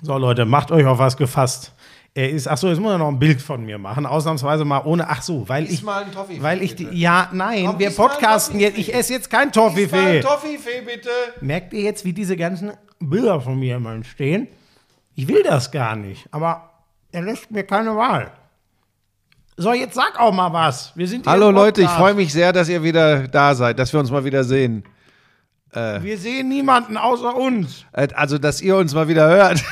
So, 0.00 0.16
Leute, 0.18 0.44
macht 0.44 0.70
euch 0.70 0.86
auf 0.86 0.98
was 0.98 1.16
gefasst. 1.16 1.72
Er 2.14 2.28
ist, 2.30 2.46
ach 2.46 2.58
so, 2.58 2.68
jetzt 2.68 2.78
muss 2.80 2.92
er 2.92 2.98
noch 2.98 3.08
ein 3.08 3.18
Bild 3.18 3.40
von 3.40 3.64
mir 3.64 3.78
machen. 3.78 4.04
Ausnahmsweise 4.04 4.64
mal 4.64 4.82
ohne, 4.84 5.08
ach 5.08 5.22
so, 5.22 5.48
weil 5.48 5.64
ich, 5.64 5.82
mal 5.82 6.02
einen 6.02 6.12
Toffifee, 6.12 6.42
weil 6.42 6.62
ich 6.62 6.74
die, 6.74 6.84
bitte. 6.84 6.96
ja, 6.96 7.28
nein, 7.32 7.64
Komm, 7.66 7.78
wir 7.78 7.88
iss 7.88 7.96
mal 7.96 8.04
einen 8.04 8.12
podcasten 8.12 8.60
jetzt. 8.60 8.76
Ich 8.78 8.92
esse 8.94 9.14
jetzt 9.14 9.30
kein 9.30 9.48
Iss 9.48 9.56
mal 9.56 9.62
Toffifee. 9.68 9.96
einen 9.96 10.20
Toffifee, 10.20 10.80
bitte. 10.84 11.08
Merkt 11.40 11.72
ihr 11.72 11.82
jetzt, 11.82 12.04
wie 12.04 12.12
diese 12.12 12.36
ganzen 12.36 12.72
Bilder 13.00 13.40
von 13.40 13.58
mir 13.58 13.76
immer 13.76 13.92
entstehen? 13.94 14.48
Ich 15.14 15.26
will 15.28 15.42
das 15.42 15.70
gar 15.70 15.96
nicht, 15.96 16.26
aber 16.30 16.70
er 17.12 17.22
lässt 17.22 17.50
mir 17.50 17.64
keine 17.64 17.96
Wahl. 17.96 18.30
So, 19.56 19.72
jetzt 19.72 19.94
sag 19.94 20.18
auch 20.18 20.32
mal 20.32 20.52
was. 20.52 20.92
Wir 20.96 21.06
sind 21.06 21.24
hier 21.24 21.32
Hallo 21.32 21.48
im 21.50 21.54
Leute, 21.54 21.80
ich 21.80 21.86
Podcast. 21.86 22.00
freue 22.00 22.14
mich 22.14 22.32
sehr, 22.32 22.52
dass 22.52 22.68
ihr 22.68 22.82
wieder 22.82 23.28
da 23.28 23.54
seid, 23.54 23.78
dass 23.78 23.92
wir 23.92 24.00
uns 24.00 24.10
mal 24.10 24.24
wieder 24.24 24.44
sehen. 24.44 24.82
Wir 25.74 26.18
sehen 26.18 26.48
niemanden 26.48 26.96
außer 26.98 27.34
uns. 27.34 27.86
Äh, 27.92 28.08
Also, 28.14 28.38
dass 28.38 28.60
ihr 28.60 28.76
uns 28.76 28.94
mal 28.94 29.08
wieder 29.08 29.28
hört. 29.28 29.62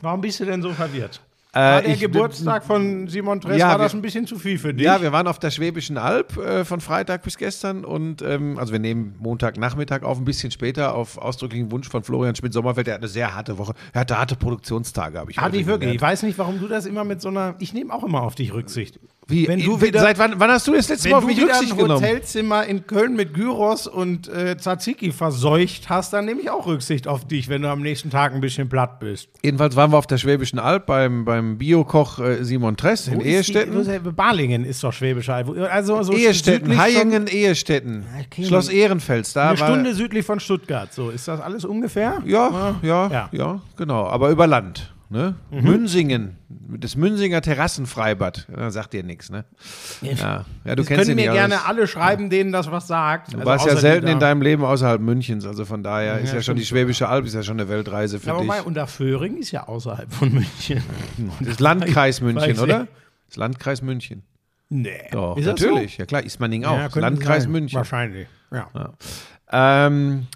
Warum 0.00 0.20
bist 0.20 0.40
du 0.40 0.44
denn 0.44 0.62
so 0.62 0.72
verwirrt? 0.72 1.20
War 1.58 1.82
der 1.82 1.94
ich- 1.94 2.00
Geburtstag 2.00 2.64
von 2.64 3.08
Simon 3.08 3.40
Tress, 3.40 3.58
Ja, 3.58 3.68
war 3.68 3.78
wir- 3.78 3.82
das 3.84 3.94
ein 3.94 4.02
bisschen 4.02 4.26
zu 4.26 4.36
viel 4.38 4.58
für 4.58 4.72
dich? 4.74 4.84
Ja, 4.86 5.00
wir 5.02 5.12
waren 5.12 5.26
auf 5.26 5.38
der 5.38 5.50
Schwäbischen 5.50 5.98
Alb 5.98 6.36
äh, 6.36 6.64
von 6.64 6.80
Freitag 6.80 7.22
bis 7.22 7.36
gestern 7.36 7.84
und 7.84 8.22
ähm, 8.22 8.58
also 8.58 8.72
wir 8.72 8.78
nehmen 8.80 9.14
Montagnachmittag 9.18 10.02
auf, 10.02 10.18
ein 10.18 10.24
bisschen 10.24 10.50
später 10.50 10.94
auf 10.94 11.18
ausdrücklichen 11.18 11.70
Wunsch 11.72 11.88
von 11.88 12.02
Florian 12.02 12.34
Schmidt-Sommerfeld. 12.34 12.86
Der 12.86 12.94
hat 12.94 13.00
eine 13.02 13.08
sehr 13.08 13.34
harte 13.34 13.58
Woche. 13.58 13.74
Er 13.92 14.02
hatte 14.02 14.18
harte 14.18 14.36
Produktionstage, 14.36 15.18
habe 15.18 15.30
ich 15.30 15.38
Hatte 15.38 15.56
ich 15.56 15.66
wirklich. 15.66 15.90
Ich 15.94 15.98
gelernt. 15.98 16.12
weiß 16.12 16.22
nicht, 16.24 16.38
warum 16.38 16.60
du 16.60 16.68
das 16.68 16.86
immer 16.86 17.04
mit 17.04 17.20
so 17.20 17.28
einer. 17.28 17.54
Ich 17.58 17.72
nehme 17.72 17.92
auch 17.92 18.04
immer 18.04 18.22
auf 18.22 18.34
dich 18.34 18.52
Rücksicht. 18.52 18.98
Wie, 19.30 19.46
Wenn 19.46 19.60
du 19.60 19.76
äh, 19.76 19.82
wieder- 19.82 20.00
seit 20.00 20.18
wann, 20.18 20.34
wann 20.40 20.50
hast 20.50 20.66
du 20.66 20.72
das 20.72 20.88
letzte 20.88 21.04
Wenn 21.04 21.10
Mal 21.12 21.18
auf 21.18 21.24
du 21.24 21.28
mich 21.28 21.42
Rücksicht 21.42 21.72
ein 21.72 21.78
genommen? 21.78 22.02
Hotelzimmer 22.02 22.64
in 22.64 22.86
Köln 22.86 23.14
mit 23.14 23.34
Gyros 23.34 23.86
und 23.86 24.26
äh, 24.28 24.56
Tzatziki 24.56 25.12
verseucht 25.12 25.88
hast, 25.90 26.12
dann 26.14 26.24
nehme 26.24 26.40
ich 26.40 26.50
auch 26.50 26.66
Rücksicht 26.66 27.06
auf 27.06 27.26
dich, 27.26 27.48
wenn 27.48 27.62
du 27.62 27.68
am 27.68 27.82
nächsten 27.82 28.08
Tag 28.10 28.32
ein 28.34 28.40
bisschen 28.40 28.68
platt 28.70 29.00
bist. 29.00 29.28
Jedenfalls 29.42 29.76
waren 29.76 29.92
wir 29.92 29.98
auf 29.98 30.06
der 30.06 30.16
Schwäbischen 30.18 30.58
Alb 30.58 30.86
beim, 30.86 31.24
beim 31.24 31.47
Biokoch 31.56 32.18
äh, 32.18 32.44
Simon 32.44 32.76
Tress 32.76 33.08
in 33.08 33.20
ist 33.20 33.48
die- 33.48 34.10
Balingen 34.14 34.64
ist 34.64 34.84
doch 34.84 34.92
Schwäbisch 34.92 35.28
Alb. 35.30 35.56
Also 35.70 36.02
so 36.02 36.12
Ehestätten, 36.12 36.66
südlich 36.66 36.78
Hayingen, 36.78 37.26
Ehestätten. 37.28 38.04
okay. 38.26 38.44
Schloss 38.44 38.68
Ehrenfels, 38.68 39.32
da 39.32 39.50
eine 39.50 39.60
war. 39.60 39.68
Stunde 39.68 39.94
südlich 39.94 40.26
von 40.26 40.40
Stuttgart. 40.40 40.92
So, 40.92 41.10
ist 41.10 41.26
das 41.28 41.40
alles 41.40 41.64
ungefähr? 41.64 42.20
Ja, 42.26 42.76
ja, 42.82 43.08
ja, 43.10 43.28
Ja. 43.32 43.60
genau. 43.76 44.06
Aber 44.08 44.28
über 44.30 44.46
Land. 44.46 44.92
Ne? 45.10 45.36
Mhm. 45.50 45.62
Münsingen, 45.62 46.36
das 46.50 46.94
Münsinger 46.94 47.40
Terrassenfreibad. 47.40 48.46
Ja, 48.54 48.70
sagt 48.70 48.92
dir 48.92 49.02
nichts, 49.02 49.30
ne? 49.30 49.46
Ja, 50.02 50.44
ja 50.64 50.74
du 50.74 50.82
Das 50.82 50.86
kennst 50.86 51.04
können 51.06 51.16
mir 51.16 51.24
ja 51.24 51.32
gerne 51.32 51.54
alles. 51.62 51.66
alle 51.66 51.86
schreiben, 51.86 52.28
denen 52.28 52.52
das 52.52 52.70
was 52.70 52.86
sagt. 52.88 53.28
Also 53.28 53.38
Du 53.38 53.46
warst 53.46 53.66
ja 53.66 53.76
selten 53.76 54.06
in 54.06 54.20
deinem 54.20 54.42
Leben 54.42 54.64
außerhalb 54.64 55.00
Münchens, 55.00 55.46
also 55.46 55.64
von 55.64 55.82
daher 55.82 56.18
ist 56.20 56.28
ja, 56.30 56.36
Ja, 56.36 56.42
schon 56.42 56.56
die. 56.56 56.64
Schwäbische 56.66 57.08
Alb, 57.08 57.24
ist 57.24 57.34
ja 57.34 57.42
schon 57.42 57.58
eine 57.58 57.70
Weltreise 57.70 58.20
für 58.20 58.30
Aber 58.32 58.40
dich. 58.40 58.48
mal, 58.48 58.60
Unterföhring 58.60 59.38
ist 59.38 59.50
ja 59.50 59.66
außerhalb 59.66 60.12
von 60.12 60.30
München. 60.30 60.82
Das 61.40 61.58
Landkreis 61.58 62.20
München, 62.20 62.58
oder? 62.58 62.86
Das 63.28 63.36
Landkreis 63.36 63.80
München. 63.80 64.24
Nee. 64.68 64.90
Doch, 65.12 65.38
Ist 65.38 65.46
das 65.46 65.58
natürlich. 65.58 65.96
Ja 65.96 66.04
klar, 66.04 66.22
Ismaning 66.22 66.64
So? 66.64 66.68
auch. 66.68 66.76
Ja, 66.94 67.00
Landkreis 67.00 67.44
sein. 67.44 67.52
München. 67.52 67.76
Wahrscheinlich. 67.78 68.28
Ja. 68.52 68.68
Ähm, 69.50 70.26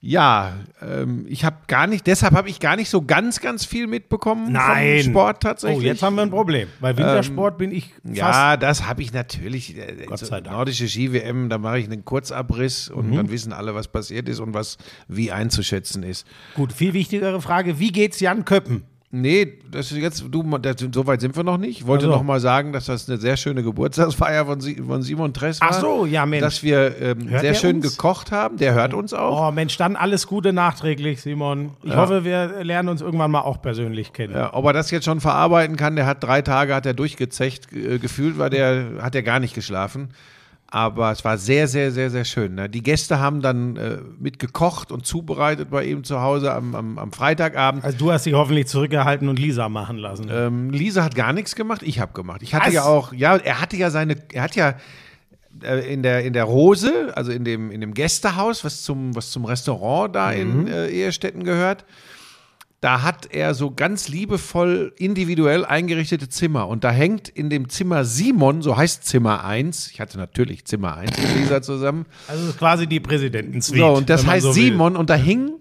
ja, 0.00 0.54
ähm, 0.80 1.26
ich 1.28 1.44
habe 1.44 1.56
gar 1.66 1.88
nicht, 1.88 2.06
deshalb 2.06 2.34
habe 2.34 2.48
ich 2.48 2.60
gar 2.60 2.76
nicht 2.76 2.88
so 2.88 3.02
ganz, 3.02 3.40
ganz 3.40 3.64
viel 3.64 3.88
mitbekommen 3.88 4.52
Nein. 4.52 5.02
vom 5.02 5.10
Sport 5.10 5.42
tatsächlich. 5.42 5.84
Oh, 5.84 5.86
jetzt 5.86 6.02
haben 6.04 6.14
wir 6.14 6.22
ein 6.22 6.30
Problem. 6.30 6.68
Bei 6.80 6.96
Wintersport 6.96 7.58
bin 7.58 7.72
ich 7.72 7.92
fast. 8.04 8.16
Ja, 8.16 8.56
das 8.56 8.86
habe 8.86 9.02
ich 9.02 9.12
natürlich. 9.12 9.76
Äh, 9.76 10.06
Gott 10.06 10.20
so 10.20 10.26
sei 10.26 10.36
Dank. 10.36 10.46
Mhm. 10.46 10.52
Nordische 10.52 10.88
Ski-WM, 10.88 11.48
da 11.48 11.58
mache 11.58 11.80
ich 11.80 11.86
einen 11.86 12.04
Kurzabriss 12.04 12.88
und 12.88 13.12
dann 13.12 13.30
wissen 13.30 13.52
alle, 13.52 13.74
was 13.74 13.88
passiert 13.88 14.28
ist 14.28 14.38
und 14.38 14.54
was 14.54 14.78
wie 15.08 15.32
einzuschätzen 15.32 16.04
ist. 16.04 16.26
Gut, 16.54 16.72
viel 16.72 16.94
wichtigere 16.94 17.42
Frage: 17.42 17.80
Wie 17.80 17.90
geht's 17.90 18.20
Jan 18.20 18.44
Köppen? 18.44 18.84
Nee, 19.10 19.54
das 19.70 19.90
ist 19.90 19.96
jetzt, 19.96 20.22
du, 20.30 20.58
das, 20.58 20.76
so 20.92 21.06
weit 21.06 21.22
sind 21.22 21.34
wir 21.34 21.42
noch 21.42 21.56
nicht. 21.56 21.80
Ich 21.80 21.86
wollte 21.86 22.04
Ach 22.04 22.10
so. 22.10 22.16
noch 22.16 22.22
mal 22.22 22.40
sagen, 22.40 22.74
dass 22.74 22.86
das 22.86 23.08
eine 23.08 23.16
sehr 23.16 23.38
schöne 23.38 23.62
Geburtstagsfeier 23.62 24.44
von, 24.44 24.60
von 24.60 25.02
Simon 25.02 25.32
Tress 25.32 25.62
war. 25.62 25.68
Ach 25.70 25.80
so, 25.80 26.04
ja, 26.04 26.26
Mensch. 26.26 26.42
Dass 26.42 26.62
wir 26.62 27.00
ähm, 27.00 27.26
sehr 27.26 27.54
schön 27.54 27.76
uns? 27.76 27.96
gekocht 27.96 28.32
haben. 28.32 28.58
Der 28.58 28.74
hört 28.74 28.92
uns 28.92 29.14
auch. 29.14 29.48
Oh 29.48 29.50
Mensch, 29.50 29.78
dann 29.78 29.96
alles 29.96 30.26
Gute 30.26 30.52
nachträglich, 30.52 31.22
Simon. 31.22 31.70
Ich 31.82 31.96
hoffe, 31.96 32.24
wir 32.24 32.62
lernen 32.62 32.90
uns 32.90 33.00
irgendwann 33.00 33.30
mal 33.30 33.40
auch 33.40 33.62
persönlich 33.62 34.12
kennen. 34.12 34.34
Ja, 34.34 34.52
ob 34.52 34.66
er 34.66 34.74
das 34.74 34.90
jetzt 34.90 35.06
schon 35.06 35.20
verarbeiten 35.20 35.76
kann, 35.76 35.96
der 35.96 36.04
hat 36.04 36.22
drei 36.22 36.42
Tage, 36.42 36.74
hat 36.74 36.84
er 36.84 36.92
durchgezecht, 36.92 37.72
äh, 37.72 37.98
gefühlt 37.98 38.36
war 38.36 38.50
der, 38.50 38.88
hat 39.00 39.14
er 39.14 39.22
gar 39.22 39.40
nicht 39.40 39.54
geschlafen. 39.54 40.10
Aber 40.70 41.10
es 41.12 41.24
war 41.24 41.38
sehr, 41.38 41.66
sehr, 41.66 41.92
sehr, 41.92 42.10
sehr 42.10 42.26
schön. 42.26 42.54
Ne? 42.54 42.68
Die 42.68 42.82
Gäste 42.82 43.18
haben 43.18 43.40
dann 43.40 43.76
äh, 43.76 43.98
mit 44.18 44.38
gekocht 44.38 44.92
und 44.92 45.06
zubereitet 45.06 45.70
bei 45.70 45.84
ihm 45.84 46.04
zu 46.04 46.20
Hause 46.20 46.52
am, 46.52 46.74
am, 46.74 46.98
am 46.98 47.10
Freitagabend. 47.10 47.84
Also 47.84 47.96
du 47.96 48.12
hast 48.12 48.26
dich 48.26 48.34
hoffentlich 48.34 48.66
zurückgehalten 48.66 49.28
und 49.28 49.38
Lisa 49.38 49.70
machen 49.70 49.96
lassen. 49.96 50.28
Ähm, 50.30 50.68
Lisa 50.68 51.02
hat 51.02 51.14
gar 51.14 51.32
nichts 51.32 51.54
gemacht, 51.54 51.82
ich 51.82 52.00
habe 52.00 52.12
gemacht. 52.12 52.42
Ich 52.42 52.54
hatte 52.54 52.66
Was? 52.66 52.74
ja 52.74 52.84
auch, 52.84 53.14
ja, 53.14 53.36
er 53.36 53.62
hatte 53.62 53.78
ja 53.78 53.88
seine, 53.88 54.16
er 54.30 54.42
hat 54.42 54.56
ja 54.56 54.74
äh, 55.62 55.90
in 55.90 56.02
der, 56.02 56.24
in 56.24 56.34
der 56.34 56.44
Rose, 56.44 57.12
also 57.14 57.32
in 57.32 57.44
dem, 57.44 57.70
in 57.70 57.80
dem 57.80 57.94
Gästehaus, 57.94 58.62
was 58.62 58.82
zum, 58.82 59.16
was 59.16 59.30
zum 59.30 59.46
Restaurant 59.46 60.14
da 60.14 60.32
in 60.32 60.68
äh, 60.68 60.88
Ehestätten 60.88 61.44
gehört, 61.44 61.86
da 62.80 63.02
hat 63.02 63.26
er 63.32 63.54
so 63.54 63.72
ganz 63.72 64.08
liebevoll 64.08 64.92
individuell 64.98 65.64
eingerichtete 65.64 66.28
Zimmer. 66.28 66.68
Und 66.68 66.84
da 66.84 66.90
hängt 66.90 67.28
in 67.28 67.50
dem 67.50 67.68
Zimmer 67.68 68.04
Simon, 68.04 68.62
so 68.62 68.76
heißt 68.76 69.04
Zimmer 69.04 69.44
1, 69.44 69.90
ich 69.90 70.00
hatte 70.00 70.16
natürlich 70.18 70.64
Zimmer 70.64 70.96
1 70.96 71.16
mit 71.18 71.36
Lisa 71.36 71.60
zusammen, 71.60 72.06
also 72.28 72.48
ist 72.48 72.58
quasi 72.58 72.86
die 72.86 73.00
Präsidentensuite. 73.00 73.80
so, 73.80 73.94
und 73.94 74.08
das 74.08 74.26
heißt 74.26 74.44
so. 74.44 74.52
Simon 74.52 74.96
und 74.96 75.10
da 75.10 75.16
hing, 75.16 75.54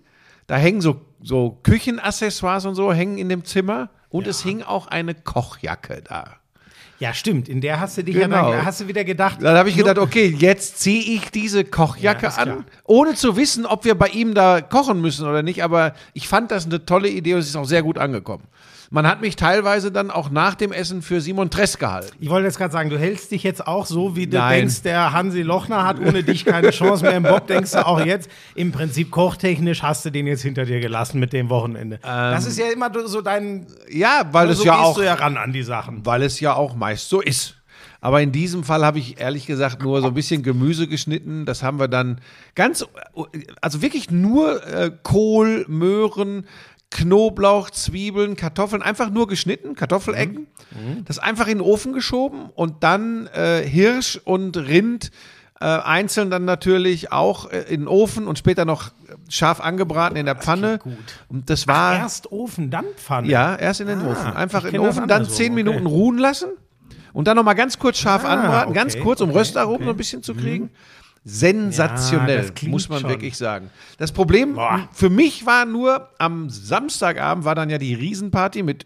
da 0.45 0.57
hängen 0.57 0.81
so, 0.81 1.01
so 1.21 1.59
Küchenaccessoires 1.63 2.65
und 2.65 2.75
so 2.75 2.93
hängen 2.93 3.17
in 3.17 3.29
dem 3.29 3.43
Zimmer 3.43 3.89
und 4.09 4.27
es 4.27 4.43
hing 4.43 4.61
auch 4.61 4.87
eine 4.87 5.15
Kochjacke 5.15 6.03
da. 6.03 6.37
Ja, 6.99 7.13
stimmt. 7.13 7.47
In 7.47 7.61
der 7.61 7.79
hast 7.79 7.97
du 7.97 8.03
dich 8.03 8.15
Genau. 8.15 8.49
ja 8.51 8.57
dann, 8.57 8.65
hast 8.65 8.81
du 8.81 8.87
wieder 8.87 9.03
gedacht. 9.03 9.37
Dann 9.41 9.55
habe 9.55 9.69
ich 9.69 9.77
gedacht, 9.77 9.99
okay, 9.99 10.35
jetzt 10.37 10.79
ziehe 10.79 11.15
ich 11.15 11.29
diese 11.29 11.63
Kochjacke 11.63 12.23
Ja, 12.23 12.29
ist 12.29 12.39
klar. 12.39 12.57
an, 12.57 12.65
ohne 12.85 13.13
zu 13.13 13.37
wissen, 13.37 13.65
ob 13.67 13.85
wir 13.85 13.93
bei 13.95 14.07
ihm 14.07 14.33
da 14.33 14.61
kochen 14.61 14.99
müssen 14.99 15.27
oder 15.27 15.43
nicht. 15.43 15.63
Aber 15.63 15.93
ich 16.13 16.27
fand 16.27 16.49
das 16.49 16.65
eine 16.65 16.85
tolle 16.85 17.09
Idee 17.09 17.35
und 17.35 17.41
es 17.41 17.49
ist 17.49 17.55
auch 17.55 17.65
sehr 17.65 17.83
gut 17.83 17.97
angekommen. 17.99 18.43
Man 18.89 19.05
hat 19.05 19.21
mich 19.21 19.35
teilweise 19.35 19.91
dann 19.91 20.11
auch 20.11 20.29
nach 20.29 20.55
dem 20.55 20.71
Essen 20.71 21.01
für 21.01 21.19
Simon 21.19 21.49
Tress 21.49 21.77
gehalten. 21.77 22.15
Ich 22.19 22.29
wollte 22.29 22.45
jetzt 22.47 22.57
gerade 22.57 22.71
sagen, 22.71 22.89
du 22.89 22.97
hältst 22.97 23.31
dich 23.31 23.43
jetzt 23.43 23.67
auch 23.67 23.85
so, 23.85 24.15
wie 24.15 24.27
du 24.27 24.37
Nein. 24.37 24.59
denkst, 24.59 24.83
der 24.83 25.11
Hansi 25.11 25.41
Lochner 25.41 25.85
hat 25.85 25.99
ohne 25.99 26.23
dich 26.23 26.45
keine 26.45 26.71
Chance 26.71 27.03
mehr 27.03 27.17
im 27.17 27.23
Bob, 27.23 27.47
denkst 27.47 27.71
du 27.71 27.85
auch 27.85 28.03
jetzt. 28.03 28.29
Im 28.55 28.71
Prinzip 28.71 29.11
kochtechnisch 29.11 29.83
hast 29.83 30.05
du 30.05 30.09
den 30.09 30.25
jetzt 30.27 30.41
hinter 30.41 30.65
dir 30.65 30.79
gelassen 30.79 31.19
mit 31.19 31.33
dem 31.33 31.49
Wochenende. 31.49 31.99
das 32.01 32.45
ist 32.45 32.57
ja 32.57 32.67
immer 32.71 32.89
so 33.07 33.21
dein. 33.21 33.67
Ja, 33.89 34.23
weil 34.31 34.49
es 34.49 34.59
so 34.59 34.65
ja 34.65 34.75
gehst 34.75 34.85
auch, 34.85 34.95
du 34.95 35.03
ja 35.03 35.13
ran 35.15 35.37
an 35.37 35.51
die 35.51 35.63
Sachen. 35.63 36.05
weil 36.05 36.21
es 36.23 36.39
ja 36.39 36.53
auch 36.53 36.75
meist 36.75 37.09
so 37.09 37.21
ist. 37.21 37.55
Aber 37.99 38.21
in 38.21 38.31
diesem 38.31 38.63
Fall 38.63 38.85
habe 38.85 38.99
ich 38.99 39.19
ehrlich 39.19 39.47
gesagt 39.47 39.81
nur 39.81 40.01
so 40.01 40.07
ein 40.07 40.13
bisschen 40.13 40.43
Gemüse 40.43 40.87
geschnitten. 40.87 41.45
Das 41.45 41.63
haben 41.63 41.79
wir 41.79 41.87
dann 41.87 42.21
ganz, 42.55 42.85
also 43.59 43.81
wirklich 43.81 44.11
nur 44.11 44.65
äh, 44.65 44.91
Kohl, 45.03 45.65
Möhren, 45.67 46.45
Knoblauch, 46.89 47.69
Zwiebeln, 47.69 48.35
Kartoffeln, 48.35 48.81
einfach 48.81 49.09
nur 49.09 49.27
geschnitten, 49.27 49.75
Kartoffelecken. 49.75 50.47
Das 51.05 51.19
einfach 51.19 51.47
in 51.47 51.57
den 51.59 51.61
Ofen 51.61 51.93
geschoben 51.93 52.49
und 52.55 52.83
dann 52.83 53.27
äh, 53.27 53.61
Hirsch 53.63 54.19
und 54.23 54.55
Rind 54.57 55.11
äh, 55.59 55.65
einzeln 55.65 56.29
dann 56.29 56.45
natürlich 56.45 57.11
auch 57.11 57.49
äh, 57.51 57.61
in 57.63 57.81
den 57.81 57.87
Ofen 57.87 58.27
und 58.27 58.37
später 58.37 58.63
noch 58.63 58.91
scharf 59.27 59.59
angebraten 59.59 60.15
in 60.15 60.25
der 60.27 60.35
Pfanne. 60.35 60.77
gut. 60.77 60.93
Und 61.29 61.49
das 61.49 61.67
war. 61.67 61.95
Erst 61.95 62.31
Ofen, 62.31 62.69
dann 62.69 62.85
Pfanne. 62.95 63.27
Ja, 63.27 63.55
erst 63.55 63.81
in 63.81 63.87
den 63.87 64.01
Ah, 64.01 64.11
Ofen. 64.11 64.33
Einfach 64.33 64.63
in 64.65 64.73
den 64.73 64.83
das 64.83 64.97
Ofen, 64.97 65.07
dann 65.07 65.27
zehn 65.27 65.53
okay. 65.53 65.63
Minuten 65.63 65.87
ruhen 65.87 66.19
lassen 66.19 66.49
und 67.11 67.27
dann 67.27 67.35
nochmal 67.35 67.55
ganz 67.55 67.79
kurz 67.79 67.97
scharf 67.97 68.23
Ah, 68.23 68.33
anbraten, 68.33 68.73
ganz 68.73 68.93
okay, 68.93 69.03
kurz, 69.03 69.19
um 69.21 69.29
okay, 69.29 69.39
Röstaromen 69.39 69.75
okay. 69.77 69.83
Mhm. 69.83 69.87
so 69.87 69.91
ein 69.93 69.97
bisschen 69.97 70.23
zu 70.23 70.35
kriegen. 70.35 70.69
Sensationell, 71.27 72.51
Ja, 72.61 72.69
muss 72.69 72.89
man 72.89 73.01
schon. 73.01 73.09
wirklich 73.09 73.37
sagen. 73.37 73.69
Das 73.97 74.11
Problem 74.11 74.53
Boah. 74.55 74.87
für 74.93 75.09
mich 75.09 75.45
war 75.45 75.65
nur, 75.65 76.09
am 76.19 76.49
Samstagabend 76.49 77.45
war 77.45 77.55
dann 77.55 77.69
ja 77.69 77.77
die 77.77 77.93
Riesenparty 77.93 78.63
mit, 78.63 78.85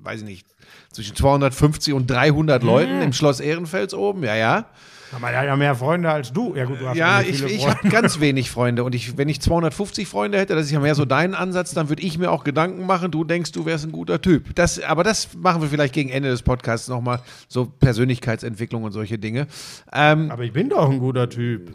weiß 0.00 0.20
ich 0.20 0.26
nicht, 0.26 0.46
zwischen 0.92 1.14
250 1.16 1.94
und 1.94 2.10
300 2.10 2.62
Mhm. 2.62 2.68
Leuten 2.68 3.02
im 3.02 3.12
Schloss 3.12 3.40
Ehrenfels 3.40 3.94
oben, 3.94 4.22
ja, 4.24 4.34
ja. 4.34 4.66
Der 5.12 5.38
hat 5.38 5.44
ja 5.46 5.56
mehr 5.56 5.74
Freunde 5.74 6.10
als 6.10 6.32
du. 6.32 6.54
Ja, 6.54 6.64
gut, 6.64 6.80
du 6.80 6.88
hast 6.88 6.96
Ja, 6.96 7.20
ich, 7.20 7.42
ich 7.42 7.66
habe 7.66 7.88
ganz 7.88 8.20
wenig 8.20 8.50
Freunde 8.50 8.84
und 8.84 8.94
ich, 8.94 9.16
wenn 9.18 9.28
ich 9.28 9.40
250 9.40 10.06
Freunde 10.06 10.38
hätte, 10.38 10.54
das 10.54 10.66
ist 10.66 10.70
ja 10.70 10.80
mehr 10.80 10.94
so 10.94 11.04
dein 11.04 11.34
Ansatz, 11.34 11.74
dann 11.74 11.88
würde 11.88 12.02
ich 12.02 12.16
mir 12.18 12.30
auch 12.30 12.44
Gedanken 12.44 12.86
machen, 12.86 13.10
du 13.10 13.24
denkst, 13.24 13.52
du 13.52 13.66
wärst 13.66 13.84
ein 13.86 13.92
guter 13.92 14.20
Typ. 14.22 14.54
Das, 14.54 14.80
aber 14.80 15.02
das 15.02 15.34
machen 15.36 15.62
wir 15.62 15.68
vielleicht 15.68 15.94
gegen 15.94 16.10
Ende 16.10 16.28
des 16.28 16.42
Podcasts 16.42 16.88
nochmal, 16.88 17.20
so 17.48 17.66
Persönlichkeitsentwicklung 17.66 18.84
und 18.84 18.92
solche 18.92 19.18
Dinge. 19.18 19.46
Ähm, 19.92 20.30
Aber 20.30 20.44
ich 20.44 20.52
bin 20.52 20.68
doch 20.68 20.90
ein 20.90 20.98
guter 21.00 21.28
Typ. 21.28 21.72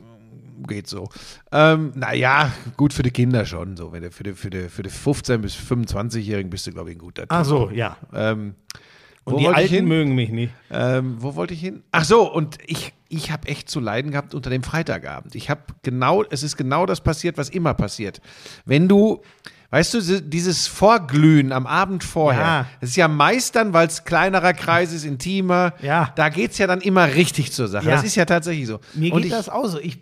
geht 0.68 0.88
so. 0.88 1.10
Ähm, 1.52 1.92
naja, 1.96 2.52
gut 2.78 2.94
für 2.94 3.04
die 3.04 3.12
Kinder 3.12 3.46
schon. 3.46 3.76
So, 3.76 3.92
wenn 3.92 4.04
du 4.04 4.12
für 4.12 4.24
die, 4.24 4.34
für 4.34 4.50
die, 4.50 4.70
für 4.70 4.84
die 4.84 4.90
15- 4.90 5.38
bis 5.40 5.56
25-Jährigen 5.56 6.50
bist 6.50 6.68
du, 6.68 6.72
glaube 6.72 6.92
ich, 6.92 6.96
ein 6.96 7.00
guter 7.00 7.24
Typ. 7.24 7.31
Ach 7.34 7.44
so, 7.46 7.70
ja. 7.70 7.98
Ähm, 8.14 8.56
Und 9.26 9.40
die 9.40 9.48
Alten 9.48 9.74
hin? 9.74 9.86
mögen 9.88 10.16
mich 10.16 10.30
nicht. 10.30 10.54
Ähm, 10.72 11.16
wo 11.20 11.36
wollte 11.36 11.54
ich 11.54 11.60
hin? 11.62 11.84
Ach 11.92 12.06
so, 12.06 12.31
und 12.31 12.58
ich, 12.66 12.94
ich 13.16 13.32
habe 13.32 13.48
echt 13.48 13.70
zu 13.70 13.80
leiden 13.80 14.12
gehabt 14.12 14.34
unter 14.34 14.50
dem 14.50 14.64
Freitagabend. 14.64 15.36
Ich 15.36 15.50
habe 15.50 15.62
genau, 15.84 16.24
es 16.30 16.44
ist 16.44 16.58
genau 16.58 16.86
das 16.86 17.02
passiert, 17.02 17.38
was 17.38 17.50
immer 17.50 17.74
passiert. 17.74 18.22
Wenn 18.66 18.88
du, 18.88 19.22
Weißt 19.72 19.94
du, 19.96 20.22
dieses 20.22 20.68
Vorglühen 20.68 21.52
am 21.52 21.66
Abend 21.68 22.04
vorher, 22.04 22.42
Ja. 22.42 22.66
das 22.80 22.92
ist 22.92 22.96
ja 22.96 23.08
meist 23.10 23.56
dann, 23.58 23.74
weil 23.74 23.88
es 23.88 24.06
kleinerer 24.06 24.54
Kreis 24.54 24.94
ist, 24.94 25.04
intimer, 25.04 25.74
Ja. 25.82 26.14
da 26.16 26.30
geht 26.30 26.52
es 26.52 26.60
ja 26.60 26.68
dann 26.68 26.80
immer 26.80 27.08
richtig 27.16 27.52
zur 27.52 27.68
Sache. 27.68 27.86
Ja. 27.90 27.92
Das 27.96 28.06
ist 28.06 28.16
ja 28.16 28.24
tatsächlich 28.26 28.68
so. 28.68 28.80
Mir 28.94 29.12
Und 29.12 29.24
geht 29.24 29.32
ich, 29.32 29.38
das 29.38 29.50
auch 29.50 29.66
so. 29.66 29.80
Ich, 29.80 30.00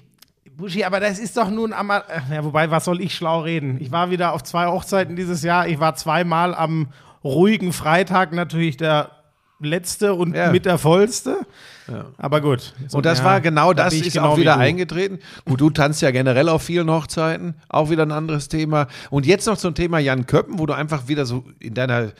Buschi, 0.58 0.84
aber 0.84 1.00
das 1.00 1.18
ist 1.18 1.38
doch 1.38 1.50
nun 1.50 1.74
einmal. 1.74 2.04
Ja, 2.30 2.44
wobei, 2.44 2.70
was 2.70 2.86
soll 2.86 3.02
ich 3.02 3.16
schlau 3.16 3.40
reden? 3.40 3.78
Ich 3.82 3.90
war 3.92 4.12
wieder 4.12 4.34
auf 4.34 4.44
zwei 4.44 4.68
Hochzeiten 4.68 5.16
dieses 5.16 5.42
Jahr. 5.42 5.66
Ich 5.68 5.80
war 5.80 5.96
zweimal 5.96 6.54
am 6.54 6.90
ruhigen 7.24 7.74
Freitag 7.74 8.32
natürlich 8.34 8.78
der 8.78 9.10
letzte 9.60 10.14
und 10.14 10.36
Ja. 10.36 10.52
mit 10.52 10.66
der 10.66 10.78
vollste. 10.78 11.38
Aber 12.18 12.42
gut. 12.42 12.74
So, 12.88 12.98
Und 12.98 13.06
das 13.06 13.20
ja, 13.20 13.26
war 13.26 13.42
genau 13.42 13.74
da 13.74 13.86
das, 13.86 13.94
ich 13.94 14.08
ist 14.08 14.14
genau 14.14 14.30
auch 14.30 14.38
wie 14.38 14.42
wieder 14.42 14.58
eingetreten. 14.58 15.20
Gut, 15.46 15.60
du 15.62 15.70
tanzt 15.70 16.02
ja 16.02 16.12
generell 16.12 16.50
auf 16.50 16.62
vielen 16.64 16.90
Hochzeiten, 16.90 17.56
auch 17.70 17.90
wieder 17.90 18.04
ein 18.04 18.12
anderes 18.12 18.48
Thema. 18.48 18.88
Und 19.10 19.26
jetzt 19.26 19.48
noch 19.48 19.58
zum 19.58 19.76
Thema 19.76 20.00
Jan 20.00 20.26
Köppen, 20.26 20.60
wo 20.60 20.66
du 20.66 20.74
einfach 20.74 21.08
wieder 21.08 21.26
so 21.26 21.44
in 21.60 21.74
deiner 21.74 22.12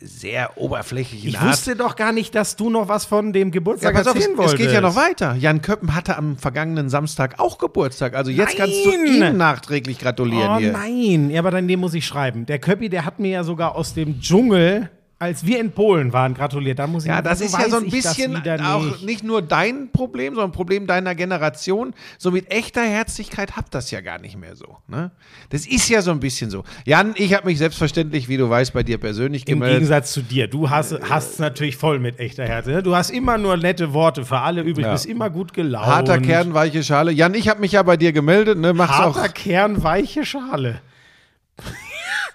sehr 0.00 0.56
oberflächlichen 0.58 1.28
Ich 1.28 1.38
Art. 1.40 1.48
wusste 1.48 1.74
doch 1.74 1.96
gar 1.96 2.12
nicht, 2.12 2.32
dass 2.36 2.54
du 2.54 2.70
noch 2.70 2.86
was 2.88 3.04
von 3.04 3.32
dem 3.32 3.48
ja, 3.48 3.52
Geburtstag 3.52 3.94
pass 3.94 4.06
auf, 4.06 4.14
es, 4.14 4.20
erzählen 4.20 4.32
es 4.34 4.38
wolltest. 4.38 4.56
geht 4.58 4.72
ja 4.72 4.80
noch 4.80 4.94
weiter. 4.94 5.34
Jan 5.34 5.60
Köppen 5.60 5.94
hatte 5.94 6.16
am 6.16 6.36
vergangenen 6.36 6.88
Samstag 6.88 7.40
auch 7.40 7.58
Geburtstag. 7.58 8.14
Also 8.14 8.30
jetzt 8.30 8.56
kannst 8.56 8.84
du 8.84 8.90
Nein! 8.90 9.32
ihm 9.32 9.36
nachträglich 9.36 9.98
gratulieren 9.98 10.50
Oh 10.52 10.58
hier. 10.58 10.72
nein, 10.72 11.30
ja, 11.30 11.40
aber 11.40 11.50
dann 11.50 11.66
dem 11.66 11.80
muss 11.80 11.94
ich 11.94 12.06
schreiben. 12.06 12.46
Der 12.46 12.60
Köppi, 12.60 12.88
der 12.88 13.04
hat 13.04 13.18
mir 13.18 13.30
ja 13.30 13.42
sogar 13.44 13.74
aus 13.74 13.92
dem 13.94 14.20
Dschungel, 14.20 14.88
als 15.20 15.44
wir 15.44 15.58
in 15.58 15.72
Polen 15.72 16.12
waren, 16.12 16.34
gratuliert. 16.34 16.78
Da 16.78 16.86
muss 16.86 17.04
ich 17.04 17.08
Ja, 17.08 17.20
das 17.22 17.40
ist 17.40 17.58
ja 17.58 17.68
so 17.68 17.78
ein 17.78 17.90
bisschen 17.90 18.36
auch 18.62 18.84
nicht. 18.84 19.02
nicht 19.02 19.24
nur 19.24 19.42
dein 19.42 19.90
Problem, 19.90 20.34
sondern 20.34 20.50
ein 20.50 20.52
Problem 20.52 20.86
deiner 20.86 21.14
Generation. 21.16 21.92
So 22.18 22.30
mit 22.30 22.52
echter 22.52 22.82
Herzlichkeit 22.82 23.56
habt 23.56 23.74
das 23.74 23.90
ja 23.90 24.00
gar 24.00 24.18
nicht 24.20 24.36
mehr 24.36 24.54
so. 24.54 24.76
Ne? 24.86 25.10
Das 25.50 25.66
ist 25.66 25.88
ja 25.88 26.02
so 26.02 26.12
ein 26.12 26.20
bisschen 26.20 26.50
so. 26.50 26.62
Jan, 26.84 27.14
ich 27.16 27.34
habe 27.34 27.46
mich 27.46 27.58
selbstverständlich, 27.58 28.28
wie 28.28 28.36
du 28.36 28.48
weißt, 28.48 28.72
bei 28.72 28.84
dir 28.84 28.98
persönlich 28.98 29.42
Im 29.48 29.54
gemeldet. 29.54 29.78
Gegensatz 29.78 30.12
zu 30.12 30.22
dir. 30.22 30.46
Du 30.46 30.70
hast 30.70 30.92
es 30.92 31.38
natürlich 31.40 31.76
voll 31.76 31.98
mit 31.98 32.20
echter 32.20 32.46
Härte. 32.46 32.70
ne? 32.70 32.82
Du 32.84 32.94
hast 32.94 33.10
immer 33.10 33.38
nur 33.38 33.56
nette 33.56 33.92
Worte 33.92 34.24
für 34.24 34.38
alle 34.38 34.62
übrig. 34.62 34.86
Ja. 34.86 34.92
Bist 34.92 35.06
immer 35.06 35.30
gut 35.30 35.52
gelaunt. 35.52 35.86
Harter 35.86 36.20
Kern, 36.20 36.54
weiche 36.54 36.84
Schale. 36.84 37.10
Jan, 37.10 37.34
ich 37.34 37.48
habe 37.48 37.60
mich 37.60 37.72
ja 37.72 37.82
bei 37.82 37.96
dir 37.96 38.12
gemeldet. 38.12 38.58
Ne? 38.58 38.72
Mach's 38.72 38.92
Harter 38.92 39.22
auch. 39.22 39.34
Kern, 39.34 39.82
weiche 39.82 40.24
Schale. 40.24 40.80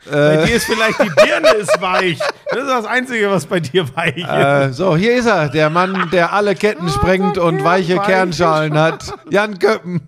Äh. 0.05 0.11
bei 0.11 0.45
dir 0.45 0.55
ist 0.55 0.65
vielleicht 0.65 0.99
die 0.99 1.09
Birne 1.09 1.49
ist 1.59 1.81
weich. 1.81 2.19
Das 2.49 2.59
ist 2.59 2.69
das 2.69 2.85
Einzige, 2.85 3.29
was 3.29 3.45
bei 3.45 3.59
dir 3.59 3.85
weich 3.95 4.17
ist. 4.17 4.27
Äh, 4.27 4.73
so, 4.73 4.97
hier 4.97 5.15
ist 5.15 5.25
er, 5.25 5.49
der 5.49 5.69
Mann, 5.69 6.09
der 6.11 6.33
alle 6.33 6.55
Ketten 6.55 6.89
sprengt 6.89 7.37
und 7.37 7.63
weiche 7.63 7.83
weiche 7.83 7.99
Kernschalen 7.99 8.77
hat. 8.77 9.13
Jan 9.29 9.57
Köppen. 9.59 10.07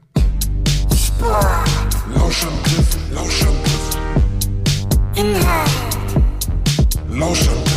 Lauschangriff, 2.13 2.97
Lauschangriff. 3.13 3.97
Inhalt, 5.15 5.71
Lauschangriff, 7.09 7.74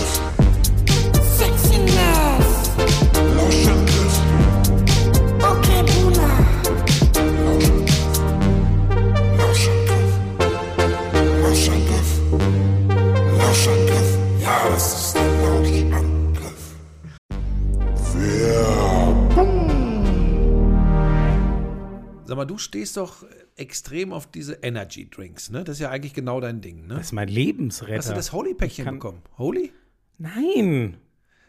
mal, 22.39 22.45
du 22.47 22.59
stehst 22.59 22.97
doch 22.97 23.25
extrem 23.57 24.13
auf 24.13 24.31
diese 24.31 24.55
Energy 24.63 25.11
Drinks, 25.11 25.51
ne? 25.51 25.65
Das 25.65 25.77
ist 25.77 25.81
ja 25.81 25.91
eigentlich 25.91 26.15
genau 26.15 26.41
dein 26.41 26.61
Ding, 26.61 26.87
ne? 26.87 26.95
Das 26.95 27.07
ist 27.07 27.13
mein 27.13 27.29
Lebensretter. 27.29 27.99
Hast 27.99 28.11
du 28.11 28.15
das 28.15 28.33
Holy-Päckchen 28.33 28.85
kann- 28.85 28.95
bekommen? 28.95 29.23
Holy? 29.37 29.73
Nein. 30.19 30.97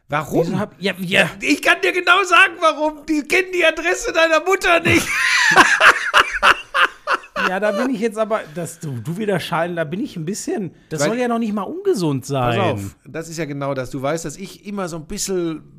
Warum? 0.09 0.59
Hab, 0.59 0.75
ja, 0.81 0.93
ja. 0.99 1.29
Ich 1.39 1.61
kann 1.61 1.81
dir 1.81 1.91
genau 1.91 2.23
sagen, 2.23 2.53
warum. 2.59 3.05
Die 3.05 3.21
kennen 3.21 3.49
die 3.53 3.63
Adresse 3.63 4.11
deiner 4.11 4.43
Mutter 4.43 4.79
nicht. 4.79 5.07
ja, 7.47 7.59
da 7.59 7.71
bin 7.71 7.93
ich 7.93 8.01
jetzt 8.01 8.17
aber, 8.17 8.41
dass 8.55 8.79
du, 8.79 8.99
du 9.01 9.17
wieder 9.17 9.39
schallen, 9.39 9.75
da 9.75 9.83
bin 9.83 10.01
ich 10.01 10.15
ein 10.17 10.25
bisschen. 10.25 10.71
Das 10.89 11.01
Weil- 11.01 11.09
soll 11.09 11.17
ja 11.19 11.27
noch 11.27 11.39
nicht 11.39 11.53
mal 11.53 11.63
ungesund 11.63 12.25
sein. 12.25 12.57
Pass 12.59 12.73
auf, 12.73 12.95
das 13.05 13.29
ist 13.29 13.37
ja 13.37 13.45
genau 13.45 13.73
das. 13.73 13.89
Du 13.91 14.01
weißt, 14.01 14.25
dass 14.25 14.37
ich 14.37 14.65
immer 14.65 14.89
so 14.89 14.97
ein 14.97 15.05
bisschen, 15.05 15.78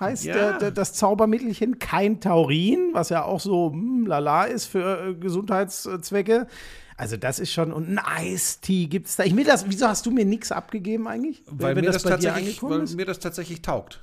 heißt 0.00 0.24
Ja. 0.24 0.58
der, 0.58 0.70
das 0.70 0.94
Zaubermittelchen. 0.94 1.78
Kein 1.78 2.20
Taurin, 2.20 2.90
was 2.92 3.10
ja 3.10 3.24
auch 3.24 3.40
so 3.40 3.70
hm, 3.72 4.06
lala 4.06 4.44
ist 4.44 4.66
für 4.66 5.10
äh, 5.10 5.14
Gesundheitszwecke. 5.14 6.46
Also 6.96 7.16
das 7.16 7.38
ist 7.38 7.50
schon, 7.50 7.72
und 7.72 7.88
ein 7.88 7.98
Eistee 7.98 8.86
gibt 8.86 9.06
es 9.08 9.16
da. 9.16 9.24
Ich 9.24 9.34
will 9.34 9.44
das, 9.44 9.64
wieso 9.70 9.88
hast 9.88 10.04
du 10.04 10.10
mir 10.10 10.26
nichts 10.26 10.52
abgegeben 10.52 11.08
eigentlich? 11.08 11.42
Weil, 11.46 11.74
mir 11.74 11.82
das, 11.82 12.02
dir 12.02 12.10
tatsächlich, 12.10 12.62
weil 12.62 12.84
mir 12.94 13.06
das 13.06 13.20
tatsächlich 13.20 13.62
taugt. 13.62 14.02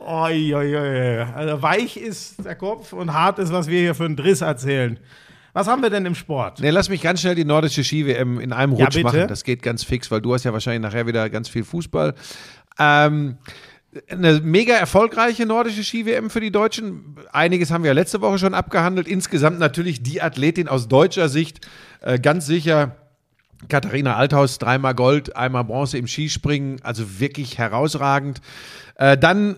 Oi, 0.00 0.54
oi, 0.54 0.76
oi. 0.76 1.20
Also 1.34 1.62
weich 1.62 1.96
ist 1.96 2.44
der 2.44 2.54
Kopf 2.54 2.92
und 2.92 3.12
hart 3.12 3.38
ist, 3.38 3.52
was 3.52 3.68
wir 3.68 3.80
hier 3.80 3.94
für 3.94 4.04
einen 4.04 4.16
Driss 4.16 4.40
erzählen. 4.40 4.98
Was 5.52 5.68
haben 5.68 5.82
wir 5.82 5.88
denn 5.90 6.04
im 6.04 6.14
Sport? 6.14 6.60
Ne, 6.60 6.70
lass 6.70 6.88
mich 6.90 7.00
ganz 7.00 7.20
schnell 7.22 7.34
die 7.34 7.44
nordische 7.44 7.82
Ski-WM 7.82 8.40
in 8.40 8.52
einem 8.52 8.74
Ja, 8.74 8.84
Rutsch 8.84 8.96
bitte. 8.96 9.04
machen. 9.04 9.28
Das 9.28 9.42
geht 9.42 9.62
ganz 9.62 9.84
fix, 9.84 10.10
weil 10.10 10.20
du 10.20 10.34
hast 10.34 10.44
ja 10.44 10.52
wahrscheinlich 10.52 10.82
nachher 10.82 11.06
wieder 11.06 11.30
ganz 11.30 11.48
viel 11.48 11.64
Fußball. 11.64 12.14
Ähm, 12.78 13.38
eine 14.10 14.40
mega 14.40 14.74
erfolgreiche 14.74 15.46
nordische 15.46 15.82
Ski-WM 15.82 16.28
für 16.28 16.40
die 16.40 16.50
Deutschen. 16.50 17.16
Einiges 17.32 17.70
haben 17.70 17.84
wir 17.84 17.88
ja 17.88 17.94
letzte 17.94 18.20
Woche 18.20 18.38
schon 18.38 18.52
abgehandelt. 18.52 19.08
Insgesamt 19.08 19.58
natürlich 19.58 20.02
die 20.02 20.20
Athletin 20.20 20.68
aus 20.68 20.88
deutscher 20.88 21.30
Sicht 21.30 21.66
äh, 22.02 22.18
ganz 22.18 22.44
sicher. 22.44 22.96
Katharina 23.70 24.16
Althaus, 24.16 24.58
dreimal 24.58 24.94
Gold, 24.94 25.34
einmal 25.34 25.64
Bronze 25.64 25.96
im 25.96 26.06
Skispringen, 26.06 26.76
also 26.82 27.18
wirklich 27.18 27.56
herausragend. 27.56 28.42
Äh, 28.96 29.16
dann 29.16 29.56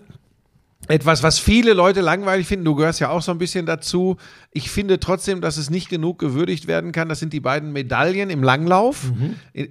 etwas, 0.89 1.21
was 1.21 1.37
viele 1.37 1.73
Leute 1.73 2.01
langweilig 2.01 2.47
finden, 2.47 2.65
du 2.65 2.73
gehörst 2.73 2.99
ja 2.99 3.09
auch 3.09 3.21
so 3.21 3.31
ein 3.31 3.37
bisschen 3.37 3.67
dazu. 3.67 4.17
Ich 4.51 4.71
finde 4.71 4.99
trotzdem, 4.99 5.39
dass 5.39 5.57
es 5.57 5.69
nicht 5.69 5.87
genug 5.87 6.17
gewürdigt 6.17 6.67
werden 6.67 6.91
kann. 6.91 7.07
Das 7.09 7.19
sind 7.19 7.31
die 7.31 7.39
beiden 7.39 7.71
Medaillen 7.71 8.31
im 8.31 8.41
Langlauf 8.41 9.11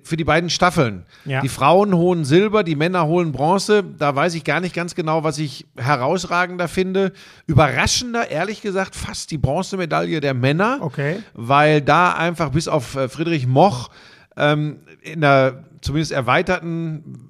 für 0.05 0.17
die 0.17 0.23
beiden 0.23 0.49
Staffeln. 0.49 1.07
Ja. 1.25 1.41
Die 1.41 1.49
Frauen 1.49 1.93
holen 1.93 2.25
Silber, 2.25 2.63
die 2.63 2.77
Männer 2.77 3.07
holen 3.07 3.33
Bronze. 3.33 3.83
Da 3.83 4.15
weiß 4.15 4.35
ich 4.35 4.45
gar 4.45 4.61
nicht 4.61 4.77
ganz 4.77 4.95
genau, 4.95 5.25
was 5.25 5.39
ich 5.39 5.67
herausragender 5.77 6.69
finde. 6.69 7.13
Überraschender, 7.49 8.31
ehrlich 8.31 8.63
gesagt, 8.63 8.95
fast 8.95 9.33
die 9.33 9.39
Bronzemedaille 9.39 10.21
der 10.21 10.35
Männer. 10.35 10.79
Okay. 10.83 11.17
Weil 11.35 11.83
da 11.83 12.13
einfach 12.13 12.51
bis 12.51 12.69
auf 12.69 12.95
äh, 12.95 13.09
Friedrich 13.09 13.49
Moch 13.49 13.91
ähm, 14.37 14.77
in 15.03 15.21
der 15.21 15.65
zumindest 15.81 16.13
erweiterten 16.13 17.28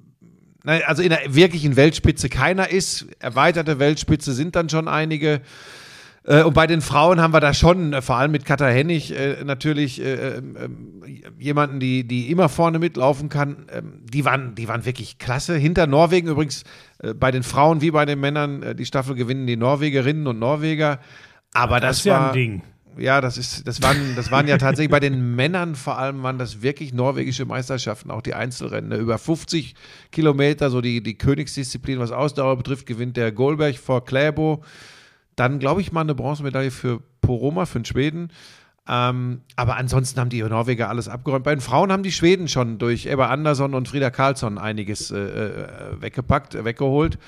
Nein, 0.69 0.83
also 0.85 1.01
in 1.01 1.09
der 1.09 1.21
wirklichen 1.33 1.75
Weltspitze 1.75 2.29
keiner 2.29 2.69
ist. 2.69 3.07
Erweiterte 3.17 3.79
Weltspitze 3.79 4.33
sind 4.33 4.55
dann 4.55 4.69
schon 4.69 4.87
einige. 4.87 5.41
Äh, 6.25 6.43
Und 6.43 6.53
bei 6.53 6.67
den 6.67 6.81
Frauen 6.81 7.19
haben 7.19 7.33
wir 7.33 7.39
da 7.39 7.55
schon, 7.55 7.91
äh, 7.91 8.03
vor 8.03 8.17
allem 8.17 8.29
mit 8.29 8.45
Katha 8.45 8.67
Hennig, 8.67 9.11
äh, 9.17 9.43
natürlich 9.43 9.99
jemanden, 11.39 11.79
die, 11.79 12.03
die 12.03 12.29
immer 12.29 12.49
vorne 12.49 12.77
mitlaufen 12.77 13.29
kann. 13.29 13.65
Ähm, 13.73 13.93
die, 14.03 14.25
waren, 14.25 14.53
die 14.53 14.67
waren 14.67 14.85
wirklich 14.85 15.17
klasse. 15.17 15.55
Hinter 15.55 15.87
Norwegen 15.87 16.27
übrigens 16.27 16.65
bei 17.15 17.31
den 17.31 17.41
Frauen 17.41 17.81
wie 17.81 17.89
bei 17.89 18.05
den 18.05 18.19
Männern 18.19 18.75
die 18.77 18.85
Staffel 18.85 19.15
gewinnen 19.15 19.47
die 19.47 19.57
Norwegerinnen 19.57 20.27
und 20.27 20.37
Norweger. 20.37 20.99
Aber 21.51 21.79
das, 21.79 21.99
ist 21.99 22.05
ja 22.05 22.13
war 22.13 22.27
ein 22.27 22.33
Ding. 22.33 22.61
Ja, 22.99 23.21
das 23.21 23.37
ist, 23.37 23.67
das 23.67 23.81
waren, 23.81 24.15
das 24.15 24.31
waren 24.31 24.47
ja 24.47 24.57
tatsächlich 24.57 24.91
bei 24.91 24.99
den 24.99 25.35
Männern 25.35 25.75
vor 25.75 25.97
allem 25.97 26.23
waren 26.23 26.37
das 26.37 26.61
wirklich 26.61 26.93
norwegische 26.93 27.45
Meisterschaften, 27.45 28.11
auch 28.11 28.21
die 28.21 28.33
Einzelrennen. 28.33 28.89
ne? 28.89 28.97
Über 28.97 29.17
50 29.17 29.75
Kilometer, 30.11 30.69
so 30.69 30.81
die, 30.81 31.01
die 31.01 31.17
Königsdisziplin, 31.17 31.99
was 31.99 32.11
Ausdauer 32.11 32.57
betrifft, 32.57 32.85
gewinnt 32.85 33.17
der 33.17 33.31
Goldberg 33.31 33.77
vor 33.77 34.05
Kläbo. 34.05 34.63
Dann, 35.35 35.59
glaube 35.59 35.81
ich, 35.81 35.91
mal 35.91 36.01
eine 36.01 36.15
Bronzemedaille 36.15 36.71
für 36.71 37.01
Poroma, 37.21 37.65
für 37.65 37.79
den 37.79 37.85
Schweden. 37.85 38.31
Ähm, 38.87 39.41
aber 39.55 39.77
ansonsten 39.77 40.19
haben 40.19 40.29
die 40.29 40.41
Norweger 40.41 40.89
alles 40.89 41.07
abgeräumt. 41.07 41.43
Bei 41.43 41.53
den 41.53 41.61
Frauen 41.61 41.91
haben 41.91 42.01
die 42.03 42.11
Schweden 42.11 42.47
schon 42.47 42.79
durch 42.79 43.05
Ebba 43.05 43.27
Andersson 43.27 43.75
und 43.75 43.87
Frida 43.87 44.09
Karlsson 44.09 44.57
einiges 44.57 45.11
äh, 45.11 45.17
äh, 45.19 46.01
weggepackt, 46.01 46.63
weggeholt. 46.65 47.19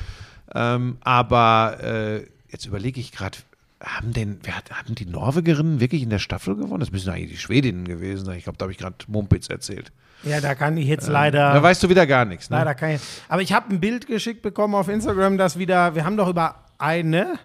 Ähm, 0.55 0.97
aber 1.01 1.77
äh, 1.83 2.25
jetzt 2.49 2.65
überlege 2.65 2.99
ich 2.99 3.11
gerade, 3.11 3.37
haben 3.83 4.13
denn, 4.13 4.39
wer 4.43 4.57
hat, 4.57 4.71
haben 4.71 4.95
die 4.95 5.05
Norwegerinnen 5.05 5.79
wirklich 5.79 6.03
in 6.03 6.09
der 6.09 6.19
Staffel 6.19 6.55
gewonnen? 6.55 6.79
Das 6.79 6.91
müssen 6.91 7.09
eigentlich 7.09 7.31
die 7.31 7.37
Schwedinnen 7.37 7.85
gewesen 7.85 8.25
sein. 8.25 8.37
Ich 8.37 8.43
glaube, 8.43 8.57
da 8.57 8.63
habe 8.63 8.71
ich 8.71 8.77
gerade 8.77 8.95
Mumpitz 9.07 9.49
erzählt. 9.49 9.91
Ja, 10.23 10.39
da 10.39 10.55
kann 10.55 10.77
ich 10.77 10.87
jetzt 10.87 11.07
leider. 11.07 11.53
Da 11.53 11.63
weißt 11.63 11.81
du 11.83 11.89
wieder 11.89 12.05
gar 12.05 12.25
nichts. 12.25 12.49
Ne? 12.49 12.57
Leider 12.57 12.75
kann 12.75 12.91
ich. 12.91 13.01
Aber 13.27 13.41
ich 13.41 13.53
habe 13.53 13.73
ein 13.73 13.79
Bild 13.79 14.07
geschickt 14.07 14.41
bekommen 14.41 14.75
auf 14.75 14.87
Instagram, 14.87 15.37
dass 15.37 15.57
wieder, 15.57 15.95
wir 15.95 16.05
haben 16.05 16.15
doch 16.15 16.27
über 16.27 16.65
eine, 16.77 17.39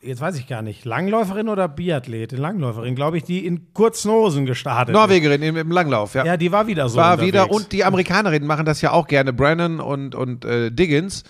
jetzt 0.00 0.20
weiß 0.20 0.38
ich 0.38 0.46
gar 0.46 0.62
nicht, 0.62 0.84
Langläuferin 0.84 1.48
oder 1.48 1.66
Biathletin, 1.66 2.38
Langläuferin, 2.38 2.94
glaube 2.94 3.16
ich, 3.16 3.24
die 3.24 3.44
in 3.44 3.72
kurzen 3.72 4.12
Hosen 4.12 4.46
gestartet 4.46 4.94
Norwegerin 4.94 5.42
im, 5.42 5.56
im 5.56 5.70
Langlauf, 5.72 6.14
ja. 6.14 6.24
Ja, 6.24 6.36
die 6.36 6.52
war 6.52 6.68
wieder 6.68 6.88
so. 6.88 6.98
war 6.98 7.14
unterwegs. 7.14 7.32
wieder 7.32 7.50
und 7.50 7.72
die 7.72 7.84
Amerikanerinnen 7.84 8.46
machen 8.46 8.64
das 8.64 8.80
ja 8.80 8.92
auch 8.92 9.08
gerne, 9.08 9.32
Brennan 9.32 9.80
und, 9.80 10.14
und 10.14 10.44
äh, 10.44 10.70
Diggins. 10.70 11.24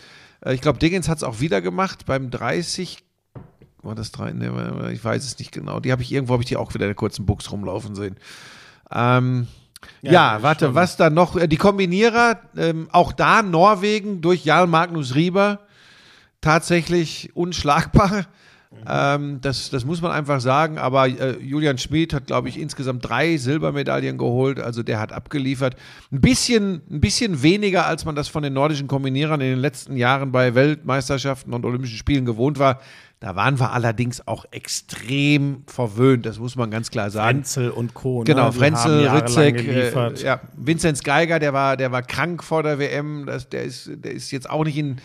Äh, 0.44 0.52
ich 0.52 0.60
glaube, 0.60 0.78
Diggins 0.78 1.08
hat 1.08 1.18
es 1.18 1.24
auch 1.24 1.40
wieder 1.40 1.62
gemacht 1.62 2.04
beim 2.04 2.30
30. 2.30 2.98
War 3.84 3.94
das 3.94 4.10
drei? 4.12 4.32
Nee, 4.32 4.48
ich 4.92 5.04
weiß 5.04 5.24
es 5.24 5.38
nicht 5.38 5.52
genau. 5.52 5.78
Die 5.80 5.92
habe 5.92 6.02
ich 6.02 6.10
irgendwo 6.10 6.32
habe 6.32 6.42
ich 6.42 6.48
die 6.48 6.56
auch 6.56 6.72
wieder 6.74 6.86
in 6.86 6.90
der 6.90 6.94
kurzen 6.96 7.26
Buchs 7.26 7.50
rumlaufen 7.52 7.94
sehen. 7.94 8.16
Ähm, 8.90 9.46
ja, 10.02 10.12
Ja, 10.12 10.42
warte, 10.42 10.66
schon. 10.66 10.74
was 10.74 10.96
da 10.96 11.10
noch? 11.10 11.36
Äh, 11.36 11.46
Die 11.48 11.56
Kombinierer, 11.58 12.40
ähm, 12.56 12.88
auch 12.92 13.12
da 13.12 13.42
Norwegen 13.42 14.20
durch 14.22 14.44
Jarl 14.44 14.66
Magnus 14.66 15.14
Rieber 15.14 15.60
tatsächlich 16.40 17.30
unschlagbar. 17.36 18.26
Ähm, 18.86 19.40
das, 19.40 19.70
das 19.70 19.84
muss 19.84 20.02
man 20.02 20.10
einfach 20.12 20.40
sagen. 20.40 20.78
Aber 20.78 21.08
äh, 21.08 21.38
Julian 21.38 21.78
Schmid 21.78 22.12
hat, 22.12 22.26
glaube 22.26 22.48
ich, 22.48 22.58
insgesamt 22.58 23.08
drei 23.08 23.36
Silbermedaillen 23.36 24.18
geholt. 24.18 24.60
Also 24.60 24.82
der 24.82 25.00
hat 25.00 25.12
abgeliefert. 25.12 25.76
Ein 26.12 26.20
bisschen, 26.20 26.82
ein 26.90 27.00
bisschen 27.00 27.42
weniger, 27.42 27.86
als 27.86 28.04
man 28.04 28.14
das 28.14 28.28
von 28.28 28.42
den 28.42 28.52
nordischen 28.52 28.86
Kombinierern 28.86 29.40
in 29.40 29.50
den 29.50 29.58
letzten 29.60 29.96
Jahren 29.96 30.32
bei 30.32 30.54
Weltmeisterschaften 30.54 31.52
und 31.52 31.64
Olympischen 31.64 31.96
Spielen 31.96 32.24
gewohnt 32.24 32.58
war. 32.58 32.80
Da 33.24 33.36
waren 33.36 33.58
wir 33.58 33.72
allerdings 33.72 34.28
auch 34.28 34.44
extrem 34.50 35.62
verwöhnt, 35.66 36.26
das 36.26 36.38
muss 36.38 36.56
man 36.56 36.70
ganz 36.70 36.90
klar 36.90 37.08
sagen. 37.08 37.38
Frenzel 37.38 37.70
und 37.70 37.94
Co. 37.94 38.18
ne? 38.18 38.24
Genau, 38.24 38.50
Die 38.50 38.58
Frenzel, 38.58 39.08
Ritzek, 39.08 39.66
äh, 39.66 40.12
ja, 40.22 40.40
Vinzenz 40.58 41.02
Geiger, 41.02 41.38
der 41.38 41.54
war, 41.54 41.78
der 41.78 41.90
war 41.90 42.02
krank 42.02 42.44
vor 42.44 42.62
der 42.62 42.78
WM, 42.78 43.24
das, 43.24 43.48
der, 43.48 43.62
ist, 43.62 43.90
der 43.94 44.12
ist 44.12 44.30
jetzt 44.30 44.50
auch 44.50 44.64
nicht 44.64 44.76
in, 44.76 44.96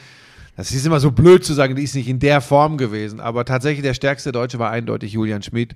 das 0.59 0.71
ist 0.71 0.85
immer 0.85 0.99
so 0.99 1.11
blöd 1.11 1.45
zu 1.45 1.53
sagen, 1.53 1.73
die 1.73 1.83
ist 1.83 1.95
nicht 1.95 2.09
in 2.09 2.19
der 2.19 2.41
Form 2.41 2.77
gewesen, 2.77 3.21
aber 3.21 3.45
tatsächlich 3.45 3.81
der 3.81 3.93
stärkste 3.93 4.33
Deutsche 4.33 4.59
war 4.59 4.71
eindeutig 4.71 5.13
Julian 5.13 5.41
Schmid. 5.41 5.73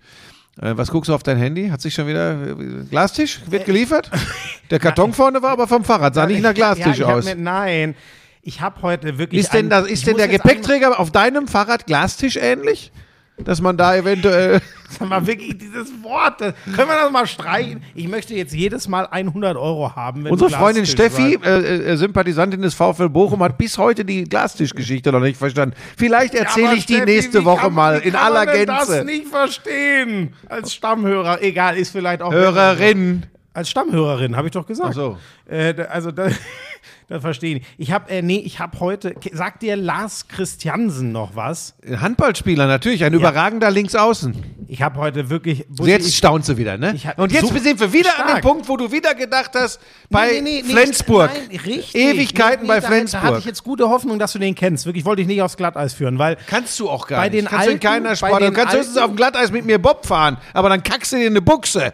Äh, 0.62 0.76
was 0.76 0.92
guckst 0.92 1.08
du 1.08 1.14
auf 1.14 1.24
dein 1.24 1.38
Handy? 1.38 1.70
Hat 1.70 1.80
sich 1.80 1.94
schon 1.94 2.06
wieder 2.06 2.50
äh, 2.50 2.84
Glastisch? 2.90 3.40
Wird 3.48 3.64
geliefert? 3.66 4.12
Der 4.72 4.80
Karton 4.80 5.14
vorne 5.14 5.42
war 5.42 5.52
aber 5.52 5.70
vom 5.70 5.86
Fahrrad, 5.86 6.14
sah 6.14 6.26
nicht 6.26 6.42
nach 6.42 6.54
Glastisch 6.54 6.98
ja, 6.98 7.06
aus. 7.08 7.24
Mir, 7.24 7.36
nein, 7.36 7.96
ich 8.42 8.60
habe 8.60 8.82
heute 8.82 9.18
wirklich. 9.18 9.40
Ist 9.40 9.54
denn, 9.54 9.68
ein- 9.68 9.70
das, 9.70 9.88
ist 9.88 10.06
denn 10.06 10.18
der 10.18 10.28
Gepäckträger 10.28 11.00
auf 11.00 11.12
deinem 11.12 11.48
Fahrrad 11.48 11.86
Glastisch 11.86 12.36
ähnlich? 12.36 12.92
Dass 13.38 13.60
man 13.62 13.76
da 13.76 13.96
eventuell. 13.96 14.62
Sag 14.90 15.10
mal 15.10 15.26
wirklich 15.26 15.58
dieses 15.58 15.88
Wort. 16.04 16.40
Das, 16.40 16.54
können 16.76 16.88
wir 16.88 16.96
das 17.02 17.12
mal 17.12 17.26
streichen? 17.26 17.82
Ich 17.96 18.08
möchte 18.08 18.36
jetzt 18.36 18.54
jedes 18.54 18.88
Mal 18.88 19.08
100 19.08 19.58
Euro 19.58 19.96
haben. 19.96 20.24
Wenn 20.24 20.32
Unsere 20.32 20.52
Freundin 20.52 20.86
Steffi, 20.86 21.34
sagst. 21.34 21.48
äh, 21.48 21.94
äh, 21.94 21.98
Sympathisantin 21.98 22.62
des 22.62 22.76
VfL 22.76 23.10
Bochum, 23.10 23.42
hat 23.42 23.58
bis 23.58 23.78
heute 23.80 24.06
die 24.06 24.24
Glastischgeschichte 24.26 25.12
noch 25.12 25.20
nicht 25.20 25.38
verstanden. 25.38 25.76
Vielleicht 25.98 26.36
erzähle 26.36 26.68
Aber 26.68 26.78
ich 26.78 26.86
die 26.86 26.94
Steffi, 26.94 27.10
nächste 27.12 27.42
wie 27.42 27.46
Woche 27.46 27.62
kann- 27.62 27.74
mal 27.74 28.00
in 28.00 28.14
kann 28.14 28.22
aller 28.36 28.46
Gänze. 28.46 28.66
das 28.68 29.04
nicht 29.04 29.28
verstehen. 29.28 30.34
Als 30.48 30.72
Stammhörer. 30.74 31.42
Egal, 31.42 31.76
ist 31.78 31.90
vielleicht 31.92 32.22
auch. 32.22 32.32
Hörerin. 32.32 33.26
Als 33.56 33.70
Stammhörerin, 33.72 34.36
habe 34.36 34.48
ich 34.48 34.52
doch 34.54 34.66
gesagt. 34.66 34.90
Ach 34.92 34.96
so. 34.96 35.18
Äh, 35.50 35.74
also, 35.90 36.12
da, 36.12 36.28
das 37.14 37.22
verstehe 37.22 37.58
ich. 37.58 37.64
Ich 37.78 37.92
habe, 37.92 38.10
äh, 38.10 38.22
nee, 38.24 38.40
ich 38.44 38.60
habe 38.60 38.80
heute. 38.80 39.14
Sagt 39.32 39.62
dir 39.62 39.76
Lars 39.76 40.28
Christiansen 40.28 41.12
noch 41.12 41.36
was? 41.36 41.76
Handballspieler 41.88 42.66
natürlich, 42.66 43.04
ein 43.04 43.14
überragender 43.14 43.70
Linksaußen. 43.70 44.36
Ich 44.68 44.82
habe 44.82 45.00
heute 45.00 45.30
wirklich. 45.30 45.66
So, 45.72 45.86
jetzt 45.86 46.12
staunst 46.16 46.50
du 46.50 46.58
wieder, 46.58 46.78
ne? 46.78 46.94
ich 46.96 47.06
hab- 47.06 47.20
Und 47.20 47.32
jetzt 47.32 47.48
so 47.48 47.56
sind 47.56 47.80
wir 47.80 47.94
wieder 47.94 48.10
an 48.20 48.26
dem 48.26 48.30
stark. 48.30 48.42
Punkt, 48.42 48.68
wo 48.68 48.78
du 48.78 48.92
wieder 48.92 49.14
gedacht 49.14 49.52
hast, 49.54 49.80
bei 50.10 50.32
Nee, 50.32 50.42
nee, 50.42 50.64
nee, 50.66 50.74
Flensburg. 50.74 51.30
Nein, 51.32 51.60
richtig. 51.60 51.94
Ewigkeiten 51.96 52.66
bei 52.66 52.80
da- 52.80 52.82
Da 52.82 52.88
hatte 52.88 52.96
Flensburg. 52.96 53.40
ich 53.40 53.46
jetzt 53.46 53.64
gute 53.64 53.90
Hoffnung, 53.90 54.18
dass 54.18 54.34
du 54.34 54.40
den 54.40 54.56
kennst. 54.56 54.88
Wirklich 54.88 55.06
wollte 55.06 55.22
ich 55.22 55.28
nicht 55.28 55.42
aufs 55.44 55.56
Glatteis 55.56 55.94
führen, 55.94 56.18
weil 56.18 56.38
Kannst 56.48 56.80
du 56.80 56.90
auch 56.90 57.06
gar 57.06 57.22
Bei 57.22 57.30
nicht. 57.30 57.44
den 57.44 57.46
Kannst 57.48 57.68
du 57.68 57.72
in 57.72 57.76
Alten- 57.78 57.88
keiner 58.04 58.16
Sport. 58.16 58.42
Du 58.42 58.52
kannst 58.52 58.74
höchstens 58.76 58.98
Alten- 58.98 59.04
auf 59.06 59.12
dem 59.12 59.16
Glatteis 59.18 59.52
mit 59.52 59.66
mir 59.66 59.80
Bob 59.80 60.06
fahren, 60.08 60.38
aber 60.54 60.70
dann 60.70 60.82
kackst 60.82 61.12
du 61.12 61.18
dir 61.18 61.28
in 61.28 61.34
eine 61.34 61.42
Buchse. 61.44 61.94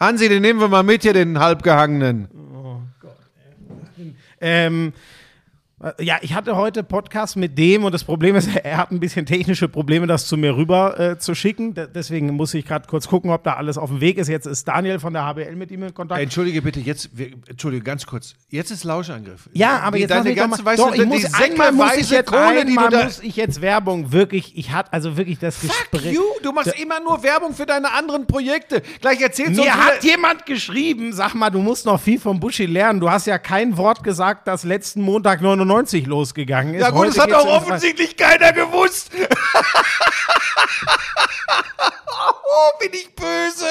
Hansi, 0.00 0.28
den 0.28 0.42
nehmen 0.42 0.60
wir 0.60 0.68
mal 0.68 0.82
mit 0.82 1.02
hier, 1.02 1.12
den 1.12 1.38
halbgehangenen. 1.38 2.28
Ähm, 4.40 4.92
äh, 4.92 5.13
ja, 6.00 6.16
ich 6.22 6.34
hatte 6.34 6.56
heute 6.56 6.82
Podcast 6.82 7.36
mit 7.36 7.58
dem 7.58 7.84
und 7.84 7.92
das 7.92 8.04
Problem 8.04 8.36
ist, 8.36 8.48
er 8.64 8.78
hat 8.78 8.90
ein 8.90 9.00
bisschen 9.00 9.26
technische 9.26 9.68
Probleme, 9.68 10.06
das 10.06 10.26
zu 10.26 10.36
mir 10.36 10.56
rüber 10.56 10.98
äh, 10.98 11.18
zu 11.18 11.34
schicken. 11.34 11.74
D 11.74 11.86
deswegen 11.94 12.30
muss 12.34 12.54
ich 12.54 12.64
gerade 12.64 12.86
kurz 12.88 13.06
gucken, 13.08 13.30
ob 13.30 13.44
da 13.44 13.54
alles 13.54 13.76
auf 13.76 13.90
dem 13.90 14.00
Weg 14.00 14.18
ist. 14.18 14.28
Jetzt 14.28 14.46
ist 14.46 14.66
Daniel 14.66 14.98
von 14.98 15.12
der 15.12 15.24
HBL 15.24 15.56
mit 15.56 15.70
ihm 15.70 15.82
in 15.82 15.92
Kontakt. 15.92 16.20
Entschuldige 16.20 16.62
bitte, 16.62 16.80
jetzt, 16.80 17.10
wir, 17.16 17.32
entschuldige, 17.48 17.82
ganz 17.84 18.06
kurz. 18.06 18.34
Jetzt 18.48 18.70
ist 18.70 18.84
Lauschangriff. 18.84 19.48
ja, 19.52 19.80
aber 19.80 19.98
jetzt 19.98 20.10
deine 20.10 20.24
mich 20.24 20.36
doch 20.36 20.42
ganze, 20.42 20.62
mal, 20.62 20.70
weißt 20.70 20.82
doch, 20.82 20.94
ich 20.94 21.04
muss, 21.04 21.34
einmal 21.34 21.72
muss 21.72 21.96
ich 21.96 22.10
jetzt, 22.10 22.30
Kohle, 22.30 22.60
einmal 22.60 22.88
da... 22.88 23.04
muss 23.04 23.22
ich 23.22 23.36
jetzt 23.36 23.60
Werbung, 23.60 24.12
wirklich, 24.12 24.56
ich 24.56 24.72
hatte 24.72 24.92
also 24.92 25.16
wirklich 25.16 25.38
das 25.38 25.56
Fuck 25.56 25.90
Gespräch. 25.90 26.14
you, 26.14 26.22
du 26.42 26.52
machst 26.52 26.78
immer 26.80 27.00
nur 27.00 27.22
Werbung 27.22 27.52
für 27.52 27.66
deine 27.66 27.92
anderen 27.92 28.26
Projekte. 28.26 28.82
Gleich 29.00 29.20
erzählst 29.20 29.58
du 29.58 29.62
Mir 29.62 29.74
hat 29.74 30.02
jemand 30.02 30.46
geschrieben, 30.46 31.12
sag 31.12 31.34
mal, 31.34 31.50
du 31.50 31.58
musst 31.58 31.84
noch 31.84 32.00
viel 32.00 32.18
vom 32.18 32.40
Buschi 32.40 32.66
lernen. 32.66 33.00
Du 33.00 33.10
hast 33.10 33.26
ja 33.26 33.38
kein 33.38 33.76
Wort 33.76 34.02
gesagt, 34.02 34.48
dass 34.48 34.64
letzten 34.64 35.02
Montag 35.02 35.42
99 35.42 35.73
losgegangen 35.82 36.74
ist. 36.74 36.82
Ja 36.82 36.90
gut, 36.90 37.00
Heute 37.00 37.14
das 37.16 37.24
hat 37.24 37.32
auch 37.32 37.46
offensichtlich 37.46 38.16
keiner 38.16 38.52
gewusst. 38.52 39.10
oh, 42.54 42.78
bin 42.80 42.90
ich 42.92 43.14
böse. 43.14 43.66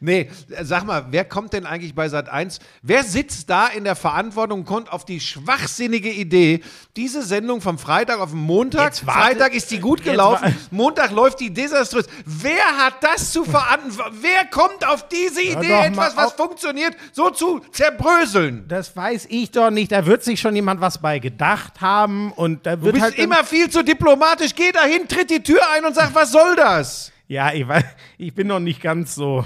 Nee, 0.00 0.30
sag 0.62 0.84
mal, 0.84 1.06
wer 1.10 1.24
kommt 1.24 1.52
denn 1.52 1.66
eigentlich 1.66 1.94
bei 1.94 2.08
Sat 2.08 2.28
1? 2.28 2.58
Wer 2.82 3.04
sitzt 3.04 3.50
da 3.50 3.66
in 3.66 3.84
der 3.84 3.96
Verantwortung 3.96 4.60
und 4.60 4.64
kommt 4.64 4.90
auf 4.92 5.04
die 5.04 5.20
schwachsinnige 5.20 6.10
Idee, 6.10 6.62
diese 6.96 7.22
Sendung 7.22 7.60
vom 7.60 7.78
Freitag 7.78 8.18
auf 8.20 8.30
den 8.30 8.40
Montag? 8.40 8.96
Freitag 8.96 9.54
ist 9.54 9.70
die 9.70 9.78
gut 9.78 10.02
gelaufen, 10.02 10.56
Montag 10.70 11.10
läuft 11.10 11.40
die 11.40 11.52
desaströs. 11.52 12.06
Wer 12.24 12.64
hat 12.78 12.94
das 13.02 13.32
zu 13.32 13.44
verantworten? 13.44 14.16
Wer 14.20 14.46
kommt 14.46 14.86
auf 14.86 15.06
diese 15.08 15.42
Idee, 15.42 15.68
mal 15.68 15.86
etwas, 15.86 16.16
was 16.16 16.32
funktioniert, 16.32 16.96
so 17.12 17.30
zu 17.30 17.60
zerbröseln? 17.70 18.66
Das 18.68 18.96
weiß 18.96 19.26
ich 19.28 19.50
doch 19.50 19.70
nicht. 19.70 19.92
Da 19.92 20.06
wird 20.06 20.24
sich 20.24 20.40
schon 20.40 20.56
jemand 20.56 20.80
was 20.80 20.98
bei 20.98 21.09
gedacht 21.18 21.80
haben 21.80 22.30
und 22.32 22.66
da 22.66 22.76
Du 22.76 22.82
wird 22.82 22.94
bist 22.94 23.04
halt 23.04 23.18
immer 23.18 23.42
viel 23.42 23.68
zu 23.68 23.82
diplomatisch. 23.82 24.54
Geh 24.54 24.70
dahin, 24.70 25.08
tritt 25.08 25.30
die 25.30 25.42
Tür 25.42 25.60
ein 25.74 25.84
und 25.84 25.94
sag, 25.94 26.14
was 26.14 26.30
soll 26.30 26.54
das? 26.56 27.10
Ja, 27.26 27.52
ich 27.52 27.66
weiß, 27.66 27.84
ich 28.18 28.34
bin 28.34 28.46
noch 28.46 28.60
nicht 28.60 28.80
ganz 28.80 29.14
so. 29.14 29.44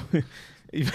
Ich, 0.71 0.89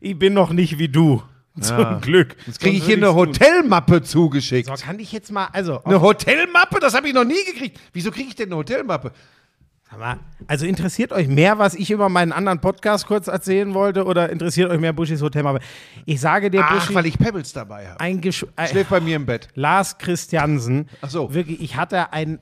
ich 0.00 0.18
bin 0.18 0.34
noch 0.34 0.50
nicht 0.50 0.78
wie 0.78 0.88
du. 0.88 1.22
Zum 1.60 2.00
Glück. 2.00 2.36
Jetzt 2.46 2.60
kriege 2.60 2.76
ich 2.76 2.84
hier 2.84 2.96
eine. 2.96 3.14
Hotelmappe 3.14 4.02
zugeschickt. 4.02 4.68
So, 4.68 4.74
kann 4.74 4.98
ich 4.98 5.12
jetzt 5.12 5.30
mal, 5.30 5.48
also, 5.52 5.82
Eine 5.84 6.00
Hotelmappe? 6.00 6.80
Das 6.80 6.94
habe 6.94 7.08
ich 7.08 7.14
noch 7.14 7.24
nie 7.24 7.44
gekriegt. 7.44 7.78
Wieso 7.92 8.10
kriege 8.10 8.28
ich 8.28 8.34
denn 8.34 8.48
eine 8.48 8.56
Hotelmappe? 8.56 9.12
Also 10.46 10.66
interessiert 10.66 11.12
euch 11.12 11.26
mehr, 11.26 11.58
was 11.58 11.74
ich 11.74 11.90
über 11.90 12.08
meinen 12.08 12.32
anderen 12.32 12.60
Podcast 12.60 13.06
kurz 13.06 13.26
erzählen 13.26 13.74
wollte, 13.74 14.04
oder 14.04 14.30
interessiert 14.30 14.70
euch 14.70 14.78
mehr 14.78 14.92
Buschis 14.92 15.20
Hotelmappe? 15.20 15.58
Ich 16.06 16.20
sage 16.20 16.50
dir, 16.50 16.62
Ach, 16.64 16.74
Buschi, 16.74 16.94
weil 16.94 17.06
ich 17.06 17.18
Pebbles 17.18 17.52
dabei 17.52 17.88
habe. 17.88 18.00
ein 18.00 18.20
Gesch 18.20 18.46
Schläft 18.68 18.90
bei 18.90 19.00
mir 19.00 19.16
im 19.16 19.26
Bett. 19.26 19.48
Lars 19.54 19.98
Christiansen. 19.98 20.88
Ach 21.02 21.10
so. 21.10 21.34
Wirklich, 21.34 21.60
ich 21.60 21.76
hatte 21.76 22.12
ein, 22.12 22.38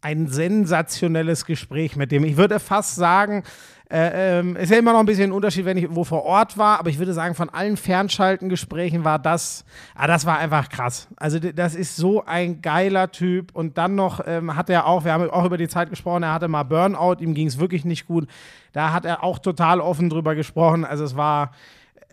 ein 0.00 0.26
sensationelles 0.28 1.44
Gespräch 1.44 1.96
mit 1.96 2.12
dem. 2.12 2.24
Ich 2.24 2.36
würde 2.38 2.60
fast 2.60 2.94
sagen, 2.94 3.44
äh, 3.88 4.38
ähm, 4.40 4.56
ist 4.56 4.70
ja 4.70 4.78
immer 4.78 4.92
noch 4.92 5.00
ein 5.00 5.06
bisschen 5.06 5.30
ein 5.30 5.32
Unterschied, 5.32 5.64
wenn 5.64 5.76
ich 5.76 5.86
wo 5.94 6.02
vor 6.02 6.24
Ort 6.24 6.58
war, 6.58 6.80
aber 6.80 6.90
ich 6.90 6.98
würde 6.98 7.12
sagen, 7.12 7.34
von 7.34 7.50
allen 7.50 7.76
Fernschaltengesprächen 7.76 9.04
war 9.04 9.18
das, 9.18 9.64
ah, 9.94 10.08
das 10.08 10.26
war 10.26 10.38
einfach 10.38 10.68
krass. 10.68 11.06
Also 11.16 11.38
das 11.38 11.74
ist 11.76 11.94
so 11.94 12.24
ein 12.24 12.62
geiler 12.62 13.12
Typ 13.12 13.54
und 13.54 13.78
dann 13.78 13.94
noch 13.94 14.20
ähm, 14.26 14.56
hat 14.56 14.70
er 14.70 14.86
auch, 14.86 15.04
wir 15.04 15.12
haben 15.12 15.30
auch 15.30 15.44
über 15.44 15.56
die 15.56 15.68
Zeit 15.68 15.90
gesprochen, 15.90 16.24
er 16.24 16.32
hatte 16.32 16.48
mal 16.48 16.64
Burnout, 16.64 17.20
ihm 17.20 17.34
ging 17.34 17.46
es 17.46 17.60
wirklich 17.60 17.84
nicht 17.84 18.06
gut. 18.06 18.26
Da 18.72 18.92
hat 18.92 19.04
er 19.04 19.22
auch 19.22 19.38
total 19.38 19.80
offen 19.80 20.10
drüber 20.10 20.34
gesprochen. 20.34 20.84
Also 20.84 21.04
es 21.04 21.16
war, 21.16 21.52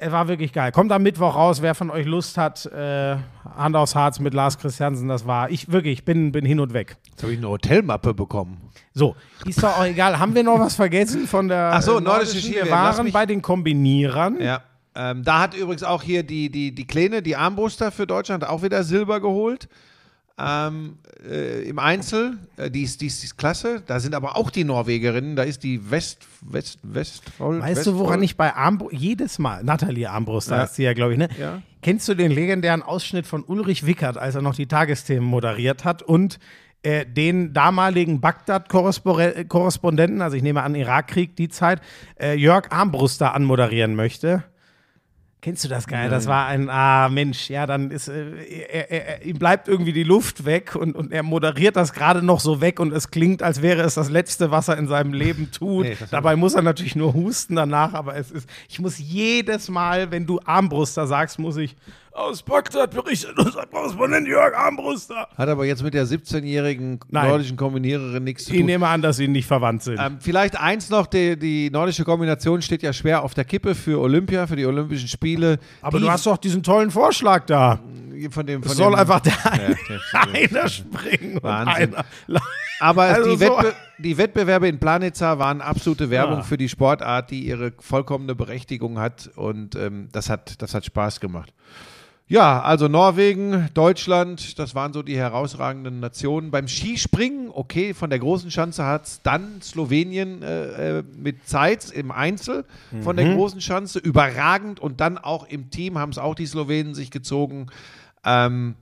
es 0.03 0.11
war 0.11 0.27
wirklich 0.27 0.53
geil. 0.53 0.71
Kommt 0.71 0.91
am 0.91 1.03
Mittwoch 1.03 1.35
raus, 1.35 1.61
wer 1.61 1.75
von 1.75 1.89
euch 1.89 2.05
Lust 2.05 2.37
hat, 2.37 2.65
äh, 2.65 3.15
Hand 3.55 3.75
aufs 3.75 3.95
Harz 3.95 4.19
mit 4.19 4.33
Lars 4.33 4.57
Christiansen, 4.57 5.07
das 5.07 5.25
war 5.25 5.49
ich 5.49 5.71
wirklich, 5.71 5.99
ich 5.99 6.05
bin, 6.05 6.31
bin 6.31 6.45
hin 6.45 6.59
und 6.59 6.73
weg. 6.73 6.97
Jetzt 7.09 7.23
habe 7.23 7.33
ich 7.33 7.39
eine 7.39 7.49
Hotelmappe 7.49 8.13
bekommen. 8.13 8.57
So, 8.93 9.15
ist 9.45 9.63
doch 9.63 9.77
auch 9.77 9.85
egal. 9.85 10.19
Haben 10.19 10.35
wir 10.35 10.43
noch 10.43 10.59
was 10.59 10.75
vergessen 10.75 11.27
von 11.27 11.47
der 11.47 11.71
Ach 11.73 11.81
so, 11.81 11.97
äh, 11.97 12.01
nordische? 12.01 12.39
Skiwehr. 12.39 12.65
Wir 12.65 12.71
waren 12.71 13.11
bei 13.11 13.25
den 13.25 13.41
Kombinierern. 13.41 14.39
Ja. 14.39 14.61
Ähm, 14.95 15.23
da 15.23 15.39
hat 15.39 15.55
übrigens 15.55 15.83
auch 15.83 16.03
hier 16.03 16.21
die, 16.23 16.51
die, 16.51 16.75
die 16.75 16.85
Kleine, 16.85 17.21
die 17.21 17.35
Armbruster 17.35 17.91
für 17.91 18.05
Deutschland, 18.05 18.47
auch 18.47 18.61
wieder 18.61 18.83
Silber 18.83 19.19
geholt. 19.19 19.67
Ähm, 20.45 20.97
äh, 21.29 21.63
Im 21.63 21.79
Einzel, 21.79 22.37
äh, 22.57 22.69
die, 22.69 22.83
ist, 22.83 23.01
die, 23.01 23.07
ist, 23.07 23.21
die 23.21 23.27
ist 23.27 23.37
klasse. 23.37 23.81
Da 23.85 23.99
sind 23.99 24.15
aber 24.15 24.35
auch 24.35 24.49
die 24.49 24.63
Norwegerinnen. 24.63 25.35
Da 25.35 25.43
ist 25.43 25.63
die 25.63 25.89
West, 25.89 26.27
West, 26.41 26.79
Westfold. 26.83 27.61
Weißt 27.61 27.87
du, 27.87 27.97
woran 27.97 28.21
ich 28.23 28.35
bei 28.35 28.53
Armbrust, 28.53 28.93
jedes 28.93 29.39
Mal, 29.39 29.63
Nathalie 29.63 30.09
Armbrust, 30.09 30.51
da 30.51 30.57
Ja. 30.57 30.63
ist 30.63 30.75
sie 30.75 30.83
ja, 30.83 30.93
glaube 30.93 31.13
ich, 31.13 31.19
ne? 31.19 31.29
Ja. 31.39 31.61
Kennst 31.81 32.07
du 32.09 32.15
den 32.15 32.31
legendären 32.31 32.81
Ausschnitt 32.81 33.27
von 33.27 33.43
Ulrich 33.43 33.85
Wickert, 33.85 34.17
als 34.17 34.35
er 34.35 34.41
noch 34.41 34.55
die 34.55 34.67
Tagesthemen 34.67 35.27
moderiert 35.27 35.85
hat 35.85 36.01
und 36.01 36.39
äh, 36.81 37.05
den 37.05 37.53
damaligen 37.53 38.19
Bagdad-Korrespondenten, 38.19 40.21
also 40.21 40.35
ich 40.35 40.43
nehme 40.43 40.63
an, 40.63 40.75
Irakkrieg, 40.75 41.35
die 41.35 41.49
Zeit, 41.49 41.81
äh, 42.19 42.35
Jörg 42.35 42.71
Armbruster 42.71 43.33
anmoderieren 43.33 43.95
möchte? 43.95 44.43
Kennst 45.43 45.65
du 45.65 45.67
das 45.67 45.87
geil? 45.87 46.09
Das 46.09 46.25
war 46.25 46.47
ein, 46.47 46.69
ah 46.69 47.09
Mensch, 47.09 47.49
ja, 47.49 47.65
dann 47.65 47.91
ist, 47.91 48.07
äh, 48.07 48.31
er, 48.71 48.91
er, 48.91 49.25
ihm 49.25 49.37
bleibt 49.37 49.67
irgendwie 49.67 49.91
die 49.91 50.03
Luft 50.03 50.45
weg 50.45 50.73
und, 50.73 50.95
und 50.95 51.11
er 51.11 51.21
moderiert 51.21 51.75
das 51.75 51.91
gerade 51.91 52.23
noch 52.23 52.39
so 52.39 52.61
weg 52.61 52.79
und 52.79 52.93
es 52.93 53.11
klingt, 53.11 53.43
als 53.43 53.61
wäre 53.61 53.81
es 53.81 53.95
das 53.95 54.09
Letzte, 54.09 54.51
was 54.51 54.69
er 54.69 54.77
in 54.77 54.87
seinem 54.87 55.11
Leben 55.11 55.51
tut. 55.51 55.83
Nee, 55.83 55.97
Dabei 56.11 56.37
muss 56.37 56.53
er 56.53 56.61
natürlich 56.61 56.95
nur 56.95 57.13
husten 57.13 57.55
danach, 57.57 57.93
aber 57.93 58.15
es 58.15 58.31
ist, 58.31 58.47
ich 58.69 58.79
muss 58.79 58.99
jedes 58.99 59.69
Mal, 59.69 60.11
wenn 60.11 60.25
du 60.25 60.39
Armbruster 60.45 61.07
sagst, 61.07 61.39
muss 61.39 61.57
ich 61.57 61.75
aus 62.15 62.43
Bagdad 62.43 62.91
berichtet 62.91 63.37
unser 63.37 63.65
Korrespondent 63.65 64.27
Jörg 64.27 64.55
Armbruster. 64.55 65.27
Hat 65.37 65.49
aber 65.49 65.65
jetzt 65.65 65.83
mit 65.83 65.93
der 65.93 66.05
17-jährigen 66.05 66.99
Nein. 67.09 67.27
nordischen 67.29 67.57
Kombiniererin 67.57 68.23
nichts 68.23 68.45
zu 68.45 68.51
Ich 68.53 68.57
tun. 68.59 68.65
nehme 68.67 68.87
an, 68.87 69.01
dass 69.01 69.17
sie 69.17 69.27
nicht 69.27 69.47
verwandt 69.47 69.83
sind. 69.83 69.99
Ähm, 69.99 70.17
vielleicht 70.19 70.59
eins 70.59 70.89
noch, 70.89 71.07
die, 71.07 71.37
die 71.37 71.69
nordische 71.71 72.03
Kombination 72.03 72.61
steht 72.61 72.83
ja 72.83 72.93
schwer 72.93 73.23
auf 73.23 73.33
der 73.33 73.45
Kippe 73.45 73.73
für 73.75 73.99
Olympia, 73.99 74.45
für 74.47 74.55
die 74.55 74.65
Olympischen 74.65 75.07
Spiele. 75.07 75.59
aber 75.81 75.97
die, 75.97 76.03
du 76.05 76.11
hast 76.11 76.25
doch 76.25 76.37
diesen 76.37 76.61
tollen 76.63 76.91
Vorschlag 76.91 77.45
da. 77.45 77.79
von 78.29 78.45
dem, 78.45 78.61
von 78.61 78.71
Es 78.71 78.77
soll 78.77 78.91
dem, 78.91 78.99
einfach 78.99 79.19
der 79.19 79.33
Ja, 79.33 79.75
der- 79.89 80.33
einer 80.61 80.69
springen 80.69 81.39
Wahnsinn. 81.41 81.95
einer. 81.95 82.05
Aber 82.79 83.03
Also 83.03 83.29
die, 83.31 83.37
so- 83.37 83.45
Wettbe 83.57 83.73
die 83.99 84.17
Wettbewerbe 84.17 84.67
in 84.67 84.77
Planitza 84.77 85.39
waren 85.39 85.61
absolute 85.61 86.09
Werbung 86.09 86.37
Ja. 86.39 86.43
für 86.43 86.57
die 86.57 86.67
Sportart, 86.67 87.31
die 87.31 87.45
ihre 87.47 87.71
vollkommene 87.79 88.35
Berechtigung 88.35 88.99
hat 88.99 89.29
und 89.35 89.75
ähm, 89.75 90.09
das, 90.11 90.29
hat, 90.29 90.61
das 90.61 90.73
hat 90.73 90.83
Spaß 90.83 91.19
gemacht. 91.21 91.53
Ja, 92.33 92.63
also 92.63 92.87
Norwegen, 92.87 93.69
Deutschland, 93.75 94.57
das 94.57 94.73
waren 94.73 94.91
so 94.91 95.03
die 95.03 95.15
herausragenden 95.15 95.99
Nationen. 95.99 96.49
Beim 96.49 96.67
Skispringen, 96.67 97.51
okay, 97.53 97.93
von 97.93 98.09
der 98.09 98.17
großen 98.17 98.49
Schanze 98.49 98.83
hat 98.87 99.05
es 99.05 99.21
dann 99.21 99.61
Slowenien 99.61 100.41
äh, 100.41 100.97
äh, 100.97 101.03
mit 101.15 101.47
Zeitz 101.47 101.91
im 101.91 102.09
Einzel 102.09 102.65
von 103.03 103.15
Mhm. 103.15 103.17
der 103.17 103.35
großen 103.35 103.61
Schanze, 103.61 103.99
überragend 103.99 104.79
und 104.79 104.99
dann 104.99 105.19
auch 105.19 105.47
im 105.47 105.69
Team 105.69 105.99
haben 105.99 106.09
es 106.09 106.17
auch 106.17 106.33
die 106.33 106.47
Slowenen 106.47 106.95
sich 106.95 107.11
gezogen. 107.11 107.67
Ähm, 108.25 108.73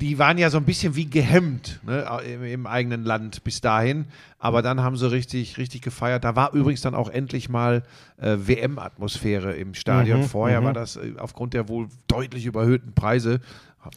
die 0.00 0.18
waren 0.18 0.36
ja 0.36 0.50
so 0.50 0.58
ein 0.58 0.64
bisschen 0.64 0.94
wie 0.94 1.08
gehemmt 1.08 1.80
ne, 1.86 2.06
im, 2.26 2.44
im 2.44 2.66
eigenen 2.66 3.04
Land 3.04 3.42
bis 3.44 3.60
dahin. 3.60 4.06
Aber 4.38 4.60
dann 4.60 4.80
haben 4.82 4.96
sie 4.96 5.10
richtig, 5.10 5.56
richtig 5.56 5.80
gefeiert. 5.80 6.22
Da 6.24 6.36
war 6.36 6.52
übrigens 6.52 6.82
dann 6.82 6.94
auch 6.94 7.08
endlich 7.08 7.48
mal 7.48 7.82
äh, 8.18 8.36
WM-Atmosphäre 8.38 9.54
im 9.54 9.74
Stadion. 9.74 10.20
Mhm, 10.20 10.24
Vorher 10.24 10.62
war 10.62 10.74
das 10.74 10.96
äh, 10.96 11.14
aufgrund 11.18 11.54
der 11.54 11.68
wohl 11.68 11.88
deutlich 12.08 12.44
überhöhten 12.44 12.92
Preise, 12.92 13.40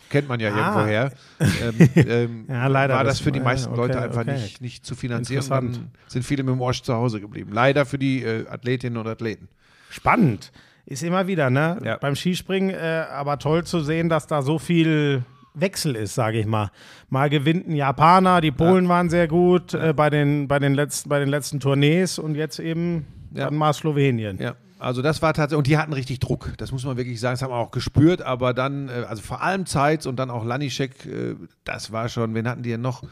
kennt 0.10 0.30
man 0.30 0.40
ja 0.40 0.54
Ah. 0.54 0.58
irgendwoher, 0.58 1.12
ähm, 1.40 1.90
ähm, 1.96 2.46
Ja, 2.48 2.68
leider, 2.68 2.96
war 2.96 3.04
das, 3.04 3.20
für 3.20 3.32
die 3.32 3.40
meisten 3.40 3.70
okay, 3.72 3.78
Leute 3.78 4.02
einfach 4.02 4.22
okay. 4.22 4.34
nicht, 4.34 4.62
nicht 4.62 4.86
zu 4.86 4.96
finanzieren. 4.96 5.46
Dann 5.50 5.92
sind 6.08 6.24
viele 6.24 6.44
mit 6.44 6.56
dem 6.56 6.62
Arsch 6.62 6.82
zu 6.82 6.94
Hause 6.94 7.20
geblieben. 7.20 7.52
Leider 7.54 7.86
für 7.86 7.98
die 7.98 8.24
äh, 8.24 8.48
Athletinnen 8.48 8.98
und 8.98 9.08
Athleten. 9.08 9.50
Spannend. 9.90 10.52
Ist 10.86 11.04
immer 11.04 11.28
wieder, 11.28 11.50
ne? 11.50 11.80
Ja. 11.84 11.98
Beim 11.98 12.16
Skispringen, 12.16 12.70
äh, 12.72 13.06
aber 13.12 13.38
toll 13.38 13.64
zu 13.66 13.82
sehen, 13.82 14.10
dass 14.10 14.26
da 14.28 14.42
so 14.42 14.58
viel 14.58 15.24
Wechsel 15.62 15.96
ist, 15.96 16.16
sage 16.16 16.40
ich 16.40 16.46
mal. 16.46 16.72
Mal 17.10 17.30
gewinnt 17.30 17.68
ein 17.68 17.76
Japaner, 17.76 18.42
die 18.42 18.52
Polen 18.52 18.88
waren 18.90 19.10
sehr 19.10 19.28
gut 19.28 19.74
äh, 19.74 19.94
bei, 19.94 20.10
den, 20.10 20.48
bei, 20.48 20.60
den 20.60 20.74
letzten, 20.74 21.10
bei 21.10 21.20
den 21.20 21.30
letzten 21.30 21.60
Tournees 21.60 22.20
und 22.20 22.36
jetzt 22.36 22.60
eben 22.60 23.06
Ja. 23.34 23.46
dann 23.46 23.56
mal 23.56 23.74
Slowenien. 23.74 24.38
Ja, 24.40 24.56
also 24.80 25.02
das 25.02 25.22
war 25.22 25.34
tatsächlich, 25.34 25.58
und 25.58 25.68
die 25.68 25.78
hatten 25.78 25.94
richtig 25.94 26.20
Druck, 26.20 26.54
das 26.58 26.72
muss 26.72 26.86
man 26.86 26.98
wirklich 26.98 27.20
sagen, 27.20 27.34
das 27.34 27.42
haben 27.42 27.52
wir 27.52 27.58
auch 27.58 27.72
gespürt, 27.72 28.22
aber 28.22 28.54
dann, 28.54 28.90
äh, 28.90 29.06
also 29.08 29.22
vor 29.22 29.42
allem 29.42 29.66
Zeitz 29.66 30.06
und 30.06 30.18
dann 30.18 30.30
auch 30.30 30.46
Lanischek, 30.46 31.06
äh, 31.06 31.36
das 31.64 31.92
war 31.92 32.10
schon, 32.10 32.34
wen 32.36 32.48
hatten 32.48 32.64
die 32.64 32.70
denn 32.72 32.82
noch? 32.82 33.04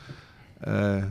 Äh, 0.61 1.01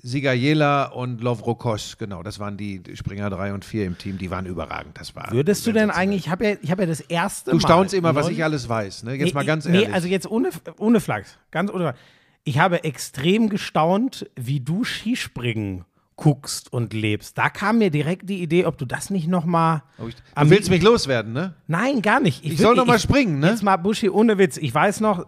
Sigajela 0.00 0.84
und 0.86 1.20
Lovrokos, 1.20 1.98
genau, 1.98 2.22
das 2.22 2.38
waren 2.38 2.56
die 2.56 2.82
Springer 2.94 3.30
3 3.30 3.52
und 3.52 3.64
4 3.64 3.84
im 3.84 3.98
Team, 3.98 4.16
die 4.16 4.30
waren 4.30 4.46
überragend, 4.46 4.98
das 4.98 5.16
war 5.16 5.30
Würdest 5.32 5.66
du 5.66 5.72
denn 5.72 5.90
eigentlich, 5.90 6.26
ich 6.26 6.30
habe 6.30 6.46
ja, 6.46 6.56
ich 6.62 6.70
hab 6.70 6.78
ja 6.78 6.86
das 6.86 7.00
erste 7.00 7.50
Du 7.50 7.56
Mal. 7.56 7.60
staunst 7.62 7.94
immer, 7.94 8.14
was 8.14 8.28
ich 8.28 8.44
alles 8.44 8.68
weiß, 8.68 9.02
ne? 9.02 9.14
Jetzt 9.14 9.26
Nee, 9.28 9.32
mal 9.34 9.44
ganz 9.44 9.64
nee, 9.66 9.74
ehrlich. 9.78 9.92
also 9.92 10.06
jetzt 10.08 10.30
ohne, 10.30 10.50
ohne 10.78 11.00
Flachs, 11.00 11.36
ganz 11.50 11.70
ohne 11.70 11.84
Flachs. 11.84 11.98
Ich 12.44 12.58
habe 12.58 12.84
extrem 12.84 13.48
gestaunt, 13.48 14.30
wie 14.36 14.60
du 14.60 14.84
Skispringen 14.84 15.84
guckst 16.18 16.72
und 16.72 16.92
lebst. 16.92 17.38
Da 17.38 17.48
kam 17.48 17.78
mir 17.78 17.90
direkt 17.90 18.28
die 18.28 18.42
Idee, 18.42 18.66
ob 18.66 18.76
du 18.76 18.84
das 18.84 19.08
nicht 19.08 19.28
noch 19.28 19.44
mal 19.46 19.84
ich, 20.06 20.16
du 20.16 20.50
willst 20.50 20.68
mich 20.68 20.82
loswerden, 20.82 21.32
ne? 21.32 21.54
Nein, 21.68 22.02
gar 22.02 22.18
nicht. 22.18 22.44
Ich 22.44 22.56
soll 22.58 22.70
wirklich- 22.70 22.76
noch 22.78 22.86
mal 22.86 22.98
springen, 22.98 23.38
ne? 23.38 23.50
Jetzt 23.50 23.62
mal 23.62 23.76
Buschi, 23.76 24.10
ohne 24.10 24.36
Witz. 24.36 24.56
Ich 24.56 24.74
weiß 24.74 25.00
noch, 25.00 25.26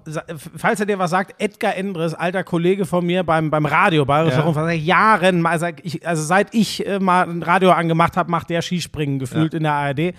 falls 0.57 0.81
er 0.81 0.87
dir 0.87 0.98
was 0.98 1.11
sagt, 1.11 1.40
Edgar 1.40 1.76
Endres, 1.76 2.12
alter 2.12 2.42
Kollege 2.42 2.87
von 2.87 3.07
mir 3.07 3.22
beim, 3.22 3.50
beim 3.50 3.66
Radio, 3.66 4.05
Bayerischer 4.05 4.38
Ja. 4.38 4.42
Rundfunk, 4.42 4.66
seit 4.66 4.81
Jahren, 4.81 5.46
also, 5.46 5.68
ich, 5.83 6.05
also 6.07 6.24
seit 6.24 6.55
ich 6.55 6.85
äh, 6.85 6.98
mal 6.98 7.22
ein 7.29 7.42
Radio 7.44 7.70
angemacht 7.70 8.16
habe, 8.16 8.29
macht 8.31 8.50
der 8.50 8.61
Skispringen 8.61 9.20
gefühlt 9.20 9.55
in 9.55 9.62
der 9.62 9.72
ARD. 9.72 10.14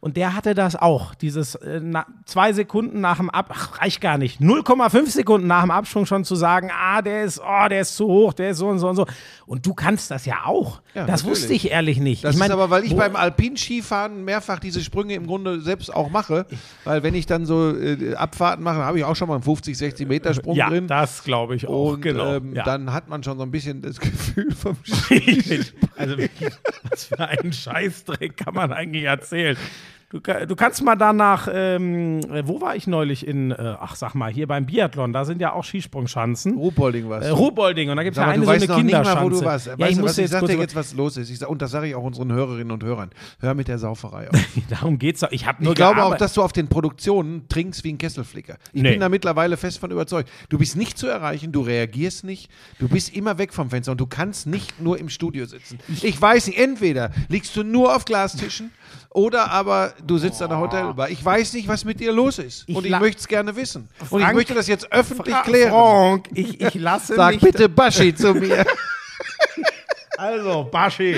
Und 0.00 0.16
der 0.16 0.34
hatte 0.34 0.54
das 0.54 0.76
auch. 0.76 1.14
Dieses 1.14 1.56
äh, 1.56 1.78
na, 1.82 2.06
zwei 2.24 2.54
Sekunden 2.54 3.02
nach 3.02 3.18
dem 3.18 3.28
Ab, 3.28 3.50
ach, 3.52 3.82
reicht 3.82 4.00
gar 4.00 4.16
nicht, 4.16 4.40
0,5 4.40 5.10
Sekunden 5.10 5.46
nach 5.46 5.60
dem 5.60 5.70
Absprung 5.70 6.06
schon 6.06 6.24
zu 6.24 6.36
sagen, 6.36 6.70
ah, 6.72 7.02
der 7.02 7.24
ist, 7.24 7.38
oh, 7.38 7.68
der 7.68 7.82
ist 7.82 7.96
zu 7.96 8.06
hoch, 8.06 8.32
der 8.32 8.50
ist 8.50 8.58
so 8.58 8.68
und 8.68 8.78
so 8.78 8.88
und 8.88 8.96
so. 8.96 9.06
Und 9.44 9.66
du 9.66 9.74
kannst 9.74 10.10
das 10.10 10.24
ja 10.24 10.46
auch. 10.46 10.80
Ja, 10.94 11.04
das 11.04 11.22
natürlich. 11.22 11.42
wusste 11.42 11.52
ich 11.52 11.70
ehrlich 11.70 12.00
nicht. 12.00 12.24
Das 12.24 12.34
ich 12.34 12.38
mein, 12.38 12.48
ist 12.48 12.54
aber, 12.54 12.70
weil 12.70 12.84
ich 12.84 12.96
beim 12.96 13.14
Alpinskifahren 13.14 14.24
mehrfach 14.24 14.58
diese 14.58 14.80
Sprünge 14.80 15.14
im 15.14 15.26
Grunde 15.26 15.60
selbst 15.60 15.94
auch 15.94 16.08
mache. 16.08 16.46
Weil 16.84 17.02
wenn 17.02 17.14
ich 17.14 17.26
dann 17.26 17.44
so 17.44 17.76
äh, 17.76 18.14
Abfahrten 18.14 18.64
mache, 18.64 18.78
habe 18.78 18.98
ich 18.98 19.04
auch 19.04 19.16
schon 19.16 19.28
mal 19.28 19.34
einen 19.34 19.42
50, 19.42 19.76
60 19.76 20.08
Meter 20.08 20.32
Sprung 20.32 20.56
ja, 20.56 20.70
drin. 20.70 20.86
das 20.86 21.24
glaube 21.24 21.56
ich 21.56 21.68
auch. 21.68 21.92
Und 21.92 22.00
genau. 22.00 22.36
ähm, 22.36 22.54
ja. 22.54 22.64
dann 22.64 22.94
hat 22.94 23.10
man 23.10 23.22
schon 23.22 23.36
so 23.36 23.42
ein 23.42 23.50
bisschen 23.50 23.82
das 23.82 24.00
Gefühl 24.00 24.50
vom 24.54 24.76
also 25.96 26.16
wirklich, 26.16 26.54
was 26.88 27.04
für 27.04 27.18
einen 27.18 27.52
Scheißdreck 27.52 28.38
kann 28.38 28.54
man 28.54 28.72
eigentlich 28.72 29.04
erzählen? 29.04 29.58
Du, 30.12 30.18
du 30.18 30.56
kannst 30.56 30.82
mal 30.82 30.96
danach, 30.96 31.46
ähm, 31.52 32.18
äh, 32.32 32.42
wo 32.44 32.60
war 32.60 32.74
ich 32.74 32.88
neulich 32.88 33.24
in, 33.24 33.52
äh, 33.52 33.76
ach 33.78 33.94
sag 33.94 34.16
mal, 34.16 34.32
hier 34.32 34.48
beim 34.48 34.66
Biathlon, 34.66 35.12
da 35.12 35.24
sind 35.24 35.40
ja 35.40 35.52
auch 35.52 35.62
Skisprungschanzen. 35.62 36.56
Ruhpolding 36.56 37.08
was. 37.08 37.26
Äh, 37.26 37.28
Ruhbolding 37.30 37.90
und 37.90 37.96
da 37.96 38.02
gibt 38.02 38.16
es 38.16 38.20
ja 38.20 38.26
eine 38.28 38.44
so 38.44 38.50
eine 38.50 38.66
mal, 38.66 38.76
Kinderschanze. 38.76 39.22
wo 39.22 39.28
du 39.28 39.44
warst. 39.44 39.68
Ja, 39.68 39.78
weißt 39.78 39.92
ich 39.92 40.02
was, 40.02 40.18
ich 40.18 40.28
sag 40.28 40.44
dir 40.46 40.56
jetzt, 40.58 40.74
was 40.74 40.94
los 40.94 41.16
ist. 41.16 41.30
Ich 41.30 41.38
sag, 41.38 41.48
und 41.48 41.62
das 41.62 41.70
sage 41.70 41.86
ich 41.86 41.94
auch 41.94 42.02
unseren 42.02 42.32
Hörerinnen 42.32 42.72
und 42.72 42.82
Hörern. 42.82 43.10
Hör 43.38 43.54
mit 43.54 43.68
der 43.68 43.78
Sauferei 43.78 44.28
auf. 44.28 44.36
Darum 44.68 44.98
geht's 44.98 45.20
doch. 45.20 45.30
Ich 45.30 45.46
habe 45.46 45.62
nur 45.62 45.74
Ich 45.74 45.76
glaube 45.76 46.02
auch, 46.02 46.16
dass 46.16 46.32
du 46.34 46.42
auf 46.42 46.50
den 46.52 46.66
Produktionen 46.66 47.46
trinkst 47.48 47.84
wie 47.84 47.92
ein 47.92 47.98
Kesselflicker. 47.98 48.56
Ich 48.72 48.82
Nee. 48.82 48.90
bin 48.90 49.00
da 49.00 49.08
mittlerweile 49.08 49.56
fest 49.56 49.78
von 49.78 49.92
überzeugt. 49.92 50.28
Du 50.48 50.58
bist 50.58 50.74
nicht 50.76 50.98
zu 50.98 51.06
erreichen, 51.06 51.52
du 51.52 51.60
reagierst 51.60 52.24
nicht, 52.24 52.50
du 52.80 52.88
bist 52.88 53.14
immer 53.14 53.38
weg 53.38 53.54
vom 53.54 53.70
Fenster 53.70 53.92
und 53.92 54.00
du 54.00 54.06
kannst 54.06 54.48
nicht 54.48 54.80
nur 54.80 54.98
im 54.98 55.08
Studio 55.08 55.46
sitzen. 55.46 55.78
Ich 56.02 56.20
weiß 56.20 56.48
nicht, 56.48 56.58
entweder 56.58 57.12
liegst 57.28 57.54
du 57.54 57.62
nur 57.62 57.94
auf 57.94 58.04
Glastischen 58.06 58.72
oder 59.10 59.50
aber 59.50 59.94
du 60.06 60.18
sitzt 60.18 60.40
an 60.42 60.50
der 60.50 60.58
Hotelbar. 60.58 61.10
Ich 61.10 61.24
weiß 61.24 61.52
nicht, 61.54 61.68
was 61.68 61.84
mit 61.84 62.00
dir 62.00 62.12
los 62.12 62.38
ist. 62.38 62.64
Ich 62.66 62.76
und 62.76 62.84
ich 62.84 62.98
möchte 62.98 63.20
es 63.20 63.28
gerne 63.28 63.54
wissen. 63.56 63.88
und 64.10 64.18
ich 64.20 64.24
Frank- 64.24 64.34
möchte 64.36 64.54
das 64.54 64.66
jetzt 64.68 64.90
öffentlich 64.92 65.34
Fra- 65.34 65.42
klären. 65.42 65.70
Frank, 65.72 66.28
ich, 66.34 66.60
ich 66.60 66.74
lasse 66.74 67.14
Sag 67.16 67.40
bitte 67.40 67.68
Baschi 67.68 68.14
zu 68.14 68.34
mir. 68.34 68.64
Also, 70.20 70.68
Baschi. 70.70 71.16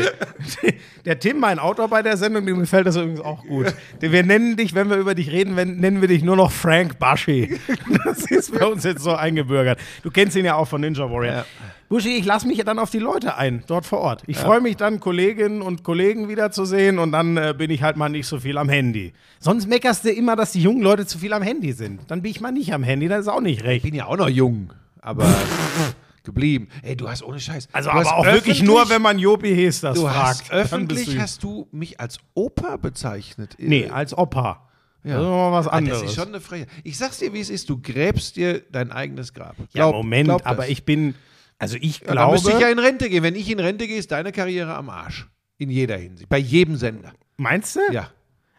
Der 1.05 1.19
Tim, 1.19 1.41
mein 1.41 1.59
Autor 1.59 1.89
bei 1.89 2.03
der 2.03 2.17
Sendung, 2.17 2.47
dem 2.47 2.61
gefällt 2.61 2.87
das 2.87 2.95
übrigens 2.95 3.21
auch 3.21 3.45
gut. 3.45 3.75
Wir 3.99 4.23
nennen 4.23 4.57
dich, 4.57 4.77
wenn 4.77 4.89
wir 4.89 4.97
über 4.97 5.17
dich 5.17 5.33
reden, 5.33 5.57
wenn, 5.57 5.79
nennen 5.79 6.01
wir 6.01 6.07
dich 6.07 6.23
nur 6.23 6.37
noch 6.37 6.53
Frank 6.53 7.01
Baschi. 7.01 7.59
Das 8.05 8.31
ist 8.31 8.57
bei 8.57 8.65
uns 8.65 8.85
jetzt 8.85 9.03
so 9.03 9.13
eingebürgert. 9.13 9.81
Du 10.05 10.11
kennst 10.13 10.37
ihn 10.37 10.45
ja 10.45 10.55
auch 10.55 10.69
von 10.69 10.81
Ninja 10.81 11.11
Warrior. 11.11 11.35
Ja. 11.35 11.45
Buschi, 11.89 12.17
ich 12.17 12.25
lasse 12.25 12.47
mich 12.47 12.57
ja 12.59 12.65
dann 12.65 12.79
auf 12.79 12.91
die 12.91 13.01
Leute 13.01 13.37
ein, 13.37 13.65
dort 13.67 13.85
vor 13.85 13.99
Ort. 13.99 14.23
Ich 14.27 14.39
freue 14.39 14.61
mich 14.61 14.77
dann, 14.77 15.01
Kolleginnen 15.01 15.61
und 15.61 15.83
Kollegen 15.83 16.29
wiederzusehen 16.29 16.99
und 16.99 17.13
dann 17.13 17.37
äh, 17.37 17.55
bin 17.59 17.71
ich 17.71 17.83
halt 17.83 17.97
mal 17.97 18.09
nicht 18.09 18.27
so 18.27 18.39
viel 18.39 18.57
am 18.57 18.69
Handy. 18.69 19.13
Sonst 19.41 19.69
meckerst 19.69 20.05
du 20.05 20.11
immer, 20.11 20.37
dass 20.37 20.53
die 20.53 20.63
jungen 20.63 20.81
Leute 20.81 21.07
zu 21.07 21.19
viel 21.19 21.33
am 21.33 21.43
Handy 21.43 21.73
sind. 21.73 22.01
Dann 22.09 22.23
bin 22.23 22.31
ich 22.31 22.41
mal 22.41 22.53
nicht 22.53 22.73
am 22.73 22.83
Handy, 22.83 23.09
das 23.09 23.23
ist 23.23 23.29
auch 23.29 23.43
nicht 23.43 23.65
recht. 23.65 23.85
Ich 23.85 23.91
bin 23.91 23.95
ja 23.99 24.07
auch 24.07 24.17
noch 24.17 24.31
jung, 24.31 24.73
aber 25.03 25.27
geblieben. 26.25 26.69
Ey, 26.83 26.97
du 26.97 27.09
hast 27.09 27.23
ohne 27.23 27.41
Scheiß. 27.41 27.69
Also 27.73 27.91
du 27.91 27.97
aber 27.97 28.17
auch 28.17 28.25
wirklich 28.27 28.63
nur, 28.63 28.89
wenn 28.89 29.03
man 29.03 29.19
Jopi 29.19 29.55
Hesters 29.55 29.97
Du 29.97 30.03
fragt. 30.03 30.17
hast 30.17 30.51
öffentlich 30.53 31.15
du- 31.15 31.21
hast 31.21 31.43
du 31.43 31.69
mich 31.73 31.99
als 32.01 32.19
Opa 32.35 32.77
bezeichnet. 32.77 33.55
Nee, 33.59 33.85
Äh, 33.85 33.91
als 33.91 34.17
Opa. 34.17 34.69
Ja. 35.05 35.15
Das 35.15 35.23
ist 35.23 35.29
mal 35.29 35.53
was 35.53 35.67
Ah, 35.67 35.71
anderes. 35.73 36.01
Das 36.03 36.11
ist 36.11 36.17
schon 36.17 36.29
eine 36.29 36.41
Frechheit. 36.41 36.69
Ich 36.85 36.97
sag's 36.97 37.19
dir, 37.19 37.33
wie 37.33 37.41
es 37.41 37.51
ist. 37.51 37.69
Du 37.69 37.81
gräbst 37.83 38.37
dir 38.37 38.61
dein 38.71 38.93
eigenes 38.93 39.35
Grab. 39.35 39.57
ja, 39.59 39.67
Glaub- 39.73 39.95
Moment, 39.97 40.27
glaub 40.29 40.43
das. 40.43 40.47
aber 40.53 40.69
ich 40.69 40.85
bin, 40.85 41.15
also 41.59 41.77
ich 41.81 41.99
Ja, 42.01 42.07
dann 42.07 42.17
glaube, 42.17 42.33
müsste 42.35 42.53
ich 42.53 42.61
ja 42.61 42.69
in 42.69 42.79
Rente 42.79 43.09
gehen. 43.11 43.23
Wenn 43.25 43.35
ich 43.35 43.51
in 43.51 43.59
Rente 43.59 43.89
gehe, 43.89 43.99
ist 43.99 44.13
deine 44.13 44.31
Karriere 44.31 44.75
am 44.75 44.89
Arsch. 44.91 45.27
In 45.59 45.71
jeder 45.71 45.97
Hinsicht. 45.97 46.29
Bei 46.29 46.39
jedem 46.39 46.77
Sender. 46.77 47.13
meinst 47.37 47.75
du? 47.77 47.81
Ja. 47.93 48.11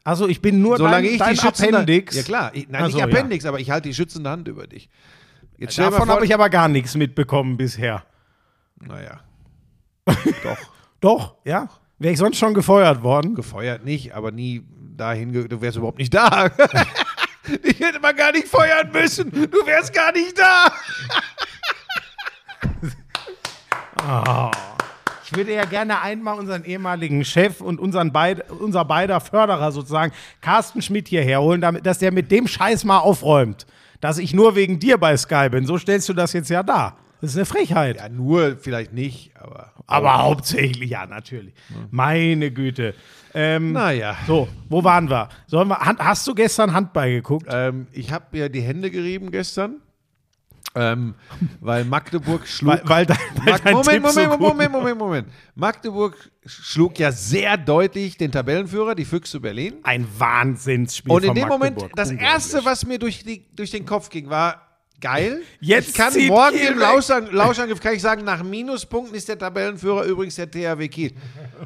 Also 0.05 0.27
ich 0.27 0.41
bin 0.41 0.61
nur 0.61 0.75
Solange 0.77 1.05
dein, 1.07 1.13
ich 1.13 1.19
dein 1.19 1.33
die 1.35 1.39
Appendix. 1.39 2.13
Ja 2.17 2.23
klar, 2.23 2.51
ich, 2.53 2.67
nein, 2.67 2.75
Ach 2.75 2.79
so, 2.81 2.85
nicht 2.87 2.97
ja. 2.97 3.05
Appendix, 3.05 3.45
aber 3.45 3.61
ich 3.61 3.69
halte 3.71 3.87
die 3.87 3.95
schützende 3.95 4.29
Hand 4.29 4.49
über 4.49 4.67
dich. 4.67 4.89
Jetzt 5.63 5.73
stell 5.75 5.85
dir 5.85 5.91
Davon 5.91 6.09
habe 6.09 6.25
ich 6.25 6.33
aber 6.33 6.49
gar 6.49 6.67
nichts 6.67 6.93
mitbekommen 6.95 7.55
bisher. 7.55 8.03
naja, 8.81 9.21
doch, 10.43 10.57
Doch, 10.99 11.35
ja? 11.45 11.69
Wäre 11.99 12.11
ich 12.11 12.19
sonst 12.19 12.37
schon 12.37 12.53
gefeuert 12.53 13.01
worden? 13.01 13.33
gefeuert 13.33 13.85
nicht, 13.85 14.13
aber 14.13 14.31
nie 14.31 14.65
dahin, 14.97 15.31
du 15.31 15.61
wärst 15.61 15.77
überhaupt 15.77 15.99
nicht 15.99 16.13
da. 16.13 16.47
ich 17.63 17.79
hätte 17.79 18.01
mal 18.01 18.13
gar 18.13 18.33
nicht 18.33 18.49
feuern 18.49 18.91
müssen. 18.91 19.31
Du 19.31 19.65
wärst 19.65 19.93
gar 19.93 20.11
nicht 20.11 20.37
da. 20.37 20.71
Ich 25.25 25.37
würde 25.37 25.53
ja 25.53 25.63
gerne 25.63 26.01
einmal 26.01 26.37
unseren 26.37 26.65
ehemaligen 26.65 27.23
Chef 27.23 27.61
und 27.61 27.79
unseren 27.79 28.11
beid, 28.11 28.51
unser 28.51 28.83
beider 28.83 29.21
Förderer 29.21 29.71
sozusagen, 29.71 30.11
Carsten 30.41 30.81
Schmidt, 30.81 31.07
hierher 31.07 31.41
holen, 31.41 31.61
damit, 31.61 31.85
dass 31.85 31.99
der 31.99 32.11
mit 32.11 32.29
dem 32.29 32.47
Scheiß 32.47 32.83
mal 32.83 32.99
aufräumt. 32.99 33.65
Dass 34.03 34.17
ich 34.17 34.33
nur 34.33 34.57
wegen 34.57 34.79
dir 34.79 34.97
bei 34.97 35.15
Sky 35.15 35.47
bin. 35.49 35.65
So 35.65 35.77
stellst 35.77 36.09
du 36.09 36.13
das 36.13 36.33
jetzt 36.33 36.49
ja 36.49 36.61
dar. 36.61 36.97
Das 37.21 37.29
ist 37.29 37.37
eine 37.37 37.45
Frechheit. 37.45 37.95
Ja, 37.95 38.09
nur 38.09 38.57
vielleicht 38.57 38.91
nicht, 38.91 39.31
aber. 39.39 39.71
Aber 39.87 40.17
hauptsächlich, 40.21 40.89
ja, 40.89 41.05
natürlich. 41.05 41.53
Meine 41.89 42.51
Güte. 42.51 42.95
Ähm, 43.33 43.71
Naja. 43.71 44.17
So, 44.27 44.49
wo 44.67 44.83
waren 44.83 45.09
wir? 45.09 45.29
Sollen 45.47 45.69
wir 45.69 45.79
hast 45.79 46.27
du 46.27 46.35
gestern 46.35 46.73
Handball 46.73 47.11
geguckt? 47.11 47.47
Ähm, 47.49 47.87
ich 47.93 48.11
habe 48.11 48.25
mir 48.33 48.49
die 48.49 48.59
Hände 48.59 48.91
gerieben 48.91 49.31
gestern, 49.31 49.77
ähm, 50.75 51.15
weil 51.61 51.85
Magdeburg 51.85 52.47
schlug. 52.47 52.81
weil, 52.85 53.07
weil, 53.07 53.17
weil 53.35 53.45
Mag 53.45 53.65
Moment, 53.65 53.87
Tipp 53.87 54.07
so 54.07 54.21
Moment, 54.21 54.39
Moment. 54.39 54.71
Moment, 54.71 54.97
Moment. 54.99 55.27
Magdeburg 55.55 56.31
schlug 56.45 56.99
ja 56.99 57.11
sehr 57.11 57.57
deutlich 57.57 58.17
den 58.17 58.31
Tabellenführer, 58.31 58.95
die 58.95 59.05
Füchse 59.05 59.39
Berlin. 59.39 59.75
Ein 59.83 60.07
Wahnsinnsspiel 60.17 61.11
Und 61.11 61.23
in 61.23 61.33
dem 61.35 61.47
Moment, 61.47 61.77
Magdeburg. 61.77 61.95
das 61.95 62.09
Unglaublich. 62.09 62.33
erste, 62.33 62.65
was 62.65 62.85
mir 62.85 62.99
durch, 62.99 63.23
die, 63.23 63.45
durch 63.55 63.71
den 63.71 63.85
Kopf 63.85 64.09
ging, 64.09 64.29
war 64.29 64.72
geil. 65.03 65.41
Jetzt 65.59 65.89
ich 65.89 65.93
kann 65.95 66.13
morgen 66.27 66.57
im. 66.57 66.79
Lauschang, 66.79 67.27
Lauschangriff 67.31 67.81
kann 67.81 67.93
ich 67.93 68.01
sagen, 68.01 68.23
nach 68.23 68.41
Minuspunkten 68.41 69.15
ist 69.15 69.27
der 69.27 69.37
Tabellenführer 69.37 70.05
übrigens 70.05 70.35
der 70.35 70.49
THW 70.49 70.87
Kiel. 70.87 71.11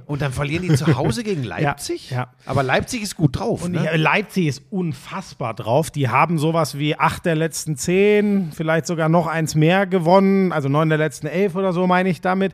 Und 0.08 0.22
dann 0.24 0.34
verlieren 0.34 0.64
die 0.64 0.74
zu 0.76 0.98
Hause 0.98 1.24
gegen 1.24 1.44
Leipzig. 1.44 2.10
ja. 2.10 2.34
Aber 2.46 2.64
Leipzig 2.64 3.04
ist 3.04 3.16
gut 3.16 3.40
drauf. 3.40 3.64
Und 3.64 3.74
ne? 3.74 3.96
Leipzig 3.96 4.48
ist 4.48 4.64
unfassbar 4.72 5.54
drauf. 5.54 5.92
Die 5.92 6.10
haben 6.10 6.40
sowas 6.40 6.78
wie 6.80 6.98
acht 6.98 7.26
der 7.26 7.36
letzten 7.36 7.78
zehn, 7.78 8.52
vielleicht 8.56 8.88
sogar 8.88 9.08
noch 9.08 9.28
eins 9.28 9.54
mehr 9.54 9.86
gewonnen, 9.86 10.52
also 10.52 10.68
neun 10.68 10.90
der 10.90 10.98
letzten 10.98 11.28
elf 11.28 11.56
oder 11.56 11.74
so 11.74 11.86
meine 11.86 12.10
ich 12.10 12.22
damit. 12.22 12.54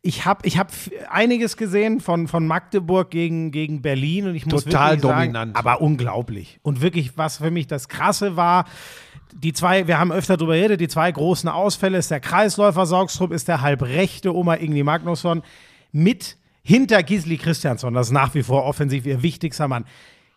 Ich 0.00 0.24
habe 0.24 0.46
ich 0.46 0.58
hab 0.58 0.70
einiges 1.10 1.56
gesehen 1.56 2.00
von, 2.00 2.28
von 2.28 2.46
Magdeburg 2.46 3.10
gegen, 3.10 3.52
gegen 3.52 3.82
Berlin 3.82 4.26
und 4.26 4.34
ich 4.34 4.46
muss 4.46 4.64
Total 4.64 4.92
wirklich 4.92 5.02
sagen, 5.02 5.32
dominant. 5.32 5.56
aber 5.56 5.80
unglaublich. 5.80 6.58
Und 6.62 6.80
wirklich, 6.80 7.16
was 7.16 7.38
für 7.38 7.50
mich 7.50 7.66
das 7.66 7.88
Krasse 7.88 8.36
war, 8.36 8.66
die 9.44 9.52
zwei, 9.52 9.86
wir 9.86 9.98
haben 9.98 10.10
öfter 10.10 10.38
drüber 10.38 10.54
geredet, 10.54 10.80
die 10.80 10.88
zwei 10.88 11.12
großen 11.12 11.50
Ausfälle 11.50 11.98
ist 11.98 12.10
der 12.10 12.20
Kreisläufer 12.20 12.86
Saugstrup, 12.86 13.30
ist 13.30 13.46
der 13.46 13.60
halbrechte 13.60 14.34
Oma 14.34 14.54
Ingni 14.54 14.82
Magnusson 14.82 15.42
mit 15.92 16.38
hinter 16.62 17.02
Gisli 17.02 17.36
Christiansson. 17.36 17.92
Das 17.92 18.06
ist 18.06 18.12
nach 18.12 18.34
wie 18.34 18.42
vor 18.42 18.64
offensiv 18.64 19.04
ihr 19.04 19.22
wichtigster 19.22 19.68
Mann. 19.68 19.84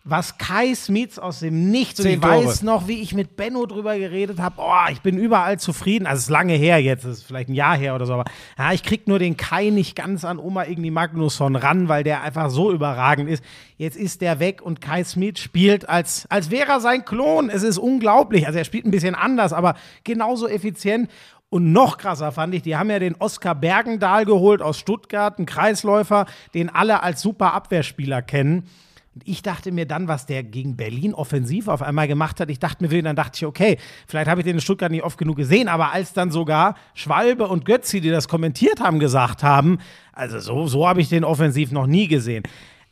Was 0.10 0.38
Kai 0.38 0.74
Smits 0.74 1.20
aus 1.20 1.40
dem 1.40 1.70
Nichts, 1.70 2.00
und 2.00 2.06
ich 2.06 2.22
weiß 2.22 2.60
Tore. 2.62 2.66
noch, 2.66 2.88
wie 2.88 3.02
ich 3.02 3.14
mit 3.14 3.36
Benno 3.36 3.66
drüber 3.66 3.98
geredet 3.98 4.40
habe, 4.40 4.56
oh, 4.60 4.90
ich 4.92 5.02
bin 5.02 5.18
überall 5.18 5.60
zufrieden. 5.60 6.08
Also 6.08 6.20
es 6.20 6.24
ist 6.24 6.30
lange 6.30 6.54
her 6.54 6.82
jetzt, 6.82 7.04
es 7.04 7.20
ist 7.20 7.24
vielleicht 7.24 7.50
ein 7.50 7.54
Jahr 7.54 7.76
her 7.76 7.94
oder 7.94 8.06
so, 8.06 8.14
aber 8.14 8.26
ja, 8.58 8.72
ich 8.72 8.84
krieg 8.84 9.08
nur 9.08 9.20
den 9.20 9.36
Kai 9.36 9.70
nicht 9.70 9.98
ganz 9.98 10.24
an 10.24 10.40
Oma 10.40 10.64
Igni 10.66 10.92
Magnusson 10.92 11.58
ran, 11.58 11.90
weil 11.90 12.04
der 12.04 12.22
einfach 12.22 12.50
so 12.50 12.72
überragend 12.72 13.30
ist. 13.30 13.44
Jetzt 13.76 13.98
ist 13.98 14.22
der 14.22 14.40
weg 14.40 14.62
und 14.62 14.80
Kai 14.80 15.04
Smith 15.04 15.40
spielt, 15.40 15.90
als, 15.90 16.26
als 16.30 16.52
wäre 16.52 16.72
er 16.72 16.80
sein 16.80 17.04
Klon. 17.04 17.50
Es 17.50 17.64
ist 17.64 17.78
unglaublich. 17.78 18.48
Also 18.48 18.60
er 18.60 18.66
spielt 18.66 18.86
ein 18.86 18.92
bisschen 18.92 19.16
anders, 19.16 19.52
aber 19.52 19.76
genauso 20.06 20.48
effizient. 20.48 21.10
Und 21.50 21.72
noch 21.72 21.98
krasser 21.98 22.32
fand 22.32 22.54
ich, 22.54 22.62
die 22.62 22.76
haben 22.76 22.90
ja 22.90 23.00
den 23.00 23.16
Oskar 23.16 23.56
Bergendahl 23.56 24.26
geholt 24.26 24.62
aus 24.62 24.78
Stuttgart, 24.80 25.40
ein 25.40 25.46
Kreisläufer, 25.46 26.26
den 26.54 26.70
alle 26.70 27.04
als 27.04 27.22
super 27.22 27.54
Abwehrspieler 27.54 28.22
kennen. 28.22 28.70
Und 29.18 29.28
ich 29.28 29.42
dachte 29.42 29.72
mir 29.72 29.88
dann, 29.88 30.08
was 30.08 30.28
der 30.28 30.44
gegen 30.44 30.78
Berlin 30.78 31.16
offensiv 31.16 31.70
auf 31.70 31.82
einmal 31.82 32.08
gemacht 32.08 32.40
hat, 32.40 32.52
ich 32.52 32.60
dachte 32.60 32.88
mir, 32.88 33.02
dann 33.02 33.16
dachte 33.16 33.32
ich, 33.38 33.46
okay, 33.48 33.80
vielleicht 34.06 34.30
habe 34.30 34.42
ich 34.42 34.46
den 34.46 34.58
in 34.58 34.62
Stuttgart 34.62 34.92
nicht 34.92 35.02
oft 35.02 35.18
genug 35.18 35.38
gesehen, 35.38 35.70
aber 35.70 35.92
als 35.92 36.14
dann 36.14 36.30
sogar 36.30 36.76
Schwalbe 36.94 37.48
und 37.48 37.66
Götzi, 37.66 38.00
die 38.00 38.12
das 38.12 38.28
kommentiert 38.28 38.80
haben, 38.80 39.00
gesagt 39.00 39.42
haben, 39.42 39.80
also 40.14 40.38
so, 40.38 40.68
so 40.68 40.88
habe 40.88 41.02
ich 41.02 41.10
den 41.10 41.24
offensiv 41.24 41.72
noch 41.72 41.88
nie 41.88 42.08
gesehen. 42.08 42.44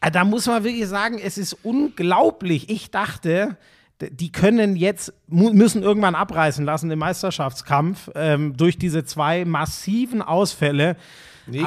Äh, 0.01 0.09
Da 0.09 0.23
muss 0.23 0.47
man 0.47 0.63
wirklich 0.63 0.87
sagen, 0.87 1.19
es 1.23 1.37
ist 1.37 1.53
unglaublich. 1.61 2.71
Ich 2.71 2.89
dachte, 2.89 3.55
die 4.01 4.31
können 4.31 4.75
jetzt, 4.75 5.13
müssen 5.27 5.83
irgendwann 5.83 6.15
abreißen 6.15 6.65
lassen 6.65 6.89
im 6.89 6.97
Meisterschaftskampf 6.97 8.09
ähm, 8.15 8.57
durch 8.57 8.79
diese 8.79 9.05
zwei 9.05 9.45
massiven 9.45 10.23
Ausfälle. 10.23 10.97
Nix 11.45 11.63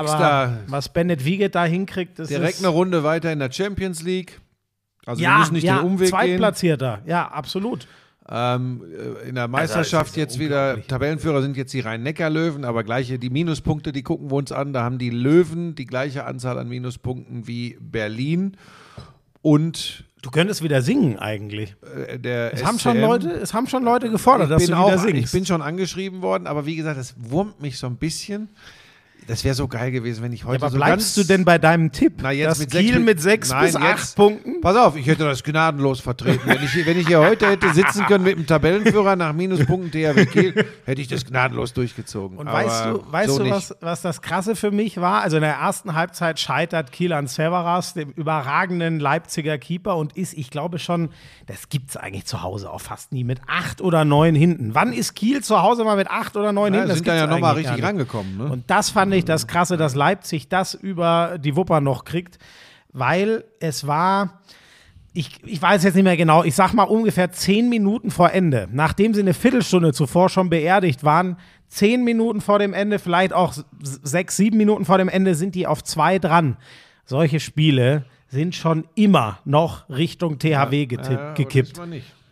was 0.67 0.89
Bennett 0.89 1.25
Wiegert 1.25 1.55
da 1.55 1.65
hinkriegt, 1.65 2.19
das 2.19 2.27
Direkt 2.27 2.55
ist 2.55 2.65
eine 2.65 2.75
Runde 2.75 3.05
weiter 3.05 3.33
in 3.33 3.39
der 3.39 3.53
Champions 3.53 4.03
League. 4.03 4.41
Also 5.09 5.21
wir 5.21 5.29
ja, 5.29 5.39
müssen 5.39 5.55
nicht 5.55 5.65
ja, 5.65 5.79
den 5.79 5.87
Umweg 5.87 6.01
gehen. 6.01 6.09
Zweitplatzierter, 6.09 7.01
ja, 7.07 7.27
absolut. 7.29 7.87
Ähm, 8.31 8.83
äh, 9.25 9.29
in 9.29 9.37
der 9.37 9.49
Meisterschaft 9.49 10.11
ist 10.11 10.17
ja 10.17 10.23
jetzt 10.23 10.39
wieder. 10.39 10.87
Tabellenführer 10.87 11.41
sind 11.41 11.57
jetzt 11.57 11.73
die 11.73 11.81
Rhein-Neckar-Löwen, 11.81 12.65
aber 12.65 12.85
gleiche, 12.85 13.19
die 13.19 13.31
Minuspunkte, 13.31 13.91
die 13.91 14.03
gucken 14.03 14.31
wir 14.31 14.37
uns 14.37 14.53
an. 14.53 14.75
Da 14.75 14.83
haben 14.83 14.99
die 14.99 15.09
Löwen 15.09 15.75
die 15.75 15.87
gleiche 15.87 16.27
Anzahl 16.27 16.59
an 16.59 16.69
Minuspunkten 16.69 17.47
wie 17.47 17.79
Berlin. 17.81 18.57
Und 19.41 20.05
Du 20.21 20.31
könntest 20.31 20.63
wieder 20.63 20.83
singen 20.83 21.17
eigentlich. 21.19 21.77
Äh, 22.09 22.19
der 22.19 22.53
Es 22.53 22.65
haben, 22.65 22.79
schon. 22.79 23.01
Leute, 23.01 23.31
es 23.31 23.55
haben 23.55 23.69
schon 23.69 23.85
Leute 23.85 24.11
gefordert, 24.11 24.51
dass 24.51 24.63
ich 24.63 24.69
du 24.69 24.75
bin, 24.75 24.85
wieder 24.85 24.97
auch, 24.97 25.01
singst. 25.01 25.25
ich 25.25 25.31
bin 25.31 25.47
schon 25.47 25.63
angeschrieben 25.63 26.23
worden, 26.23 26.47
aber 26.47 26.67
wie 26.67 26.77
gesagt, 26.77 26.99
das 26.99 27.15
wurmt 27.17 27.61
mich 27.63 27.79
so 27.79 27.87
ein 27.87 27.97
bisschen. 27.97 28.49
Das 29.29 29.45
wäre 29.45 29.55
so 29.55 29.69
geil 29.69 29.91
gewesen, 29.93 30.23
wenn 30.25 30.33
ich 30.33 30.45
heute 30.45 30.63
aber 30.65 30.71
so 30.73 30.79
bleibst 30.79 31.17
du 31.19 31.23
denn 31.23 31.45
bei 31.45 31.59
deinem 31.59 31.93
Tipp? 31.93 32.15
Na, 32.23 32.31
jetzt 32.33 32.59
mit 32.59 32.71
sechs 32.71 32.85
Kiel 32.85 32.97
mit- 32.97 33.05
mit 33.05 33.21
sechs 33.21 33.51
Nein, 33.51 33.67
bis 33.67 33.77
acht 33.77 33.99
jetzt- 33.99 34.17
Punkten? 34.17 34.61
Pass 34.63 34.75
auf, 34.77 34.97
ich 34.97 35.07
hätte 35.07 35.25
das 35.25 35.45
gnadenlos 35.45 36.01
vertreten. 36.01 36.41
Wenn 36.47 36.63
ich, 36.63 36.87
wenn 36.87 36.99
ich 36.99 37.07
hier 37.07 37.21
heute 37.21 37.47
hätte 37.47 37.73
sitzen 37.75 38.07
können 38.07 38.25
mit 38.25 38.39
dem 38.39 38.47
Tabellenführer 38.47 39.17
nach 39.17 39.35
Minuspunkten 39.35 39.91
THW 39.93 40.25
Kiel, 40.27 40.65
hätte 40.87 41.01
ich 41.03 41.09
das 41.09 41.25
gnadenlos 41.27 41.75
durchgezogen. 41.75 42.39
Und 42.39 42.49
Aber 42.49 42.59
weißt 42.65 42.87
du, 42.87 43.03
weißt 43.13 43.29
so 43.37 43.45
du 43.45 43.51
was, 43.51 43.77
was 43.81 44.01
das 44.03 44.23
Krasse 44.23 44.57
für 44.57 44.71
mich 44.71 44.99
war? 44.99 45.21
Also 45.23 45.37
in 45.37 45.43
der 45.43 45.55
ersten 45.57 45.95
Halbzeit 45.95 46.41
scheitert 46.41 46.91
Kiel 46.91 47.13
an 47.13 47.27
Severas, 47.27 47.93
dem 47.93 48.11
überragenden 48.13 48.99
Leipziger 48.99 49.59
Keeper, 49.59 49.97
und 49.97 50.17
ist, 50.17 50.33
ich 50.33 50.51
glaube 50.51 50.79
schon, 50.79 51.11
das 51.47 51.69
gibt 51.69 51.91
es 51.91 51.97
eigentlich 51.99 52.25
zu 52.25 52.43
Hause 52.43 52.71
auch 52.71 52.81
fast 52.81 53.13
nie, 53.13 53.25
mit 53.25 53.41
acht 53.47 53.83
oder 53.83 54.07
neun 54.07 54.35
hinten. 54.35 54.75
Wann 54.75 54.95
ist 54.95 55.15
Kiel 55.15 55.43
zu 55.43 55.61
Hause 55.63 55.85
mal 55.85 55.97
mit 55.97 56.11
acht 56.11 56.35
oder 56.37 56.53
neun 56.53 56.73
Ja, 56.73 56.79
hinten? 56.81 56.89
Das 56.89 56.99
sind 56.99 57.09
da 57.09 57.15
ja 57.15 57.27
nochmal 57.27 57.57
richtig 57.57 57.83
rangekommen. 57.83 58.39
Ne? 58.39 58.45
Und 58.47 58.71
das 58.71 58.89
fand 58.89 59.13
ich 59.13 59.18
das 59.25 59.47
Krasse, 59.47 59.77
dass 59.77 59.95
Leipzig 59.95 60.49
das 60.49 60.75
über 60.75 61.39
die 61.39 61.57
Wupper 61.57 61.81
noch 61.81 62.05
kriegt, 62.05 62.39
weil 62.93 63.45
es 63.61 63.87
war, 63.87 64.41
ich, 65.13 65.45
ich 65.45 65.61
weiß 65.61 65.85
jetzt 65.85 65.95
nicht 65.95 66.05
mehr 66.05 66.17
genau, 66.17 66.45
ich 66.45 66.55
sag 66.55 66.73
mal 66.73 66.85
ungefähr 66.85 67.31
zehn 67.33 67.69
Minuten 67.69 68.11
vor 68.11 68.33
Ende, 68.33 68.69
nachdem 68.73 69.15
sie 69.15 69.21
eine 69.21 69.35
Viertelstunde 69.35 69.93
zuvor 69.93 70.29
schon 70.29 70.51
beerdigt 70.51 71.05
waren, 71.05 71.37
zehn 71.69 72.05
Minuten 72.05 72.41
vor 72.41 72.59
dem 72.59 72.73
Ende, 72.73 72.99
vielleicht 72.99 73.33
auch 73.33 73.55
sechs, 73.81 74.37
sieben 74.37 74.57
Minuten 74.57 74.85
vor 74.85 74.99
dem 74.99 75.09
Ende, 75.09 75.35
sind 75.35 75.55
die 75.55 75.67
auf 75.67 75.85
zwei 75.85 76.19
dran. 76.19 76.57
Solche 77.05 77.41
Spiele 77.41 78.05
sind 78.29 78.55
schon 78.55 78.87
immer 78.95 79.39
noch 79.45 79.89
Richtung 79.89 80.39
THW 80.39 80.87
Ja, 80.91 80.99
aber 81.01 81.35
gekippt. 81.35 81.81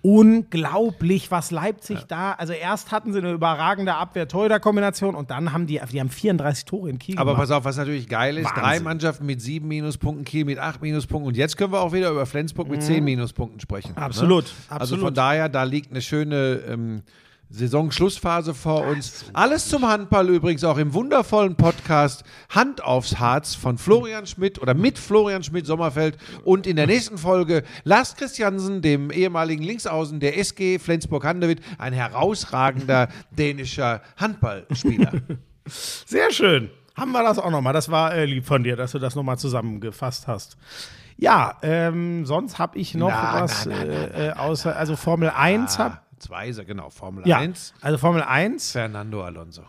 Unglaublich, 0.07 1.33
was 1.33 1.51
Leipzig 1.51 2.05
da. 2.07 2.33
Also 2.33 2.53
erst 2.53 2.93
hatten 2.93 3.13
sie 3.13 3.19
eine 3.19 3.33
überragende 3.33 3.95
Abwehr-Torhüter-Kombination 3.95 5.17
und 5.17 5.33
dann 5.33 5.53
haben 5.53 5.67
die, 5.67 5.81
die 5.91 6.01
haben 6.01 6.11
34 6.11 6.65
Tore 6.65 6.91
in 6.91 7.01
Kiel 7.01 7.19
Aber 7.19 7.33
gemacht. 7.33 7.49
pass 7.49 7.51
auf, 7.51 7.65
was 7.65 7.77
natürlich 7.77 8.09
geil 8.09 8.39
ist, 8.39 8.45
Wahnsinn. 8.45 8.63
drei 8.63 8.81
Mannschaften 8.81 9.27
mit 9.27 9.43
sieben 9.43 9.67
Minuspunkten, 9.67 10.25
Kiel 10.25 10.45
mit 10.45 10.59
acht 10.61 10.81
Minuspunkten 10.81 11.27
und 11.27 11.37
jetzt 11.37 11.57
können 11.57 11.73
wir 11.73 11.81
auch 11.81 11.93
wieder 11.93 12.11
über 12.11 12.25
Flensburg 12.25 12.69
mit 12.69 12.85
zehn 12.85 13.03
Minuspunkten 13.03 13.59
sprechen. 13.59 13.93
Mhm. 13.97 14.03
Absolut, 14.03 14.45
ne? 14.45 14.51
Also 14.69 14.83
absolut. 14.83 15.05
von 15.07 15.15
daher, 15.15 15.49
da 15.49 15.65
liegt 15.65 15.91
eine 15.91 16.01
schöne 16.01 16.61
ähm, 16.69 17.03
Saisonschlussphase 17.51 18.55
vor 18.55 18.87
uns. 18.87 19.27
Alles 19.33 19.69
zum 19.69 19.87
Handball 19.87 20.29
übrigens 20.29 20.65
auch 20.65 20.79
im 20.79 20.95
wundervollen 20.95 21.57
Podcast 21.57 22.25
Hand 22.49 22.83
aufs 22.83 23.19
Harz 23.19 23.55
von 23.55 23.79
Florian 23.79 24.27
Schmidt 24.27 24.61
oder 24.61 24.75
mit 24.75 24.99
Florian 24.99 25.43
Schmidt 25.43 25.67
Sommerfeld 25.67 26.19
und 26.45 26.67
in 26.67 26.77
der 26.77 26.87
nächsten 26.87 27.19
Folge 27.19 27.63
Lars 27.85 28.17
Christiansen, 28.17 28.83
dem 28.83 29.11
ehemaligen 29.11 29.63
Linksaußen 29.63 30.19
der 30.21 30.39
SG 30.39 30.79
Flensburg-Handewitt, 30.79 31.61
ein 31.79 31.93
herausragender 31.93 33.09
dänischer 33.31 34.03
Handballspieler. 34.17 35.13
Sehr 35.67 36.33
schön. 36.33 36.71
Haben 36.97 37.13
wir 37.13 37.23
das 37.23 37.39
auch 37.39 37.51
nochmal. 37.51 37.75
Das 37.75 37.91
war 37.91 38.15
äh, 38.15 38.25
lieb 38.25 38.47
von 38.47 38.65
dir, 38.65 38.75
dass 38.75 38.93
du 38.93 38.99
das 38.99 39.15
nochmal 39.15 39.39
zusammengefasst 39.39 40.27
hast. 40.27 40.57
Ja, 41.19 41.57
ähm, 41.63 42.27
sonst 42.27 42.59
habe 42.59 42.79
ich 42.79 42.95
noch 42.95 43.09
Na, 43.09 43.43
was 43.43 43.67
na, 43.67 43.77
na, 43.77 43.83
äh, 43.85 44.29
äh, 44.29 44.33
außer, 44.33 44.77
also 44.77 44.97
Formel 44.97 45.31
1 45.31 45.79
hab, 45.79 46.06
Zwei, 46.19 46.51
genau, 46.51 46.91
Formel 46.91 47.27
ja, 47.27 47.39
1. 47.39 47.75
also 47.81 47.99
Formel 47.99 48.23
1, 48.23 48.73
Fernando 48.73 49.23
Alonso. 49.23 49.63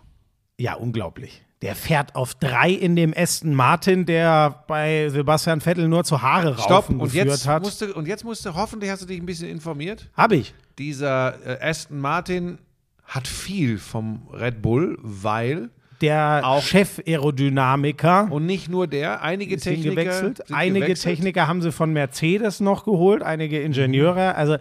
ja, 0.58 0.76
unglaublich. 0.76 1.44
Der 1.64 1.76
fährt 1.76 2.14
auf 2.16 2.36
drei 2.36 2.70
in 2.70 2.96
dem 2.96 3.14
Aston 3.18 3.56
Martin, 3.56 4.06
der 4.06 4.64
bei 4.68 5.10
Sebastian 5.10 5.60
Vettel 5.60 5.88
nur 5.88 6.04
zu 6.04 6.22
Haare 6.22 6.54
Stopp, 6.54 6.70
raufen 6.70 7.00
und 7.00 7.06
geführt 7.06 7.28
jetzt, 7.30 7.48
hat. 7.48 7.64
musste, 7.64 7.94
und 7.96 8.08
jetzt 8.08 8.24
musste, 8.24 8.54
hoffentlich 8.54 8.92
hast 8.92 9.02
du 9.02 9.08
dich 9.08 9.20
ein 9.20 9.26
bisschen 9.26 9.50
informiert. 9.50 10.08
Habe 10.16 10.36
ich. 10.36 10.54
Dieser 10.78 11.36
äh, 11.64 11.68
Aston 11.68 12.00
Martin 12.00 12.60
hat 13.06 13.28
viel 13.28 13.80
vom 13.80 14.28
Red 14.32 14.62
Bull, 14.62 15.00
weil, 15.02 15.70
Der 16.02 16.42
Auch- 16.44 16.62
Chef-Aerodynamiker 16.62 18.28
und 18.32 18.46
nicht 18.46 18.70
nur 18.70 18.86
der, 18.88 19.22
einige 19.24 19.58
Techniker 19.58 19.90
hingewechselt. 20.02 20.38
sind 20.46 20.56
Einige 20.56 20.86
gewechselt. 20.86 21.16
Techniker 21.18 21.48
haben 21.48 21.62
sie 21.62 21.72
von 21.72 21.92
Mercedes 21.92 22.60
noch 22.60 22.86
geholt, 22.86 23.24
einige 23.24 23.62
Ingenieure. 23.62 24.36
Also 24.36 24.58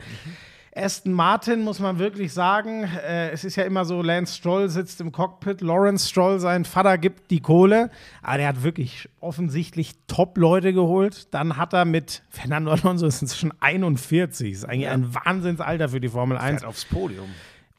Aston 0.77 1.13
Martin 1.13 1.63
muss 1.63 1.81
man 1.81 1.99
wirklich 1.99 2.33
sagen, 2.35 2.85
äh, 2.85 3.31
es 3.31 3.45
ist 3.45 3.57
ja 3.57 3.65
immer 3.65 3.87
so, 3.87 4.03
Lance 4.03 4.37
Stroll 4.37 4.69
sitzt 4.69 5.01
im 5.01 5.11
Cockpit, 5.11 5.63
Lawrence 5.63 6.09
Stroll, 6.09 6.39
sein 6.39 6.67
Vater 6.67 6.99
gibt 6.99 7.31
die 7.31 7.41
Kohle, 7.41 7.91
aber 8.23 8.39
der 8.39 8.49
hat 8.49 8.63
wirklich 8.63 9.09
offensichtlich 9.21 9.95
Top-Leute 10.07 10.75
geholt. 10.75 11.33
Dann 11.33 11.57
hat 11.57 11.73
er 11.73 11.87
mit 11.87 12.23
Fernando 12.29 12.73
Alonso 12.73 13.07
ist 13.07 13.23
inzwischen 13.23 13.53
41, 13.59 14.53
ist 14.53 14.65
eigentlich 14.65 14.89
ein 14.89 15.15
Wahnsinnsalter 15.15 15.89
für 15.89 16.01
die 16.01 16.09
Formel 16.09 16.37
1. 16.37 16.61
Fährt 16.61 16.69
aufs 16.69 16.85
Podium. 16.85 17.31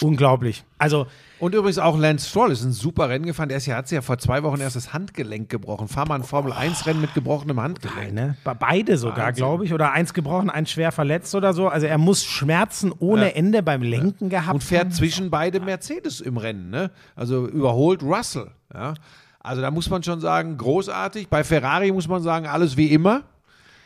Unglaublich. 0.03 0.63
Also 0.77 1.07
Und 1.39 1.55
übrigens 1.55 1.79
auch 1.79 1.97
Lance 1.97 2.29
Stroll 2.29 2.51
ist 2.51 2.63
ein 2.63 2.71
super 2.71 3.09
Rennen 3.09 3.25
gefahren. 3.25 3.49
Der 3.49 3.57
ist 3.57 3.65
ja, 3.65 3.75
hat 3.77 3.87
sich 3.87 3.95
ja 3.95 4.01
vor 4.01 4.17
zwei 4.19 4.43
Wochen 4.43 4.59
erst 4.61 4.75
das 4.75 4.93
Handgelenk 4.93 5.49
gebrochen. 5.49 5.87
Fahr 5.87 6.07
mal 6.07 6.15
ein 6.15 6.23
Formel-1-Rennen 6.23 7.01
mit 7.01 7.13
gebrochenem 7.15 7.59
Handgelenk. 7.59 8.13
Ne? 8.13 8.37
Be- 8.43 8.55
Beide 8.59 8.97
sogar, 8.97 9.31
glaube 9.33 9.65
ich. 9.65 9.73
Oder 9.73 9.91
eins 9.93 10.13
gebrochen, 10.13 10.49
eins 10.51 10.69
schwer 10.71 10.91
verletzt 10.91 11.33
oder 11.33 11.53
so. 11.53 11.67
Also 11.67 11.87
er 11.87 11.97
muss 11.97 12.23
Schmerzen 12.25 12.91
ohne 12.99 13.33
Ende 13.35 13.63
beim 13.63 13.81
Lenken 13.81 14.29
gehabt 14.29 14.53
und 14.53 14.63
fährt 14.63 14.85
haben. 14.85 14.91
zwischen 14.91 15.29
beide 15.31 15.59
Mercedes 15.59 16.21
im 16.21 16.37
Rennen. 16.37 16.69
Ne? 16.69 16.91
Also 17.15 17.47
überholt 17.47 18.03
Russell. 18.03 18.51
Ja? 18.73 18.93
Also 19.39 19.61
da 19.61 19.71
muss 19.71 19.89
man 19.89 20.03
schon 20.03 20.19
sagen, 20.19 20.57
großartig. 20.57 21.27
Bei 21.29 21.43
Ferrari 21.43 21.91
muss 21.91 22.07
man 22.07 22.21
sagen, 22.21 22.45
alles 22.47 22.77
wie 22.77 22.87
immer. 22.87 23.23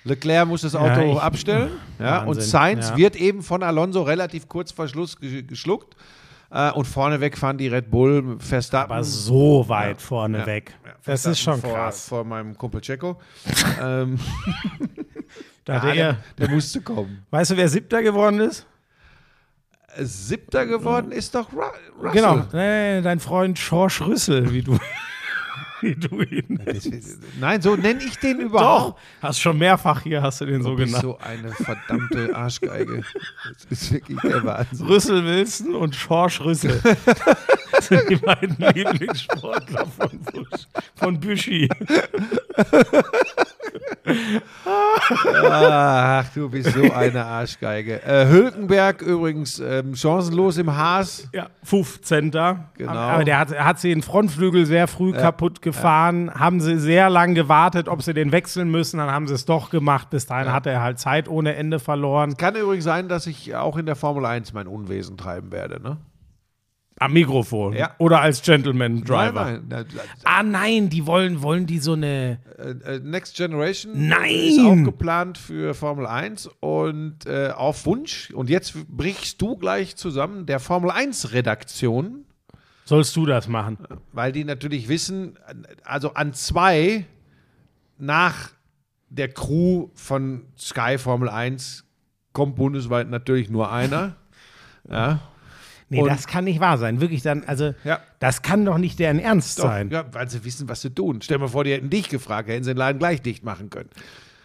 Leclerc 0.03 0.47
muss 0.47 0.61
das 0.61 0.75
Auto 0.75 1.13
ich- 1.13 1.19
abstellen. 1.19 1.71
Ja? 1.99 2.23
Und 2.23 2.41
Sainz 2.41 2.89
ja. 2.89 2.97
wird 2.97 3.15
eben 3.15 3.43
von 3.43 3.61
Alonso 3.63 4.01
relativ 4.01 4.47
kurz 4.47 4.71
vor 4.71 4.87
Schluss 4.87 5.17
ge- 5.19 5.43
geschluckt. 5.43 5.95
Äh, 6.53 6.71
und 6.71 6.85
vorneweg 6.85 7.37
fahren 7.37 7.57
die 7.57 7.67
Red 7.69 7.89
Bull 7.89 8.35
Verstappen. 8.39 8.91
Aber 8.91 9.03
so 9.05 9.63
weit 9.69 9.99
Ja. 10.01 10.05
vorne 10.05 10.39
Ja. 10.39 10.45
Ja, 10.53 10.91
Das 11.05 11.25
ist 11.25 11.39
schon 11.39 11.61
vor, 11.61 11.73
krass. 11.73 12.09
Vor 12.09 12.23
meinem 12.25 12.57
Kumpel 12.57 12.81
Checo. 12.81 13.19
ähm, 13.81 14.19
Da 15.63 15.75
ja, 15.75 15.83
er, 15.89 15.93
der, 15.93 16.17
der 16.39 16.49
musste 16.49 16.81
kommen. 16.81 17.25
weißt 17.29 17.51
du, 17.51 17.57
wer 17.57 17.69
Siebter 17.69 18.01
geworden 18.03 18.39
ist? 18.39 18.65
Äh, 19.95 20.03
Siebter 20.03 20.65
geworden 20.65 21.11
ist 21.11 21.35
doch 21.35 21.53
Ru 21.53 21.61
Russell. 22.01 22.11
Genau. 22.11 22.43
Nee, 22.51 23.01
dein 23.01 23.19
Freund 23.19 23.57
Schorsch 23.59 24.01
Rüssel, 24.01 24.51
wie 24.51 24.61
du, 24.63 24.77
wie 25.87 25.95
du 25.95 26.21
ihn 26.21 26.59
Nein, 27.39 27.61
so 27.61 27.75
nenne 27.75 28.01
ich 28.03 28.17
den 28.19 28.39
Doch, 28.39 28.45
überhaupt. 28.45 28.99
hast 29.21 29.39
schon 29.39 29.57
mehrfach 29.57 30.01
hier, 30.01 30.21
hast 30.21 30.41
du 30.41 30.45
den 30.45 30.61
so 30.61 30.75
genannt. 30.75 31.01
so 31.01 31.17
eine 31.19 31.51
verdammte 31.51 32.35
Arschgeige. 32.35 33.03
Das 33.69 33.81
ist 33.81 33.91
wirklich 33.91 34.19
der 34.21 34.43
Wahnsinn. 34.43 34.87
Rüssel 34.87 35.25
Wilson 35.25 35.75
und 35.75 35.95
Schorsch 35.95 36.41
Rüssel. 36.41 36.79
Das 37.71 37.87
sind 37.87 38.09
die 38.09 38.15
beiden 38.15 38.55
Lieblingssportler 38.75 39.85
von, 39.87 40.19
Busch, 40.19 40.67
von 40.95 41.19
Büschi. 41.19 41.69
Ach, 44.65 46.25
du 46.33 46.49
bist 46.49 46.73
so 46.73 46.91
eine 46.91 47.25
Arschgeige. 47.25 48.01
Äh, 48.03 48.27
Hülkenberg 48.27 49.01
übrigens 49.01 49.59
ähm, 49.59 49.95
chancenlos 49.95 50.57
im 50.57 50.75
Haas. 50.75 51.27
Ja, 51.33 51.47
15. 51.63 52.31
Genau. 52.31 52.63
Aber 52.91 53.23
der 53.23 53.39
hat, 53.39 53.51
er 53.51 53.65
hat 53.65 53.79
sie 53.79 53.89
den 53.89 54.01
Frontflügel 54.01 54.65
sehr 54.65 54.87
früh 54.87 55.11
kaputt 55.13 55.61
gefahren. 55.61 56.31
Haben 56.33 56.61
sie 56.61 56.79
sehr 56.79 57.09
lang 57.09 57.35
gewartet, 57.35 57.87
ob 57.87 58.01
sie 58.01 58.13
den 58.13 58.31
wechseln 58.31 58.69
müssen. 58.69 58.97
Dann 58.97 59.11
haben 59.11 59.27
sie 59.27 59.33
es 59.33 59.45
doch 59.45 59.69
gemacht. 59.69 60.09
Bis 60.09 60.25
dahin 60.25 60.51
hatte 60.51 60.69
er 60.69 60.81
halt 60.81 60.99
Zeit 60.99 61.27
ohne 61.27 61.55
Ende 61.55 61.79
verloren. 61.79 62.37
Kann 62.37 62.55
übrigens 62.55 62.83
sein, 62.83 63.07
dass 63.07 63.27
ich 63.27 63.55
auch 63.55 63.77
in 63.77 63.85
der 63.85 63.95
Formel 63.95 64.25
1 64.25 64.53
mein 64.53 64.67
Unwesen 64.67 65.17
treiben 65.17 65.51
werde. 65.51 65.81
Ne? 65.81 65.97
Am 67.01 67.13
Mikrofon. 67.13 67.73
Ja. 67.73 67.95
Oder 67.97 68.21
als 68.21 68.43
Gentleman 68.43 69.03
Driver. 69.03 69.45
Nein, 69.45 69.65
nein. 69.67 69.85
Ah 70.23 70.43
nein, 70.43 70.87
die 70.89 71.07
wollen, 71.07 71.41
wollen 71.41 71.65
die 71.65 71.79
so 71.79 71.93
eine. 71.93 72.37
Äh, 72.59 72.95
äh, 72.95 72.99
Next 72.99 73.35
Generation 73.35 74.07
Nein! 74.07 74.29
ist 74.29 74.59
auch 74.59 74.75
geplant 74.83 75.39
für 75.39 75.73
Formel 75.73 76.05
1 76.05 76.47
und 76.59 77.25
äh, 77.25 77.49
auf 77.55 77.87
Wunsch, 77.87 78.29
und 78.35 78.51
jetzt 78.51 78.75
brichst 78.87 79.41
du 79.41 79.55
gleich 79.57 79.95
zusammen, 79.95 80.45
der 80.45 80.59
Formel 80.59 80.91
1 80.91 81.33
Redaktion, 81.33 82.25
Sollst 82.85 83.15
du 83.15 83.25
das 83.25 83.47
machen? 83.47 83.79
weil 84.11 84.31
die 84.31 84.43
natürlich 84.43 84.87
wissen, 84.87 85.39
also 85.83 86.13
an 86.13 86.33
zwei 86.33 87.05
nach 87.97 88.51
der 89.09 89.29
Crew 89.29 89.89
von 89.95 90.43
Sky 90.55 90.99
Formel 90.99 91.29
1 91.29 91.83
kommt 92.31 92.57
bundesweit 92.57 93.09
natürlich 93.09 93.49
nur 93.49 93.71
einer. 93.71 94.17
Ja. 94.89 95.19
Nee, 95.91 95.99
Und- 96.01 96.07
das 96.07 96.25
kann 96.25 96.45
nicht 96.45 96.61
wahr 96.61 96.77
sein. 96.77 97.01
Wirklich 97.01 97.21
dann, 97.21 97.43
also, 97.43 97.73
Ja. 97.83 97.99
das 98.19 98.41
kann 98.41 98.63
doch 98.63 98.77
nicht 98.77 98.97
deren 98.97 99.19
Ernst 99.19 99.59
Doch, 99.59 99.65
sein. 99.65 99.89
Ja, 99.89 100.05
weil 100.13 100.29
sie 100.29 100.43
wissen, 100.45 100.69
was 100.69 100.79
sie 100.81 100.89
tun. 100.91 101.19
Stell 101.21 101.35
dir 101.37 101.41
mal 101.41 101.47
vor, 101.49 101.65
die 101.65 101.73
hätten 101.73 101.89
dich 101.89 102.07
gefragt, 102.07 102.47
hätten 102.47 102.63
sie 102.63 102.71
den 102.73 102.77
Laden 102.77 102.97
gleich 102.97 103.21
dicht 103.21 103.43
machen 103.43 103.69
können. 103.69 103.89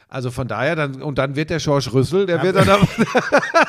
Also 0.08 0.30
von 0.30 0.46
daher, 0.46 0.76
dann, 0.76 1.02
und 1.02 1.18
dann 1.18 1.34
wird 1.34 1.50
der 1.50 1.58
Schorsch 1.58 1.92
Rüssel, 1.92 2.26
der 2.26 2.40
wird 2.40 2.54
dann 2.54 2.78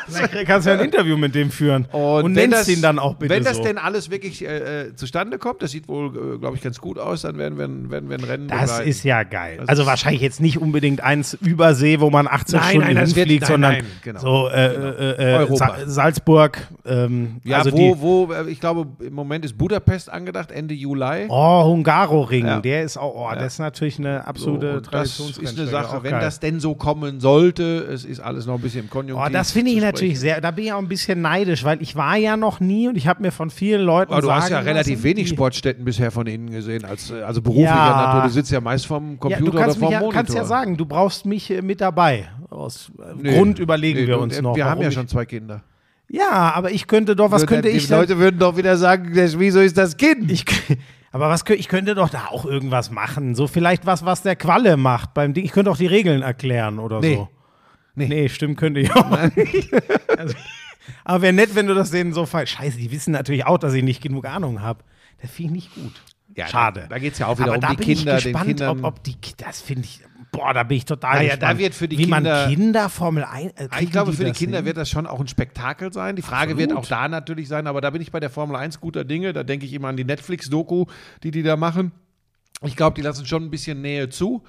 Vielleicht 0.08 0.46
kannst 0.48 0.68
du 0.68 0.72
ja 0.72 0.78
ein 0.80 0.86
Interview 0.86 1.18
mit 1.18 1.34
dem 1.34 1.50
führen. 1.50 1.86
Und, 1.92 2.26
wenn 2.26 2.34
nennst 2.34 2.60
das, 2.60 2.68
ihn 2.70 2.82
dann 2.82 3.00
auch 3.00 3.16
bitte 3.16 3.34
Wenn 3.34 3.44
das 3.44 3.58
so. 3.58 3.64
denn 3.64 3.80
alles 3.80 4.12
wirklich 4.12 4.46
äh, 4.46 4.82
äh, 4.90 4.96
zustande 4.96 5.40
kommt, 5.40 5.64
das 5.64 5.72
sieht 5.72 5.88
wohl, 5.88 6.36
äh, 6.36 6.38
glaube 6.38 6.56
ich, 6.56 6.62
ganz 6.62 6.80
gut 6.80 7.00
aus, 7.00 7.24
dann 7.24 7.40
werden 7.40 7.58
wir, 7.58 7.66
ein- 7.66 7.90
werden 7.90 8.08
wir 8.10 8.20
ein 8.20 8.24
Rennen 8.24 8.48
das 8.50 8.62
begleiten. 8.70 8.88
ist 8.90 9.04
ja 9.04 9.24
geil. 9.24 9.58
Das 9.62 9.70
also 9.70 9.82
ist- 9.82 9.88
wahrscheinlich 9.88 10.22
jetzt 10.22 10.40
nicht 10.40 10.60
unbedingt 10.62 11.02
eins 11.02 11.34
über 11.42 11.74
See, 11.74 12.00
wo 12.00 12.12
man 12.12 12.28
18 12.28 12.60
Nein, 12.60 12.70
Stunden 12.70 12.88
nein, 12.88 12.96
das 12.98 13.16
wird- 13.16 13.28
hinfliegt, 13.30 13.42
nein, 13.42 13.52
sondern 13.52 13.72
nein, 13.74 13.86
genau. 14.04 14.20
so 14.20 14.48
äh, 14.50 14.66
äh, 14.68 15.34
äh, 15.34 15.38
Europa. 15.40 15.76
Sa 15.80 15.88
Salzburg. 15.88 16.68
Ähm, 16.86 17.38
Ja, 17.46 17.58
also 17.58 17.72
wo, 17.74 18.00
wo, 18.00 18.32
äh, 18.34 18.48
ich 18.50 18.60
glaube, 18.60 18.86
im 19.00 19.14
Moment 19.14 19.44
ist 19.44 19.58
Budapest 19.58 20.12
angedacht, 20.12 20.52
Ende 20.52 20.76
Juli. 20.76 21.26
Oh, 21.30 21.64
Hungaroring, 21.66 22.46
Ja. 22.46 22.60
der 22.62 22.84
ist 22.84 22.96
auch, 22.98 23.14
oh, 23.32 23.34
das 23.36 23.54
ist 23.54 23.60
natürlich 23.60 23.98
eine 23.98 24.20
So, 24.20 24.24
absolute 24.28 24.78
und 24.78 24.94
das 24.94 25.20
ist 25.20 25.58
eine 25.58 25.68
Sache, 25.68 26.04
wenn 26.04 26.12
geil. 26.12 26.27
Das 26.28 26.40
denn 26.40 26.60
so 26.60 26.76
kommen 26.76 27.20
sollte, 27.20 27.80
es 27.92 28.06
ist 28.06 28.20
alles 28.20 28.46
noch 28.46 28.56
ein 28.56 28.62
bisschen 28.62 28.82
im 28.86 28.90
Konjunktiv. 28.90 29.28
Oh, 29.30 29.34
das 29.34 29.52
finde 29.52 29.72
ich 29.72 29.82
natürlich 29.82 30.20
sehr, 30.20 30.40
da 30.42 30.52
bin 30.52 30.66
ich 30.66 30.74
auch 30.74 30.78
ein 30.80 30.88
bisschen 30.88 31.22
neidisch, 31.22 31.64
weil 31.64 31.82
ich 31.82 31.96
war 31.96 32.16
ja 32.18 32.38
noch 32.38 32.60
nie 32.60 32.88
und 32.88 32.96
ich 32.98 33.08
habe 33.08 33.22
mir 33.22 33.32
von 33.32 33.50
vielen 33.50 33.82
Leuten 33.82 34.12
Aber 34.14 34.22
du 34.22 34.32
hast 34.32 34.50
ja 34.50 34.60
relativ 34.60 35.04
wenig 35.04 35.30
die- 35.30 35.36
Sportstätten 35.36 35.86
bisher 35.86 36.12
von 36.12 36.28
innen 36.28 36.50
gesehen, 36.52 36.86
als, 36.86 37.12
äh, 37.12 37.22
also 37.22 37.42
beruflicher 37.42 37.70
Ja. 37.74 38.06
Natur. 38.06 38.22
Du 38.24 38.30
sitzt 38.30 38.52
ja 38.52 38.62
meist 38.62 38.86
vom 38.86 39.12
Ja, 39.12 39.18
Computer 39.18 39.42
du 39.46 39.52
oder 39.52 39.60
kannst, 39.62 39.78
vom 39.80 39.92
ja, 39.92 40.00
Monitor. 40.00 40.14
kannst 40.14 40.34
ja 40.36 40.46
sagen, 40.46 40.78
du 40.78 40.86
brauchst 40.86 41.26
mich 41.26 41.50
äh, 41.50 41.62
mit 41.62 41.82
dabei. 41.82 42.28
Aus 42.50 42.92
äh, 43.00 43.14
Nee, 43.22 43.36
Grund 43.38 43.60
überlegen 43.60 44.00
nee, 44.02 44.08
wir 44.08 44.16
du- 44.16 44.22
uns 44.22 44.42
noch. 44.42 44.56
Wir 44.56 44.66
haben 44.66 44.82
ja 44.82 44.92
schon 44.92 45.08
zwei 45.08 45.26
Kinder. 45.26 45.64
Ja, 46.10 46.54
aber 46.56 46.72
ich 46.72 46.88
könnte 46.88 47.16
doch, 47.18 47.32
was 47.32 47.42
Nur, 47.42 47.48
könnte 47.48 47.70
die 47.70 47.76
ich 47.78 47.88
denn? 47.88 47.98
Leute 47.98 48.18
würden 48.18 48.40
doch 48.40 48.56
wieder 48.56 48.78
sagen, 48.78 49.10
wieso 49.14 49.60
ist 49.60 49.78
das 49.78 49.98
Kind? 49.98 50.32
Ich, 50.32 50.46
aber 51.18 51.30
was 51.30 51.44
ich 51.50 51.68
könnte 51.68 51.96
doch 51.96 52.10
da 52.10 52.28
auch 52.28 52.46
irgendwas 52.46 52.92
machen. 52.92 53.34
So 53.34 53.48
vielleicht 53.48 53.86
was, 53.88 54.06
was 54.06 54.22
der 54.22 54.36
Qualle 54.36 54.78
macht 54.78 55.14
beim 55.16 55.34
Ding. 55.34 55.44
Ich 55.46 55.52
könnte 55.52 55.72
auch 55.72 55.78
die 55.78 55.88
Regeln 55.88 56.22
erklären 56.22 56.78
oder 56.80 57.00
Nee. 57.00 57.16
so. 57.16 57.30
Nee. 57.96 58.30
stimmt, 58.30 58.58
könnte 58.58 58.80
ich 58.80 58.96
auch 58.96 59.10
nicht. 59.36 59.72
Also, 60.18 60.36
aber 61.04 61.22
wäre 61.24 61.34
nett, 61.34 61.56
wenn 61.56 61.66
du 61.68 61.74
das 61.74 61.90
denen 61.92 62.14
so 62.14 62.26
falsch. 62.26 62.52
Scheiße, 62.52 62.78
die 62.78 62.92
wissen 62.92 63.12
natürlich 63.12 63.46
auch, 63.46 63.58
dass 63.58 63.74
ich 63.74 63.84
nicht 63.84 64.02
genug 64.02 64.26
Ahnung 64.26 64.62
habe. 64.62 64.84
Das 65.22 65.32
finde 65.32 65.58
ich 65.58 65.66
nicht 65.66 65.76
gut. 65.76 66.02
Ja, 66.36 66.48
Schade. 66.48 66.82
Da, 66.82 66.88
da 66.88 67.00
geht 67.00 67.14
es 67.14 67.20
ja 67.20 67.28
auch 67.28 67.38
wieder 67.40 67.48
aber 67.48 67.56
um 67.56 67.62
da 67.62 67.70
die 67.72 67.78
bin 67.78 67.86
Kinder, 67.98 68.18
ich 68.18 68.24
gespannt, 68.26 68.48
den 68.48 68.56
Kindern. 68.58 68.80
ob, 68.86 68.98
ob 68.98 69.04
die, 69.04 69.16
das 69.38 69.62
finde 69.62 69.86
ich, 69.86 70.02
boah, 70.32 70.54
da 70.54 70.64
bin 70.64 70.78
ich 70.78 70.86
total 70.86 71.16
Naja, 71.18 71.36
gespannt. 71.36 71.54
da 71.54 71.58
wird 71.58 71.74
für 71.76 71.88
die 71.88 71.98
Wie 71.98 72.04
Kinder- 72.06 72.46
man 72.46 72.50
Kinder 72.56 72.90
Formel 72.90 73.24
1, 73.24 73.52
äh, 73.54 73.66
ich 73.66 73.70
kriegen 73.72 73.92
glaube, 73.92 74.14
für 74.14 74.26
die 74.26 74.32
Kinder 74.32 74.58
hin? 74.58 74.66
wird 74.66 74.78
das 74.78 74.90
schon 74.90 75.08
auch 75.08 75.20
ein 75.20 75.28
Spektakel 75.28 75.92
sein. 75.94 76.16
Die 76.16 76.22
Frage 76.22 76.52
Absolut. 76.54 76.60
wird 76.60 76.74
auch 76.74 76.86
da 76.86 77.08
natürlich 77.08 77.48
sein, 77.48 77.68
aber 77.68 77.82
da 77.82 77.90
bin 77.90 78.02
ich 78.02 78.12
bei 78.12 78.20
der 78.20 78.30
Formel 78.30 78.56
1 78.56 78.80
guter 78.80 79.04
Dinge. 79.04 79.34
Da 79.34 79.44
denke 79.44 79.66
ich 79.66 79.74
immer 79.74 79.88
an 79.90 79.98
die 79.98 80.04
Netflix-Doku, 80.06 80.86
die 81.24 81.32
die 81.32 81.44
da 81.44 81.56
machen. 81.58 81.92
Ich 82.64 82.76
glaube, 82.76 82.96
die 82.96 83.02
lassen 83.04 83.26
schon 83.28 83.44
ein 83.44 83.52
bisschen 83.52 83.82
Nähe 83.82 84.10
zu. 84.10 84.44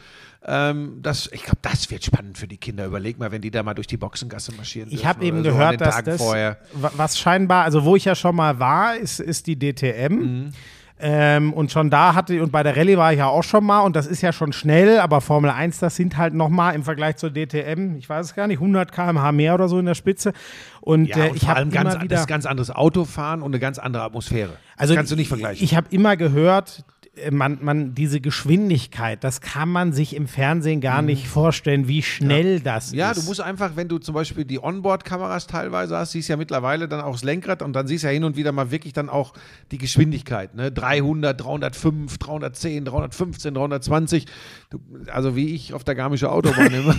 Ähm, 0.47 1.01
das, 1.03 1.29
ich 1.33 1.43
glaube, 1.43 1.59
das 1.61 1.91
wird 1.91 2.03
spannend 2.05 2.39
für 2.39 2.49
die 2.49 2.57
Kinder. 2.57 2.87
Überleg 2.87 3.19
mal, 3.19 3.31
wenn 3.33 3.43
die 3.43 3.51
da 3.51 3.63
mal 3.63 3.75
durch 3.75 3.87
die 3.87 3.99
Boxengasse 3.99 4.53
marschieren. 4.55 4.89
Ich 4.91 5.05
habe 5.05 5.23
eben 5.27 5.39
so 5.45 5.51
gehört, 5.51 5.81
dass 5.81 5.97
Tagen 5.97 6.07
das, 6.07 6.17
vorher. 6.23 6.57
wa- 6.73 6.93
was 6.97 7.19
scheinbar, 7.19 7.65
also 7.65 7.85
wo 7.85 7.97
ich 7.97 8.07
ja 8.07 8.15
schon 8.15 8.35
mal 8.37 8.59
war, 8.59 8.97
ist, 8.97 9.21
ist 9.21 9.47
die 9.47 9.59
DTM. 9.59 10.13
Mhm. 10.15 10.53
Ähm, 11.01 11.53
und 11.53 11.71
schon 11.71 11.91
da 11.91 12.15
hatte, 12.15 12.43
und 12.43 12.51
bei 12.51 12.63
der 12.63 12.77
Rallye 12.77 12.97
war 12.97 13.13
ich 13.13 13.19
ja 13.19 13.29
auch 13.29 13.45
schon 13.45 13.65
mal, 13.65 13.81
und 13.81 13.95
das 13.95 14.07
ist 14.07 14.21
ja 14.21 14.33
schon 14.33 14.53
schnell, 14.53 14.99
aber 14.99 15.21
Formel 15.21 15.51
1, 15.51 15.79
das 15.79 15.95
sind 15.95 16.17
halt 16.17 16.35
nochmal 16.35 16.75
im 16.75 16.83
Vergleich 16.83 17.17
zur 17.17 17.31
DTM, 17.31 17.97
ich 17.97 18.09
weiß 18.09 18.27
es 18.27 18.35
gar 18.35 18.49
nicht, 18.49 18.59
100 18.59 18.91
km/h 18.91 19.31
mehr 19.33 19.55
oder 19.55 19.69
so 19.69 19.79
in 19.79 19.87
der 19.87 19.95
Spitze. 19.95 20.33
Und, 20.81 21.07
Ja, 21.07 21.17
äh, 21.17 21.29
und 21.31 21.37
ich 21.37 21.43
vor 21.43 21.51
habe 21.51 21.59
allem 21.61 21.71
ganz, 21.71 21.95
wieder, 21.95 22.09
das 22.09 22.21
ist 22.23 22.27
ganz 22.27 22.47
anderes 22.47 22.71
Autofahren 22.71 23.43
und 23.43 23.53
eine 23.53 23.61
ganz 23.61 23.79
andere 23.79 24.03
Atmosphäre. 24.03 24.57
also 24.77 24.95
das 24.95 24.99
kannst 24.99 25.13
du 25.13 25.17
nicht 25.17 25.29
vergleichen. 25.29 25.63
Ich 25.65 25.77
habe 25.77 25.87
immer 25.91 26.17
gehört, 26.17 26.81
äh, 26.81 26.98
man, 27.31 27.59
man, 27.63 27.95
diese 27.95 28.21
Geschwindigkeit, 28.21 29.23
das 29.25 29.41
kann 29.41 29.69
man 29.69 29.93
sich 29.93 30.15
im 30.17 30.27
Fernsehen 30.29 30.81
gar 30.81 31.03
nicht 31.03 31.29
vorstellen, 31.29 31.89
wie 31.89 32.03
schnell 32.03 32.61
das 32.61 32.93
Mhm. 32.93 32.99
Ja, 32.99 33.11
ist. 33.11 33.23
du 33.23 33.27
musst 33.29 33.41
einfach, 33.41 33.77
wenn 33.77 33.89
du 33.89 33.99
zum 33.99 34.15
Beispiel 34.15 34.45
die 34.45 34.63
Onboard-Kameras 34.63 35.47
teilweise 35.47 35.97
hast, 35.97 36.13
siehst 36.13 36.29
ja 36.29 36.37
mittlerweile 36.37 36.89
dann 36.89 37.01
auch 37.01 37.13
das 37.13 37.25
Lenkrad 37.25 37.63
und 37.63 37.73
dann 37.75 37.87
siehst 37.87 38.05
ja 38.05 38.11
hin 38.11 38.25
und 38.25 38.37
wieder 38.37 38.53
mal 38.53 38.71
wirklich 38.71 38.93
dann 38.93 39.09
auch 39.09 39.35
die 39.71 39.79
Geschwindigkeit. 39.79 40.55
Ne? 40.55 40.71
300, 40.73 41.41
305, 41.41 42.19
310, 42.19 42.85
315, 42.85 43.55
320. 43.55 44.27
Du, 44.71 44.79
also 45.13 45.37
wie 45.37 45.55
ich 45.55 45.75
auf 45.75 45.85
der 45.85 45.95
Garmische 45.95 46.31
Autobahn 46.31 46.73
immer. 46.75 46.95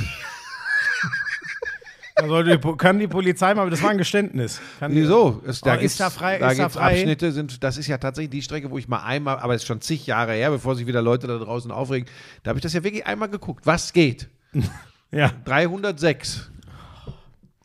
Da 2.22 2.28
sollte 2.28 2.58
die, 2.58 2.72
kann 2.78 3.00
die 3.00 3.08
Polizei 3.08 3.54
mal, 3.54 3.70
das 3.70 3.82
war 3.82 3.92
ein 3.92 3.98
Geständnis. 3.98 4.60
Kann 4.80 4.94
Wieso? 4.94 5.42
Es, 5.46 5.62
Oh, 5.64 5.70
ist 5.72 5.80
gibt's- 5.80 5.98
da 5.98 6.10
frei- 6.10 6.38
Da 6.40 6.52
ist 6.52 6.60
da 6.60 6.70
frei? 6.70 6.92
Abschnitte, 6.94 7.32
sind, 7.32 7.64
das 7.64 7.78
ist 7.78 7.88
ja 7.88 7.98
tatsächlich 7.98 8.32
die 8.32 8.42
Strecke, 8.42 8.70
wo 8.72 8.78
ich 8.78 8.88
mal 8.88 9.04
einmal, 9.04 9.38
aber 9.40 9.56
es 9.56 9.62
ist 9.64 9.68
schon 9.68 9.82
zig 9.82 10.06
Jahre 10.08 10.34
her, 10.34 10.52
bevor 10.52 10.76
sich 10.76 10.88
wieder 10.88 11.02
Leute 11.02 11.28
da 11.28 11.38
draußen 11.38 11.72
aufregen, 11.72 12.08
da 12.44 12.50
habe 12.50 12.60
ich 12.60 12.64
das 12.64 12.74
ja 12.74 12.84
wirklich 12.84 13.06
einmal 13.08 13.30
geguckt. 13.30 13.66
Was 13.66 13.94
geht? 13.94 14.30
Ja. 15.12 15.32
306. 15.46 16.52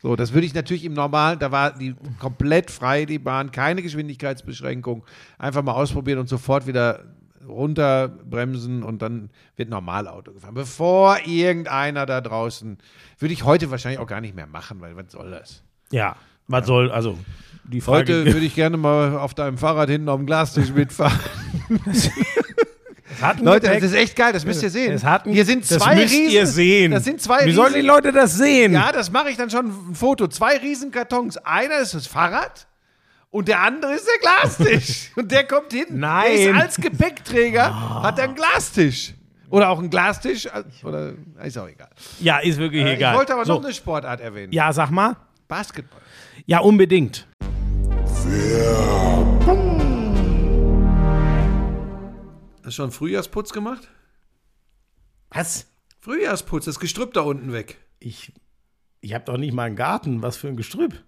So, 0.00 0.16
das 0.16 0.32
würde 0.32 0.46
ich 0.46 0.54
natürlich 0.54 0.84
im 0.84 0.94
Normalen, 0.94 1.38
da 1.38 1.50
war 1.52 1.72
die 1.72 1.94
komplett 2.18 2.70
frei, 2.70 3.04
die 3.04 3.18
Bahn, 3.18 3.50
keine 3.52 3.82
Geschwindigkeitsbeschränkung. 3.82 5.04
Einfach 5.38 5.62
mal 5.62 5.72
ausprobieren 5.72 6.18
und 6.20 6.28
sofort 6.28 6.66
wieder 6.66 7.04
runterbremsen 7.48 8.82
und 8.82 9.02
dann 9.02 9.30
wird 9.56 9.68
Normalauto 9.68 10.32
gefahren. 10.32 10.54
Bevor 10.54 11.18
irgendeiner 11.24 12.06
da 12.06 12.20
draußen, 12.20 12.78
würde 13.18 13.32
ich 13.32 13.44
heute 13.44 13.70
wahrscheinlich 13.70 14.00
auch 14.00 14.06
gar 14.06 14.20
nicht 14.20 14.34
mehr 14.34 14.46
machen, 14.46 14.80
weil 14.80 14.96
was 14.96 15.12
soll 15.12 15.30
das? 15.30 15.62
Ja, 15.90 16.16
was 16.48 16.66
soll, 16.66 16.90
also 16.90 17.18
die 17.64 17.80
Frage. 17.80 18.20
Heute 18.20 18.32
würde 18.32 18.46
ich 18.46 18.54
gerne 18.54 18.76
mal 18.76 19.16
auf 19.16 19.34
deinem 19.34 19.58
Fahrrad 19.58 19.88
hinten 19.88 20.08
auf 20.08 20.18
dem 20.18 20.26
Glastisch 20.26 20.70
mitfahren. 20.70 21.18
Leute, 23.40 23.66
Gepäck. 23.68 23.80
das 23.80 23.92
ist 23.92 23.96
echt 23.96 24.16
geil, 24.16 24.32
das 24.32 24.44
müsst 24.44 24.62
ihr 24.62 24.70
sehen. 24.70 25.00
Hier 25.24 25.44
sind 25.44 25.70
das 25.70 25.78
zwei 25.78 25.94
müsst 25.94 26.12
Riesen. 26.12 26.30
ihr 26.30 26.46
sehen. 26.46 26.90
Das 26.90 27.04
sind 27.04 27.22
zwei 27.22 27.46
Wie 27.46 27.52
sollen 27.52 27.74
die 27.74 27.80
Leute 27.80 28.12
das 28.12 28.36
sehen? 28.36 28.72
Ja, 28.72 28.92
das 28.92 29.10
mache 29.10 29.30
ich 29.30 29.36
dann 29.36 29.50
schon 29.50 29.66
ein 29.90 29.94
Foto. 29.94 30.26
Zwei 30.26 30.56
Riesenkartons. 30.58 31.38
Einer 31.38 31.78
ist 31.78 31.94
das 31.94 32.06
Fahrrad 32.06 32.66
und 33.34 33.48
der 33.48 33.60
andere 33.62 33.94
ist 33.94 34.06
der 34.06 34.20
Glastisch. 34.20 35.10
und 35.16 35.32
der 35.32 35.44
kommt 35.44 35.72
hin. 35.72 35.86
Nein. 35.90 36.36
Der 36.36 36.50
ist 36.50 36.56
als 36.62 36.76
Gepäckträger, 36.76 38.02
hat 38.04 38.16
er 38.18 38.26
einen 38.26 38.36
Glastisch. 38.36 39.12
Oder 39.50 39.70
auch 39.70 39.80
einen 39.80 39.90
Glastisch. 39.90 40.46
äh, 40.46 40.62
Oder 40.84 41.14
ist 41.42 41.58
auch 41.58 41.66
egal. 41.66 41.90
Ja, 42.20 42.38
ist 42.38 42.58
wirklich 42.58 42.84
Äh, 42.84 42.94
egal. 42.94 43.12
Ich 43.14 43.18
wollte 43.18 43.34
aber 43.34 43.44
so. 43.44 43.54
noch 43.54 43.64
eine 43.64 43.74
Sportart 43.74 44.20
erwähnen. 44.20 44.52
Ja, 44.52 44.72
sag 44.72 44.90
mal. 44.90 45.16
Basketball. 45.48 46.00
Ja, 46.46 46.60
unbedingt. 46.60 47.26
Hast 52.58 52.66
du 52.66 52.70
schon 52.70 52.92
Frühjahrsputz 52.92 53.52
gemacht? 53.52 53.88
Was? 55.30 55.66
Frühjahrsputz, 55.98 56.66
das 56.66 56.78
Gestrüpp 56.78 57.14
da 57.14 57.22
unten 57.22 57.52
weg. 57.52 57.78
Ich, 57.98 58.32
ich 59.00 59.12
habe 59.12 59.24
doch 59.24 59.36
nicht 59.38 59.52
mal 59.52 59.64
einen 59.64 59.76
Garten. 59.76 60.22
Was 60.22 60.36
für 60.36 60.46
ein 60.48 60.56
Gestrüpp. 60.56 61.02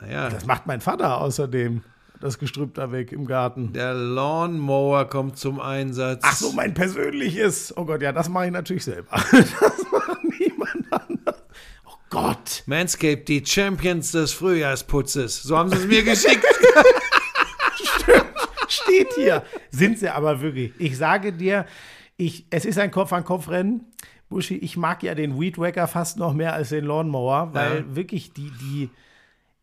Naja, 0.00 0.28
Das 0.30 0.44
macht 0.46 0.66
mein 0.66 0.80
Vater 0.80 1.20
außerdem. 1.20 1.82
Das 2.20 2.38
Gestrüpp 2.38 2.74
da 2.74 2.90
weg 2.90 3.12
im 3.12 3.26
Garten. 3.26 3.72
der 3.72 3.92
Lawnmower 3.92 5.04
kommt 5.06 5.36
zum 5.36 5.60
Einsatz. 5.60 6.20
Ach 6.24 6.34
so, 6.34 6.52
mein 6.52 6.72
persönliches. 6.72 7.76
Oh 7.76 7.84
Gott, 7.84 8.00
ja, 8.02 8.12
das 8.12 8.28
mache 8.28 8.46
ich 8.46 8.52
natürlich 8.52 8.84
selber. 8.84 9.10
Das 9.32 9.90
macht 9.92 10.24
niemand 10.38 10.86
anders. 10.90 11.42
Oh 11.84 11.96
Gott. 12.10 12.62
Manscaped, 12.66 13.28
die 13.28 13.44
Champions 13.44 14.12
des 14.12 14.32
Frühjahrsputzes. 14.32 15.42
So 15.42 15.58
haben 15.58 15.68
sie 15.70 15.76
es 15.76 15.86
mir 15.86 16.02
geschickt. 16.04 16.44
Steht 18.68 19.12
hier. 19.14 19.42
Sind 19.70 19.98
sie 19.98 20.08
aber 20.08 20.40
wirklich. 20.40 20.72
Ich 20.78 20.96
sage 20.96 21.32
dir, 21.32 21.66
ich, 22.16 22.46
es 22.50 22.64
ist 22.64 22.78
ein 22.78 22.90
Kopf-an-Kopf-Rennen. 22.90 23.84
Buschi, 24.28 24.56
ich 24.56 24.76
mag 24.76 25.02
ja 25.02 25.14
den 25.14 25.38
Weed 25.38 25.58
Wacker 25.58 25.86
fast 25.86 26.16
noch 26.18 26.32
mehr 26.32 26.54
als 26.54 26.70
den 26.70 26.84
Lawnmower, 26.86 27.50
weil 27.52 27.94
wirklich 27.94 28.32
die, 28.32 28.50
die, 28.60 28.90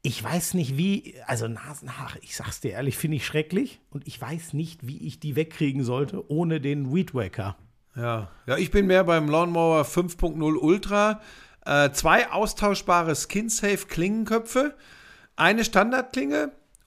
ich 0.03 0.23
weiß 0.23 0.55
nicht 0.55 0.77
wie, 0.77 1.15
also 1.27 1.47
Nasenhaare, 1.47 2.17
ich 2.21 2.35
sag's 2.35 2.59
dir 2.59 2.71
ehrlich, 2.71 2.97
finde 2.97 3.17
ich 3.17 3.25
schrecklich 3.25 3.81
und 3.91 4.07
ich 4.07 4.19
weiß 4.19 4.53
nicht, 4.53 4.85
wie 4.87 4.97
ich 5.05 5.19
die 5.19 5.35
wegkriegen 5.35 5.83
sollte 5.83 6.29
ohne 6.31 6.59
den 6.59 6.93
Weed 6.93 7.13
Wacker. 7.13 7.55
Ja. 7.95 8.31
ja, 8.47 8.57
ich 8.57 8.71
bin 8.71 8.87
mehr 8.87 9.03
beim 9.03 9.29
Lawnmower 9.29 9.83
5.0 9.83 10.55
Ultra. 10.57 11.21
Äh, 11.65 11.91
zwei 11.91 12.31
austauschbare 12.31 13.15
Skin-Safe 13.15 13.85
Klingenköpfe, 13.85 14.75
eine 15.35 15.63
Standardklinge, 15.63 16.51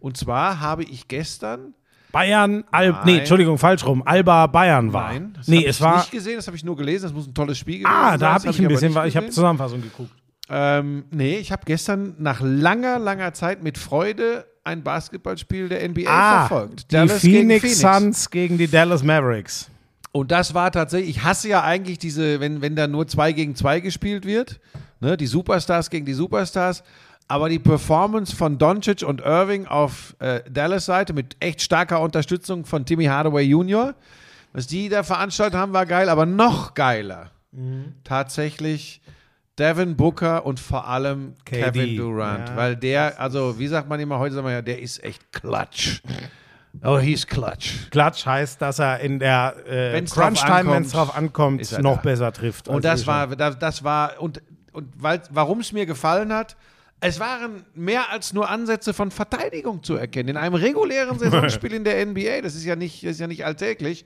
Und 0.00 0.16
zwar 0.16 0.60
habe 0.60 0.82
ich 0.84 1.06
gestern. 1.08 1.74
Bayern, 2.12 2.64
Al 2.72 2.90
Nein. 2.90 3.00
nee, 3.04 3.18
Entschuldigung, 3.18 3.56
falsch 3.56 3.86
rum. 3.86 4.02
Alba 4.04 4.48
Bayern 4.48 4.92
war. 4.92 5.12
Nein, 5.12 5.32
das 5.36 5.46
nee, 5.46 5.58
habe 5.58 5.68
ich 5.68 5.80
war. 5.80 5.96
nicht 5.98 6.10
gesehen, 6.10 6.36
das 6.36 6.46
habe 6.48 6.56
ich 6.56 6.64
nur 6.64 6.76
gelesen. 6.76 7.04
Das 7.04 7.12
muss 7.12 7.28
ein 7.28 7.34
tolles 7.34 7.56
Spiel 7.56 7.78
gewesen 7.78 7.94
ah, 7.94 8.10
sein. 8.10 8.20
da 8.20 8.34
das 8.34 8.46
habe 8.46 8.54
ich 8.54 8.60
ein 8.60 8.68
bisschen, 8.68 9.06
ich 9.06 9.16
habe. 9.16 9.30
Zusammenfassung 9.30 9.80
geguckt. 9.80 10.10
Ähm, 10.48 11.04
nee, 11.12 11.36
ich 11.36 11.52
habe 11.52 11.62
gestern 11.64 12.16
nach 12.18 12.40
langer, 12.42 12.98
langer 12.98 13.32
Zeit 13.32 13.62
mit 13.62 13.78
Freude 13.78 14.46
ein 14.64 14.82
Basketballspiel 14.82 15.68
der 15.68 15.88
NBA 15.88 16.02
Ah, 16.08 16.46
verfolgt. 16.46 16.90
die 16.90 16.94
Dallas 16.96 17.22
gegen 17.22 17.48
Phoenix, 17.60 17.80
Suns 17.80 18.30
gegen 18.30 18.58
die 18.58 18.66
Dallas 18.66 19.04
Mavericks. 19.04 19.70
Und 20.12 20.32
das 20.32 20.54
war 20.54 20.72
tatsächlich, 20.72 21.18
ich 21.18 21.22
hasse 21.22 21.48
ja 21.48 21.62
eigentlich 21.62 21.98
diese, 21.98 22.40
wenn, 22.40 22.60
wenn 22.60 22.74
da 22.74 22.88
nur 22.88 23.06
zwei 23.06 23.30
gegen 23.32 23.54
zwei 23.54 23.78
gespielt 23.78 24.26
wird, 24.26 24.58
ne, 24.98 25.16
die 25.16 25.26
Superstars 25.26 25.88
gegen 25.88 26.04
die 26.04 26.14
Superstars. 26.14 26.82
Aber 27.30 27.48
die 27.48 27.60
Performance 27.60 28.34
von 28.34 28.58
Doncic 28.58 29.02
und 29.04 29.20
Irving 29.20 29.66
auf 29.66 30.16
äh, 30.18 30.40
Dallas 30.50 30.86
Seite 30.86 31.12
mit 31.12 31.36
echt 31.38 31.62
starker 31.62 32.00
Unterstützung 32.00 32.64
von 32.64 32.84
Timmy 32.84 33.04
Hardaway 33.04 33.44
Jr., 33.44 33.94
was 34.52 34.66
die 34.66 34.88
da 34.88 35.04
veranstaltet 35.04 35.56
haben, 35.56 35.72
war 35.72 35.86
geil, 35.86 36.08
aber 36.08 36.26
noch 36.26 36.74
geiler. 36.74 37.30
Tatsächlich 38.02 39.00
Devin 39.60 39.96
Booker 39.96 40.44
und 40.44 40.58
vor 40.58 40.88
allem 40.88 41.34
KD, 41.44 41.62
Kevin 41.62 41.96
Durant, 41.96 42.48
ja. 42.48 42.56
weil 42.56 42.74
der, 42.74 43.20
also 43.20 43.60
wie 43.60 43.68
sagt 43.68 43.88
man 43.88 44.00
immer 44.00 44.18
heute, 44.18 44.34
sagt 44.34 44.44
man 44.44 44.52
ja, 44.52 44.62
der 44.62 44.80
ist 44.80 45.04
echt 45.04 45.30
clutch. 45.30 46.02
Oh, 46.82 46.98
he's 46.98 47.24
clutch. 47.24 47.90
Klatsch 47.90 48.26
heißt, 48.26 48.60
dass 48.60 48.80
er 48.80 48.98
in 49.00 49.20
der 49.20 49.54
äh, 49.68 50.02
Crunch-Time, 50.02 50.72
wenn 50.72 50.82
es 50.82 50.90
drauf 50.90 51.16
ankommt, 51.16 51.78
noch 51.80 51.96
da. 51.96 52.02
besser 52.02 52.32
trifft. 52.32 52.66
Und 52.66 52.84
das 52.84 53.06
war, 53.06 53.28
das, 53.28 53.56
das 53.58 53.84
war, 53.84 54.20
und, 54.20 54.42
und 54.72 54.88
warum 54.98 55.60
es 55.60 55.72
mir 55.72 55.86
gefallen 55.86 56.32
hat, 56.32 56.56
es 57.00 57.18
waren 57.18 57.64
mehr 57.74 58.10
als 58.10 58.32
nur 58.32 58.50
Ansätze 58.50 58.92
von 58.92 59.10
Verteidigung 59.10 59.82
zu 59.82 59.96
erkennen. 59.96 60.30
In 60.30 60.36
einem 60.36 60.54
regulären 60.54 61.18
Saisonspiel 61.18 61.72
in 61.72 61.84
der 61.84 62.04
NBA, 62.04 62.42
das 62.42 62.54
ist 62.54 62.64
ja 62.64 62.76
nicht, 62.76 63.02
das 63.04 63.12
ist 63.12 63.20
ja 63.20 63.26
nicht 63.26 63.44
alltäglich. 63.44 64.04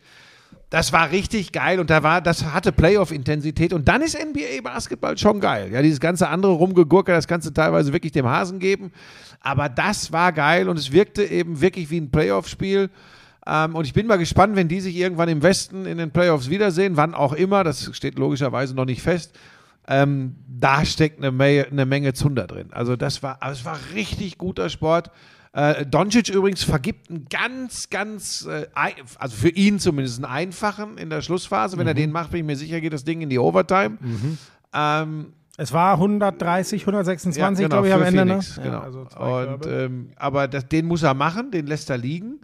Das 0.70 0.92
war 0.92 1.10
richtig 1.10 1.52
geil 1.52 1.80
und 1.80 1.90
da 1.90 2.02
war, 2.02 2.20
das 2.20 2.44
hatte 2.44 2.72
Playoff-Intensität 2.72 3.72
und 3.72 3.88
dann 3.88 4.02
ist 4.02 4.16
NBA-Basketball 4.16 5.18
schon 5.18 5.40
geil. 5.40 5.70
Ja, 5.72 5.82
dieses 5.82 6.00
ganze 6.00 6.28
andere 6.28 6.52
Rumgegurke, 6.52 7.12
das 7.12 7.26
du 7.26 7.50
teilweise 7.50 7.92
wirklich 7.92 8.12
dem 8.12 8.26
Hasen 8.26 8.60
geben. 8.60 8.92
Aber 9.40 9.68
das 9.68 10.10
war 10.12 10.32
geil 10.32 10.68
und 10.68 10.78
es 10.78 10.90
wirkte 10.92 11.24
eben 11.24 11.60
wirklich 11.60 11.90
wie 11.90 12.00
ein 12.00 12.10
Playoff-Spiel. 12.10 12.90
Ähm, 13.46 13.74
und 13.74 13.86
ich 13.86 13.92
bin 13.92 14.06
mal 14.06 14.16
gespannt, 14.16 14.56
wenn 14.56 14.68
die 14.68 14.80
sich 14.80 14.96
irgendwann 14.96 15.28
im 15.28 15.42
Westen 15.42 15.84
in 15.84 15.98
den 15.98 16.12
Playoffs 16.12 16.48
wiedersehen, 16.48 16.96
wann 16.96 17.14
auch 17.14 17.32
immer, 17.32 17.62
das 17.64 17.90
steht 17.94 18.18
logischerweise 18.18 18.74
noch 18.74 18.86
nicht 18.86 19.02
fest. 19.02 19.36
Ähm, 19.86 20.36
da 20.48 20.84
steckt 20.84 21.18
eine, 21.18 21.30
Me 21.30 21.66
eine 21.70 21.84
Menge 21.86 22.14
Zunder 22.14 22.46
drin. 22.46 22.68
Also 22.72 22.96
das 22.96 23.22
war, 23.22 23.42
also 23.42 23.60
es 23.60 23.64
war 23.64 23.78
richtig 23.94 24.38
guter 24.38 24.70
Sport. 24.70 25.10
Äh, 25.52 25.86
Doncic 25.86 26.30
übrigens 26.30 26.64
vergibt 26.64 27.10
einen 27.10 27.26
ganz, 27.28 27.88
ganz, 27.90 28.46
äh, 28.46 28.66
also 29.18 29.36
für 29.36 29.50
ihn 29.50 29.78
zumindest 29.78 30.24
einen 30.24 30.32
einfachen 30.32 30.98
in 30.98 31.10
der 31.10 31.20
Schlussphase. 31.22 31.76
Wenn 31.78 31.86
er 31.86 31.94
den 31.94 32.10
macht, 32.10 32.30
bin 32.30 32.40
ich 32.40 32.46
mir 32.46 32.56
sicher, 32.56 32.80
geht 32.80 32.92
das 32.92 33.04
Ding 33.04 33.20
in 33.20 33.28
die 33.30 33.38
Overtime. 33.38 33.98
Ähm, 34.72 35.26
Es 35.56 35.72
war 35.72 35.94
130, 35.94 36.82
126, 36.82 37.62
ja, 37.62 37.68
genau, 37.68 37.82
glaube 37.82 37.88
ich, 37.88 37.94
am 37.94 38.02
Ende. 38.02 38.26
Phoenix, 38.26 38.56
ne? 38.56 38.62
genau. 38.64 38.78
Ja, 38.78 38.82
also 38.82 39.00
und 39.56 39.66
ähm, 39.66 40.08
aber 40.16 40.48
das, 40.48 40.66
den 40.66 40.86
muss 40.86 41.04
er 41.04 41.14
machen, 41.14 41.52
den 41.52 41.66
lässt 41.68 41.88
er 41.90 41.98
liegen. 41.98 42.40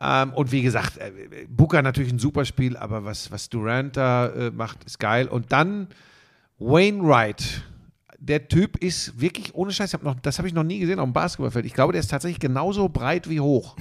Ähm, 0.00 0.32
und 0.32 0.50
wie 0.50 0.62
gesagt, 0.62 0.96
äh, 0.96 1.10
Booker 1.50 1.82
natürlich 1.82 2.10
ein 2.10 2.18
super 2.18 2.46
Spiel, 2.46 2.78
aber 2.78 3.04
was, 3.04 3.30
was 3.30 3.50
Durant 3.50 3.98
da 3.98 4.28
äh, 4.28 4.50
macht, 4.50 4.84
ist 4.84 4.98
geil. 4.98 5.28
Und 5.28 5.52
dann 5.52 5.88
Wainwright. 6.60 7.62
Der 8.22 8.48
Typ 8.48 8.76
ist 8.76 9.18
wirklich 9.18 9.54
ohne 9.54 9.72
Scheiß, 9.72 9.94
hab 9.94 10.02
noch, 10.02 10.14
das 10.20 10.36
habe 10.38 10.46
ich 10.46 10.52
noch 10.52 10.62
nie 10.62 10.78
gesehen 10.78 10.98
auf 10.98 11.06
dem 11.08 11.14
Basketballfeld. 11.14 11.64
Ich 11.64 11.72
glaube, 11.72 11.94
der 11.94 12.00
ist 12.00 12.10
tatsächlich 12.10 12.38
genauso 12.38 12.90
breit 12.90 13.30
wie 13.30 13.40
hoch. 13.40 13.76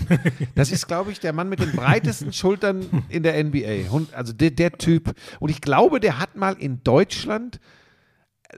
Das 0.55 0.71
ist, 0.71 0.87
glaube 0.87 1.11
ich, 1.11 1.19
der 1.19 1.33
Mann 1.33 1.49
mit 1.49 1.59
den 1.59 1.73
breitesten 1.73 2.31
Schultern 2.31 2.85
in 3.09 3.21
der 3.23 3.37
NBA. 3.43 3.89
Und- 3.91 4.13
Also 4.13 4.31
der, 4.31 4.51
der 4.51 4.71
Typ. 4.71 5.13
Und 5.41 5.49
ich 5.49 5.59
glaube, 5.59 5.99
der 5.99 6.19
hat 6.19 6.37
mal 6.37 6.53
in 6.53 6.81
Deutschland 6.85 7.59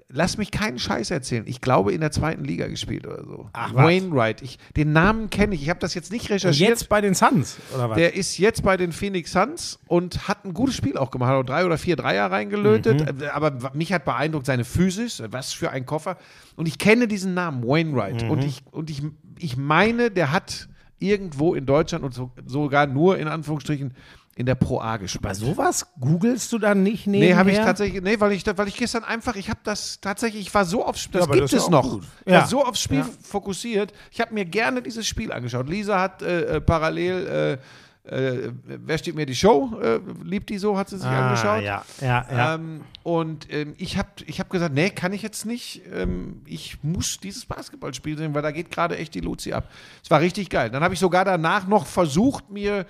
lass 0.09 0.37
mich 0.37 0.51
keinen 0.51 0.79
Scheiß 0.79 1.11
erzählen. 1.11 1.43
Ich 1.47 1.61
glaube, 1.61 1.91
in 1.91 2.01
der 2.01 2.11
zweiten 2.11 2.43
Liga 2.43 2.67
gespielt 2.67 3.05
oder 3.05 3.23
so. 3.25 3.49
Ach? 3.53 3.73
Wainwright. 3.73 4.41
Ich, 4.41 4.57
den 4.75 4.93
Namen 4.93 5.29
kenne 5.29 5.55
ich. 5.55 5.63
Ich 5.63 5.69
habe 5.69 5.79
das 5.79 5.93
jetzt 5.93 6.11
nicht 6.11 6.29
recherchiert. 6.29 6.69
jetzt 6.69 6.89
bei 6.89 7.01
den 7.01 7.13
Suns, 7.13 7.57
oder 7.73 7.89
was? 7.89 7.97
der 7.97 8.15
ist 8.15 8.37
jetzt 8.37 8.63
bei 8.63 8.77
den 8.77 8.91
Phoenix 8.91 9.31
Suns 9.33 9.79
und 9.87 10.27
hat 10.27 10.45
ein 10.45 10.53
gutes 10.53 10.75
Spiel 10.75 10.97
auch 10.97 11.11
gemacht. 11.11 11.29
Hat 11.29 11.37
auch 11.37 11.45
drei 11.45 11.65
oder 11.65 11.77
vier 11.77 11.95
Dreier 11.95 12.31
reingelötet. 12.31 13.15
Mhm. 13.15 13.23
Äh, 13.23 13.27
Aber 13.27 13.71
mich 13.73 13.91
hat 13.91 14.05
beeindruckt 14.05 14.45
seine 14.45 14.63
Physis. 14.63 15.21
Was 15.29 15.53
für 15.53 15.71
ein 15.71 15.85
Koffer. 15.85 16.17
Und 16.55 16.67
ich 16.67 16.77
kenne 16.77 17.07
diesen 17.07 17.33
Namen, 17.33 17.63
Wainwright. 17.63 18.23
Mhm. 18.23 18.31
Und, 18.31 18.43
ich, 18.43 18.63
und 18.71 18.89
ich, 18.89 19.03
ich 19.39 19.57
meine, 19.57 20.11
der 20.11 20.31
hat 20.31 20.69
irgendwo 20.99 21.55
in 21.55 21.65
Deutschland 21.65 22.03
und 22.03 22.13
so, 22.13 22.31
sogar 22.45 22.85
nur 22.87 23.17
in 23.17 23.27
Anführungsstrichen 23.27 23.93
in 24.41 24.45
der 24.47 24.55
Pro 24.55 24.81
A 24.81 24.97
gespielt. 24.97 25.21
bei 25.21 25.33
sowas 25.33 25.87
googelst 25.99 26.51
du 26.51 26.57
dann 26.57 26.81
nicht 26.83 27.05
Nee, 27.07 27.19
nebenher? 27.19 27.37
habe 27.37 27.51
ich 27.51 27.57
tatsächlich, 27.59 28.01
nee, 28.01 28.19
weil 28.19 28.31
ich, 28.31 28.43
weil 28.57 28.67
ich 28.67 28.75
gestern 28.75 29.03
einfach, 29.03 29.35
ich 29.35 29.49
habe 29.49 29.59
das 29.63 30.01
tatsächlich, 30.01 30.47
ich 30.47 30.53
war 30.53 30.65
so 30.65 30.83
aufs 30.83 31.01
Spiel, 31.01 31.19
das 31.19 31.27
aber 31.27 31.37
gibt 31.37 31.53
das 31.53 31.63
es 31.63 31.69
noch. 31.69 31.89
gut. 31.89 32.03
Ich 32.25 32.33
war 32.33 32.47
so 32.47 32.65
aufs 32.65 32.81
Spiel 32.81 33.05
fokussiert. 33.21 33.93
Ich 34.11 34.19
habe 34.19 34.33
mir 34.33 34.45
gerne 34.45 34.81
dieses 34.81 35.07
Spiel 35.07 35.31
angeschaut. 35.31 35.69
Lisa 35.69 35.99
hat 35.99 36.21
äh, 36.23 36.55
äh, 36.57 36.61
parallel, 36.61 37.27
äh, 37.27 37.57
äh, 38.03 38.51
wer 38.65 38.97
steht 38.97 39.13
mir 39.13 39.27
die 39.27 39.35
Show? 39.35 39.79
Äh, 39.79 39.99
liebt 40.23 40.49
die 40.49 40.57
so, 40.57 40.75
hat 40.75 40.89
sie 40.89 40.97
sich 40.97 41.05
ah, 41.05 41.27
angeschaut. 41.29 41.61
Ja, 41.61 41.85
ja, 42.01 42.25
ja. 42.31 42.55
Ähm, 42.55 42.81
und 43.03 43.47
ähm, 43.53 43.75
ich 43.77 43.95
habe 43.99 44.09
ich 44.25 44.39
hab 44.39 44.49
gesagt, 44.49 44.73
nee, 44.73 44.89
kann 44.89 45.13
ich 45.13 45.21
jetzt 45.21 45.45
nicht. 45.45 45.83
Ähm, 45.93 46.41
ich 46.47 46.83
muss 46.83 47.19
dieses 47.19 47.45
Basketballspiel 47.45 48.17
sehen, 48.17 48.33
weil 48.33 48.41
da 48.41 48.49
geht 48.49 48.71
gerade 48.71 48.97
echt 48.97 49.13
die 49.13 49.19
Luzi 49.19 49.53
ab. 49.53 49.69
Es 50.03 50.09
war 50.09 50.19
richtig 50.19 50.49
geil. 50.49 50.71
Dann 50.71 50.83
habe 50.83 50.95
ich 50.95 50.99
sogar 50.99 51.25
danach 51.25 51.67
noch 51.67 51.85
versucht, 51.85 52.49
mir 52.49 52.87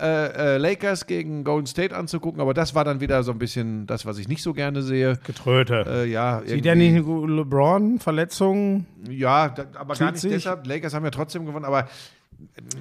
äh, 0.00 0.54
äh, 0.54 0.58
Lakers 0.58 1.06
gegen 1.06 1.44
Golden 1.44 1.66
State 1.66 1.94
anzugucken, 1.94 2.40
aber 2.40 2.54
das 2.54 2.74
war 2.74 2.84
dann 2.84 3.00
wieder 3.00 3.22
so 3.22 3.32
ein 3.32 3.38
bisschen 3.38 3.86
das, 3.86 4.06
was 4.06 4.18
ich 4.18 4.28
nicht 4.28 4.42
so 4.42 4.52
gerne 4.52 4.82
sehe. 4.82 5.18
Getröte. 5.24 5.84
Äh, 5.86 6.10
ja, 6.10 6.42
Sieht 6.44 6.64
ja 6.64 6.74
nicht 6.74 6.94
LeBron, 6.96 8.00
Verletzungen. 8.00 8.86
Ja, 9.08 9.48
da, 9.48 9.66
aber 9.74 9.94
gar 9.94 10.12
nicht 10.12 10.20
sich. 10.20 10.32
deshalb. 10.32 10.66
Lakers 10.66 10.94
haben 10.94 11.04
ja 11.04 11.10
trotzdem 11.10 11.46
gewonnen, 11.46 11.64
aber 11.64 11.88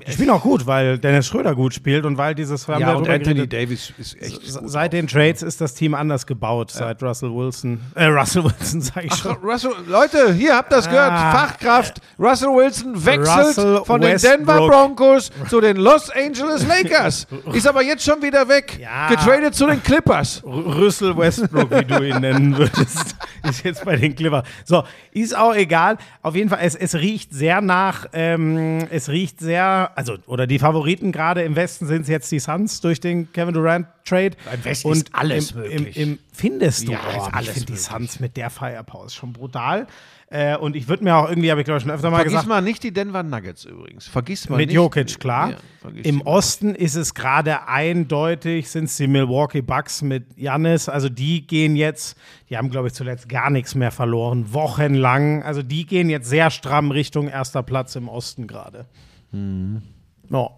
Die 0.05 0.11
spielen 0.11 0.29
auch 0.29 0.41
gut, 0.41 0.67
weil 0.67 0.97
Dennis 0.97 1.27
Schröder 1.27 1.55
gut 1.55 1.73
spielt 1.73 2.05
und 2.05 2.17
weil 2.17 2.35
dieses 2.35 2.67
wir 2.67 2.79
ja, 2.79 2.93
und 2.93 3.09
Anthony 3.09 3.47
geredet, 3.47 3.53
Davis 3.53 3.93
ist 3.97 4.21
echt 4.21 4.41
Seit 4.43 4.93
den 4.93 5.07
Trades 5.07 5.41
ist 5.41 5.61
das 5.61 5.73
Team 5.73 5.93
anders 5.93 6.25
gebaut, 6.27 6.71
seit 6.71 7.01
Russell 7.01 7.33
Wilson. 7.33 7.79
Äh, 7.95 8.05
Russell 8.05 8.43
Wilson, 8.43 8.81
sag 8.81 9.05
ich 9.05 9.13
schon. 9.13 9.35
Russell, 9.37 9.71
Leute, 9.87 10.33
hier 10.33 10.55
habt 10.55 10.71
ihr 10.71 10.77
das 10.77 10.89
gehört. 10.89 11.11
Ah. 11.11 11.31
Fachkraft. 11.31 12.01
Russell 12.19 12.49
Wilson 12.49 13.05
wechselt 13.05 13.47
Russell 13.47 13.81
von 13.85 14.01
den 14.01 14.13
Westbrook. 14.13 14.37
Denver 14.37 14.67
Broncos 14.67 15.31
zu 15.49 15.61
den 15.61 15.77
Los 15.77 16.09
Angeles 16.09 16.67
Lakers. 16.67 17.27
Ist 17.53 17.67
aber 17.67 17.83
jetzt 17.83 18.03
schon 18.03 18.21
wieder 18.21 18.47
weg. 18.47 18.79
Ja. 18.79 19.09
Getradet 19.09 19.55
zu 19.55 19.67
den 19.67 19.81
Clippers. 19.81 20.43
Russell 20.45 21.15
Westbrook, 21.17 21.71
wie 21.71 21.85
du 21.85 22.03
ihn 22.03 22.21
nennen 22.21 22.57
würdest, 22.57 23.15
ist 23.47 23.63
jetzt 23.63 23.85
bei 23.85 23.95
den 23.95 24.15
Clippers. 24.15 24.43
So, 24.65 24.83
ist 25.11 25.35
auch 25.35 25.55
egal. 25.55 25.97
Auf 26.21 26.35
jeden 26.35 26.49
Fall, 26.49 26.59
es, 26.61 26.75
es 26.75 26.95
riecht 26.95 27.33
sehr 27.33 27.61
nach, 27.61 28.07
ähm, 28.13 28.87
es 28.89 29.09
riecht 29.09 29.39
sehr, 29.43 29.91
also, 29.95 30.17
oder 30.25 30.47
die 30.47 30.59
Favoriten 30.59 31.11
gerade 31.11 31.43
im 31.43 31.55
Westen 31.55 31.85
sind 31.85 32.07
jetzt 32.07 32.31
die 32.31 32.39
Suns 32.39 32.81
durch 32.81 32.99
den 32.99 33.31
Kevin 33.31 33.53
Durant 33.53 33.87
Trade. 34.05 34.31
Im 34.53 34.65
Westen 34.65 34.87
Und 34.87 34.97
ist 34.97 35.09
alles 35.13 35.51
im, 35.51 35.59
möglich. 35.59 35.97
Im, 35.97 36.13
im, 36.13 36.19
Findest 36.31 36.87
du? 36.87 36.93
Ja, 36.93 36.99
oh, 37.17 37.39
ich 37.39 37.49
finde 37.51 37.73
die. 37.73 37.77
Suns 37.77 38.19
mit 38.19 38.37
der 38.37 38.49
Firepause 38.49 39.15
schon 39.15 39.33
brutal. 39.33 39.87
Äh, 40.33 40.57
und 40.57 40.75
ich 40.75 40.87
würde 40.87 41.03
mir 41.03 41.15
auch 41.15 41.29
irgendwie, 41.29 41.51
habe 41.51 41.61
ich 41.61 41.65
glaube 41.65 41.77
ich 41.77 41.83
schon 41.83 41.91
öfter 41.91 42.09
mal 42.09 42.17
Vergiss 42.17 42.33
gesagt, 42.33 42.47
mal 42.47 42.61
nicht 42.61 42.81
die 42.81 42.91
Denver 42.91 43.21
Nuggets 43.21 43.65
übrigens. 43.65 44.07
Vergiss 44.07 44.49
mal 44.49 44.57
mit 44.57 44.69
nicht. 44.69 44.75
Jokic, 44.75 45.19
klar. 45.19 45.51
Ja, 45.51 45.57
vergiss 45.79 46.07
Im. 46.07 46.21
Osten 46.21 46.73
ist 46.73 46.95
es 46.95 47.13
gerade 47.13 47.67
eindeutig, 47.67 48.71
sind 48.71 48.85
es 48.85 48.97
die 48.97 49.05
Milwaukee 49.05 49.61
Bucks 49.61 50.01
mit 50.01 50.35
Giannis. 50.35 50.89
Also 50.89 51.07
die 51.07 51.45
gehen 51.45 51.75
jetzt, 51.75 52.17
die 52.49 52.57
haben, 52.57 52.71
glaube 52.71 52.87
ich, 52.87 52.95
zuletzt 52.95 53.29
gar 53.29 53.51
nichts 53.51 53.75
mehr 53.75 53.91
verloren, 53.91 54.53
wochenlang. 54.53 55.43
Also 55.43 55.61
die 55.61 55.85
gehen 55.85 56.09
jetzt 56.09 56.27
sehr 56.27 56.49
stramm 56.49 56.89
Richtung 56.89 57.27
erster 57.27 57.61
Platz 57.61 57.95
im 57.95 58.09
Osten 58.09 58.47
gerade. 58.47 58.87
Mhm. 59.33 59.81
Ja. 60.29 60.49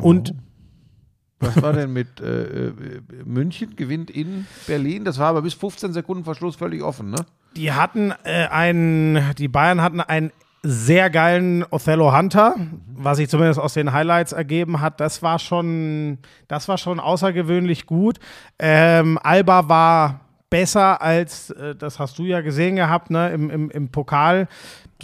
Und 0.00 0.34
Was 1.38 1.60
war 1.60 1.72
denn 1.74 1.92
mit 1.92 2.20
äh, 2.20 2.68
äh, 2.68 2.72
München 3.24 3.76
gewinnt 3.76 4.10
in 4.10 4.46
Berlin? 4.66 5.04
Das 5.04 5.18
war 5.18 5.28
aber 5.28 5.42
bis 5.42 5.52
15 5.52 5.92
Sekunden 5.92 6.24
vor 6.24 6.34
Schluss 6.34 6.56
völlig 6.56 6.82
offen, 6.82 7.10
ne? 7.10 7.26
die 7.56 7.72
hatten 7.72 8.12
äh, 8.24 8.46
einen, 8.46 9.34
die 9.38 9.48
Bayern 9.48 9.82
hatten 9.82 10.00
einen 10.00 10.30
sehr 10.62 11.10
geilen 11.10 11.64
Othello 11.70 12.16
Hunter, 12.16 12.56
was 12.94 13.18
sich 13.18 13.28
zumindest 13.28 13.60
aus 13.60 13.74
den 13.74 13.92
Highlights 13.92 14.32
ergeben 14.32 14.80
hat. 14.80 15.00
Das 15.00 15.22
war 15.22 15.38
schon, 15.38 16.18
das 16.48 16.68
war 16.68 16.76
schon 16.76 16.98
außergewöhnlich 16.98 17.86
gut. 17.86 18.18
Ähm, 18.58 19.18
Alba 19.22 19.68
war 19.68 20.20
besser 20.50 21.00
als, 21.00 21.50
äh, 21.50 21.74
das 21.76 21.98
hast 21.98 22.18
du 22.18 22.24
ja 22.24 22.40
gesehen 22.40 22.76
gehabt, 22.76 23.10
ne, 23.10 23.30
im, 23.30 23.50
im, 23.50 23.70
im 23.70 23.88
Pokal. 23.90 24.48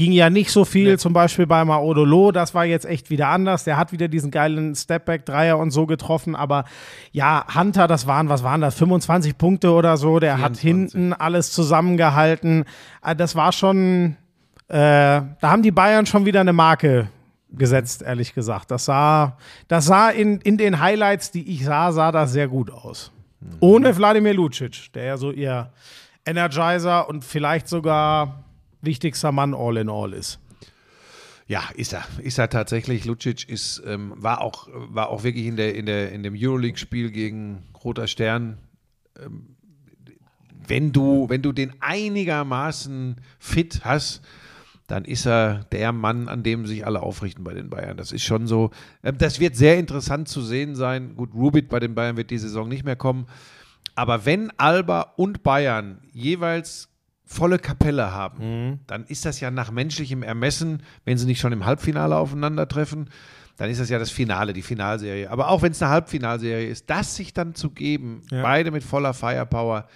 Ging 0.02 0.10
ja 0.10 0.30
nicht 0.30 0.50
so 0.50 0.64
viel, 0.64 0.98
zum 0.98 1.12
Beispiel 1.12 1.46
bei 1.46 1.64
Maodolo. 1.64 2.32
Das 2.32 2.56
war 2.56 2.64
jetzt 2.64 2.86
echt 2.86 3.08
wieder 3.08 3.28
anders. 3.28 3.62
Der 3.62 3.76
hat 3.76 3.92
wieder 3.92 4.08
diesen 4.08 4.32
geilen 4.32 4.74
Stepback-Dreier 4.74 5.56
und 5.56 5.70
so 5.70 5.86
getroffen. 5.86 6.34
Aber 6.34 6.64
ja, 7.12 7.46
Hunter, 7.54 7.86
das 7.86 8.08
waren, 8.08 8.28
was 8.28 8.42
waren 8.42 8.60
das? 8.60 8.74
25 8.74 9.38
Punkte 9.38 9.70
oder 9.70 9.96
so. 9.96 10.18
Der 10.18 10.40
hat 10.40 10.56
24. 10.56 10.60
hinten 10.60 11.12
alles 11.12 11.52
zusammengehalten. 11.52 12.64
Ah, 13.00 13.14
Das 13.14 13.36
war 13.36 13.52
schon, 13.52 14.16
äh, 14.66 14.74
da 14.74 15.30
haben 15.42 15.62
die 15.62 15.70
Bayern 15.70 16.04
schon 16.04 16.26
wieder 16.26 16.40
eine 16.40 16.52
Marke 16.52 17.06
gesetzt, 17.52 18.02
ehrlich 18.02 18.34
gesagt. 18.34 18.72
Das 18.72 18.86
sah, 18.86 19.36
das 19.68 19.84
sah 19.84 20.10
in, 20.10 20.40
in 20.40 20.56
den 20.58 20.80
Highlights, 20.80 21.30
die 21.30 21.48
ich 21.48 21.64
sah, 21.64 21.92
sah 21.92 22.10
das 22.10 22.32
sehr 22.32 22.48
gut 22.48 22.72
aus. 22.72 23.12
Ohne 23.60 23.96
Wladimir 23.96 24.34
Lucic, 24.34 24.92
der 24.94 25.04
ja 25.04 25.16
so 25.16 25.30
ihr 25.30 25.70
Energizer 26.26 27.08
und 27.08 27.24
vielleicht 27.24 27.68
sogar 27.68 28.42
wichtigster 28.82 29.32
Mann 29.32 29.54
all 29.54 29.76
in 29.78 29.88
all 29.88 30.12
ist. 30.12 30.38
Ja, 31.46 31.64
ist 31.74 31.92
er. 31.92 32.04
Ist 32.18 32.38
er 32.38 32.48
tatsächlich. 32.48 33.04
Lucic 33.04 33.48
ist, 33.48 33.82
ähm, 33.86 34.14
war, 34.16 34.40
auch, 34.40 34.68
war 34.72 35.08
auch 35.08 35.22
wirklich 35.24 35.46
in, 35.46 35.56
der, 35.56 35.74
in, 35.74 35.86
der, 35.86 36.12
in 36.12 36.22
dem 36.22 36.34
Euroleague-Spiel 36.36 37.10
gegen 37.10 37.62
Roter 37.82 38.06
Stern. 38.06 38.58
Ähm, 39.20 39.56
wenn, 40.66 40.92
du, 40.92 41.28
wenn 41.28 41.42
du 41.42 41.52
den 41.52 41.72
einigermaßen 41.80 43.16
fit 43.38 43.80
hast, 43.84 44.22
dann 44.86 45.04
ist 45.04 45.26
er 45.26 45.64
der 45.72 45.92
Mann, 45.92 46.28
an 46.28 46.42
dem 46.42 46.66
sich 46.66 46.86
alle 46.86 47.02
aufrichten 47.02 47.44
bei 47.44 47.54
den 47.54 47.70
Bayern. 47.70 47.96
Das 47.96 48.12
ist 48.12 48.24
schon 48.24 48.46
so. 48.46 48.70
Ähm, 49.02 49.18
das 49.18 49.40
wird 49.40 49.56
sehr 49.56 49.78
interessant 49.78 50.28
zu 50.28 50.42
sehen 50.42 50.74
sein. 50.74 51.16
Gut, 51.16 51.34
Rubit 51.34 51.68
bei 51.68 51.80
den 51.80 51.94
Bayern 51.94 52.16
wird 52.16 52.30
die 52.30 52.38
Saison 52.38 52.68
nicht 52.68 52.84
mehr 52.84 52.96
kommen. 52.96 53.26
Aber 53.94 54.24
wenn 54.24 54.50
Alba 54.58 55.12
und 55.16 55.42
Bayern 55.42 55.98
jeweils 56.12 56.88
volle 57.32 57.58
Kapelle 57.58 58.12
haben, 58.12 58.80
dann 58.86 59.04
ist 59.06 59.24
das 59.24 59.40
ja 59.40 59.50
nach 59.50 59.70
menschlichem 59.70 60.22
Ermessen, 60.22 60.82
wenn 61.04 61.18
sie 61.18 61.26
nicht 61.26 61.40
schon 61.40 61.52
im 61.52 61.64
Halbfinale 61.64 62.16
aufeinandertreffen, 62.16 63.08
dann 63.56 63.70
ist 63.70 63.80
das 63.80 63.90
ja 63.90 63.98
das 63.98 64.10
Finale, 64.10 64.52
die 64.52 64.62
Finalserie. 64.62 65.30
Aber 65.30 65.48
auch 65.48 65.62
wenn 65.62 65.72
es 65.72 65.82
eine 65.82 65.90
Halbfinalserie 65.92 66.68
ist, 66.68 66.88
das 66.90 67.16
sich 67.16 67.32
dann 67.32 67.54
zu 67.54 67.70
geben, 67.70 68.22
Ja. 68.30 68.42
beide 68.42 68.70
mit 68.70 68.82
voller 68.82 69.14
Firepower, 69.14 69.86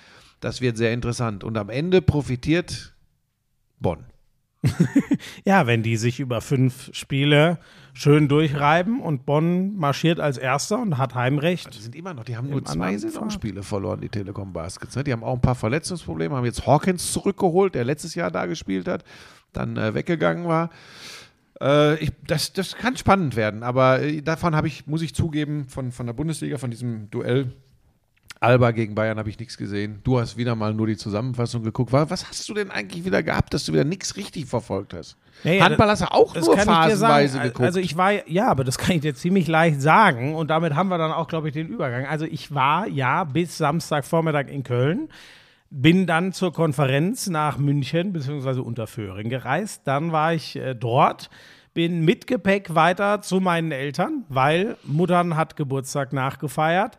das 0.41 0.61
wird 0.61 0.77
sehr 0.77 0.93
interessant. 0.93 1.43
Und 1.45 1.57
am 1.57 1.69
Ende 1.71 2.03
profitiert 2.03 2.95
Bonn. 3.81 4.05
Ja, 5.45 5.67
wenn 5.67 5.83
die 5.83 5.97
sich 5.97 6.21
über 6.21 6.41
fünf 6.41 6.91
Spiele 6.93 7.59
schön 7.93 8.29
durchreiben 8.29 9.01
und 9.01 9.25
Bonn 9.25 9.77
marschiert 9.77 10.21
als 10.21 10.39
Erster 10.39 10.79
und 10.81 10.99
hat 10.99 11.13
Die 11.13 11.17
Heimrecht. 11.17 11.73
sind 11.73 11.95
immer 11.95 12.15
noch, 12.15 12.25
die 12.25 12.37
haben 12.37 12.51
nur 12.51 12.65
zwei 12.65 12.97
Saisonspiele 12.97 13.63
verloren, 13.63 14.01
die 14.01 14.09
Telekom 14.09 14.53
Baskets. 14.53 14.97
Ne? 14.97 15.05
Die 15.05 15.13
haben 15.13 15.25
auch 15.25 15.35
ein 15.35 15.41
paar 15.41 15.55
Verletzungsprobleme, 15.55 16.35
haben 16.35 16.45
jetzt 16.45 16.67
Hawkins 16.67 17.13
zurückgeholt, 17.13 17.75
der 17.75 17.85
letztes 17.85 18.15
Jahr 18.15 18.31
da 18.31 18.47
gespielt 18.47 18.89
hat, 18.89 19.05
dann 19.53 19.77
äh, 19.77 19.95
weggegangen 19.95 20.47
war. 20.47 20.71
Äh, 21.61 21.97
ich, 21.97 22.13
das, 22.27 22.53
das 22.53 22.77
kann 22.77 22.97
spannend 22.97 23.35
werden, 23.37 23.63
aber 23.63 24.03
äh, 24.03 24.21
davon 24.21 24.55
habe 24.55 24.67
ich, 24.67 24.87
muss 24.87 25.01
ich 25.03 25.15
zugeben, 25.15 25.67
von, 25.69 25.91
von 25.93 26.07
der 26.07 26.13
Bundesliga, 26.13 26.59
von 26.59 26.71
diesem 26.71 27.11
Duell 27.11 27.53
Alba 28.41 28.71
gegen 28.73 28.95
Bayern 28.95 29.19
habe 29.19 29.31
ich 29.31 29.39
nichts 29.39 29.57
gesehen. 29.57 30.01
Du 30.05 30.19
hast 30.21 30.37
wieder 30.37 30.55
mal 30.55 30.75
nur 30.75 30.87
die 30.87 30.97
Zusammenfassung 30.97 31.63
geguckt. 31.63 31.93
Wa- 31.93 32.11
Was 32.11 32.29
hast 32.29 32.47
du 32.49 32.55
denn 32.55 32.71
eigentlich 32.71 33.05
wieder 33.05 33.23
gehabt, 33.23 33.55
dass 33.55 33.65
du 33.65 33.73
wieder 33.73 33.85
nichts 33.85 34.17
richtig 34.17 34.47
verfolgt 34.47 34.93
hast? 34.95 35.17
Ja, 35.43 35.53
ja, 35.53 35.65
Handball 35.65 35.89
hast 35.89 36.03
du 36.03 36.13
auch 36.13 36.35
Das 36.35 36.47
nur 36.47 36.55
kann 36.57 36.63
ich 36.69 36.75
dir 36.75 36.75
phasenweise 36.91 37.33
sagen. 37.35 37.45
geguckt. 37.49 37.65
Also 37.67 37.81
ich 37.81 37.97
war, 37.97 38.29
ja, 38.29 38.49
aber 38.49 38.65
das 38.65 38.77
kann 38.79 38.97
ich 38.97 39.01
dir 39.03 39.15
ziemlich 39.15 39.49
leicht 39.49 39.81
sagen 39.81 40.35
und 40.35 40.49
damit 40.51 40.75
haben 40.75 40.89
wir 40.89 40.99
dann 40.99 41.13
auch, 41.13 41.29
glaube 41.29 41.49
ich, 41.49 41.55
den 41.55 41.69
Übergang. 41.69 42.05
Also 42.07 42.25
ich 42.27 42.55
war 42.55 42.87
ja 42.89 43.25
bis 43.25 43.57
Samstagvormittag 43.59 44.49
in 44.49 44.63
Köln, 44.63 45.09
bin 45.71 46.07
dann 46.07 46.33
zur 46.33 46.53
Konferenz 46.53 47.29
nach 47.29 47.59
München 47.59 48.13
bzw. 48.13 48.61
Unterföhring 48.61 49.29
gereist. 49.31 49.83
Dann 49.87 50.13
war 50.13 50.35
ich 50.35 50.57
äh, 50.57 50.75
dort, 50.75 51.31
bin 51.75 52.05
mit 52.05 52.27
Gepäck 52.27 52.75
weiter 52.75 53.21
zu 53.21 53.41
meinen 53.41 53.73
Eltern, 53.73 54.25
weil 54.29 54.77
Muttern 54.85 55.37
hat 55.37 55.57
Geburtstag 55.57 56.13
nachgefeiert. 56.13 56.97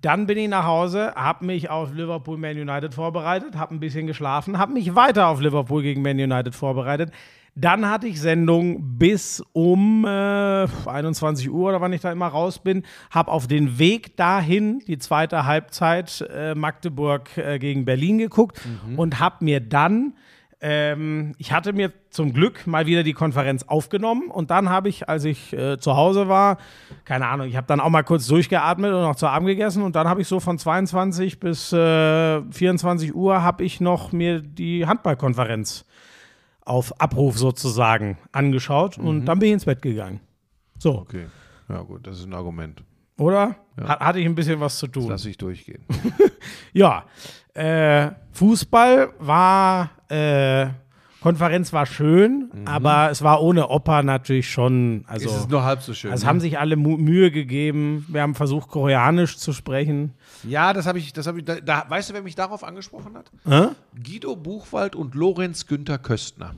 Dann 0.00 0.26
bin 0.26 0.38
ich 0.38 0.48
nach 0.48 0.64
Hause, 0.64 1.12
habe 1.14 1.44
mich 1.44 1.68
auf 1.68 1.92
Liverpool 1.92 2.38
Man 2.38 2.58
United 2.58 2.94
vorbereitet, 2.94 3.56
habe 3.56 3.74
ein 3.74 3.80
bisschen 3.80 4.06
geschlafen, 4.06 4.58
habe 4.58 4.72
mich 4.72 4.94
weiter 4.94 5.28
auf 5.28 5.40
Liverpool 5.40 5.82
gegen 5.82 6.00
Man 6.00 6.18
United 6.18 6.54
vorbereitet. 6.54 7.10
Dann 7.54 7.90
hatte 7.90 8.06
ich 8.06 8.20
Sendung 8.20 8.98
bis 8.98 9.42
um 9.52 10.04
äh, 10.06 10.66
21 10.86 11.50
Uhr 11.50 11.68
oder 11.68 11.80
wann 11.80 11.92
ich 11.92 12.00
da 12.00 12.12
immer 12.12 12.28
raus 12.28 12.60
bin. 12.60 12.84
Habe 13.10 13.30
auf 13.30 13.48
den 13.48 13.78
Weg 13.78 14.16
dahin 14.16 14.78
die 14.86 14.98
zweite 14.98 15.44
Halbzeit 15.44 16.26
äh, 16.32 16.54
Magdeburg 16.54 17.36
äh, 17.36 17.58
gegen 17.58 17.84
Berlin 17.84 18.18
geguckt 18.18 18.60
und 18.96 19.20
habe 19.20 19.44
mir 19.44 19.60
dann 19.60 20.14
ähm, 20.62 21.34
ich 21.38 21.52
hatte 21.52 21.72
mir 21.72 21.92
zum 22.10 22.32
Glück 22.32 22.66
mal 22.66 22.86
wieder 22.86 23.02
die 23.02 23.12
Konferenz 23.14 23.62
aufgenommen 23.62 24.30
und 24.30 24.50
dann 24.50 24.68
habe 24.68 24.88
ich, 24.88 25.08
als 25.08 25.24
ich 25.24 25.52
äh, 25.54 25.78
zu 25.78 25.96
Hause 25.96 26.28
war, 26.28 26.58
keine 27.04 27.26
Ahnung, 27.28 27.46
ich 27.48 27.56
habe 27.56 27.66
dann 27.66 27.80
auch 27.80 27.88
mal 27.88 28.02
kurz 28.02 28.26
durchgeatmet 28.26 28.92
und 28.92 29.00
noch 29.02 29.16
zu 29.16 29.26
Abend 29.26 29.48
gegessen 29.48 29.82
und 29.82 29.96
dann 29.96 30.06
habe 30.08 30.20
ich 30.20 30.28
so 30.28 30.38
von 30.40 30.58
22 30.58 31.40
bis 31.40 31.72
äh, 31.72 32.42
24 32.52 33.14
Uhr 33.14 33.42
habe 33.42 33.64
ich 33.64 33.80
noch 33.80 34.12
mir 34.12 34.40
die 34.40 34.86
Handballkonferenz 34.86 35.84
auf 36.64 37.00
Abruf 37.00 37.38
sozusagen 37.38 38.18
angeschaut 38.32 38.98
und 38.98 39.24
dann 39.26 39.38
bin 39.38 39.48
ich 39.48 39.52
ins 39.54 39.64
Bett 39.64 39.82
gegangen. 39.82 40.20
So, 40.78 40.96
okay, 40.98 41.26
ja 41.68 41.80
gut, 41.82 42.06
das 42.06 42.18
ist 42.18 42.26
ein 42.26 42.34
Argument. 42.34 42.82
oder? 43.18 43.56
Ha- 43.80 43.98
Hatte 44.00 44.20
ich 44.20 44.26
ein 44.26 44.34
bisschen 44.34 44.60
was 44.60 44.76
zu 44.78 44.86
tun. 44.86 45.08
Lass 45.08 45.24
ich 45.24 45.38
durchgehen. 45.38 45.84
Ja, 46.72 47.04
äh, 47.54 48.10
Fußball 48.32 49.10
war, 49.18 49.90
äh, 50.10 50.68
Konferenz 51.20 51.72
war 51.74 51.84
schön, 51.84 52.50
aber 52.64 53.10
es 53.10 53.22
war 53.22 53.42
ohne 53.42 53.68
Opa 53.68 54.02
natürlich 54.02 54.50
schon, 54.50 55.04
also, 55.06 55.28
es 55.28 55.36
ist 55.36 55.50
nur 55.50 55.62
halb 55.64 55.82
so 55.82 55.92
schön. 55.92 56.10
also 56.10 56.24
ne? 56.24 56.28
haben 56.30 56.40
sich 56.40 56.58
alle 56.58 56.76
Mu 56.76 56.96
Mühe 56.96 57.30
gegeben. 57.30 58.06
Wir 58.08 58.22
haben 58.22 58.34
versucht, 58.34 58.68
Koreanisch 58.70 59.36
zu 59.36 59.52
sprechen. 59.52 60.14
Ja, 60.44 60.72
das 60.72 60.86
habe 60.86 60.98
ich, 60.98 61.12
das 61.12 61.26
habe 61.26 61.38
ich, 61.38 61.44
da, 61.44 61.60
da, 61.60 61.84
weißt 61.88 62.10
du, 62.10 62.14
wer 62.14 62.22
mich 62.22 62.36
darauf 62.36 62.64
angesprochen 62.64 63.18
hat? 63.18 63.30
Hä? 63.46 63.68
Guido 64.02 64.34
Buchwald 64.34 64.96
und 64.96 65.14
Lorenz 65.14 65.66
Günther 65.66 65.98
Köstner. 65.98 66.54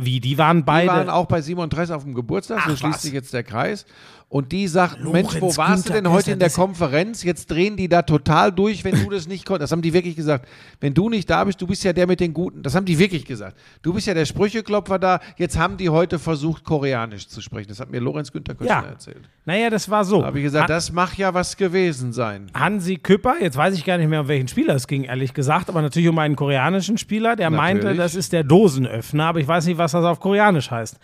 Wie, 0.00 0.20
die 0.20 0.38
waren 0.38 0.58
Die 0.58 0.62
beide. 0.64 0.88
waren 0.88 1.10
auch 1.10 1.26
bei 1.26 1.40
Simon 1.40 1.70
Dress 1.70 1.90
auf 1.90 2.04
dem 2.04 2.14
Geburtstag, 2.14 2.60
so 2.66 2.72
Ach, 2.72 2.76
schließt 2.76 2.94
was. 2.94 3.02
sich 3.02 3.12
jetzt 3.12 3.32
der 3.32 3.42
Kreis. 3.42 3.84
Und 4.30 4.52
die 4.52 4.68
sagten, 4.68 5.04
Lorenz 5.04 5.32
Mensch, 5.32 5.40
wo 5.40 5.56
warst 5.56 5.84
Günther 5.86 6.00
du 6.00 6.02
denn 6.02 6.12
heute 6.12 6.32
in 6.32 6.38
der 6.38 6.50
Konferenz? 6.50 7.22
Jetzt 7.22 7.50
drehen 7.50 7.78
die 7.78 7.88
da 7.88 8.02
total 8.02 8.52
durch, 8.52 8.84
wenn 8.84 9.02
du 9.02 9.08
das 9.08 9.26
nicht 9.26 9.46
konntest. 9.46 9.62
Das 9.62 9.72
haben 9.72 9.80
die 9.80 9.94
wirklich 9.94 10.16
gesagt. 10.16 10.46
Wenn 10.80 10.92
du 10.92 11.08
nicht 11.08 11.30
da 11.30 11.44
bist, 11.44 11.62
du 11.62 11.66
bist 11.66 11.82
ja 11.82 11.94
der 11.94 12.06
mit 12.06 12.20
den 12.20 12.34
Guten. 12.34 12.62
Das 12.62 12.74
haben 12.74 12.84
die 12.84 12.98
wirklich 12.98 13.24
gesagt. 13.24 13.56
Du 13.80 13.94
bist 13.94 14.06
ja 14.06 14.12
der 14.12 14.26
Sprücheklopfer 14.26 14.98
da. 14.98 15.20
Jetzt 15.38 15.58
haben 15.58 15.78
die 15.78 15.88
heute 15.88 16.18
versucht, 16.18 16.62
Koreanisch 16.64 17.26
zu 17.28 17.40
sprechen. 17.40 17.68
Das 17.70 17.80
hat 17.80 17.90
mir 17.90 18.00
Lorenz 18.00 18.30
Günther 18.30 18.54
Köstner 18.54 18.82
Ja. 18.82 18.86
erzählt. 18.86 19.30
naja, 19.46 19.70
das 19.70 19.88
war 19.88 20.04
so. 20.04 20.20
Da 20.20 20.26
habe 20.26 20.38
ich 20.40 20.44
gesagt, 20.44 20.64
Han- 20.68 20.76
das 20.76 20.92
mag 20.92 21.16
ja 21.16 21.32
was 21.32 21.56
gewesen 21.56 22.12
sein. 22.12 22.50
Hansi 22.52 22.96
Küpper, 22.96 23.36
jetzt 23.40 23.56
weiß 23.56 23.74
ich 23.76 23.84
gar 23.86 23.96
nicht 23.96 24.08
mehr, 24.10 24.20
um 24.20 24.28
welchen 24.28 24.48
Spieler 24.48 24.74
es 24.74 24.86
ging, 24.86 25.04
ehrlich 25.04 25.32
gesagt, 25.32 25.70
aber 25.70 25.80
natürlich 25.80 26.08
um 26.10 26.18
einen 26.18 26.36
koreanischen 26.36 26.98
Spieler, 26.98 27.34
der 27.34 27.48
meinte, 27.48 27.84
Natürlich. 27.84 28.02
das 28.02 28.14
ist 28.14 28.34
der 28.34 28.44
Dosenöffner, 28.44 29.24
aber 29.24 29.40
ich 29.40 29.48
weiß 29.48 29.64
nicht, 29.64 29.78
was 29.78 29.92
das 29.92 30.04
auf 30.04 30.20
Koreanisch 30.20 30.70
heißt. 30.70 30.98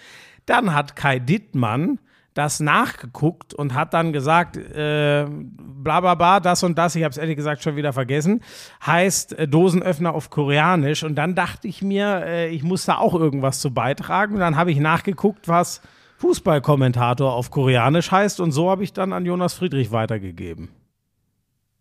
Dann 0.45 0.75
hat 0.75 0.95
Kai 0.95 1.19
Dittmann 1.21 1.99
das 2.35 2.59
nachgeguckt 2.59 3.55
und 3.55 3.75
hat 3.75 3.95
dann 3.95 4.13
gesagt, 4.13 4.57
äh, 4.57 5.27
bla 5.29 6.01
bla 6.01 6.15
bla, 6.17 6.41
das 6.41 6.65
und 6.65 6.77
das, 6.77 6.97
ich 6.97 7.05
habe 7.05 7.13
es 7.13 7.17
ehrlich 7.17 7.37
gesagt 7.37 7.63
schon 7.63 7.77
wieder 7.77 7.93
vergessen, 7.93 8.43
heißt 8.85 9.39
äh, 9.39 9.49
Dosenöffner 9.49 10.13
auf 10.13 10.31
Koreanisch. 10.31 11.05
Und 11.05 11.15
dann 11.15 11.37
dachte 11.37 11.69
ich 11.69 11.81
mir, 11.81 12.25
äh, 12.27 12.49
ich 12.49 12.65
muss 12.65 12.85
da 12.85 12.99
auch 12.99 13.15
irgendwas 13.15 13.61
zu 13.61 13.73
beitragen. 13.73 14.35
Und 14.35 14.41
dann 14.41 14.57
habe 14.57 14.73
ich 14.73 14.79
nachgeguckt, 14.79 15.47
was 15.47 15.81
Fußballkommentator 16.19 17.33
auf 17.33 17.53
Koreanisch 17.53 18.11
heißt. 18.11 18.41
Und 18.41 18.51
so 18.51 18.69
habe 18.69 18.83
ich 18.83 18.93
dann 18.93 19.13
an 19.13 19.25
Jonas 19.25 19.55
Friedrich 19.55 19.93
weitergegeben. 19.93 20.71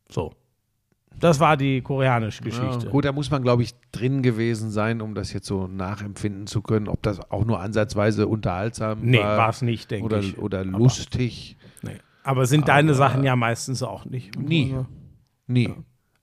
So. 0.10 0.34
Das 1.20 1.40
war 1.40 1.58
die 1.58 1.82
koreanische 1.82 2.44
Ja, 2.44 2.50
Geschichte. 2.50 2.90
gut, 2.90 3.06
da 3.06 3.12
muss 3.12 3.32
man, 3.32 3.44
glaube 3.44 3.64
ich, 3.64 3.74
drin 3.92 4.22
gewesen 4.24 4.72
sein, 4.72 5.02
um 5.02 5.16
das 5.16 5.32
jetzt 5.32 5.48
so 5.48 5.68
nachempfinden 5.68 6.48
zu 6.48 6.62
können, 6.62 6.88
ob 6.88 7.02
das 7.02 7.32
auch 7.32 7.46
nur 7.46 7.60
ansatzweise 7.60 8.28
unterhaltsam 8.28 9.00
nee, 9.02 9.20
war. 9.20 9.38
war 9.38 9.50
es 9.50 9.62
nicht, 9.62 9.90
denke 9.92 10.06
oder, 10.06 10.20
ich. 10.20 10.38
oder 10.38 10.66
lustig. 10.66 11.58
Nee. 11.82 11.98
Aber 12.24 12.46
sind 12.46 12.68
deine 12.68 12.94
Sachen 12.94 13.24
ja 13.24 13.36
meistens 13.36 13.84
auch 13.84 14.06
nicht. 14.06 14.38
Nie. 14.38 14.74
Also, 14.74 14.86
Nie. 15.48 15.74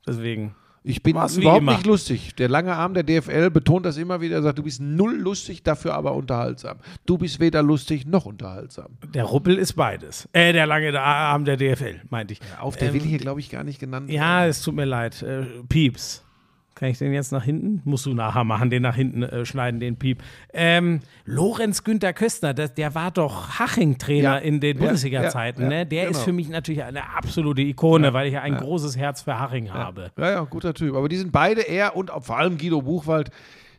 Deswegen. 0.06 0.54
Ich 0.82 1.02
bin 1.02 1.14
War's 1.14 1.36
überhaupt 1.36 1.64
nicht 1.64 1.86
lustig. 1.86 2.34
Der 2.36 2.48
lange 2.48 2.74
Arm 2.74 2.94
der 2.94 3.02
DFL 3.02 3.50
betont 3.50 3.84
das 3.84 3.98
immer 3.98 4.20
wieder, 4.22 4.40
sagt, 4.42 4.58
du 4.58 4.62
bist 4.62 4.80
null 4.80 5.14
lustig, 5.14 5.62
dafür 5.62 5.94
aber 5.94 6.14
unterhaltsam. 6.14 6.78
Du 7.04 7.18
bist 7.18 7.38
weder 7.38 7.62
lustig 7.62 8.06
noch 8.06 8.24
unterhaltsam. 8.24 8.96
Der 9.12 9.24
Ruppel 9.24 9.56
ist 9.58 9.74
beides. 9.74 10.26
Äh, 10.32 10.54
der 10.54 10.66
lange 10.66 10.98
Arm 10.98 11.44
der 11.44 11.58
DFL, 11.58 12.00
meinte 12.08 12.32
ich. 12.32 12.40
Auf 12.58 12.76
der 12.76 12.88
Ähm, 12.88 12.94
will 12.94 13.02
hier, 13.02 13.18
glaube 13.18 13.40
ich, 13.40 13.50
gar 13.50 13.62
nicht 13.62 13.78
genannt 13.78 14.10
Ja, 14.10 14.46
es 14.46 14.62
tut 14.62 14.74
mir 14.74 14.86
leid. 14.86 15.22
Äh, 15.22 15.44
Pieps. 15.68 16.24
Kann 16.80 16.88
ich 16.88 16.96
den 16.96 17.12
jetzt 17.12 17.30
nach 17.30 17.44
hinten? 17.44 17.82
Musst 17.84 18.06
du 18.06 18.14
nachher 18.14 18.42
machen, 18.42 18.70
den 18.70 18.80
nach 18.82 18.94
hinten 18.96 19.22
äh, 19.22 19.44
schneiden, 19.44 19.80
den 19.80 19.96
Piep. 19.96 20.22
Ähm, 20.54 21.00
Lorenz 21.26 21.84
Günther 21.84 22.14
Köstner, 22.14 22.54
das, 22.54 22.72
der 22.72 22.94
war 22.94 23.10
doch 23.10 23.58
Haching-Trainer 23.58 24.22
Ja. 24.22 24.36
in 24.38 24.60
den 24.60 24.78
Ja, 24.78 24.84
Bundesliga-Zeiten. 24.84 25.60
ja, 25.64 25.68
ne? 25.68 25.86
Der 25.86 26.04
ist 26.04 26.12
genau. 26.12 26.24
für 26.24 26.32
mich 26.32 26.48
natürlich 26.48 26.82
eine 26.82 27.14
absolute 27.14 27.60
Ikone, 27.60 28.14
weil 28.14 28.28
ich 28.28 28.32
ja 28.32 28.40
ein 28.40 28.56
großes 28.56 28.96
Herz 28.96 29.20
für 29.20 29.38
Haching 29.38 29.70
habe. 29.74 30.10
Ja, 30.16 30.30
ja, 30.30 30.40
guter 30.44 30.72
Typ. 30.72 30.96
Aber 30.96 31.10
die 31.10 31.18
sind 31.18 31.32
beide 31.32 31.60
eher 31.60 31.94
und 31.96 32.10
vor 32.20 32.38
allem 32.38 32.56
Guido 32.56 32.80
Buchwald 32.80 33.30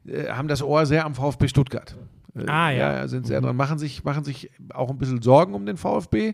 äh, 0.07 0.27
haben 0.29 0.47
das 0.47 0.61
Ohr 0.61 0.85
sehr 0.85 1.03
am 1.03 1.15
VfB 1.15 1.47
Stuttgart. 1.47 1.97
Äh, 2.35 2.45
Ah, 2.47 2.69
ja. 2.69 2.93
ja. 2.97 3.07
sind 3.07 3.25
sehr 3.25 3.41
dran. 3.41 3.55
Machen 3.55 3.79
sich, 3.79 4.03
machen 4.03 4.23
sich 4.23 4.51
auch 4.75 4.91
ein 4.91 4.99
bisschen 4.99 5.23
Sorgen 5.23 5.55
um 5.55 5.65
den 5.65 5.77
VfB. 5.77 6.33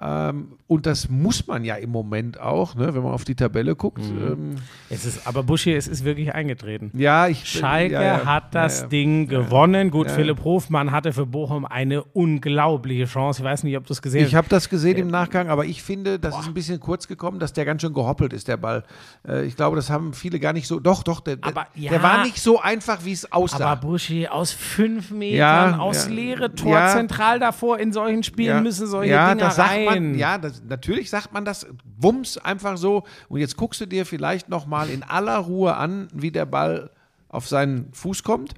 Ähm, 0.00 0.52
und 0.66 0.86
das 0.86 1.08
muss 1.08 1.46
man 1.46 1.64
ja 1.64 1.74
im 1.76 1.90
Moment 1.90 2.38
auch, 2.40 2.74
ne, 2.74 2.94
wenn 2.94 3.02
man 3.02 3.12
auf 3.12 3.24
die 3.24 3.34
Tabelle 3.34 3.74
guckt. 3.74 3.98
Mhm. 4.04 4.32
Ähm, 4.32 4.56
Es 4.90 5.04
ist, 5.04 5.26
aber 5.26 5.42
Buschi, 5.42 5.72
es 5.74 5.88
ist 5.88 6.04
wirklich 6.04 6.34
eingetreten. 6.34 6.90
ja, 6.94 7.26
ich 7.26 7.48
Schalke 7.48 7.94
ja, 7.94 8.02
ja, 8.02 8.24
hat 8.24 8.54
das 8.54 8.78
ja, 8.78 8.82
ja. 8.84 8.88
Ding 8.90 9.28
gewonnen. 9.28 9.90
Gut. 9.90 10.10
Philipp 10.10 10.44
Hofmann 10.44 10.92
hatte 10.92 11.12
für 11.12 11.26
Bochum 11.26 11.64
eine 11.64 12.02
unglaubliche 12.04 13.06
Chance. 13.06 13.40
Ich 13.42 13.44
weiß 13.44 13.64
nicht, 13.64 13.76
ob 13.76 13.86
du 13.86 13.92
es 13.92 14.02
gesehen 14.02 14.26
Ich 14.26 14.34
habe 14.34 14.48
das 14.48 14.68
gesehen 14.68 14.98
im 14.98 15.08
Nachgang, 15.08 15.48
aber 15.48 15.64
ich 15.64 15.82
finde, 15.82 16.18
das 16.18 16.38
ist 16.38 16.46
ein 16.46 16.54
bisschen 16.54 16.78
kurz 16.80 17.08
gekommen, 17.08 17.38
dass 17.40 17.52
der 17.52 17.64
ganz 17.64 17.82
schön 17.82 17.92
gehoppelt 17.94 18.32
ist, 18.32 18.46
der 18.48 18.56
Ball. 18.58 18.84
Äh, 19.26 19.46
ich 19.46 19.56
glaube, 19.56 19.74
das 19.76 19.90
haben 19.90 20.12
viele 20.12 20.38
gar 20.38 20.52
nicht 20.52 20.68
so. 20.68 20.78
Doch, 20.80 21.02
doch, 21.02 21.20
der, 21.20 21.38
Aber 21.40 21.66
der, 21.74 21.82
ja. 21.82 21.90
der 21.90 22.02
war 22.02 22.24
nicht 22.24 22.40
so 22.40 22.60
einfach, 22.60 23.04
wie 23.04 23.12
es 23.12 23.32
aussah. 23.32 23.64
Aber 23.66 23.80
Buschi, 23.80 24.28
aus 24.28 24.52
fünf 24.52 25.10
Metern, 25.10 25.38
Ja, 25.38 25.78
aus 25.78 26.06
ja. 26.06 26.12
leere 26.14 26.54
Tor, 26.54 26.72
Ja. 26.72 26.88
zentral 26.92 27.38
davor 27.38 27.78
in 27.78 27.92
solchen 27.92 28.22
Spielen 28.22 28.62
müssen 28.62 28.86
solche 28.86 29.12
ja, 29.12 29.36
sagt 29.50 29.70
rein. 29.70 29.87
Man, 29.94 30.14
ja, 30.18 30.38
das, 30.38 30.62
natürlich 30.66 31.10
sagt 31.10 31.32
man 31.32 31.44
das, 31.44 31.66
wumms, 31.98 32.38
einfach 32.38 32.76
so. 32.76 33.04
Und 33.28 33.40
jetzt 33.40 33.56
guckst 33.56 33.80
du 33.80 33.86
dir 33.86 34.04
vielleicht 34.06 34.48
nochmal 34.48 34.90
in 34.90 35.02
aller 35.02 35.38
Ruhe 35.38 35.76
an, 35.76 36.08
wie 36.14 36.30
der 36.30 36.46
Ball 36.46 36.90
auf 37.28 37.46
seinen 37.48 37.92
Fuß 37.92 38.22
kommt. 38.22 38.54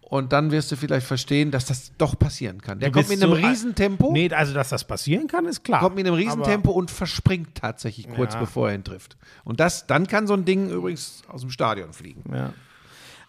Und 0.00 0.32
dann 0.32 0.50
wirst 0.52 0.72
du 0.72 0.76
vielleicht 0.76 1.06
verstehen, 1.06 1.50
dass 1.50 1.66
das 1.66 1.92
doch 1.98 2.18
passieren 2.18 2.62
kann. 2.62 2.78
Der 2.80 2.90
kommt 2.90 3.10
mit 3.10 3.22
einem 3.22 3.32
so- 3.34 3.36
Riesentempo, 3.46 4.10
Nee, 4.10 4.30
also 4.32 4.54
dass 4.54 4.70
das 4.70 4.84
passieren 4.84 5.26
kann, 5.26 5.44
ist 5.44 5.64
klar. 5.64 5.80
kommt 5.80 5.96
mit 5.96 6.06
einem 6.06 6.14
Riesentempo 6.16 6.70
und 6.70 6.90
verspringt 6.90 7.54
tatsächlich 7.56 8.08
kurz 8.08 8.32
Ja. 8.32 8.40
bevor 8.40 8.70
er 8.70 8.74
ihn 8.76 8.84
trifft. 8.84 9.18
Und 9.44 9.60
das, 9.60 9.86
dann 9.86 10.06
kann 10.06 10.26
so 10.26 10.32
ein 10.32 10.46
Ding 10.46 10.70
übrigens 10.70 11.22
aus 11.28 11.42
dem 11.42 11.50
Stadion 11.50 11.92
fliegen. 11.92 12.22
Ja. 12.34 12.54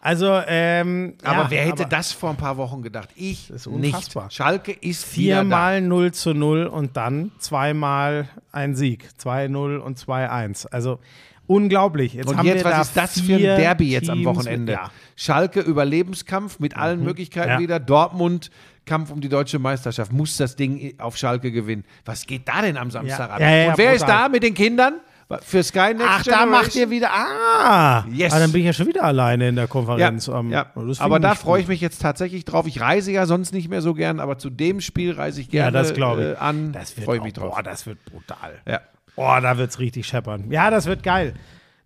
Also, 0.01 0.41
ähm, 0.47 1.15
Aber 1.23 1.43
ja, 1.43 1.51
wer 1.51 1.61
hätte 1.65 1.83
aber 1.83 1.89
das 1.89 2.13
vor 2.13 2.29
ein 2.29 2.37
paar 2.37 2.55
Wochen 2.55 2.81
gedacht? 2.81 3.09
Ich 3.15 3.49
ist 3.49 3.67
nicht. 3.67 4.15
Schalke 4.29 4.71
ist 4.71 5.03
da. 5.03 5.09
Viermal 5.09 5.81
0 5.81 6.13
zu 6.13 6.33
0 6.33 6.67
und 6.67 6.95
dann 6.95 7.31
zweimal 7.39 8.29
ein 8.53 8.75
Sieg. 8.75 9.09
2-0 9.21 9.77
und 9.77 9.99
2-1. 9.99 10.67
Also 10.67 10.99
unglaublich. 11.47 12.13
Jetzt 12.13 12.29
Und 12.29 12.37
haben 12.37 12.45
jetzt, 12.45 12.63
wir 12.63 12.71
da 12.71 12.79
was 12.79 12.87
ist 12.87 12.97
das 12.97 13.19
für 13.19 13.35
ein 13.35 13.41
Derby 13.41 13.89
jetzt 13.89 14.09
am 14.09 14.19
Teams 14.19 14.27
Wochenende? 14.37 14.71
Mit, 14.73 14.81
ja. 14.81 14.91
Schalke 15.17 15.59
Überlebenskampf 15.59 16.59
mit 16.59 16.77
allen 16.77 17.03
Möglichkeiten 17.03 17.49
Ja. 17.49 17.59
wieder. 17.59 17.79
Dortmund 17.79 18.51
Kampf 18.85 19.11
um 19.11 19.21
die 19.21 19.29
deutsche 19.29 19.59
Meisterschaft. 19.59 20.11
Muss 20.13 20.37
das 20.37 20.55
Ding 20.55 20.93
auf 20.97 21.17
Schalke 21.17 21.51
gewinnen. 21.51 21.83
Was 22.05 22.25
geht 22.25 22.47
da 22.47 22.61
denn 22.61 22.77
am 22.77 22.89
Samstag 22.89 23.29
ab? 23.29 23.35
Und 23.39 23.41
wer 23.77 23.93
ist 23.93 23.99
brutal. 24.01 24.23
da 24.23 24.29
mit 24.29 24.43
den 24.43 24.53
Kindern? 24.53 24.95
Für 25.43 25.61
Sky 25.61 25.93
Next 25.93 26.05
Ach, 26.07 26.23
da 26.23 26.45
macht 26.47 26.71
Generation? 26.73 26.81
ihr 26.81 26.89
wieder. 26.89 27.09
Ah! 27.13 28.03
Yes. 28.11 28.33
Ah, 28.33 28.39
dann 28.39 28.51
bin 28.51 28.61
ich 28.61 28.65
ja 28.65 28.73
schon 28.73 28.87
wieder 28.87 29.03
alleine 29.03 29.49
in 29.49 29.55
der 29.55 29.65
Ja, 29.65 29.67
Konferenz. 29.67 30.27
Ähm, 30.27 30.49
ja. 30.51 30.65
das 30.75 30.99
aber 30.99 31.19
da 31.19 31.35
freue 31.35 31.61
ich 31.61 31.67
mich 31.67 31.81
jetzt 31.81 32.01
tatsächlich 32.01 32.45
drauf. 32.45 32.65
Ich 32.65 32.81
reise 32.81 33.11
ja 33.11 33.27
sonst 33.27 33.53
nicht 33.53 33.69
mehr 33.69 33.83
so 33.83 33.93
gern, 33.93 34.19
aber 34.19 34.39
zu 34.39 34.49
dem 34.49 34.81
Spiel 34.81 35.11
reise 35.11 35.41
ich 35.41 35.47
Ja, 35.53 35.65
gerne 35.69 35.77
das 35.77 35.93
glaube 35.93 36.21
ich. 36.23 36.27
äh, 36.29 36.35
an. 36.37 36.71
Das 36.73 36.97
wird 36.97 37.05
freue 37.05 37.17
ich 37.17 37.23
mich 37.23 37.33
drauf. 37.33 37.53
Boah, 37.53 37.61
das 37.61 37.85
wird 37.85 38.03
brutal. 38.05 38.55
ja. 38.67 38.81
Oh, 39.15 39.35
da 39.41 39.57
wird 39.57 39.69
es 39.69 39.77
richtig 39.79 40.07
scheppern. 40.07 40.49
Ja, 40.49 40.71
das 40.71 40.85
wird 40.85 41.03
geil. 41.03 41.33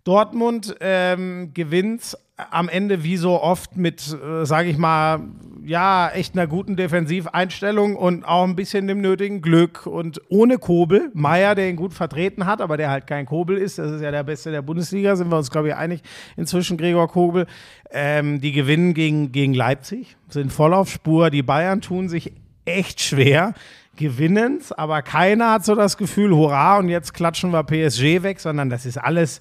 Dortmund 0.04 0.76
ähm, 0.80 1.52
gewinnt 1.54 2.16
am 2.36 2.68
Ende 2.68 3.04
wie 3.04 3.16
so 3.16 3.40
oft 3.40 3.76
mit, 3.76 4.02
äh, 4.12 4.44
sage 4.44 4.68
ich 4.68 4.76
mal, 4.76 5.20
ja, 5.64 6.10
echt 6.10 6.34
einer 6.34 6.46
guten 6.46 6.76
Defensiveinstellung 6.76 7.96
und 7.96 8.24
auch 8.24 8.44
ein 8.44 8.56
bisschen 8.56 8.86
dem 8.86 9.00
nötigen 9.00 9.40
Glück 9.40 9.86
und 9.86 10.20
ohne 10.28 10.58
Kobel. 10.58 11.10
Meier, 11.14 11.54
der 11.54 11.70
ihn 11.70 11.76
gut 11.76 11.94
vertreten 11.94 12.44
hat, 12.44 12.60
aber 12.60 12.76
der 12.76 12.90
halt 12.90 13.06
kein 13.06 13.24
Kobel 13.24 13.56
ist. 13.56 13.78
Das 13.78 13.90
ist 13.90 14.02
ja 14.02 14.10
der 14.10 14.24
Beste 14.24 14.50
der 14.50 14.62
Bundesliga, 14.62 15.16
sind 15.16 15.30
wir 15.30 15.38
uns, 15.38 15.50
glaube 15.50 15.68
ich, 15.68 15.74
einig 15.74 16.02
inzwischen, 16.36 16.76
Gregor 16.76 17.08
Kobel. 17.08 17.46
Ähm, 17.90 18.40
die 18.40 18.52
gewinnen 18.52 18.92
gegen, 18.92 19.32
gegen 19.32 19.54
Leipzig, 19.54 20.16
sind 20.28 20.52
voll 20.52 20.74
auf 20.74 20.90
Spur. 20.90 21.30
Die 21.30 21.42
Bayern 21.42 21.80
tun 21.80 22.08
sich 22.08 22.32
echt 22.66 23.00
schwer, 23.00 23.54
gewinnen's, 23.96 24.72
aber 24.72 25.02
keiner 25.02 25.52
hat 25.52 25.64
so 25.64 25.74
das 25.74 25.96
Gefühl, 25.96 26.34
hurra, 26.34 26.78
und 26.78 26.88
jetzt 26.88 27.14
klatschen 27.14 27.52
wir 27.52 27.62
PSG 27.62 28.22
weg, 28.22 28.40
sondern 28.40 28.68
das 28.68 28.84
ist 28.84 28.98
alles. 28.98 29.40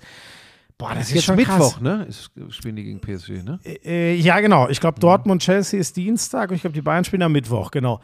Boah, 0.84 0.89
das, 0.89 0.99
Das 0.99 1.07
ist, 1.09 1.15
jetzt 1.15 1.23
schon 1.25 1.36
Mittwoch, 1.38 1.73
krass. 1.75 1.81
ne? 1.81 2.05
Ist, 2.09 2.31
spielen 2.49 2.75
die 2.75 2.84
gegen 2.84 2.99
PSG, 2.99 3.41
ne? 3.43 3.57
Äh, 3.86 4.15
ja, 4.15 4.39
genau. 4.41 4.67
Ich 4.67 4.81
glaube, 4.81 4.99
Dortmund, 4.99 5.41
Chelsea 5.41 5.79
ist 5.79 5.95
Dienstag 5.95 6.49
und 6.49 6.55
ich 6.57 6.61
glaube, 6.61 6.73
die 6.73 6.81
Bayern 6.81 7.05
spielen 7.05 7.21
am 7.21 7.31
Mittwoch, 7.31 7.71
genau. 7.71 8.01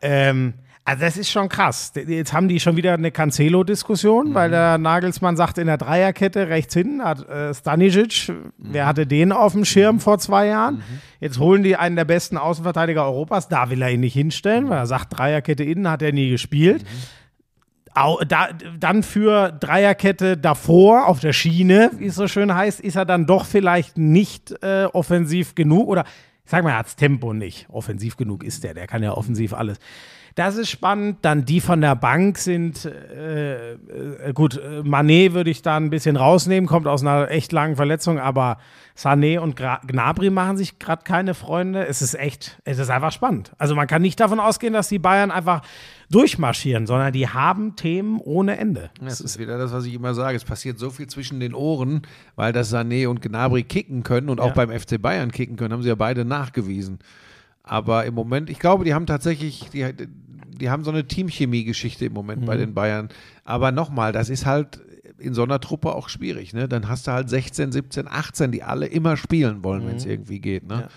Ähm, 0.00 0.54
also 0.84 1.02
das 1.02 1.16
ist 1.16 1.30
schon 1.30 1.48
krass. 1.48 1.92
Jetzt 1.94 2.32
haben 2.32 2.48
die 2.48 2.58
schon 2.58 2.74
wieder 2.76 2.94
eine 2.94 3.10
Cancelo-Diskussion, 3.12 4.34
weil 4.34 4.50
der 4.50 4.78
Nagelsmann 4.78 5.36
sagt 5.36 5.58
in 5.58 5.66
der 5.66 5.76
Dreierkette 5.76 6.48
rechts 6.48 6.74
hinten 6.74 7.04
hat 7.04 7.28
äh, 7.28 7.54
Stanisic, 7.54 8.32
wer 8.58 8.86
hatte 8.86 9.06
den 9.06 9.30
auf 9.30 9.52
dem 9.52 9.64
Schirm 9.64 10.00
vor 10.00 10.18
zwei 10.18 10.46
Jahren? 10.46 10.82
Jetzt 11.20 11.38
holen 11.38 11.62
die 11.62 11.76
einen 11.76 11.94
der 11.96 12.04
besten 12.06 12.36
Außenverteidiger 12.38 13.04
Europas, 13.04 13.48
da 13.48 13.70
will 13.70 13.80
er 13.82 13.90
ihn 13.92 14.00
nicht 14.00 14.14
hinstellen, 14.14 14.70
weil 14.70 14.78
er 14.78 14.86
sagt, 14.86 15.16
Dreierkette 15.16 15.62
innen 15.62 15.88
hat 15.88 16.02
er 16.02 16.12
nie 16.12 16.30
gespielt. 16.30 16.84
Da, 17.94 18.48
dann 18.78 19.02
für 19.02 19.52
Dreierkette 19.52 20.38
davor 20.38 21.06
auf 21.06 21.20
der 21.20 21.32
Schiene, 21.32 21.90
wie 21.98 22.06
es 22.06 22.14
so 22.14 22.26
schön 22.26 22.54
heißt, 22.54 22.80
ist 22.80 22.96
er 22.96 23.04
dann 23.04 23.26
doch 23.26 23.44
vielleicht 23.44 23.98
nicht 23.98 24.54
äh, 24.62 24.84
offensiv 24.92 25.54
genug 25.54 25.88
oder 25.88 26.04
ich 26.44 26.50
sag 26.50 26.64
mal, 26.64 26.70
er 26.70 26.78
hat 26.78 26.96
Tempo 26.96 27.32
nicht. 27.32 27.66
Offensiv 27.70 28.16
genug 28.16 28.44
ist 28.44 28.64
der, 28.64 28.74
der 28.74 28.86
kann 28.86 29.02
ja 29.02 29.12
offensiv 29.12 29.52
alles. 29.52 29.78
Das 30.34 30.56
ist 30.56 30.70
spannend. 30.70 31.18
Dann 31.22 31.44
die 31.44 31.60
von 31.60 31.80
der 31.80 31.94
Bank 31.96 32.38
sind, 32.38 32.84
äh, 32.86 33.72
äh, 33.72 34.32
gut, 34.34 34.56
äh, 34.58 34.82
Manet 34.82 35.34
würde 35.34 35.50
ich 35.50 35.62
da 35.62 35.76
ein 35.76 35.90
bisschen 35.90 36.16
rausnehmen, 36.16 36.66
kommt 36.68 36.86
aus 36.86 37.02
einer 37.02 37.30
echt 37.30 37.52
langen 37.52 37.76
Verletzung, 37.76 38.18
aber 38.18 38.58
Sané 38.96 39.38
und 39.38 39.56
Gra 39.56 39.80
Gnabry 39.86 40.30
machen 40.30 40.56
sich 40.56 40.78
gerade 40.78 41.02
keine 41.04 41.34
Freunde. 41.34 41.86
Es 41.86 42.02
ist 42.02 42.14
echt, 42.14 42.58
es 42.64 42.78
ist 42.78 42.90
einfach 42.90 43.12
spannend. 43.12 43.52
Also 43.58 43.74
man 43.74 43.86
kann 43.86 44.02
nicht 44.02 44.20
davon 44.20 44.40
ausgehen, 44.40 44.72
dass 44.72 44.88
die 44.88 44.98
Bayern 44.98 45.30
einfach 45.30 45.62
durchmarschieren, 46.10 46.86
sondern 46.86 47.12
die 47.12 47.28
haben 47.28 47.74
Themen 47.76 48.18
ohne 48.20 48.58
Ende. 48.58 48.90
Das 49.00 49.20
ist 49.20 49.38
wieder 49.38 49.56
das, 49.58 49.72
was 49.72 49.86
ich 49.86 49.94
immer 49.94 50.14
sage. 50.14 50.36
Es 50.36 50.44
passiert 50.44 50.78
so 50.78 50.90
viel 50.90 51.06
zwischen 51.06 51.40
den 51.40 51.54
Ohren, 51.54 52.02
weil 52.36 52.52
das 52.52 52.72
Sané 52.72 53.08
und 53.08 53.22
Gnabry 53.22 53.62
kicken 53.62 54.02
können 54.02 54.28
und 54.28 54.40
auch 54.40 54.48
Ja. 54.56 54.64
beim 54.64 54.70
FC 54.70 55.00
Bayern 55.00 55.32
kicken 55.32 55.56
können, 55.56 55.72
haben 55.72 55.82
sie 55.82 55.88
ja 55.88 55.94
beide 55.94 56.24
nachgewiesen. 56.24 56.98
Aber 57.62 58.04
im 58.06 58.14
Moment, 58.14 58.50
ich 58.50 58.58
glaube, 58.58 58.84
die 58.84 58.94
haben 58.94 59.06
tatsächlich, 59.06 59.68
die, 59.72 59.86
die 60.58 60.70
haben 60.70 60.84
so 60.84 60.90
eine 60.90 61.06
Teamchemie-Geschichte 61.06 62.06
im 62.06 62.12
Moment 62.12 62.42
Mhm. 62.42 62.46
bei 62.46 62.56
den 62.56 62.74
Bayern. 62.74 63.08
Aber 63.44 63.72
nochmal, 63.72 64.12
das 64.12 64.28
ist 64.30 64.46
halt 64.46 64.80
in 65.18 65.34
so 65.34 65.42
einer 65.44 65.60
Truppe 65.60 65.94
auch 65.94 66.08
schwierig. 66.08 66.52
Ne? 66.52 66.68
Dann 66.68 66.88
hast 66.88 67.06
du 67.06 67.12
halt 67.12 67.30
16, 67.30 67.70
17, 67.70 68.08
18, 68.08 68.50
die 68.50 68.62
alle 68.64 68.86
immer 68.86 69.16
spielen 69.16 69.62
wollen, 69.62 69.86
wenn 69.86 69.96
es 69.96 70.04
irgendwie 70.04 70.40
geht. 70.40 70.66
Ne? 70.66 70.74
Mhm. 70.76 70.80
Ja. 70.82 70.88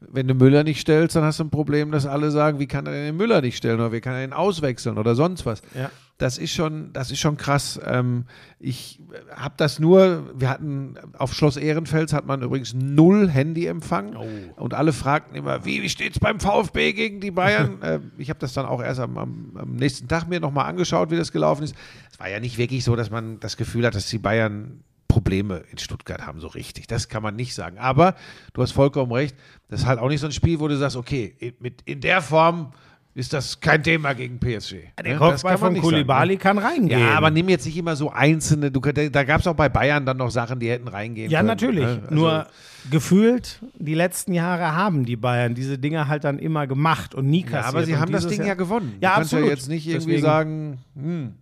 Wenn 0.00 0.28
du 0.28 0.34
Müller 0.34 0.62
nicht 0.64 0.80
stellst, 0.80 1.16
dann 1.16 1.24
hast 1.24 1.40
du 1.40 1.44
ein 1.44 1.50
Problem, 1.50 1.90
dass 1.90 2.06
alle 2.06 2.30
sagen, 2.30 2.58
wie 2.60 2.66
kann 2.68 2.86
er 2.86 2.92
denn 2.92 3.04
den 3.06 3.16
Müller 3.16 3.40
nicht 3.40 3.56
stellen 3.56 3.80
oder 3.80 3.92
wie 3.92 4.00
kann 4.00 4.14
er 4.14 4.24
ihn 4.24 4.32
auswechseln 4.32 4.96
oder 4.98 5.14
sonst 5.16 5.44
was. 5.46 5.60
Ja. 5.74 5.90
Das 6.18 6.36
ist 6.36 6.52
schon, 6.52 6.92
das 6.92 7.12
ist 7.12 7.20
schon 7.20 7.36
krass. 7.36 7.80
Ähm, 7.84 8.24
ich 8.58 9.00
habe 9.34 9.54
das 9.56 9.78
nur, 9.78 10.28
wir 10.38 10.50
hatten 10.50 10.96
auf 11.16 11.32
Schloss 11.32 11.56
Ehrenfels 11.56 12.12
hat 12.12 12.26
man 12.26 12.42
übrigens 12.42 12.74
null 12.74 13.28
Handyempfang 13.28 14.16
Oh. 14.16 14.26
und 14.56 14.74
alle 14.74 14.92
fragten 14.92 15.36
immer, 15.36 15.64
wie, 15.64 15.80
wie 15.80 15.88
steht 15.88 16.14
es 16.14 16.18
beim 16.18 16.40
VfB 16.40 16.92
gegen 16.92 17.20
die 17.20 17.30
Bayern? 17.30 17.80
äh, 17.82 18.00
ich 18.18 18.30
habe 18.30 18.40
das 18.40 18.52
dann 18.52 18.66
auch 18.66 18.82
erst 18.82 18.98
am, 18.98 19.16
am, 19.16 19.76
nächsten 19.76 20.08
Tag 20.08 20.28
mir 20.28 20.40
nochmal 20.40 20.66
angeschaut, 20.66 21.12
wie 21.12 21.16
das 21.16 21.30
gelaufen 21.30 21.62
ist. 21.62 21.76
Es 22.10 22.18
war 22.18 22.28
ja 22.28 22.40
nicht 22.40 22.58
wirklich 22.58 22.82
so, 22.82 22.96
dass 22.96 23.10
man 23.10 23.38
das 23.38 23.56
Gefühl 23.56 23.86
hat, 23.86 23.94
dass 23.94 24.08
die 24.08 24.18
Bayern 24.18 24.82
Probleme 25.06 25.64
in 25.70 25.78
Stuttgart 25.78 26.26
haben, 26.26 26.40
so 26.40 26.48
richtig. 26.48 26.86
Das 26.86 27.08
kann 27.08 27.22
man 27.22 27.34
nicht 27.34 27.54
sagen. 27.54 27.78
Aber 27.78 28.14
du 28.52 28.62
hast 28.62 28.72
vollkommen 28.72 29.10
recht, 29.10 29.36
das 29.68 29.80
ist 29.80 29.86
halt 29.86 29.98
auch 29.98 30.08
nicht 30.08 30.20
so 30.20 30.26
ein 30.26 30.32
Spiel, 30.32 30.60
wo 30.60 30.68
du 30.68 30.76
sagst, 30.76 30.96
okay, 30.96 31.54
mit, 31.60 31.82
in 31.86 32.00
der 32.00 32.22
Form 32.22 32.72
ist 33.14 33.32
das 33.32 33.58
kein 33.58 33.82
Thema 33.82 34.12
gegen 34.12 34.38
PSG. 34.38 34.74
Der 35.02 35.12
ne? 35.14 35.18
Kopfball 35.18 35.58
von 35.58 35.74
sagen, 35.74 35.80
Koulibaly 35.82 36.34
ne? 36.34 36.38
kann 36.38 36.56
reingehen. 36.58 37.00
Ja, 37.00 37.16
aber 37.16 37.30
nimm 37.30 37.48
jetzt 37.48 37.66
nicht 37.66 37.76
immer 37.76 37.96
so 37.96 38.10
einzelne. 38.12 38.70
Du, 38.70 38.80
da 38.80 39.24
gab 39.24 39.40
es 39.40 39.46
auch 39.48 39.54
bei 39.54 39.68
Bayern 39.68 40.06
dann 40.06 40.18
noch 40.18 40.30
Sachen, 40.30 40.60
die 40.60 40.70
hätten 40.70 40.86
reingehen 40.86 41.30
Ja, 41.30 41.40
können. 41.40 41.48
natürlich. 41.48 41.84
ne? 41.84 42.00
Also, 42.04 42.14
Nur 42.14 42.46
gefühlt, 42.90 43.60
die 43.78 43.94
letzten 43.94 44.32
Jahre 44.34 44.74
haben 44.76 45.04
die 45.04 45.16
Bayern 45.16 45.54
diese 45.54 45.78
Dinge 45.78 46.06
halt 46.08 46.24
dann 46.24 46.38
immer 46.38 46.66
gemacht 46.68 47.14
und 47.14 47.28
nie 47.28 47.42
Ja, 47.42 47.46
kassiert. 47.50 47.74
aber 47.74 47.84
sie 47.86 47.94
Und 47.94 48.00
haben 48.00 48.12
das 48.12 48.26
Ding 48.28 48.40
ja 48.40 48.46
Jahr- 48.48 48.56
gewonnen. 48.56 48.94
Ja, 49.00 49.10
du 49.10 49.14
kannst 49.16 49.32
absolut. 49.34 49.46
ja 49.48 49.54
jetzt 49.54 49.68
nicht 49.68 49.86
irgendwie 49.88 50.06
Deswegen- 50.12 50.22
sagen, 50.26 50.78
hm, 50.94 51.34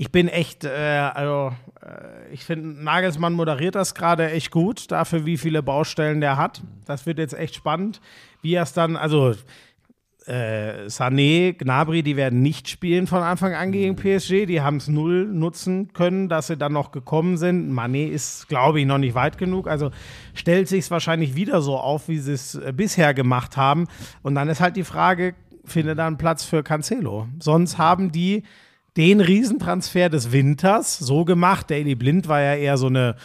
Ich 0.00 0.12
bin 0.12 0.28
echt, 0.28 0.64
äh, 0.64 1.10
also 1.12 1.52
äh, 1.82 2.32
ich 2.32 2.44
finde, 2.44 2.84
Nagelsmann 2.84 3.32
moderiert 3.32 3.74
das 3.74 3.96
gerade 3.96 4.30
echt 4.30 4.52
gut, 4.52 4.92
dafür, 4.92 5.26
wie 5.26 5.36
viele 5.36 5.60
Baustellen 5.60 6.20
der 6.20 6.36
hat. 6.36 6.62
Das 6.86 7.04
wird 7.04 7.18
jetzt 7.18 7.34
echt 7.36 7.56
spannend, 7.56 8.00
wie 8.40 8.54
er 8.54 8.62
es 8.62 8.72
dann, 8.72 8.96
also 8.96 9.34
äh, 10.28 10.88
Sané, 10.88 11.54
Gnabry, 11.54 12.02
die 12.02 12.16
werden 12.16 12.42
nicht 12.42 12.68
spielen 12.68 13.06
von 13.06 13.22
Anfang 13.22 13.54
an 13.54 13.72
gegen 13.72 13.96
PSG. 13.96 14.46
Die 14.46 14.60
haben 14.60 14.76
es 14.76 14.86
null 14.86 15.26
nutzen 15.26 15.92
können, 15.94 16.28
dass 16.28 16.48
sie 16.48 16.56
dann 16.58 16.74
noch 16.74 16.92
gekommen 16.92 17.38
sind. 17.38 17.72
Mané 17.72 18.08
ist, 18.08 18.48
glaube 18.48 18.80
ich, 18.80 18.86
noch 18.86 18.98
nicht 18.98 19.14
weit 19.14 19.38
genug. 19.38 19.66
Also 19.66 19.90
stellt 20.34 20.68
sich 20.68 20.80
es 20.80 20.90
wahrscheinlich 20.90 21.34
wieder 21.34 21.62
so 21.62 21.78
auf, 21.78 22.08
wie 22.08 22.18
sie 22.18 22.32
es 22.32 22.54
äh, 22.54 22.72
bisher 22.76 23.14
gemacht 23.14 23.56
haben. 23.56 23.86
Und 24.22 24.34
dann 24.34 24.48
ist 24.48 24.60
halt 24.60 24.76
die 24.76 24.84
Frage, 24.84 25.34
findet 25.64 25.98
da 25.98 26.06
einen 26.06 26.18
Platz 26.18 26.44
für 26.44 26.62
Cancelo? 26.62 27.26
Sonst 27.40 27.78
haben 27.78 28.12
die 28.12 28.42
den 28.98 29.20
Riesentransfer 29.20 30.10
des 30.10 30.32
Winters 30.32 30.98
so 30.98 31.24
gemacht. 31.24 31.70
Daily 31.70 31.94
Blind 31.94 32.28
war 32.28 32.40
ja 32.40 32.54
eher 32.54 32.76
so 32.76 32.88
eine, 32.88 33.16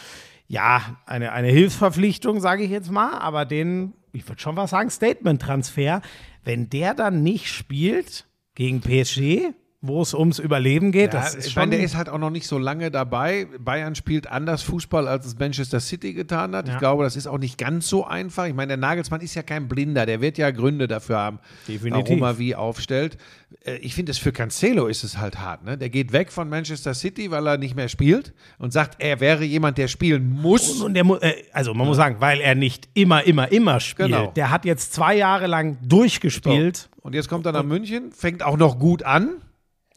ja, 0.46 0.96
eine, 1.04 1.32
eine 1.32 1.48
Hilfsverpflichtung, 1.48 2.40
sage 2.40 2.62
ich 2.62 2.70
jetzt 2.70 2.90
mal, 2.90 3.18
aber 3.18 3.44
den, 3.44 3.92
ich 4.12 4.26
würde 4.26 4.40
schon 4.40 4.56
was 4.56 4.70
sagen, 4.70 4.88
Statement-Transfer. 4.88 6.00
Wenn 6.44 6.68
der 6.68 6.94
dann 6.94 7.22
nicht 7.22 7.48
spielt 7.48 8.26
gegen 8.54 8.80
PSG, 8.80 9.54
wo 9.86 10.00
es 10.00 10.14
ums 10.14 10.38
Überleben 10.38 10.92
geht, 10.92 11.12
Ja, 11.12 11.20
das 11.20 11.34
ist 11.34 11.46
ich 11.48 11.56
meine, 11.56 11.72
der 11.76 11.84
ist 11.84 11.94
halt 11.96 12.08
auch 12.08 12.18
noch 12.18 12.30
nicht 12.30 12.46
so 12.46 12.58
lange 12.58 12.90
dabei. 12.90 13.46
Bayern 13.58 13.94
spielt 13.94 14.26
anders 14.26 14.62
Fußball, 14.62 15.06
als 15.06 15.26
es 15.26 15.38
Manchester 15.38 15.78
City 15.80 16.14
getan 16.14 16.54
hat. 16.56 16.66
Ja. 16.68 16.74
Ich 16.74 16.78
glaube, 16.78 17.04
das 17.04 17.16
ist 17.16 17.26
auch 17.26 17.38
nicht 17.38 17.58
ganz 17.58 17.88
so 17.88 18.06
einfach. 18.06 18.46
Ich 18.46 18.54
meine, 18.54 18.68
der 18.68 18.76
Nagelsmann 18.78 19.20
ist 19.20 19.34
ja 19.34 19.42
kein 19.42 19.68
Blinder. 19.68 20.06
Der 20.06 20.20
wird 20.20 20.38
ja 20.38 20.50
Gründe 20.50 20.88
dafür 20.88 21.18
haben, 21.18 21.38
Definitiv. 21.68 22.04
warum 22.08 22.22
er 22.22 22.38
wie 22.38 22.54
aufstellt. 22.54 23.18
Äh, 23.64 23.76
Ich 23.76 23.94
finde, 23.94 24.12
es 24.12 24.18
für 24.18 24.32
Cancelo 24.32 24.86
ist 24.86 25.04
es 25.04 25.18
halt 25.18 25.38
hart. 25.38 25.64
Ne? 25.64 25.76
Der 25.76 25.90
geht 25.90 26.12
weg 26.12 26.32
von 26.32 26.48
Manchester 26.48 26.94
City, 26.94 27.30
weil 27.30 27.46
er 27.46 27.58
nicht 27.58 27.76
mehr 27.76 27.88
spielt 27.88 28.32
und 28.58 28.72
sagt, 28.72 28.96
er 29.02 29.20
wäre 29.20 29.44
jemand, 29.44 29.76
der 29.78 29.88
spielen 29.88 30.30
muss. 30.30 30.80
und 30.80 30.94
der, 30.94 31.04
äh, 31.20 31.34
also 31.52 31.74
man 31.74 31.86
muss 31.86 31.96
sagen, 31.98 32.16
weil 32.20 32.40
er 32.40 32.54
nicht 32.54 32.88
immer, 32.94 33.22
immer, 33.24 33.52
immer 33.52 33.80
spielt. 33.80 34.08
Genau. 34.08 34.32
Der 34.34 34.50
hat 34.50 34.64
jetzt 34.64 34.94
zwei 34.94 35.14
Jahre 35.16 35.46
lang 35.46 35.76
durchgespielt. 35.82 36.88
Und 37.02 37.14
jetzt 37.14 37.28
kommt 37.28 37.44
er 37.44 37.52
nach 37.52 37.64
München, 37.64 38.12
fängt 38.12 38.42
auch 38.42 38.56
noch 38.56 38.78
gut 38.78 39.02
an. 39.02 39.34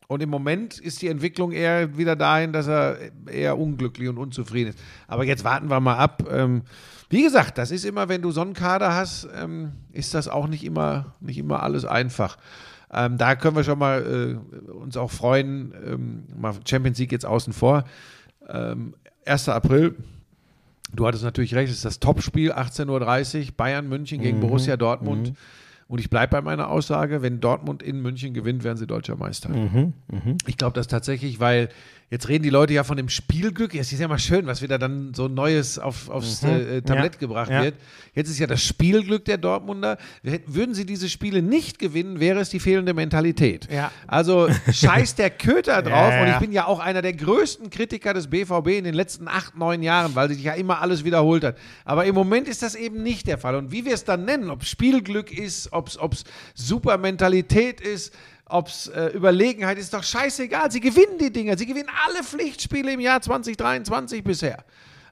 Und 0.07 0.23
im 0.23 0.29
Moment 0.29 0.79
ist 0.79 1.01
die 1.01 1.09
Entwicklung 1.09 1.51
eher 1.51 1.97
wieder 1.97 2.15
dahin, 2.15 2.53
dass 2.53 2.67
er 2.67 2.97
eher 3.29 3.57
unglücklich 3.57 4.07
und 4.07 4.17
unzufrieden 4.17 4.69
ist. 4.69 4.79
Aber 5.07 5.25
jetzt 5.25 5.43
warten 5.43 5.69
wir 5.69 5.81
mal 5.81 5.97
ab. 5.97 6.23
Ähm, 6.31 6.61
wie 7.09 7.23
gesagt, 7.23 7.57
das 7.57 7.71
ist 7.71 7.85
immer, 7.85 8.07
wenn 8.07 8.21
du 8.21 8.31
so 8.31 8.41
einen 8.41 8.53
Kader 8.53 8.95
hast, 8.95 9.27
ähm, 9.35 9.73
ist 9.91 10.13
das 10.13 10.29
auch 10.29 10.47
nicht 10.47 10.63
immer, 10.63 11.13
nicht 11.19 11.37
immer 11.37 11.61
alles 11.61 11.83
einfach. 11.83 12.37
Ähm, 12.91 13.17
da 13.17 13.35
können 13.35 13.57
wir 13.57 13.65
schon 13.65 13.79
mal 13.79 14.39
äh, 14.65 14.71
uns 14.71 14.95
auch 14.95 15.11
freuen. 15.11 15.73
Ähm, 15.85 16.23
mal 16.37 16.53
Champions 16.65 16.97
League 16.99 17.11
jetzt 17.11 17.25
außen 17.25 17.51
vor. 17.51 17.83
Ähm, 18.47 18.93
1. 19.25 19.49
April. 19.49 19.95
Du 20.93 21.05
hattest 21.05 21.25
natürlich 21.25 21.53
recht, 21.53 21.69
es 21.69 21.77
ist 21.77 21.85
das 21.85 21.99
Topspiel, 21.99 22.53
18.30 22.53 23.39
Uhr, 23.39 23.51
Bayern 23.57 23.89
München 23.89 24.21
gegen 24.21 24.39
Borussia 24.39 24.77
Dortmund. 24.77 25.33
Und 25.87 25.99
ich 25.99 26.09
bleibe 26.09 26.31
bei 26.31 26.41
meiner 26.41 26.69
Aussage, 26.69 27.21
wenn 27.21 27.39
Dortmund 27.39 27.81
in 27.81 28.01
München 28.01 28.33
gewinnt, 28.33 28.63
werden 28.63 28.77
sie 28.77 28.87
deutscher 28.87 29.15
Meister. 29.15 29.49
Ich 30.45 30.57
glaube 30.57 30.73
das 30.73 30.87
tatsächlich, 30.87 31.39
weil 31.39 31.69
jetzt 32.09 32.29
reden 32.29 32.43
die 32.43 32.49
Leute 32.49 32.73
ja 32.73 32.83
von 32.85 32.95
dem 32.95 33.09
Spielglück. 33.09 33.75
Es 33.75 33.91
ist 33.91 33.99
ja 33.99 34.07
mal 34.07 34.17
schön, 34.17 34.45
was 34.47 34.61
wieder 34.61 34.77
dann 34.79 35.13
so 35.13 35.27
Neues 35.27 35.77
auf, 35.77 36.09
aufs 36.09 36.41
äh, 36.43 36.81
Tablett 36.81 37.15
Ja. 37.15 37.19
gebracht 37.19 37.51
Ja. 37.51 37.63
wird. 37.63 37.75
Jetzt 38.13 38.29
ist 38.29 38.39
ja 38.39 38.47
das 38.47 38.63
Spielglück 38.63 39.25
der 39.25 39.37
Dortmunder. 39.37 39.97
Würden 40.45 40.73
sie 40.73 40.85
diese 40.85 41.09
Spiele 41.09 41.41
nicht 41.41 41.79
gewinnen, 41.79 42.19
wäre 42.19 42.39
es 42.39 42.49
die 42.49 42.59
fehlende 42.59 42.93
Mentalität. 42.93 43.67
Ja. 43.71 43.91
Also 44.07 44.47
scheiß 44.71 45.15
der 45.15 45.29
Köter 45.31 45.81
drauf. 45.83 46.13
Und 46.21 46.29
ich 46.29 46.37
bin 46.37 46.51
ja 46.53 46.65
auch 46.65 46.79
einer 46.79 47.01
der 47.01 47.13
größten 47.13 47.69
Kritiker 47.69 48.13
des 48.13 48.27
BVB 48.27 48.67
in 48.69 48.85
den 48.85 48.93
letzten 48.95 49.27
acht, 49.27 49.57
neun 49.57 49.83
Jahren, 49.83 50.15
weil 50.15 50.29
sich 50.29 50.41
ja 50.41 50.53
immer 50.53 50.81
alles 50.81 51.03
wiederholt 51.03 51.43
hat. 51.43 51.57
Aber 51.83 52.05
im 52.05 52.15
Moment 52.15 52.47
ist 52.47 52.63
das 52.63 52.75
eben 52.75 53.03
nicht 53.03 53.27
der 53.27 53.37
Fall. 53.37 53.55
Und 53.55 53.71
wie 53.71 53.83
wir 53.85 53.93
es 53.93 54.05
dann 54.05 54.23
nennen, 54.23 54.49
ob 54.49 54.61
es 54.61 54.69
Spielglück 54.69 55.31
ist, 55.37 55.73
ob 55.73 55.87
es 55.89 56.23
super 56.55 56.97
Mentalität 56.97 57.81
ist, 57.81 58.13
ob 58.49 58.67
es 58.67 58.87
äh, 58.87 59.07
Überlegenheit 59.07 59.77
ist, 59.77 59.93
doch 59.93 60.03
scheißegal. 60.03 60.71
Sie 60.71 60.79
gewinnen 60.79 61.17
die 61.19 61.31
Dinger. 61.31 61.57
Sie 61.57 61.65
gewinnen 61.65 61.89
alle 62.07 62.23
Pflichtspiele 62.23 62.93
im 62.93 62.99
Jahr 62.99 63.21
2023 63.21 64.23
bisher. 64.23 64.63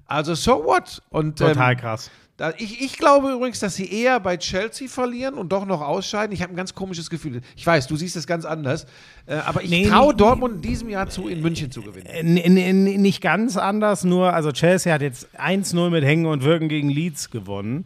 Also 0.08 0.36
so 0.36 0.64
what? 0.64 1.02
Und, 1.10 1.40
Total 1.40 1.74
ähm, 1.74 1.80
krass. 1.80 2.12
da, 2.38 2.54
ich, 2.58 2.80
ich 2.82 2.98
glaube 2.98 3.32
übrigens, 3.32 3.60
dass 3.60 3.76
sie 3.76 3.92
eher 3.92 4.20
bei 4.20 4.38
Chelsea 4.38 4.88
verlieren 4.88 5.34
und 5.34 5.50
doch 5.52 5.66
noch 5.66 5.82
ausscheiden. 5.82 6.32
Ich 6.34 6.42
habe 6.44 6.54
ein 6.54 6.56
ganz 6.56 6.76
komisches 6.76 7.10
Gefühl. 7.10 7.42
Ich 7.56 7.66
weiß, 7.66 7.88
du 7.88 7.96
siehst 7.96 8.16
es 8.16 8.28
ganz 8.28 8.46
anders. 8.46 8.86
Äh, 9.26 9.36
aber 9.38 9.64
ich 9.64 9.70
Nee, 9.72 9.88
traue 9.88 10.14
nee, 10.14 10.18
Dortmund 10.18 10.56
in 10.58 10.62
diesem 10.62 10.90
Jahr 10.90 11.10
zu, 11.10 11.28
in 11.28 11.42
München 11.42 11.72
zu 11.72 11.82
gewinnen. 11.82 12.06
N- 12.38 13.02
nicht 13.02 13.20
ganz 13.22 13.58
anders, 13.58 14.04
nur, 14.04 14.32
also 14.34 14.52
Chelsea 14.52 14.94
hat 14.94 15.02
jetzt 15.02 15.28
1-0 15.40 15.90
mit 15.90 16.04
Hängen 16.04 16.28
und 16.28 16.44
Wirken 16.44 16.70
gegen 16.70 16.90
Leeds 16.90 17.32
gewonnen. 17.32 17.86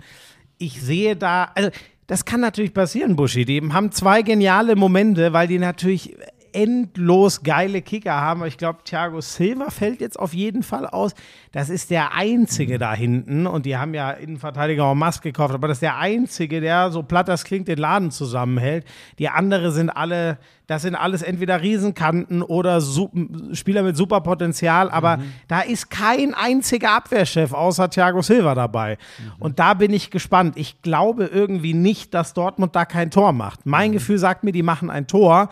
Ich 0.57 0.81
sehe 0.81 1.15
da, 1.15 1.51
also 1.55 1.69
das 2.09 2.25
kann 2.25 2.41
natürlich 2.41 2.73
passieren, 2.73 3.15
Buschi. 3.15 3.45
Die 3.45 3.61
haben 3.71 3.91
zwei 3.91 4.23
geniale 4.23 4.75
Momente, 4.75 5.31
weil 5.31 5.47
die 5.47 5.59
natürlich 5.59 6.15
endlos 6.53 7.43
geile 7.43 7.81
Kicker 7.81 8.13
haben. 8.13 8.45
Ich 8.45 8.57
glaube, 8.57 8.79
Thiago 8.83 9.21
Silva 9.21 9.69
fällt 9.69 10.01
jetzt 10.01 10.19
auf 10.19 10.33
jeden 10.33 10.63
Fall 10.63 10.85
aus. 10.85 11.13
Das 11.51 11.69
ist 11.69 11.89
der 11.89 12.13
Einzige 12.13 12.77
da 12.77 12.93
hinten. 12.93 13.47
Und 13.47 13.65
die 13.65 13.77
haben 13.77 13.93
ja 13.93 14.11
Innenverteidiger 14.11 14.85
auch 14.85 14.95
Mask 14.95 15.23
gekauft. 15.23 15.53
Aber 15.53 15.67
das 15.67 15.77
ist 15.77 15.81
der 15.81 15.97
Einzige, 15.97 16.61
der, 16.61 16.91
so 16.91 17.03
platt 17.03 17.27
das 17.27 17.43
klingt, 17.43 17.67
den 17.67 17.79
Laden 17.79 18.11
zusammenhält. 18.11 18.85
Die 19.17 19.29
anderen 19.29 19.71
sind 19.71 19.89
alle, 19.89 20.37
das 20.67 20.83
sind 20.83 20.95
alles 20.95 21.21
entweder 21.21 21.61
Riesenkanten 21.61 22.43
oder 22.43 22.81
Su 22.81 23.09
Spieler 23.53 23.81
mit 23.81 23.97
super 23.97 24.21
Potenzial. 24.21 24.91
Aber 24.91 25.19
da 25.47 25.61
ist 25.61 25.89
kein 25.89 26.33
einziger 26.33 26.91
Abwehrchef 26.91 27.53
außer 27.53 27.89
Thiago 27.89 28.21
Silva 28.21 28.53
dabei. 28.53 28.97
Und 29.39 29.57
da 29.59 29.73
bin 29.73 29.91
ich 29.91 30.11
gespannt. 30.11 30.57
Ich 30.57 30.81
glaube 30.81 31.25
irgendwie 31.25 31.73
nicht, 31.73 32.13
dass 32.13 32.33
Dortmund 32.33 32.75
da 32.75 32.85
kein 32.85 33.09
Tor 33.09 33.33
macht. 33.33 33.65
Mein 33.65 33.91
Gefühl 33.91 34.19
sagt 34.19 34.43
mir, 34.43 34.51
die 34.51 34.63
machen 34.63 34.89
ein 34.89 35.07
Tor. 35.07 35.49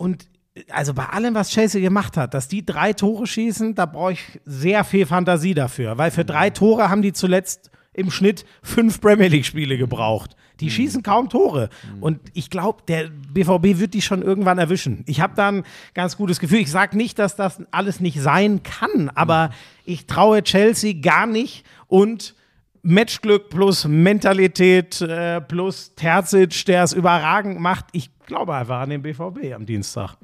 Und 0.00 0.30
also 0.70 0.94
bei 0.94 1.04
allem, 1.04 1.34
was 1.34 1.50
Chelsea 1.50 1.78
gemacht 1.82 2.16
hat, 2.16 2.32
dass 2.32 2.48
die 2.48 2.64
drei 2.64 2.94
Tore 2.94 3.26
schießen, 3.26 3.74
da 3.74 3.84
brauche 3.84 4.12
ich 4.12 4.40
sehr 4.46 4.82
viel 4.82 5.04
Fantasie 5.04 5.52
dafür. 5.52 5.98
Weil 5.98 6.10
für 6.10 6.24
drei 6.24 6.48
Tore 6.48 6.88
haben 6.88 7.02
die 7.02 7.12
zuletzt 7.12 7.70
im 7.92 8.10
Schnitt 8.10 8.46
fünf 8.62 9.02
Premier 9.02 9.28
League-Spiele 9.28 9.76
gebraucht. 9.76 10.36
Die 10.60 10.70
schießen 10.70 11.02
kaum 11.02 11.28
Tore. 11.28 11.68
Und 12.00 12.18
ich 12.32 12.48
glaube, 12.48 12.82
der 12.88 13.10
BVB 13.10 13.78
wird 13.78 13.92
die 13.92 14.00
schon 14.00 14.22
irgendwann 14.22 14.56
erwischen. 14.56 15.04
Ich 15.06 15.20
habe 15.20 15.34
da 15.36 15.48
ein 15.48 15.64
ganz 15.92 16.16
gutes 16.16 16.40
Gefühl. 16.40 16.60
Ich 16.60 16.70
sage 16.70 16.96
nicht, 16.96 17.18
dass 17.18 17.36
das 17.36 17.62
alles 17.70 18.00
nicht 18.00 18.20
sein 18.22 18.62
kann, 18.62 19.10
aber 19.14 19.50
ich 19.84 20.06
traue 20.06 20.42
Chelsea 20.42 20.94
gar 20.98 21.26
nicht. 21.26 21.66
Und 21.88 22.34
Matchglück 22.82 23.50
plus 23.50 23.86
Mentalität 23.86 25.00
äh, 25.00 25.40
plus 25.40 25.94
Terzic, 25.94 26.64
der 26.66 26.84
es 26.84 26.92
überragend 26.92 27.60
macht. 27.60 27.86
Ich 27.92 28.10
glaube 28.26 28.54
einfach 28.54 28.80
an 28.80 28.90
den 28.90 29.02
BVB 29.02 29.54
am 29.54 29.66
Dienstag. 29.66 30.16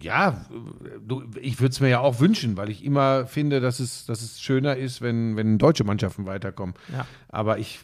Ja, 0.00 0.46
du, 1.06 1.24
ich 1.40 1.60
würde 1.60 1.72
es 1.72 1.80
mir 1.80 1.88
ja 1.88 2.00
auch 2.00 2.20
wünschen, 2.20 2.56
weil 2.56 2.70
ich 2.70 2.84
immer 2.84 3.26
finde, 3.26 3.60
dass 3.60 3.80
es, 3.80 4.06
dass 4.06 4.22
es 4.22 4.40
schöner 4.40 4.76
ist, 4.76 5.02
wenn, 5.02 5.36
wenn 5.36 5.58
deutsche 5.58 5.84
Mannschaften 5.84 6.26
weiterkommen. 6.26 6.74
Ja. 6.92 7.06
Aber 7.28 7.58
ich, 7.58 7.80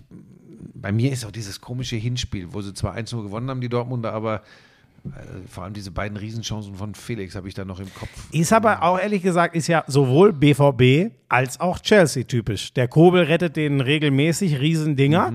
bei 0.74 0.92
mir 0.92 1.12
ist 1.12 1.26
auch 1.26 1.30
dieses 1.30 1.60
komische 1.60 1.96
Hinspiel, 1.96 2.52
wo 2.52 2.62
sie 2.62 2.72
zwar 2.72 2.96
1-0 2.96 3.22
gewonnen 3.22 3.50
haben, 3.50 3.60
die 3.60 3.68
Dortmunder, 3.68 4.12
aber 4.12 4.42
vor 5.48 5.64
allem 5.64 5.74
diese 5.74 5.90
beiden 5.90 6.16
Riesenchancen 6.16 6.74
von 6.74 6.94
Felix 6.94 7.34
habe 7.34 7.48
ich 7.48 7.54
da 7.54 7.64
noch 7.64 7.80
im 7.80 7.92
Kopf. 7.94 8.10
Ist 8.32 8.52
aber 8.52 8.82
auch 8.82 8.98
ehrlich 8.98 9.22
gesagt, 9.22 9.54
ist 9.54 9.66
ja 9.66 9.84
sowohl 9.86 10.32
BVB 10.32 11.12
als 11.28 11.60
auch 11.60 11.80
Chelsea 11.80 12.24
typisch. 12.24 12.72
Der 12.74 12.88
Kobel 12.88 13.24
rettet 13.24 13.56
den 13.56 13.80
regelmäßig 13.80 14.60
Riesendinger 14.60 15.34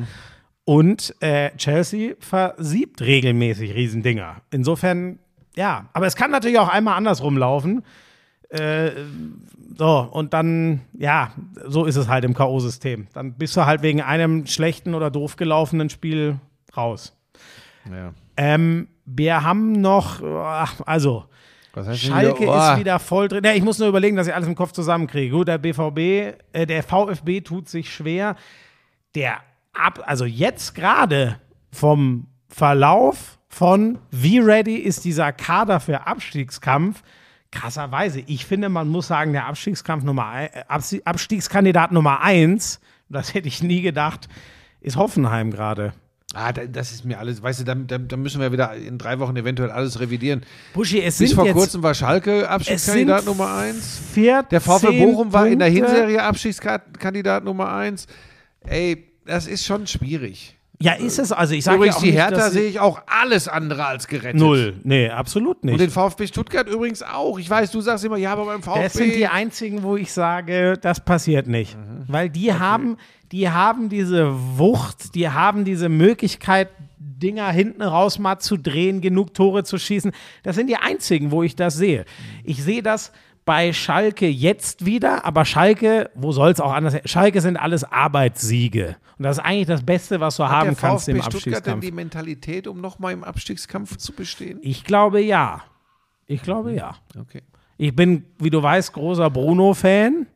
und 0.65 1.15
äh, 1.21 1.51
Chelsea 1.57 2.13
versiebt 2.19 3.01
regelmäßig 3.01 3.73
Riesendinger. 3.73 4.41
Insofern, 4.51 5.19
ja, 5.55 5.89
aber 5.93 6.07
es 6.07 6.15
kann 6.15 6.31
natürlich 6.31 6.59
auch 6.59 6.69
einmal 6.69 6.95
andersrum 6.95 7.37
laufen. 7.37 7.83
Äh, 8.49 8.91
so, 9.77 10.09
und 10.11 10.33
dann, 10.33 10.81
ja, 10.97 11.31
so 11.65 11.85
ist 11.85 11.95
es 11.95 12.07
halt 12.07 12.25
im 12.25 12.33
K.O.-System. 12.33 13.07
Dann 13.13 13.33
bist 13.33 13.55
du 13.55 13.65
halt 13.65 13.81
wegen 13.81 14.01
einem 14.01 14.45
schlechten 14.45 14.93
oder 14.93 15.09
doof 15.09 15.37
gelaufenen 15.37 15.89
Spiel 15.89 16.39
raus. 16.75 17.17
Ja. 17.89 18.13
Ähm, 18.37 18.87
wir 19.15 19.43
haben 19.43 19.73
noch, 19.73 20.21
also, 20.85 21.25
Schalke 21.93 22.41
wieder? 22.41 22.51
Oh. 22.69 22.73
ist 22.73 22.79
wieder 22.79 22.99
voll 22.99 23.27
drin. 23.27 23.43
Ja, 23.43 23.53
ich 23.53 23.63
muss 23.63 23.79
nur 23.79 23.87
überlegen, 23.87 24.15
dass 24.17 24.27
ich 24.27 24.33
alles 24.35 24.47
im 24.47 24.55
Kopf 24.55 24.71
zusammenkriege. 24.73 25.35
Gut, 25.35 25.47
der 25.47 25.57
BVB, 25.57 26.35
äh, 26.53 26.65
der 26.65 26.83
VfB 26.83 27.41
tut 27.41 27.69
sich 27.69 27.93
schwer. 27.93 28.35
Der 29.15 29.37
ab, 29.73 30.01
also 30.05 30.25
jetzt 30.25 30.75
gerade 30.75 31.39
vom 31.71 32.27
Verlauf 32.49 33.37
von 33.47 33.99
wie 34.11 34.39
ready 34.39 34.75
ist 34.75 35.05
dieser 35.05 35.31
Kader 35.31 35.79
für 35.79 36.05
Abstiegskampf. 36.07 37.03
Krasserweise, 37.51 38.21
ich 38.27 38.45
finde, 38.45 38.69
man 38.69 38.87
muss 38.87 39.07
sagen, 39.07 39.33
der 39.33 39.45
Abstiegskampf 39.47 40.03
Nummer 40.03 40.27
ein, 40.29 40.47
äh, 40.53 40.63
Abs- 40.67 41.01
Abstiegskandidat 41.05 41.91
Nummer 41.91 42.21
eins, 42.21 42.79
das 43.09 43.33
hätte 43.33 43.47
ich 43.49 43.61
nie 43.63 43.81
gedacht, 43.81 44.29
ist 44.81 44.95
Hoffenheim 44.95 45.51
gerade. 45.51 45.93
Ah, 46.33 46.53
da- 46.53 46.65
das 46.65 46.91
ist 46.93 47.03
mir 47.03 47.19
alles, 47.19 47.43
weißt 47.43 47.59
du, 47.59 47.63
da, 47.65 47.75
da, 47.75 47.97
da 47.97 48.15
müssen 48.17 48.39
wir 48.39 48.51
wieder 48.53 48.73
in 48.73 48.97
drei 48.97 49.19
Wochen 49.19 49.35
eventuell 49.35 49.69
alles 49.69 49.99
revidieren. 49.99 50.43
Buschi, 50.73 51.01
es 51.01 51.17
Bis 51.17 51.29
sind 51.29 51.35
vor 51.35 51.45
jetzt 51.45 51.55
kurzem 51.55 51.83
war 51.83 51.93
Schalke 51.93 52.47
Abstiegskandidat 52.49 53.23
sind 53.23 53.37
Nummer 53.37 53.53
eins. 53.53 53.99
14 54.13 54.47
Der 54.49 54.61
VfL 54.61 54.93
Bochum 55.05 55.33
war 55.33 55.47
in 55.47 55.59
der. 55.59 55.67
Hinserie 55.67 56.21
Abstiegskandidat 56.23 57.43
Nummer 57.43 57.71
eins. 57.73 58.07
Ey, 58.65 59.07
das 59.25 59.47
ist 59.47 59.65
schon 59.65 59.87
schwierig. 59.87 60.57
Ja, 60.79 60.93
ist 60.93 61.19
es. 61.19 61.31
Also 61.31 61.53
ich 61.53 61.63
sage 61.63 61.75
ja 61.75 61.79
Übrigens, 61.79 61.97
auch 61.97 62.01
die 62.01 62.11
Hertha 62.11 62.49
sehe 62.49 62.67
ich 62.67 62.79
auch 62.79 63.01
alles 63.05 63.47
andere 63.47 63.85
als 63.85 64.07
gerettet. 64.07 64.39
Null. 64.39 64.75
Nee, 64.83 65.09
absolut 65.09 65.63
nicht. 65.63 65.73
Und 65.73 65.79
den 65.79 65.91
VfB 65.91 66.25
Stuttgart 66.27 66.67
übrigens 66.67 67.03
auch. 67.03 67.37
Ich 67.37 67.47
weiß, 67.47 67.69
du 67.71 67.81
sagst 67.81 68.03
immer, 68.03 68.17
ja, 68.17 68.31
aber 68.33 68.45
beim 68.45 68.63
VfB. 68.63 68.81
Das 68.83 68.93
sind 68.93 69.13
die 69.15 69.27
einzigen, 69.27 69.83
wo 69.83 69.95
ich 69.95 70.11
sage, 70.11 70.79
das 70.81 70.99
passiert 70.99 71.45
nicht. 71.47 71.77
Weil 72.07 72.29
die 72.31 72.51
haben, 72.53 72.97
die 73.31 73.49
haben 73.49 73.89
diese 73.89 74.31
Wucht, 74.57 75.15
die 75.15 75.29
haben 75.29 75.65
diese 75.65 75.89
Möglichkeit, 75.89 76.69
Dinger 76.97 77.49
hinten 77.51 77.81
raus 77.81 78.19
mal 78.19 78.39
zu 78.39 78.57
drehen, 78.57 78.99
genug 79.01 79.33
Tore 79.33 79.63
zu 79.63 79.77
schießen. 79.77 80.11
Das 80.43 80.55
sind 80.55 80.67
die 80.67 80.77
einzigen, 80.77 81.31
wo 81.31 81.43
ich 81.43 81.55
das 81.55 81.75
sehe. 81.75 82.05
Ich 82.43 82.63
sehe 82.63 82.81
das 82.81 83.11
bei 83.45 83.73
Schalke 83.73 84.27
jetzt 84.27 84.85
wieder, 84.85 85.25
aber 85.25 85.45
Schalke, 85.45 86.09
wo 86.15 86.31
soll 86.31 86.51
es 86.51 86.59
auch 86.59 86.73
anders 86.73 86.93
sein? 86.93 87.01
Schalke 87.05 87.41
sind 87.41 87.57
alles 87.57 87.83
Arbeitssiege. 87.83 88.97
Und 89.17 89.23
das 89.23 89.37
ist 89.37 89.43
eigentlich 89.43 89.67
das 89.67 89.83
Beste, 89.83 90.19
was 90.19 90.37
du 90.37 90.43
Hat 90.43 90.51
haben 90.51 90.69
der 90.69 90.75
kannst 90.75 91.05
VfB 91.05 91.11
im 91.11 91.23
Stuttgart 91.23 91.43
denn 91.43 91.73
Abstiegskampf. 91.73 91.81
die 91.81 91.91
Mentalität, 91.91 92.67
um 92.67 92.81
nochmal 92.81 93.13
im 93.13 93.23
Abstiegskampf 93.23 93.97
zu 93.97 94.13
bestehen? 94.13 94.59
Ich 94.61 94.83
glaube 94.83 95.21
ja. 95.21 95.61
Ich 96.27 96.41
glaube 96.41 96.73
ja. 96.73 96.95
Okay. 97.19 97.41
Ich 97.77 97.95
bin, 97.95 98.25
wie 98.39 98.49
du 98.49 98.61
weißt, 98.61 98.93
großer 98.93 99.29
Bruno-Fan. 99.29 100.27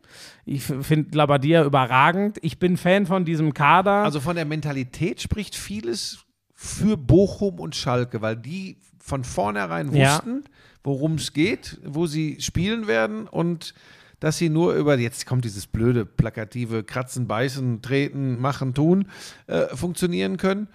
Ich 0.45 0.63
finde 0.63 1.17
Labadia 1.17 1.63
überragend. 1.65 2.37
Ich 2.41 2.59
bin 2.59 2.77
Fan 2.77 3.05
von 3.07 3.25
diesem 3.25 3.53
Kader. 3.53 4.03
Also 4.03 4.19
von 4.19 4.35
der 4.35 4.45
Mentalität 4.45 5.21
spricht 5.21 5.55
vieles 5.55 6.19
für 6.53 6.97
Bochum 6.97 7.59
und 7.59 7.75
Schalke, 7.75 8.21
weil 8.21 8.37
die 8.37 8.77
von 8.99 9.23
vornherein 9.23 9.93
Ja. 9.93 10.15
wussten, 10.15 10.43
worum 10.83 11.15
es 11.15 11.33
geht, 11.33 11.79
wo 11.83 12.05
sie 12.05 12.37
spielen 12.39 12.87
werden 12.87 13.27
und 13.27 13.73
dass 14.19 14.37
sie 14.37 14.49
nur 14.49 14.73
über, 14.75 14.97
jetzt 14.97 15.25
kommt 15.25 15.45
dieses 15.45 15.67
blöde, 15.67 16.05
plakative 16.05 16.83
Kratzen, 16.83 17.27
Beißen, 17.27 17.81
Treten, 17.81 18.39
Machen, 18.39 18.73
Tun, 18.73 19.09
äh, 19.47 19.67
funktionieren 19.75 20.37
können. 20.37 20.67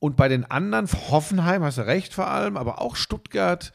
Und 0.00 0.16
bei 0.16 0.28
den 0.28 0.44
anderen, 0.50 0.88
Hoffenheim, 1.10 1.62
hast 1.62 1.78
du 1.78 1.86
recht 1.86 2.12
vor 2.12 2.26
allem, 2.26 2.56
aber 2.56 2.80
auch 2.80 2.96
Stuttgart, 2.96 3.72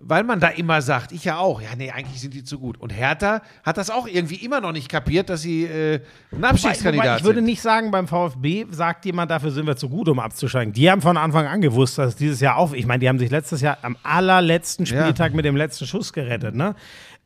weil 0.00 0.22
man 0.22 0.38
da 0.38 0.48
immer 0.48 0.80
sagt, 0.80 1.12
ich 1.12 1.24
ja 1.24 1.38
auch, 1.38 1.60
ja, 1.60 1.70
nee, 1.76 1.90
eigentlich 1.90 2.20
sind 2.20 2.32
die 2.32 2.44
zu 2.44 2.58
gut. 2.58 2.78
Und 2.78 2.90
Hertha 2.90 3.42
hat 3.64 3.76
das 3.76 3.90
auch 3.90 4.06
irgendwie 4.06 4.36
immer 4.36 4.60
noch 4.60 4.72
nicht 4.72 4.88
kapiert, 4.88 5.28
dass 5.28 5.42
sie 5.42 5.64
äh, 5.64 6.00
ein 6.32 6.44
Abstiegskandidat 6.44 7.06
wobei 7.06 7.16
ich 7.18 7.24
würde 7.24 7.38
sind. 7.38 7.46
nicht 7.46 7.60
sagen, 7.60 7.90
beim 7.90 8.06
VfB 8.06 8.66
sagt 8.70 9.04
jemand, 9.06 9.30
dafür 9.30 9.50
sind 9.50 9.66
wir 9.66 9.76
zu 9.76 9.88
gut, 9.88 10.08
um 10.08 10.20
abzusteigen. 10.20 10.72
Die 10.72 10.90
haben 10.90 11.02
von 11.02 11.16
Anfang 11.16 11.46
an 11.46 11.60
gewusst, 11.60 11.98
dass 11.98 12.10
es 12.10 12.16
dieses 12.16 12.40
Jahr 12.40 12.56
auf. 12.56 12.74
Ich 12.74 12.86
meine, 12.86 13.00
die 13.00 13.08
haben 13.08 13.18
sich 13.18 13.30
letztes 13.30 13.60
Jahr 13.60 13.78
am 13.82 13.96
allerletzten 14.04 14.86
Ja. 14.86 15.02
Spieltag 15.02 15.34
mit 15.34 15.44
dem 15.44 15.56
letzten 15.56 15.86
Schuss 15.86 16.12
gerettet, 16.12 16.54
ne? 16.54 16.74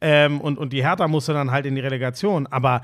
Ähm, 0.01 0.41
und, 0.41 0.59
und 0.59 0.73
die 0.73 0.83
Hertha 0.83 1.07
musste 1.07 1.33
dann 1.33 1.51
halt 1.51 1.67
in 1.67 1.75
die 1.75 1.81
Relegation. 1.81 2.47
Aber 2.49 2.83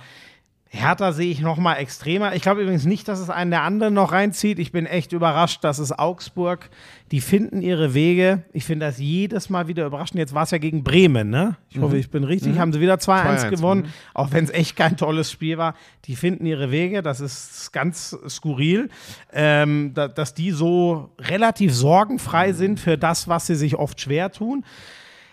Hertha 0.71 1.12
sehe 1.12 1.31
ich 1.31 1.41
noch 1.41 1.57
mal 1.57 1.77
extremer. 1.77 2.35
Ich 2.35 2.43
glaube 2.43 2.61
übrigens 2.61 2.85
nicht, 2.85 3.09
dass 3.09 3.21
es 3.21 3.31
einen 3.31 3.51
der 3.51 3.62
anderen 3.62 3.95
noch 3.95 4.12
reinzieht. 4.12 4.59
Ich 4.59 4.71
bin 4.71 4.85
echt 4.85 5.12
überrascht, 5.12 5.64
dass 5.64 5.79
es 5.79 5.99
Augsburg, 5.99 6.69
die 7.11 7.23
finden 7.23 7.62
ihre 7.62 7.95
Wege. 7.95 8.43
Ich 8.53 8.66
finde 8.66 8.85
das 8.85 8.99
jedes 8.99 9.49
Mal 9.49 9.66
wieder 9.66 9.87
überraschend. 9.87 10.19
Jetzt 10.19 10.35
war 10.35 10.43
es 10.43 10.51
ja 10.51 10.59
gegen 10.59 10.85
Bremen, 10.85 11.31
ne? 11.31 11.57
Ich 11.71 11.79
hoffe, 11.79 11.97
ich 11.97 12.11
bin 12.11 12.23
richtig. 12.23 12.59
Haben 12.59 12.75
sie 12.75 12.81
wieder 12.81 12.97
2-1 12.97 13.47
2-1, 13.47 13.51
gewonnen, 13.51 13.93
auch 14.12 14.31
wenn 14.33 14.45
es 14.45 14.51
echt 14.51 14.77
kein 14.77 14.99
tolles 14.99 15.33
Spiel 15.33 15.57
war. 15.57 15.75
Die 16.05 16.16
finden 16.16 16.45
ihre 16.45 16.71
Wege. 16.71 17.03
Das 17.03 17.21
ist 17.21 17.73
ganz 17.73 18.16
skurril, 18.29 18.91
ähm, 19.33 19.93
da, 19.95 20.07
dass 20.07 20.35
die 20.35 20.51
so 20.51 21.14
relativ 21.19 21.75
sorgenfrei 21.75 22.53
sind 22.53 22.79
für 22.79 22.99
das, 22.99 23.27
was 23.27 23.47
sie 23.47 23.55
sich 23.55 23.77
oft 23.77 24.01
schwer 24.03 24.31
tun. 24.33 24.64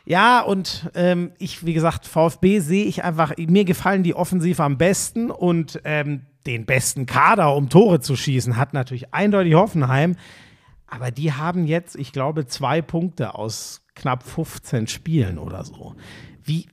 Ja, 0.06 0.42
und 0.42 0.90
ähm, 0.94 1.32
ich, 1.40 1.66
wie 1.66 1.74
gesagt, 1.74 2.06
VfB 2.06 2.60
sehe 2.60 2.86
ich 2.86 3.04
einfach, 3.04 3.34
mir 3.38 3.66
gefallen 3.66 4.04
die 4.04 4.14
offensiv 4.14 4.60
am 4.60 4.78
besten 4.78 5.32
und 5.32 5.82
ähm, 5.84 6.22
den 6.46 6.66
besten 6.66 7.08
Kader, 7.08 7.56
um 7.56 7.70
Tore 7.70 8.00
zu 8.00 8.16
schießen, 8.16 8.56
hat 8.56 8.74
natürlich 8.74 9.14
eindeutig 9.14 9.56
Hoffenheim. 9.56 10.16
Aber 10.88 11.10
die 11.10 11.34
haben 11.34 11.66
jetzt, 11.66 11.96
ich 11.96 12.12
glaube, 12.12 12.46
zwei 12.46 12.84
Punkte 12.84 13.36
aus 13.36 13.82
knapp 13.96 14.24
15 14.24 14.88
Spielen 14.88 15.40
oder 15.40 15.64
so. 15.66 15.96
Wie, 16.44 16.68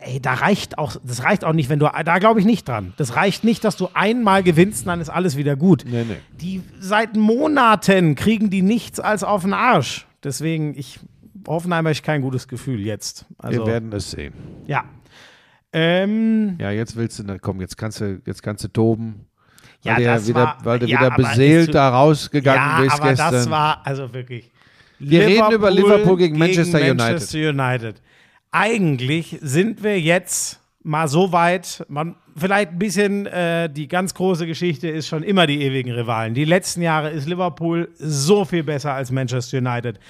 ey, 0.00 0.20
da 0.20 0.34
reicht 0.34 0.78
auch, 0.78 0.96
das 1.04 1.22
reicht 1.24 1.44
auch 1.44 1.52
nicht, 1.52 1.68
wenn 1.68 1.78
du, 1.78 1.90
da 2.04 2.18
glaube 2.18 2.40
ich 2.40 2.46
nicht 2.46 2.66
dran. 2.66 2.94
Das 2.96 3.16
reicht 3.16 3.44
nicht, 3.44 3.62
dass 3.64 3.76
du 3.76 3.90
einmal 3.92 4.42
gewinnst, 4.42 4.86
dann 4.86 5.00
ist 5.02 5.10
alles 5.10 5.36
wieder 5.36 5.56
gut. 5.56 5.84
Nee, 5.86 6.04
nee. 6.08 6.16
Die 6.40 6.62
seit 6.80 7.16
Monaten 7.16 8.14
kriegen 8.14 8.48
die 8.48 8.62
nichts 8.62 9.00
als 9.00 9.22
auf 9.22 9.42
den 9.42 9.52
Arsch. 9.52 10.06
Deswegen, 10.24 10.76
ich, 10.76 10.98
Hoffenheim 11.48 11.84
habe 11.86 11.92
ich 11.92 12.02
kein 12.02 12.20
gutes 12.22 12.46
Gefühl 12.46 12.80
jetzt. 12.80 13.24
Also, 13.38 13.60
Wir 13.60 13.66
werden 13.72 13.92
es 13.92 14.10
sehen. 14.10 14.32
ja. 14.66 14.84
Ähm, 15.72 16.56
Ja, 16.58 16.70
jetzt 16.70 16.96
willst 16.96 17.18
du, 17.18 17.38
komm, 17.40 17.60
jetzt 17.60 17.76
kannst 17.76 18.00
du, 18.00 18.20
jetzt 18.26 18.42
kannst 18.42 18.64
du 18.64 18.68
toben. 18.68 19.26
Ja, 19.82 19.92
weil 19.96 19.98
du, 19.98 20.04
das 20.06 20.28
wieder, 20.28 20.40
war- 20.44 20.58
weil 20.64 20.78
du 20.78 20.86
ja, 20.86 20.98
wieder 21.00 21.10
beseelt 21.10 21.74
da 21.74 21.90
rausgegangen 21.90 22.60
ja, 22.60 22.80
bist 22.80 22.94
aber 23.00 23.08
gestern. 23.10 23.32
das 23.32 23.50
war, 23.50 23.86
also 23.86 24.12
wirklich. 24.14 24.50
Wir 24.98 25.26
reden 25.26 25.52
über 25.52 25.70
Liverpool 25.70 26.16
gegen 26.16 26.38
Manchester 26.38 26.78
United. 26.78 26.96
Manchester 26.98 27.50
United. 27.50 28.02
Eigentlich 28.50 29.38
sind 29.42 29.82
wir 29.82 30.00
jetzt 30.00 30.58
mal 30.82 31.06
so 31.06 31.32
weit, 31.32 31.84
man, 31.88 32.16
vielleicht 32.34 32.70
ein 32.72 32.78
bisschen, 32.78 33.26
äh, 33.26 33.68
die 33.70 33.88
ganz 33.88 34.14
große 34.14 34.46
Geschichte 34.46 34.88
ist 34.88 35.06
schon 35.06 35.22
immer 35.22 35.46
die 35.46 35.60
ewigen 35.62 35.92
Rivalen. 35.92 36.32
Die 36.34 36.44
letzten 36.46 36.80
Jahre 36.82 37.10
ist 37.10 37.28
Liverpool 37.28 37.90
so 37.98 38.44
viel 38.46 38.64
besser 38.64 38.94
als 38.94 39.10
Manchester 39.12 39.58
United. 39.58 40.00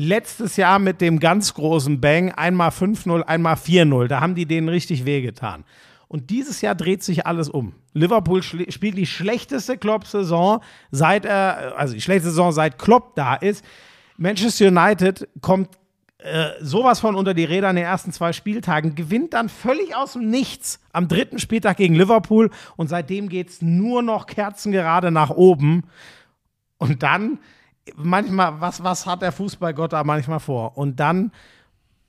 Letztes 0.00 0.56
Jahr 0.56 0.78
mit 0.78 1.00
dem 1.00 1.18
ganz 1.18 1.54
großen 1.54 2.00
Bang, 2.00 2.30
einmal 2.30 2.68
5-0, 2.68 3.22
einmal 3.22 3.56
4-0, 3.56 4.06
da 4.06 4.20
haben 4.20 4.36
die 4.36 4.46
denen 4.46 4.68
richtig 4.68 5.04
wehgetan. 5.04 5.64
Und 6.06 6.30
dieses 6.30 6.60
Jahr 6.60 6.76
dreht 6.76 7.02
sich 7.02 7.26
alles 7.26 7.48
um. 7.48 7.74
Liverpool 7.94 8.44
spielt 8.44 8.96
die 8.96 9.06
schlechteste 9.06 9.76
Klopp-Saison 9.76 10.60
seit 10.92 11.24
er, 11.24 11.76
also 11.76 11.94
die 11.94 12.00
schlechteste 12.00 12.30
Saison 12.30 12.52
seit 12.52 12.78
Klopp 12.78 13.16
da 13.16 13.34
ist. 13.34 13.64
Manchester 14.16 14.68
United 14.68 15.26
kommt 15.40 15.70
äh, 16.18 16.50
sowas 16.60 17.00
von 17.00 17.16
unter 17.16 17.34
die 17.34 17.42
Räder 17.42 17.68
in 17.70 17.74
den 17.74 17.84
ersten 17.84 18.12
zwei 18.12 18.32
Spieltagen, 18.32 18.94
gewinnt 18.94 19.34
dann 19.34 19.48
völlig 19.48 19.96
aus 19.96 20.12
dem 20.12 20.30
Nichts 20.30 20.78
am 20.92 21.08
dritten 21.08 21.40
Spieltag 21.40 21.76
gegen 21.76 21.96
Liverpool 21.96 22.50
und 22.76 22.86
seitdem 22.86 23.28
geht 23.28 23.48
es 23.48 23.62
nur 23.62 24.02
noch 24.02 24.26
kerzengerade 24.26 25.10
nach 25.10 25.30
oben. 25.30 25.82
Und 26.76 27.02
dann, 27.02 27.40
manchmal, 27.96 28.60
was, 28.60 28.82
was 28.82 29.06
hat 29.06 29.22
der 29.22 29.32
Fußballgott 29.32 29.92
da 29.92 30.04
manchmal 30.04 30.40
vor? 30.40 30.76
Und 30.76 31.00
dann 31.00 31.32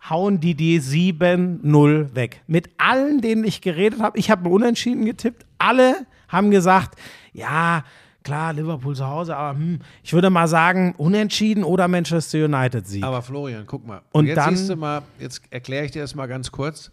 hauen 0.10 0.40
die 0.40 0.56
die 0.56 0.80
7-0 0.82 2.16
weg. 2.16 2.42
Mit 2.48 2.70
allen, 2.78 3.22
denen 3.22 3.44
ich 3.44 3.62
geredet 3.62 4.02
habe, 4.02 4.18
ich 4.18 4.32
habe 4.32 4.48
unentschieden 4.50 5.06
getippt, 5.06 5.46
alle 5.58 6.06
haben 6.28 6.52
gesagt, 6.52 6.98
ja, 7.34 7.84
klar, 8.24 8.54
Liverpool 8.54 8.96
zu 8.96 9.08
Hause, 9.08 9.36
aber 9.36 9.58
hm, 9.58 9.80
ich 10.04 10.14
würde 10.14 10.30
mal 10.30 10.48
sagen, 10.48 10.94
unentschieden 10.98 11.64
oder 11.64 11.88
Manchester 11.88 12.46
United 12.46 12.88
Sieg. 12.88 13.04
Aber 13.04 13.22
Florian, 13.22 13.66
guck 13.66 13.86
mal. 13.86 14.02
Und 14.12 14.26
jetzt 14.28 14.38
dann- 14.38 14.80
mal, 14.80 15.02
jetzt 15.20 15.42
erkläre 15.50 15.86
ich 15.86 15.92
dir 15.92 16.02
das 16.02 16.16
mal 16.16 16.28
ganz 16.28 16.52
kurz, 16.52 16.92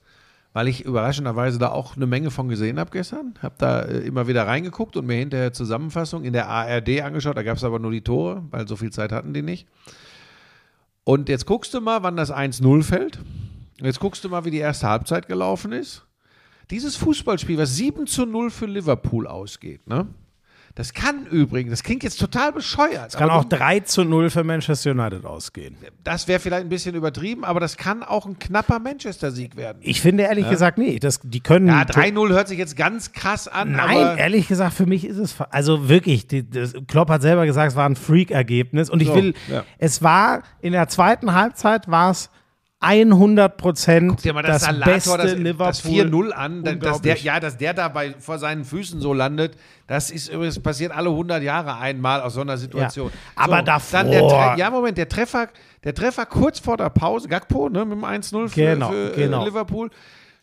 weil 0.57 0.68
ich 0.68 0.86
überraschenderweise 0.86 1.59
da 1.59 1.68
auch 1.68 1.96
eine 1.96 2.07
Menge 2.07 2.30
von 2.30 2.48
gesehen 2.48 2.78
habe 2.78 2.90
gestern. 2.90 3.34
Habe 3.42 3.57
da 3.59 3.82
äh, 3.82 3.98
immer 3.98 4.26
wieder 4.26 4.46
reingeguckt 4.46 4.96
und 4.96 5.04
mir 5.04 5.16
hinterher 5.16 5.52
Zusammenfassung 5.52 6.24
in 6.24 6.32
der 6.32 6.48
ARD 6.48 7.02
angeschaut. 7.02 7.36
Da 7.36 7.42
gab 7.42 7.59
es 7.59 7.64
aber 7.64 7.78
nur 7.78 7.90
die 7.90 8.00
Tore, 8.00 8.42
weil 8.50 8.66
so 8.66 8.74
viel 8.74 8.90
Zeit 8.90 9.12
hatten 9.12 9.34
die 9.34 9.42
nicht. 9.42 9.68
Und 11.04 11.28
jetzt 11.28 11.44
guckst 11.44 11.74
du 11.74 11.82
mal, 11.82 12.02
wann 12.02 12.16
das 12.16 12.32
1-0 12.32 12.82
fällt. 12.84 13.18
Jetzt 13.82 14.00
guckst 14.00 14.24
du 14.24 14.30
mal, 14.30 14.46
wie 14.46 14.50
die 14.50 14.57
erste 14.57 14.88
Halbzeit 14.88 15.28
gelaufen 15.28 15.72
ist. 15.72 16.07
Dieses 16.70 16.96
Fußballspiel, 16.96 17.59
was 17.59 17.76
7 17.76 18.07
zu 18.07 18.24
0 18.24 18.48
für 18.48 18.64
Liverpool 18.64 19.26
ausgeht, 19.26 19.86
ne? 19.86 20.07
Das 20.77 20.93
kann 20.93 21.24
übrigens, 21.24 21.70
das 21.70 21.83
klingt 21.83 22.03
jetzt 22.03 22.20
total 22.20 22.53
bescheuert. 22.53 23.09
Es 23.09 23.16
kann 23.16 23.31
auch 23.31 23.45
3 23.45 23.81
zu 23.81 24.05
0 24.05 24.29
für 24.29 24.45
Manchester 24.45 24.91
United 24.91 25.24
ausgehen. 25.24 25.74
das 26.05 26.29
wäre 26.29 26.39
vielleicht 26.39 26.64
ein 26.64 26.68
bisschen 26.68 26.95
übertrieben, 26.95 27.47
aber 27.47 27.61
das 27.61 27.79
kann 27.79 28.03
auch 28.03 28.27
ein 28.27 28.39
knapper 28.39 28.79
Manchester-Sieg 28.79 29.57
werden. 29.57 29.79
Ich 29.81 30.03
finde 30.03 30.24
ehrlich 30.24 30.49
gesagt, 30.51 30.77
nee, 30.77 30.99
das, 30.99 31.20
die 31.22 31.41
können. 31.41 31.68
Ja, 31.68 31.81
3-0 31.85 32.29
hört 32.29 32.49
sich 32.49 32.59
jetzt 32.59 32.77
ganz 32.77 33.12
krass 33.12 33.49
an, 33.49 33.72
Nein, 33.72 34.18
ehrlich 34.18 34.49
gesagt, 34.49 34.74
für 34.74 34.85
mich 34.85 35.07
ist 35.07 35.16
es, 35.16 35.35
also 35.49 35.89
wirklich, 35.89 36.27
die, 36.27 36.49
das, 36.49 36.74
Klopp 36.87 37.09
hat 37.09 37.22
selber 37.22 37.47
gesagt, 37.47 37.70
es 37.70 37.77
war 37.77 37.89
ein 37.89 37.97
Freak-Ergebnis 37.97 38.91
und 38.91 39.01
ich 39.01 39.09
So, 39.09 39.14
will, 39.14 39.35
ja. 39.49 39.64
es 39.79 40.03
war, 40.03 40.43
in 40.61 40.72
der 40.72 40.89
zweiten 40.89 41.33
Halbzeit 41.33 41.91
war 41.91 42.11
es 42.11 42.29
100 42.81 43.57
Prozent 43.57 44.09
Guck 44.11 44.22
dir 44.22 44.35
mal 44.35 44.43
das, 44.43 44.62
das, 44.62 44.62
Salator, 44.64 44.93
beste 44.95 45.16
das, 45.18 45.33
Liverpool. 45.35 45.66
das 45.66 45.85
4-0 45.85 46.31
an, 46.33 46.62
da- 46.62 46.74
dass 46.74 47.01
der, 47.01 47.16
ja, 47.16 47.41
dass 47.41 47.57
der 47.57 47.72
dabei 47.74 48.14
vor 48.18 48.39
seinen 48.39 48.64
Füßen 48.64 49.01
so 49.01 49.14
landet, 49.14 49.57
das 49.87 50.11
ist 50.11 50.29
übrigens 50.29 50.59
passiert 50.61 50.93
alle 50.93 51.09
100 51.09 51.43
Jahre 51.43 51.79
einmal 51.79 52.20
aus 52.20 52.35
so 52.35 52.43
einer 52.43 52.59
Situation. 52.59 53.11
Ja, 53.11 53.43
aber 53.45 53.59
so, 53.59 53.62
davor- 53.64 53.93
Dann 54.03 54.11
der, 54.11 54.55
ja, 54.59 54.70
Moment, 54.70 54.99
der 54.99 55.09
Treffer, 55.09 55.49
der 55.85 55.95
Treffer 55.95 56.27
kurz 56.27 56.59
vor 56.59 56.77
der 56.77 56.91
Pause, 56.91 57.29
Gakpo, 57.29 57.68
ne, 57.70 57.85
mit 57.87 57.97
dem 57.97 58.05
1-0 58.05 58.49
für, 58.49 58.55
Genau, 58.61 58.91
für 58.91 59.12
genau. 59.12 59.43
Äh, 59.43 59.49
Liverpool. 59.49 59.91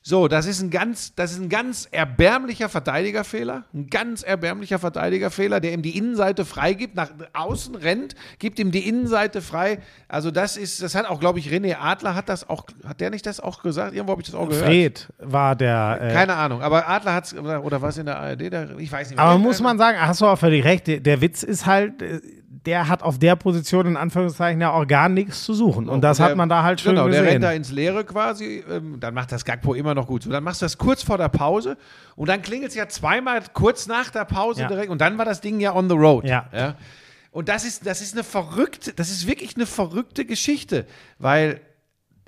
So, 0.06 0.28
das 0.28 0.48
ist 0.48 0.62
ein 0.62 0.70
ganz, 0.70 1.16
das 1.16 1.32
ist 1.32 1.40
ein 1.40 1.48
ganz 1.48 1.88
erbärmlicher 1.90 2.68
Verteidigerfehler. 2.68 3.64
Ein 3.74 3.88
ganz 3.90 4.22
erbärmlicher 4.22 4.78
Verteidigerfehler, 4.78 5.62
der 5.62 5.72
ihm 5.72 5.82
die 5.82 5.98
Innenseite 5.98 6.44
freigibt, 6.44 6.94
nach 6.94 7.10
außen 7.32 7.74
rennt, 7.76 8.14
gibt 8.38 8.60
ihm 8.60 8.72
die 8.72 8.86
Innenseite 8.86 9.42
frei. 9.42 9.80
Also 10.10 10.30
das 10.30 10.58
ist, 10.58 10.82
das 10.82 10.94
hat 10.94 11.06
auch, 11.10 11.22
glaube 11.22 11.40
ich, 11.40 11.48
René 11.50 11.78
Adler 11.80 12.16
hat 12.16 12.28
das 12.28 12.50
auch, 12.50 12.66
hat 12.86 13.00
der 13.00 13.12
nicht 13.12 13.26
das 13.26 13.40
auch 13.40 13.64
gesagt? 13.64 13.94
Irgendwo 13.94 14.12
habe 14.12 14.22
ich 14.22 14.28
das 14.28 14.36
auch 14.36 14.50
gehört. 14.50 14.66
Fred 14.66 15.08
war 15.20 15.56
der. 15.56 16.00
Äh, 16.02 16.14
Keine 16.14 16.36
Ahnung, 16.36 16.62
aber 16.62 16.90
Adler 16.90 17.14
hat 17.14 17.26
es, 17.26 17.34
oder, 17.34 17.82
was 17.82 17.98
in 17.98 18.06
der 18.06 18.20
ARD, 18.20 18.52
da, 18.52 18.68
ich 18.78 18.92
weiß 18.92 19.10
nicht. 19.10 19.20
aber 19.20 19.38
muss 19.38 19.62
man 19.62 19.78
sagen, 19.78 19.98
hast 20.02 20.20
du 20.20 20.26
auch 20.26 20.38
völlig 20.38 20.66
recht, 20.66 20.88
der, 20.88 21.00
der 21.00 21.22
Witz 21.22 21.44
ist 21.44 21.66
halt, 21.66 22.02
äh, 22.02 22.20
der 22.66 22.88
hat 22.88 23.04
auf 23.04 23.20
der 23.20 23.36
Position 23.36 23.86
in 23.88 23.98
Anführungszeichen 23.98 24.62
ja 24.62 24.72
auch 24.72 24.88
gar 24.88 25.10
nichts 25.10 25.44
zu 25.44 25.54
suchen. 25.54 25.90
Und 25.90 26.02
das 26.02 26.18
Der- 26.18 26.28
hat 26.28 26.36
man 26.38 26.48
da 26.48 26.64
halt 26.64 26.80
schön 26.80 26.92
genau, 26.96 27.08
der 27.10 27.20
gesehen. 27.22 27.32
rennt 27.32 27.44
da 27.44 27.52
ins 27.52 27.72
Leere 27.72 28.06
quasi. 28.06 28.64
Ähm, 28.70 29.00
dann 29.00 29.14
macht 29.14 29.32
das 29.32 29.44
Gagpo 29.44 29.74
immer 29.74 29.94
noch 29.94 30.08
gut. 30.08 30.24
So, 30.24 30.30
dann 30.30 30.44
machst 30.44 30.62
du 30.62 30.66
das 30.66 30.78
kurz 30.78 31.04
vor 31.04 31.18
der 31.18 31.28
Pause 31.30 31.78
und 32.16 32.30
dann 32.30 32.42
klingelt 32.42 32.70
es 32.70 32.76
ja 32.76 32.88
zweimal 32.88 33.42
kurz 33.54 33.88
nach 33.88 34.10
der 34.12 34.26
Pause 34.26 34.62
Ja. 34.62 34.68
direkt 34.68 34.90
und 34.90 35.02
dann 35.02 35.18
war 35.18 35.26
das 35.26 35.42
Ding 35.42 35.60
ja 35.60 35.76
on 35.76 35.90
the 35.90 35.96
road. 35.96 36.24
Ja. 36.26 36.76
Und 37.32 37.50
das 37.50 37.66
ist, 37.66 37.86
das 37.86 38.00
ist 38.02 38.14
eine 38.14 38.24
verrückte, 38.24 38.94
das 38.94 39.10
ist 39.10 39.28
wirklich 39.28 39.56
eine 39.56 39.66
verrückte 39.66 40.24
Geschichte, 40.24 40.86
weil 41.18 41.60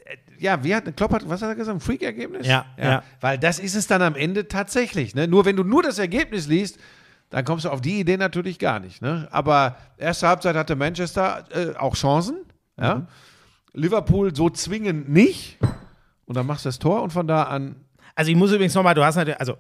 äh, 0.03 0.17
ja, 0.39 0.63
wie 0.63 0.75
hat 0.75 0.97
Klopp 0.97 1.13
hat, 1.13 1.29
was 1.29 1.41
hat 1.43 1.49
er 1.49 1.55
gesagt, 1.55 1.77
ein 1.77 1.79
Freak-Ergebnis? 1.79 2.45
Ja, 2.47 2.65
ja. 2.77 3.03
Weil 3.21 3.37
das 3.37 3.59
ist 3.59 3.75
es 3.75 3.87
dann 3.87 4.01
am 4.01 4.15
Ende 4.15 4.47
tatsächlich. 4.47 5.15
Ne? 5.15 5.27
Nur 5.27 5.45
wenn 5.45 5.55
du 5.55 5.63
nur 5.63 5.81
das 5.83 5.97
Ergebnis 5.99 6.47
liest, 6.47 6.77
dann 7.29 7.43
kommst 7.45 7.65
du 7.65 7.69
auf 7.69 7.81
die 7.81 7.99
Idee 7.99 8.17
natürlich 8.17 8.59
gar 8.59 8.79
nicht. 8.79 9.01
Ne? 9.01 9.27
Aber 9.31 9.75
erste 9.97 10.27
Halbzeit 10.27 10.55
hatte 10.55 10.75
Manchester 10.75 11.43
äh, 11.51 11.75
auch 11.77 11.95
Chancen. 11.95 12.37
Ja? 12.79 12.95
Mhm. 12.95 13.07
Liverpool 13.73 14.35
so 14.35 14.49
zwingend 14.49 15.09
nicht. 15.09 15.57
Und 16.25 16.35
dann 16.37 16.45
machst 16.47 16.65
du 16.65 16.69
das 16.69 16.79
Tor 16.79 17.01
und 17.03 17.11
von 17.11 17.27
da 17.27 17.43
an. 17.43 17.75
Also 18.15 18.31
ich 18.31 18.37
muss 18.37 18.51
übrigens 18.51 18.73
nochmal, 18.73 18.95
du 18.95 19.03
hast 19.03 19.15
natürlich, 19.15 19.39
also 19.39 19.57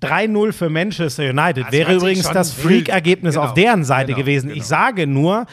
3-0 0.00 0.52
für 0.52 0.70
Manchester 0.70 1.24
United 1.28 1.66
Das 1.66 1.72
wäre 1.72 1.94
übrigens 1.94 2.28
das. 2.30 2.52
Freak-Ergebnis 2.52 3.34
Genau, 3.34 3.46
auf 3.46 3.54
deren 3.54 3.84
Seite 3.84 4.06
genau, 4.08 4.18
gewesen. 4.18 4.48
genau. 4.48 4.58
Ich 4.58 4.66
sage 4.66 5.06
nur, 5.06 5.46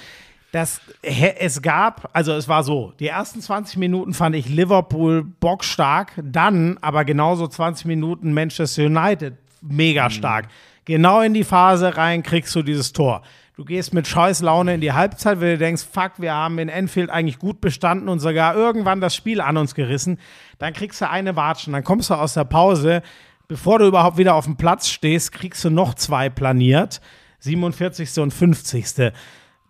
dass 0.52 0.80
es 1.02 1.62
gab, 1.62 2.10
also 2.14 2.32
es 2.34 2.48
war 2.48 2.64
so, 2.64 2.94
die 3.00 3.08
ersten 3.08 3.42
20 3.42 3.78
Minuten 3.78 4.14
fand 4.14 4.36
ich 4.36 4.48
Liverpool 4.48 5.24
bockstark, 5.24 6.14
dann 6.24 6.78
aber 6.80 7.04
genauso 7.04 7.48
20 7.48 7.86
Minuten 7.86 8.34
Manchester 8.34 8.86
United 8.86 9.34
mega 9.62 10.10
stark. 10.10 10.48
Genau 10.86 11.22
in 11.22 11.34
die 11.34 11.44
Phase 11.44 11.98
rein 11.98 12.24
kriegst 12.24 12.56
du 12.56 12.62
dieses 12.62 12.94
Tor. 12.94 13.24
Du 13.56 13.64
gehst 13.64 13.94
mit 13.94 14.06
scheiß 14.06 14.42
Laune 14.42 14.76
in 14.76 14.82
die 14.82 14.92
Halbzeit, 14.92 15.40
weil 15.40 15.54
du 15.54 15.58
denkst, 15.58 15.84
fuck, 15.90 16.14
wir 16.18 16.34
haben 16.34 16.60
in 16.60 16.68
Enfield 16.68 17.10
eigentlich 17.10 17.40
gut 17.40 17.62
bestanden 17.62 18.10
und 18.10 18.20
sogar 18.20 18.56
irgendwann 18.56 19.00
das 19.00 19.16
Spiel 19.16 19.40
an 19.40 19.58
uns 19.58 19.76
gerissen. 19.76 20.20
Dann 20.60 20.74
kriegst 20.74 21.00
du 21.02 21.10
eine 21.10 21.36
Watschen, 21.36 21.74
dann 21.74 21.84
kommst 21.84 22.10
du 22.10 22.16
aus 22.16 22.34
der 22.34 22.44
Pause. 22.44 23.02
Bevor 23.48 23.80
du 23.80 23.88
überhaupt 23.88 24.18
wieder 24.18 24.36
auf 24.36 24.46
dem 24.46 24.58
Platz 24.58 24.90
stehst, 24.90 25.32
kriegst 25.32 25.64
du 25.64 25.70
noch 25.70 25.94
zwei 25.94 26.30
planiert. 26.30 27.00
47. 27.40 28.18
und 28.20 28.32
50. 28.32 29.14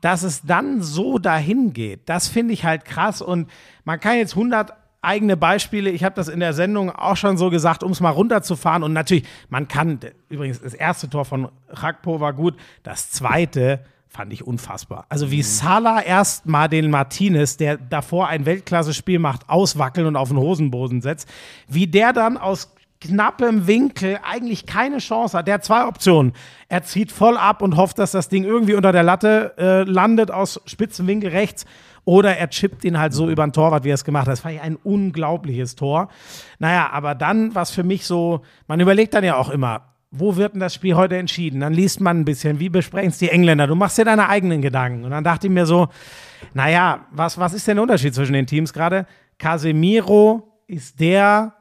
Dass 0.02 0.24
es 0.24 0.42
dann 0.42 0.82
so 0.82 1.20
dahin 1.20 1.74
geht, 1.74 2.10
das 2.10 2.28
finde 2.28 2.54
ich 2.54 2.66
halt 2.66 2.86
krass. 2.86 3.22
Und 3.22 3.50
man 3.84 4.00
kann 4.00 4.18
jetzt 4.18 4.36
100 4.36 4.74
eigene 5.06 5.38
Beispiele, 5.38 5.90
ich 5.90 6.04
habe 6.04 6.16
das 6.16 6.28
in 6.28 6.40
der 6.40 6.54
Sendung 6.54 6.90
auch 6.90 7.18
schon 7.18 7.38
so 7.38 7.50
gesagt, 7.50 7.84
um 7.84 7.92
es 7.92 8.02
mal 8.02 8.10
runterzufahren. 8.10 8.84
Und 8.84 8.94
natürlich, 8.94 9.26
man 9.50 9.68
kann, 9.68 10.00
übrigens, 10.30 10.62
das 10.62 10.74
erste 10.74 11.10
Tor 11.10 11.26
von 11.26 11.50
Rakpo 11.70 12.20
war 12.20 12.34
gut, 12.34 12.56
das 12.84 13.12
zweite 13.12 13.82
fand 14.08 14.32
ich 14.32 14.48
unfassbar. 14.48 15.06
Also 15.10 15.30
wie 15.30 15.44
Salah 15.44 16.02
erst 16.02 16.46
mal 16.46 16.70
den 16.70 16.90
Martinez, 16.90 17.58
der 17.58 17.78
davor 17.78 18.28
ein 18.28 18.46
Weltklasse-Spiel 18.46 19.20
macht, 19.20 19.50
auswackeln 19.50 20.08
und 20.08 20.16
auf 20.16 20.30
den 20.30 20.38
Hosenboden 20.38 21.02
setzt, 21.02 21.30
wie 21.68 21.88
der 21.88 22.14
dann 22.14 22.38
aus 22.38 22.74
knappem 23.02 23.68
Winkel 23.68 24.20
eigentlich 24.24 24.66
keine 24.66 25.00
Chance 25.00 25.38
hat. 25.38 25.48
Der 25.48 25.56
hat 25.56 25.66
zwei 25.66 25.86
Optionen. 25.86 26.34
Er 26.70 26.84
zieht 26.84 27.12
voll 27.12 27.38
ab 27.38 27.62
und 27.62 27.76
hofft, 27.76 28.00
dass 28.00 28.12
das 28.12 28.30
Ding 28.30 28.44
irgendwie 28.44 28.76
unter 28.76 28.92
der 28.92 29.04
Latte 29.04 29.54
äh, 29.58 29.84
landet 29.84 30.32
aus 30.32 30.62
spitzen 30.66 31.08
Winkel 31.08 31.32
rechts. 31.32 31.66
Oder 32.06 32.38
er 32.38 32.50
chippt 32.50 32.86
ihn 32.86 33.00
halt 33.00 33.14
so 33.14 33.30
über 33.30 33.46
den 33.46 33.52
Torwart, 33.52 33.84
wie 33.84 33.90
er 33.90 33.96
es 33.96 34.06
gemacht 34.06 34.28
hat. 34.28 34.34
Das 34.34 34.40
fand 34.42 34.56
ich 34.56 34.62
ein 34.62 34.76
unglaubliches 34.76 35.76
Tor. 35.76 36.08
Naja, 36.60 36.90
aber 36.92 37.16
dann, 37.16 37.56
was 37.56 37.72
für 37.72 37.84
mich 37.84 38.06
so, 38.06 38.42
man 38.68 38.80
überlegt 38.80 39.16
dann 39.16 39.24
ja 39.24 39.36
auch 39.36 39.50
immer, 39.50 39.96
wo 40.12 40.36
wird 40.36 40.54
denn 40.54 40.60
das 40.60 40.74
Spiel 40.74 40.96
heute 40.96 41.18
entschieden? 41.18 41.60
Dann 41.60 41.74
liest 41.74 42.00
man 42.00 42.22
ein 42.22 42.26
bisschen, 42.26 42.60
wie 42.60 42.70
besprechen 42.70 43.10
es 43.10 43.18
die 43.18 43.30
Engländer? 43.30 43.68
Du 43.68 43.76
machst 43.76 43.98
dir 43.98 44.06
deine 44.06 44.30
eigenen 44.30 44.62
Gedanken. 44.62 45.04
Und 45.04 45.12
dann 45.12 45.24
dachte 45.24 45.48
ich 45.48 45.54
mir 45.54 45.66
so, 45.66 45.88
naja, 46.54 47.06
was, 47.12 47.38
was 47.38 47.54
ist 47.54 47.68
denn 47.68 47.78
der 47.78 47.84
Unterschied 47.84 48.14
zwischen 48.14 48.34
den 48.34 48.46
Teams 48.46 48.72
gerade? 48.72 49.08
Casemiro 49.40 50.44
ist 50.68 51.00
der, 51.00 51.55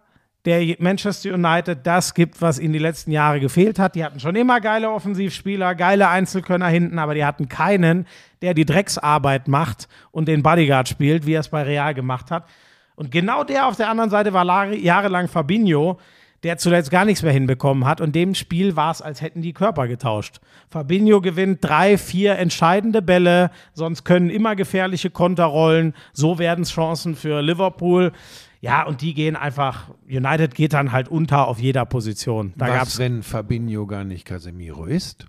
der 0.45 0.77
Manchester 0.79 1.33
United 1.35 1.79
das 1.87 2.13
gibt, 2.13 2.43
was 2.43 2.59
ihnen 2.59 2.73
die 2.75 2.79
letzten 2.79 3.11
Jahre 3.11 3.41
gefehlt 3.41 3.79
hat. 3.79 3.95
Die 3.95 4.05
hatten 4.05 4.21
schon 4.21 4.37
immer 4.37 4.61
geile 4.61 4.91
Offensivspieler, 4.91 5.75
geile 5.75 6.09
Einzelkönner 6.09 6.69
hinten, 6.69 6.99
aber 6.99 7.15
die 7.15 7.25
hatten 7.25 7.49
keinen, 7.49 8.07
der 8.43 8.53
die 8.53 8.67
Drecksarbeit 8.67 9.49
macht 9.49 9.89
und 10.11 10.29
den 10.29 10.43
Bodyguard 10.43 10.89
spielt, 10.89 11.25
wie 11.27 11.33
er 11.33 11.41
es 11.41 11.49
bei 11.49 11.63
Real 11.63 11.95
gemacht 11.95 12.31
hat. 12.31 12.45
Und 12.95 13.11
genau 13.11 13.43
der 13.43 13.67
auf 13.67 13.77
der 13.77 13.89
anderen 13.89 14.11
Seite 14.11 14.33
war 14.33 14.45
la- 14.45 14.67
jahrelang 14.73 15.29
Fabinho, 15.29 15.99
der 16.43 16.59
zuletzt 16.59 16.91
gar 16.91 17.07
nichts 17.07 17.23
mehr 17.23 17.33
hinbekommen 17.33 17.87
hat. 17.87 18.03
Und 18.03 18.15
dem 18.15 18.35
Spiel 18.35 18.77
war 18.77 18.91
es, 18.91 19.01
als 19.01 19.23
hätten 19.23 19.41
die 19.41 19.55
Körper 19.55 19.89
getauscht. 19.89 20.41
Fabinho 20.69 21.23
gewinnt 21.23 21.65
drei, 21.65 21.97
vier 21.97 22.37
entscheidende 22.39 23.01
Bälle, 23.01 23.51
sonst 23.73 24.05
können 24.05 24.29
immer 24.29 24.55
gefährliche 24.55 25.09
Konter 25.09 25.47
rollen. 25.47 25.95
So 26.13 26.39
werden 26.39 26.63
es 26.63 26.71
Chancen 26.73 27.17
für 27.17 27.41
Liverpool. 27.41 28.13
Ja, 28.65 28.85
und 28.87 29.03
die 29.03 29.13
gehen 29.13 29.37
einfach, 29.37 29.91
United 30.09 30.55
geht 30.55 30.73
dann 30.73 30.91
halt 30.91 31.09
unter 31.09 31.49
auf 31.49 31.59
jeder 31.59 31.85
Position. 31.85 32.55
Da 32.57 32.67
was, 32.69 32.75
gab's. 32.75 32.99
wenn 32.99 33.23
Fabinho 33.23 33.87
gar 33.87 34.05
nicht 34.05 34.25
Casemiro 34.25 34.87
ist? 34.87 35.27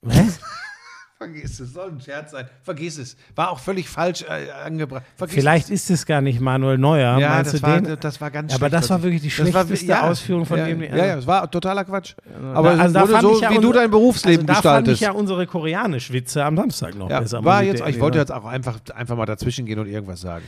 Was? 0.00 0.40
Vergiss 1.18 1.58
es, 1.60 1.72
soll 1.74 1.90
ein 1.90 2.00
Scherz 2.00 2.30
sein. 2.30 2.46
Vergiss 2.62 2.96
es. 2.96 3.16
War 3.34 3.50
auch 3.50 3.58
völlig 3.58 3.88
falsch 3.90 4.22
äh, 4.22 4.50
angebracht. 4.64 5.02
Vergiss 5.16 5.34
Vielleicht 5.34 5.68
ist 5.68 5.90
es 5.90 6.06
gar 6.06 6.20
nicht 6.22 6.40
Manuel 6.40 6.78
Neuer. 6.78 7.18
Ja, 7.18 7.28
Meinst 7.30 7.52
das 7.54 7.62
war, 7.62 7.80
den? 7.80 7.96
das 8.00 8.20
war 8.22 8.30
ganz 8.30 8.52
Ja, 8.52 8.56
aber 8.58 8.70
das 8.70 8.88
war 8.88 8.98
ich- 8.98 9.02
wirklich 9.02 9.22
die 9.22 9.28
das 9.42 9.52
war- 9.52 9.66
schlechteste 9.66 10.02
Ausführung 10.02 10.46
von 10.46 10.58
ja, 10.58 10.66
dem. 10.66 10.80
Ja, 10.80 10.96
ja, 10.96 11.18
es 11.18 11.26
war 11.26 11.50
totaler 11.50 11.84
Quatsch. 11.84 12.14
Aber 12.54 12.74
Da- 12.76 12.86
es 12.86 12.92
da 12.94 13.02
wurde 13.02 13.12
fand 13.12 13.22
so, 13.24 13.40
ja 13.42 13.50
wie 13.50 13.58
du 13.58 13.72
dein 13.72 13.90
Berufsleben 13.90 14.48
also 14.48 14.62
da 14.62 14.70
fand 14.70 14.86
ich 14.88 14.92
gestaltest. 14.92 15.00
ja 15.02 15.10
unsere 15.10 15.46
Koreanisch-Witze 15.46 16.42
am 16.44 16.56
Samstag 16.56 16.94
noch 16.94 17.10
Ja, 17.10 17.20
besser. 17.20 17.44
war 17.44 17.64
jetzt, 17.64 17.82
ich 17.86 18.00
wollte 18.00 18.16
jetzt 18.18 18.32
auch 18.32 18.44
einfach, 18.46 18.78
einfach 18.94 19.16
mal 19.16 19.26
dazwischen 19.26 19.66
gehen 19.66 19.80
und 19.80 19.88
irgendwas 19.88 20.20
sagen. 20.22 20.44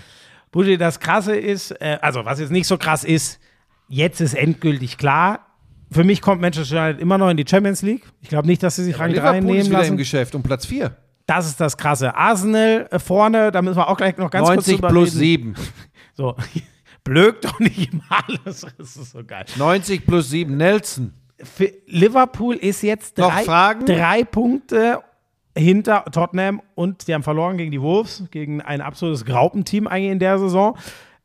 Buschi, 0.50 0.76
das 0.76 1.00
Krasse 1.00 1.36
ist, 1.36 1.70
äh, 1.80 1.98
also 2.00 2.24
was 2.24 2.40
jetzt 2.40 2.50
nicht 2.50 2.66
so 2.66 2.76
krass 2.76 3.04
ist, 3.04 3.40
jetzt 3.88 4.20
ist 4.20 4.34
endgültig 4.34 4.98
klar. 4.98 5.46
Für 5.92 6.04
mich 6.04 6.20
kommt 6.20 6.40
Manchester 6.40 6.84
United 6.84 7.00
immer 7.00 7.18
noch 7.18 7.28
in 7.30 7.36
die 7.36 7.44
Champions 7.48 7.82
League. 7.82 8.04
Ich 8.20 8.28
glaube 8.28 8.46
nicht, 8.46 8.62
dass 8.62 8.76
sie 8.76 8.84
sich 8.84 8.98
Rang 8.98 9.12
3 9.12 9.14
Liverpool 9.14 9.36
ist 9.36 9.42
nehmen 9.44 9.56
wieder 9.66 9.66
im 9.66 9.72
lassen. 9.72 9.96
Geschäft 9.96 10.34
um 10.34 10.42
Platz 10.42 10.66
4. 10.66 10.96
Das 11.26 11.46
ist 11.46 11.60
das 11.60 11.76
Krasse. 11.76 12.14
Arsenal 12.16 12.88
äh, 12.90 12.98
vorne, 12.98 13.52
da 13.52 13.62
müssen 13.62 13.76
wir 13.76 13.88
auch 13.88 13.96
gleich 13.96 14.16
noch 14.16 14.30
ganz 14.30 14.46
kurz 14.46 14.66
90 14.66 14.74
drüber 14.76 14.88
plus 14.88 15.18
reden. 15.18 15.54
7. 15.54 15.68
So, 16.14 16.36
blöd 17.04 17.36
doch 17.42 17.58
nicht 17.60 17.92
immer 17.92 18.02
alles. 18.10 18.66
Das 18.78 18.96
ist 18.96 19.12
so 19.12 19.24
geil. 19.24 19.44
90 19.56 20.04
plus 20.04 20.30
7. 20.30 20.56
Nelson. 20.56 21.14
Für 21.42 21.72
Liverpool 21.86 22.56
ist 22.56 22.82
jetzt 22.82 23.18
drei, 23.18 23.44
drei 23.86 24.24
Punkte 24.24 25.00
hinter 25.56 26.04
Tottenham 26.12 26.62
und 26.74 27.08
die 27.08 27.14
haben 27.14 27.22
verloren 27.22 27.56
gegen 27.56 27.70
die 27.70 27.80
Wolves, 27.80 28.24
gegen 28.30 28.60
ein 28.60 28.80
absolutes 28.80 29.24
Graupenteam 29.24 29.86
eigentlich 29.86 30.12
in 30.12 30.18
der 30.18 30.38
Saison. 30.38 30.76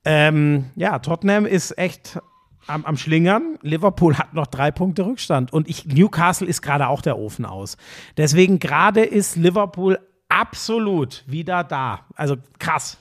Ähm, 0.04 0.66
ja, 0.76 1.00
Tottenham 1.00 1.46
ist 1.46 1.78
echt 1.78 2.20
am, 2.68 2.86
am 2.86 2.98
Schlingern. 2.98 3.58
Liverpool 3.62 4.18
hat 4.18 4.34
noch 4.34 4.48
drei 4.48 4.72
Punkte 4.72 5.06
Rückstand 5.06 5.54
und 5.54 5.70
ich, 5.70 5.86
Newcastle 5.86 6.48
ist 6.48 6.62
gerade 6.62 6.88
auch 6.88 7.02
der 7.02 7.18
Ofen 7.18 7.46
aus. 7.46 7.78
Deswegen 8.18 8.60
gerade 8.60 9.02
ist 9.02 9.36
Liverpool 9.36 10.00
absolut 10.28 11.24
wieder 11.28 11.64
da. 11.64 12.02
Also 12.16 12.36
krass. 12.60 12.98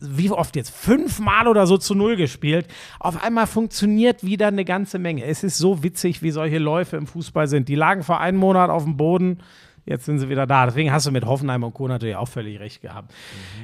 Wie 0.00 0.30
oft 0.30 0.56
jetzt? 0.56 0.70
Fünfmal 0.70 1.48
oder 1.48 1.66
so 1.66 1.76
zu 1.76 1.94
Null 1.94 2.16
gespielt. 2.16 2.66
Auf 3.00 3.22
einmal 3.22 3.46
funktioniert 3.46 4.24
wieder 4.24 4.46
eine 4.46 4.64
ganze 4.64 4.98
Menge. 4.98 5.24
Es 5.24 5.42
ist 5.42 5.58
so 5.58 5.82
witzig, 5.82 6.22
wie 6.22 6.30
solche 6.30 6.58
Läufe 6.58 6.96
im 6.96 7.06
Fußball 7.06 7.48
sind. 7.48 7.68
Die 7.68 7.74
lagen 7.74 8.02
vor 8.02 8.20
einem 8.20 8.38
Monat 8.38 8.70
auf 8.70 8.84
dem 8.84 8.96
Boden. 8.96 9.40
Jetzt 9.88 10.04
sind 10.04 10.18
sie 10.18 10.28
wieder 10.28 10.46
da. 10.46 10.66
Deswegen 10.66 10.92
hast 10.92 11.06
du 11.06 11.10
mit 11.10 11.24
Hoffenheim 11.24 11.64
und 11.64 11.72
Co. 11.72 11.88
natürlich 11.88 12.16
auch 12.16 12.28
völlig 12.28 12.60
recht 12.60 12.82
gehabt. 12.82 13.12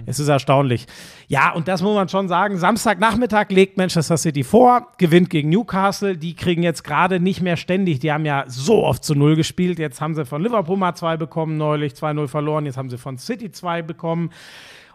Es 0.07 0.19
ist 0.19 0.29
erstaunlich. 0.29 0.87
Ja, 1.29 1.53
und 1.53 1.69
das 1.69 1.83
muss 1.83 1.95
man 1.95 2.09
schon 2.09 2.29
sagen. 2.29 2.57
Samstagnachmittag 2.57 3.51
legt 3.51 3.77
Manchester 3.77 4.17
City 4.17 4.43
vor, 4.43 4.93
gewinnt 4.97 5.29
gegen 5.29 5.51
Newcastle. 5.51 6.17
Die 6.17 6.35
kriegen 6.35 6.63
jetzt 6.63 6.83
gerade 6.83 7.21
nicht 7.21 7.43
mehr 7.43 7.57
ständig. 7.57 7.99
Die 7.99 8.11
haben 8.11 8.25
ja 8.25 8.45
so 8.47 8.85
oft 8.85 9.05
zu 9.05 9.15
Null 9.15 9.37
gespielt. 9.37 9.79
Jetzt 9.79 10.01
haben 10.01 10.15
sie 10.15 10.25
von 10.25 10.43
Liverpool 10.43 10.79
mal 10.79 10.95
zwei 10.95 11.17
bekommen, 11.17 11.59
neulich 11.59 11.93
2-0 11.93 12.29
verloren. 12.29 12.65
Jetzt 12.65 12.79
haben 12.79 12.89
sie 12.89 12.99
von 12.99 13.19
City 13.19 13.51
zwei 13.51 13.83
bekommen. 13.83 14.31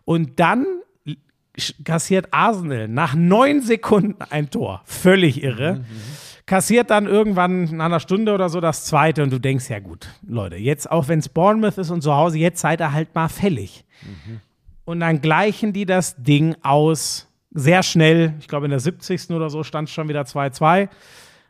Und 0.06 0.40
dann 0.40 0.66
kassiert 1.84 2.30
Arsenal 2.32 2.88
nach 2.88 3.14
neun 3.14 3.62
Sekunden 3.62 4.22
ein 4.30 4.50
Tor. 4.50 4.82
Völlig 4.86 5.44
irre. 5.44 5.86
Kassiert 6.50 6.90
dann 6.90 7.06
irgendwann 7.06 7.66
nach 7.78 7.86
einer 7.86 8.00
Stunde 8.00 8.34
oder 8.34 8.50
so 8.50 8.60
das 8.60 8.84
zweite 8.86 9.22
und 9.22 9.32
du 9.32 9.38
denkst, 9.38 9.70
ja 9.70 9.78
gut, 9.78 10.10
Leute, 10.28 10.56
jetzt 10.56 10.90
auch 10.90 11.08
wenn 11.08 11.20
es 11.20 11.30
Bournemouth 11.30 11.78
ist 11.78 11.92
und 11.92 12.02
zu 12.02 12.12
Hause, 12.12 12.40
jetzt 12.40 12.60
seid 12.60 12.82
ihr 12.82 12.92
halt 12.92 13.14
mal 13.14 13.28
fällig. 13.28 13.86
Und 14.84 15.02
dann 15.02 15.22
gleichen 15.22 15.74
die 15.74 15.86
das 15.86 16.16
Ding 16.16 16.56
aus. 16.64 17.28
Sehr 17.52 17.84
schnell, 17.84 18.34
ich 18.40 18.48
glaube 18.48 18.66
in 18.66 18.72
der 18.72 18.80
70. 18.80 19.30
oder 19.30 19.52
so 19.52 19.62
stand 19.62 19.90
es 19.90 19.94
schon 19.94 20.10
wieder 20.10 20.24
2-2. 20.24 20.90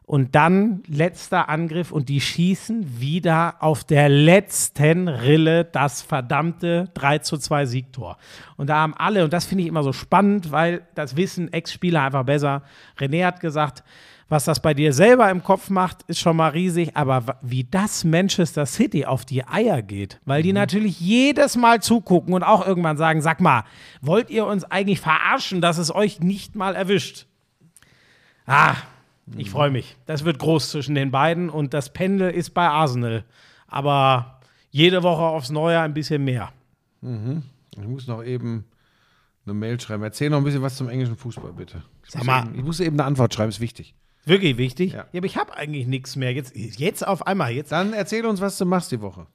Und 0.03 0.35
dann 0.35 0.83
letzter 0.87 1.47
Angriff 1.47 1.93
und 1.93 2.09
die 2.09 2.19
schießen 2.19 2.99
wieder 2.99 3.55
auf 3.59 3.85
der 3.85 4.09
letzten 4.09 5.07
Rille 5.07 5.63
das 5.63 6.01
verdammte 6.01 6.89
3 6.95 7.19
zu 7.19 7.37
2 7.37 7.67
Siegtor. 7.67 8.17
Und 8.57 8.67
da 8.67 8.75
haben 8.81 8.95
alle, 8.95 9.23
und 9.23 9.31
das 9.31 9.45
finde 9.45 9.61
ich 9.61 9.69
immer 9.69 9.83
so 9.83 9.93
spannend, 9.93 10.51
weil 10.51 10.81
das 10.93 11.15
wissen 11.15 11.53
Ex-Spieler 11.53 12.03
einfach 12.03 12.25
besser. 12.25 12.63
René 12.99 13.25
hat 13.25 13.39
gesagt, 13.39 13.85
was 14.29 14.45
das 14.45 14.61
bei 14.61 14.73
dir 14.73 14.93
selber 14.93 15.29
im 15.31 15.43
Kopf 15.43 15.69
macht, 15.69 16.03
ist 16.03 16.19
schon 16.19 16.37
mal 16.37 16.49
riesig, 16.49 16.95
aber 16.95 17.39
wie 17.41 17.63
das 17.63 18.03
Manchester 18.03 18.65
City 18.65 19.05
auf 19.05 19.25
die 19.25 19.45
Eier 19.45 19.81
geht, 19.81 20.19
weil 20.25 20.43
die 20.43 20.53
natürlich 20.53 20.99
jedes 20.99 21.57
Mal 21.57 21.81
zugucken 21.81 22.33
und 22.33 22.43
auch 22.43 22.65
irgendwann 22.65 22.97
sagen, 22.97 23.21
sag 23.21 23.41
mal, 23.41 23.63
wollt 24.01 24.29
ihr 24.29 24.45
uns 24.45 24.63
eigentlich 24.63 25.01
verarschen, 25.01 25.61
dass 25.61 25.77
es 25.79 25.93
euch 25.93 26.19
nicht 26.19 26.55
mal 26.55 26.75
erwischt? 26.75 27.25
Ah, 28.45 28.75
ich 29.35 29.49
freue 29.49 29.69
mich. 29.71 29.95
Das 30.05 30.25
wird 30.25 30.39
groß 30.39 30.71
zwischen 30.71 30.95
den 30.95 31.11
beiden 31.11 31.49
und 31.49 31.73
das 31.73 31.91
Pendel 31.93 32.31
ist 32.31 32.51
bei 32.51 32.67
Arsenal. 32.67 33.25
Aber 33.67 34.39
jede 34.71 35.03
Woche 35.03 35.21
aufs 35.23 35.49
Neue 35.49 35.79
ein 35.79 35.93
bisschen 35.93 36.23
mehr. 36.23 36.51
Ich 37.01 37.87
muss 37.87 38.07
noch 38.07 38.23
eben 38.23 38.65
eine 39.45 39.53
Mail 39.53 39.79
schreiben. 39.79 40.03
Erzähl 40.03 40.29
noch 40.29 40.37
ein 40.37 40.43
bisschen 40.43 40.61
was 40.61 40.75
zum 40.77 40.89
englischen 40.89 41.15
Fußball, 41.15 41.53
bitte. 41.53 41.83
Ich, 42.05 42.11
Sag 42.11 42.19
muss, 42.19 42.27
mal. 42.27 42.45
eben, 42.45 42.55
ich 42.55 42.63
muss 42.63 42.79
eben 42.79 42.95
eine 42.99 43.05
Antwort 43.05 43.33
schreiben, 43.33 43.49
ist 43.49 43.59
wichtig. 43.59 43.95
Wirklich 44.25 44.57
wichtig. 44.57 44.93
Ja. 44.93 45.05
Ja, 45.11 45.17
aber 45.19 45.25
ich 45.25 45.37
habe 45.37 45.55
eigentlich 45.55 45.87
nichts 45.87 46.15
mehr. 46.15 46.33
Jetzt, 46.33 46.55
jetzt 46.55 47.05
auf 47.07 47.25
einmal. 47.25 47.51
Jetzt. 47.51 47.71
Dann 47.71 47.93
erzähl 47.93 48.25
uns, 48.25 48.41
was 48.41 48.57
du 48.57 48.65
machst 48.65 48.91
die 48.91 49.01
Woche. 49.01 49.25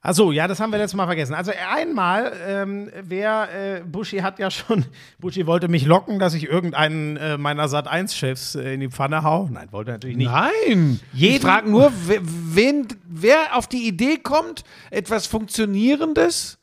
Achso, 0.00 0.30
ja, 0.30 0.46
das 0.46 0.60
haben 0.60 0.70
wir 0.70 0.78
letztes 0.78 0.96
Mal 0.96 1.06
vergessen. 1.06 1.34
Also 1.34 1.50
einmal, 1.74 2.32
ähm, 2.46 2.88
wer, 3.02 3.48
äh, 3.52 3.80
Buschi 3.84 4.18
hat 4.18 4.38
ja 4.38 4.48
schon, 4.48 4.84
Buschi 5.18 5.44
wollte 5.46 5.66
mich 5.66 5.86
locken, 5.86 6.20
dass 6.20 6.34
ich 6.34 6.48
irgendeinen 6.48 7.16
äh, 7.16 7.36
meiner 7.36 7.66
Sat1-Chefs 7.66 8.54
äh, 8.54 8.74
in 8.74 8.80
die 8.80 8.88
Pfanne 8.90 9.24
hau. 9.24 9.48
Nein, 9.50 9.66
wollte 9.72 9.90
er 9.90 9.94
natürlich 9.94 10.16
nicht. 10.16 10.30
Nein! 10.30 11.00
Ich 11.12 11.18
Jeden- 11.20 11.42
frage 11.42 11.68
nur, 11.68 11.92
wen, 11.96 12.86
wer 13.08 13.56
auf 13.56 13.66
die 13.66 13.88
Idee 13.88 14.18
kommt, 14.18 14.62
etwas 14.90 15.26
Funktionierendes 15.26 16.58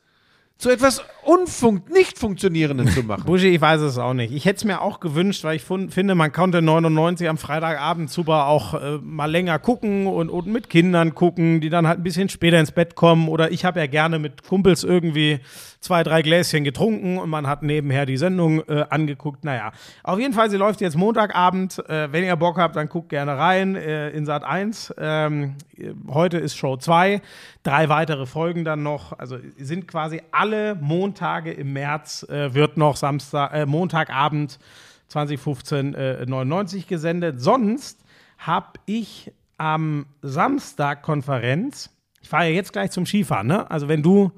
zu 0.58 0.70
etwas 0.70 1.04
unfunk 1.22 1.90
nicht 1.90 2.18
Funktionierenden 2.18 2.88
zu 2.88 3.02
machen. 3.02 3.24
Buschi, 3.26 3.48
ich 3.48 3.60
weiß 3.60 3.82
es 3.82 3.98
auch 3.98 4.14
nicht. 4.14 4.32
Ich 4.32 4.46
hätte 4.46 4.56
es 4.56 4.64
mir 4.64 4.80
auch 4.80 5.00
gewünscht, 5.00 5.44
weil 5.44 5.56
ich 5.56 5.62
finde, 5.62 6.14
man 6.14 6.32
konnte 6.32 6.62
99 6.62 7.28
am 7.28 7.36
Freitagabend 7.36 8.10
super 8.10 8.46
auch 8.46 8.72
äh, 8.74 8.98
mal 9.02 9.30
länger 9.30 9.58
gucken 9.58 10.06
und, 10.06 10.30
und 10.30 10.46
mit 10.46 10.70
Kindern 10.70 11.14
gucken, 11.14 11.60
die 11.60 11.68
dann 11.68 11.86
halt 11.86 12.00
ein 12.00 12.04
bisschen 12.04 12.30
später 12.30 12.58
ins 12.58 12.72
Bett 12.72 12.94
kommen. 12.94 13.28
Oder 13.28 13.50
ich 13.50 13.66
habe 13.66 13.80
ja 13.80 13.86
gerne 13.86 14.18
mit 14.18 14.44
Kumpels 14.44 14.82
irgendwie 14.82 15.40
zwei, 15.86 16.02
drei 16.02 16.22
Gläschen 16.22 16.64
getrunken 16.64 17.16
und 17.16 17.30
man 17.30 17.46
hat 17.46 17.62
nebenher 17.62 18.06
die 18.06 18.16
Sendung 18.16 18.60
äh, 18.68 18.84
angeguckt. 18.90 19.44
Naja, 19.44 19.70
auf 20.02 20.18
jeden 20.18 20.34
Fall, 20.34 20.50
sie 20.50 20.56
läuft 20.56 20.80
jetzt 20.80 20.96
Montagabend. 20.96 21.78
Äh, 21.88 22.12
wenn 22.12 22.24
ihr 22.24 22.34
Bock 22.34 22.58
habt, 22.58 22.74
dann 22.74 22.88
guckt 22.88 23.08
gerne 23.08 23.38
rein 23.38 23.76
äh, 23.76 24.10
in 24.10 24.26
Sat 24.26 24.42
1. 24.42 24.94
Ähm, 24.98 25.54
äh, 25.78 25.92
heute 26.08 26.38
ist 26.38 26.56
Show 26.56 26.76
2. 26.76 27.22
Drei 27.62 27.88
weitere 27.88 28.26
Folgen 28.26 28.64
dann 28.64 28.82
noch. 28.82 29.16
Also 29.16 29.38
sind 29.58 29.86
quasi 29.86 30.22
alle 30.32 30.74
Montage 30.74 31.52
im 31.52 31.72
März, 31.72 32.26
äh, 32.28 32.52
wird 32.52 32.76
noch 32.76 32.96
Samstag, 32.96 33.54
äh, 33.54 33.64
Montagabend 33.64 34.58
2015 35.06 35.94
äh, 35.94 36.26
99 36.26 36.88
gesendet. 36.88 37.40
Sonst 37.40 38.00
habe 38.38 38.72
ich 38.86 39.32
am 39.56 40.06
Samstag 40.20 41.02
Konferenz. 41.02 41.90
Ich 42.22 42.28
fahre 42.28 42.46
ja 42.46 42.50
jetzt 42.50 42.72
gleich 42.72 42.90
zum 42.90 43.06
Skifahren, 43.06 43.46
ne? 43.46 43.70
Also 43.70 43.86
wenn 43.86 44.02
du 44.02 44.32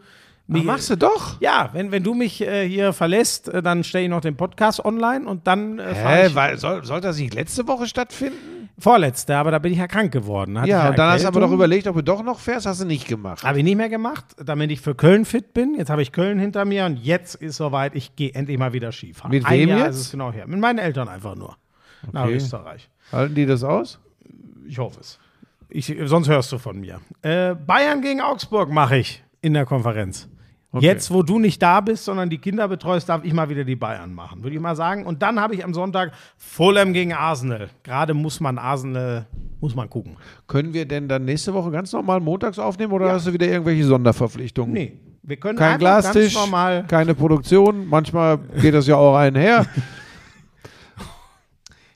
Ach, 0.53 0.63
machst 0.65 0.89
du 0.91 0.97
doch. 0.97 1.41
ja, 1.41 1.71
wenn, 1.73 1.91
wenn 1.93 2.03
du 2.03 2.15
mich 2.15 2.41
äh, 2.41 2.67
hier 2.69 2.93
verlässt, 2.93 3.49
äh, 3.49 3.63
dann 3.63 3.85
stelle 3.85 4.05
ich 4.05 4.11
noch 4.11 4.21
den 4.23 4.37
Podcast 4.37 4.85
online 4.85 5.27
und 5.29 5.47
dann 5.47 5.79
äh, 5.79 5.95
Hä, 5.95 6.31
weil, 6.35 6.59
soll, 6.59 6.85
soll 6.85 7.01
das 7.01 7.19
nicht 7.19 7.35
letzte 7.35 7.67
Woche 7.69 7.87
stattfinden? 7.87 8.59
vorletzte, 8.81 9.37
aber 9.37 9.51
da 9.51 9.59
bin 9.59 9.73
ich 9.73 9.79
ja 9.79 9.89
krank 9.89 10.13
geworden. 10.13 10.57
Hatte 10.61 10.71
ja, 10.71 10.91
und 10.91 10.97
dann 10.97 11.11
hast 11.11 11.25
du 11.25 11.29
aber 11.29 11.41
doch 11.41 11.51
überlegt, 11.51 11.89
ob 11.89 11.97
du 11.97 12.03
doch 12.03 12.23
noch 12.23 12.39
fährst, 12.39 12.65
hast 12.65 12.81
du 12.81 12.85
nicht 12.85 13.09
gemacht. 13.09 13.43
Habe 13.43 13.59
ich 13.59 13.65
nicht 13.65 13.75
mehr 13.77 13.89
gemacht, 13.89 14.25
damit 14.43 14.71
ich 14.71 14.81
für 14.81 14.95
Köln 14.95 15.25
fit 15.25 15.53
bin. 15.53 15.75
Jetzt 15.77 15.91
habe 15.91 16.01
ich 16.01 16.13
Köln 16.13 16.39
hinter 16.39 16.65
mir 16.65 16.85
und 16.87 16.97
jetzt 16.97 17.35
ist 17.35 17.57
soweit, 17.57 17.97
ich 17.97 18.15
gehe 18.15 18.31
endlich 18.35 18.57
mal 18.57 18.73
wieder 18.73 18.93
Skifahren. 18.93 19.33
Mit 19.33 19.45
Ein 19.47 19.59
wem 19.59 19.69
Jahr 19.71 19.79
jetzt? 19.87 19.97
ist 19.97 20.01
es 20.03 20.11
genau 20.13 20.31
her. 20.33 20.47
Mit 20.47 20.61
meinen 20.61 20.79
Eltern 20.79 21.09
einfach 21.09 21.35
nur. 21.35 21.57
Nach 22.13 22.27
Okay. 22.27 22.35
Österreich. 22.37 22.89
Halten 23.11 23.35
die 23.35 23.47
das 23.47 23.65
aus? 23.65 23.99
Ich 24.69 24.79
hoffe 24.79 25.01
es. 25.01 25.19
Ich, 25.71 25.93
sonst 26.05 26.29
hörst 26.29 26.53
du 26.53 26.59
von 26.59 26.79
mir. 26.79 27.01
Äh, 27.23 27.57
Bayern 27.57 28.01
gegen 28.01 28.21
Augsburg 28.21 28.71
mache 28.71 28.99
ich 28.99 29.25
in 29.43 29.55
der 29.55 29.67
Konferenz. 29.67 30.29
Jetzt, 30.81 31.11
wo 31.11 31.23
du 31.23 31.39
nicht 31.39 31.63
da 31.63 31.81
bist, 31.81 32.05
sondern 32.05 32.29
die 32.29 32.37
Kinder 32.39 32.69
betreust, 32.69 33.09
darf 33.09 33.25
ich 33.25 33.33
mal 33.33 33.49
wieder 33.49 33.65
die 33.65 33.75
Bayern 33.77 34.13
machen, 34.15 34.43
würde 34.43 34.55
ich 34.55 34.61
mal 34.61 34.77
sagen. 34.77 35.07
Und 35.07 35.23
dann 35.23 35.41
habe 35.41 35.55
ich 35.55 35.65
am 35.65 35.73
Sonntag 35.73 36.13
Fulham 36.37 36.93
gegen 36.93 37.15
Arsenal. 37.15 37.71
Gerade 37.83 38.13
muss 38.13 38.39
man 38.39 38.59
Arsenal, 38.59 39.27
muss 39.61 39.75
man 39.75 39.89
gucken. 39.89 40.17
Können 40.47 40.75
wir 40.75 40.87
denn 40.87 41.09
dann 41.09 41.25
nächste 41.25 41.55
Woche 41.55 41.71
ganz 41.71 41.93
normal 41.93 42.21
montags 42.21 42.59
aufnehmen 42.59 42.93
oder 42.93 43.13
hast 43.13 43.27
du 43.27 43.33
wieder 43.33 43.47
irgendwelche 43.47 43.85
Sonderverpflichtungen? 43.85 44.73
Nee, 44.75 44.99
wir 45.23 45.37
können 45.37 45.59
Kein 45.59 45.79
Glastisch, 45.79 46.35
ganz 46.35 46.45
normal. 46.47 46.85
keine 46.87 47.15
Produktion. 47.15 47.89
Manchmal 47.89 48.39
geht 48.61 48.75
das 48.75 48.87
ja 48.87 48.97
auch 48.97 49.17
einher. 49.17 49.65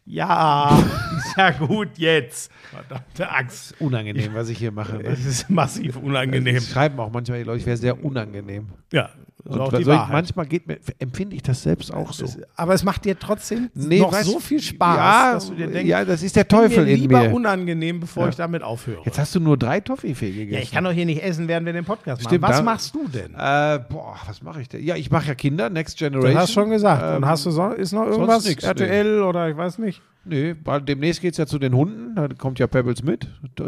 Ja, 0.05 0.82
ist 1.16 1.36
ja 1.36 1.50
gut 1.50 1.96
jetzt. 1.96 2.50
Verdammte 2.70 3.30
Axt. 3.30 3.80
Unangenehm, 3.80 4.34
was 4.34 4.48
ich 4.48 4.59
hier 4.59 4.72
mache. 4.72 4.96
Ne? 4.96 5.05
Es 5.05 5.24
ist 5.24 5.48
massiv 5.48 5.96
unangenehm. 5.96 6.57
Es 6.57 6.70
schreiben 6.70 6.98
auch 6.98 7.12
manchmal 7.12 7.38
die 7.38 7.44
Leute, 7.44 7.61
ich 7.61 7.66
wäre 7.66 7.76
sehr 7.76 8.05
unangenehm. 8.05 8.68
Ja, 8.92 9.11
auch 9.48 9.72
Und 9.72 9.86
Wahrheit. 9.86 10.12
manchmal 10.12 10.46
geht 10.46 10.66
mir, 10.68 10.78
empfinde 11.00 11.34
ich 11.34 11.42
das 11.42 11.62
selbst 11.62 11.92
auch 11.92 12.12
so. 12.12 12.26
Aber 12.54 12.74
es 12.74 12.84
macht 12.84 13.04
dir 13.04 13.18
trotzdem 13.18 13.70
Nee, 13.74 13.98
noch 14.00 14.12
weißt- 14.12 14.22
so 14.24 14.38
viel 14.38 14.60
Spaß, 14.60 14.96
ja, 14.96 15.32
dass 15.34 15.48
du 15.48 15.54
dir 15.54 15.66
denkst, 15.66 15.88
ja, 15.88 16.04
das 16.04 16.22
ist 16.22 16.36
der 16.36 16.46
Teufel 16.46 16.84
mir 16.84 16.92
in 16.92 17.00
lieber 17.00 17.22
mir. 17.22 17.34
unangenehm, 17.34 17.98
bevor 18.00 18.24
Ja. 18.24 18.28
ich 18.28 18.36
damit 18.36 18.62
aufhöre. 18.62 19.02
Jetzt 19.04 19.18
hast 19.18 19.34
du 19.34 19.40
nur 19.40 19.56
drei 19.56 19.80
Toffifee 19.80 20.30
gegessen. 20.30 20.52
ja, 20.54 20.60
ich 20.60 20.70
kann 20.70 20.84
doch 20.84 20.92
hier 20.92 21.06
nicht 21.06 21.22
essen, 21.22 21.48
während 21.48 21.66
wir 21.66 21.72
den 21.72 21.84
Podcast 21.84 22.22
machen. 22.22 22.30
Stimmt, 22.30 22.42
Was 22.48 22.56
da- 22.58 22.62
machst 22.62 22.94
du 22.94 23.08
denn? 23.08 23.34
Äh, 23.34 23.80
boah, 23.88 24.16
was 24.26 24.42
mache 24.42 24.60
ich 24.60 24.68
denn? 24.68 24.84
Ja, 24.84 24.94
ich 24.94 25.10
mache 25.10 25.26
ja 25.28 25.34
Kinder, 25.34 25.70
Next 25.70 26.00
Du 26.00 26.04
Generation. 26.04 26.38
hast 26.38 26.52
schon 26.52 26.70
gesagt. 26.70 27.02
Ähm, 27.04 27.16
Und 27.16 27.26
hast 27.26 27.44
du 27.44 27.50
so, 27.50 27.68
ist 27.70 27.92
noch 27.92 28.06
irgendwas? 28.06 28.44
nix, 28.46 28.62
nee. 28.62 28.68
RTL 28.68 29.22
oder 29.22 29.48
ich 29.48 29.56
weiß 29.56 29.78
nicht. 29.78 30.00
Nee, 30.24 30.54
bald 30.54 30.88
demnächst 30.88 31.20
geht 31.20 31.32
es 31.32 31.38
ja 31.38 31.46
zu 31.46 31.58
den 31.58 31.74
Hunden. 31.74 32.14
Da 32.14 32.28
kommt 32.28 32.60
ja 32.60 32.68
Pebbles 32.68 33.02
mit. 33.02 33.26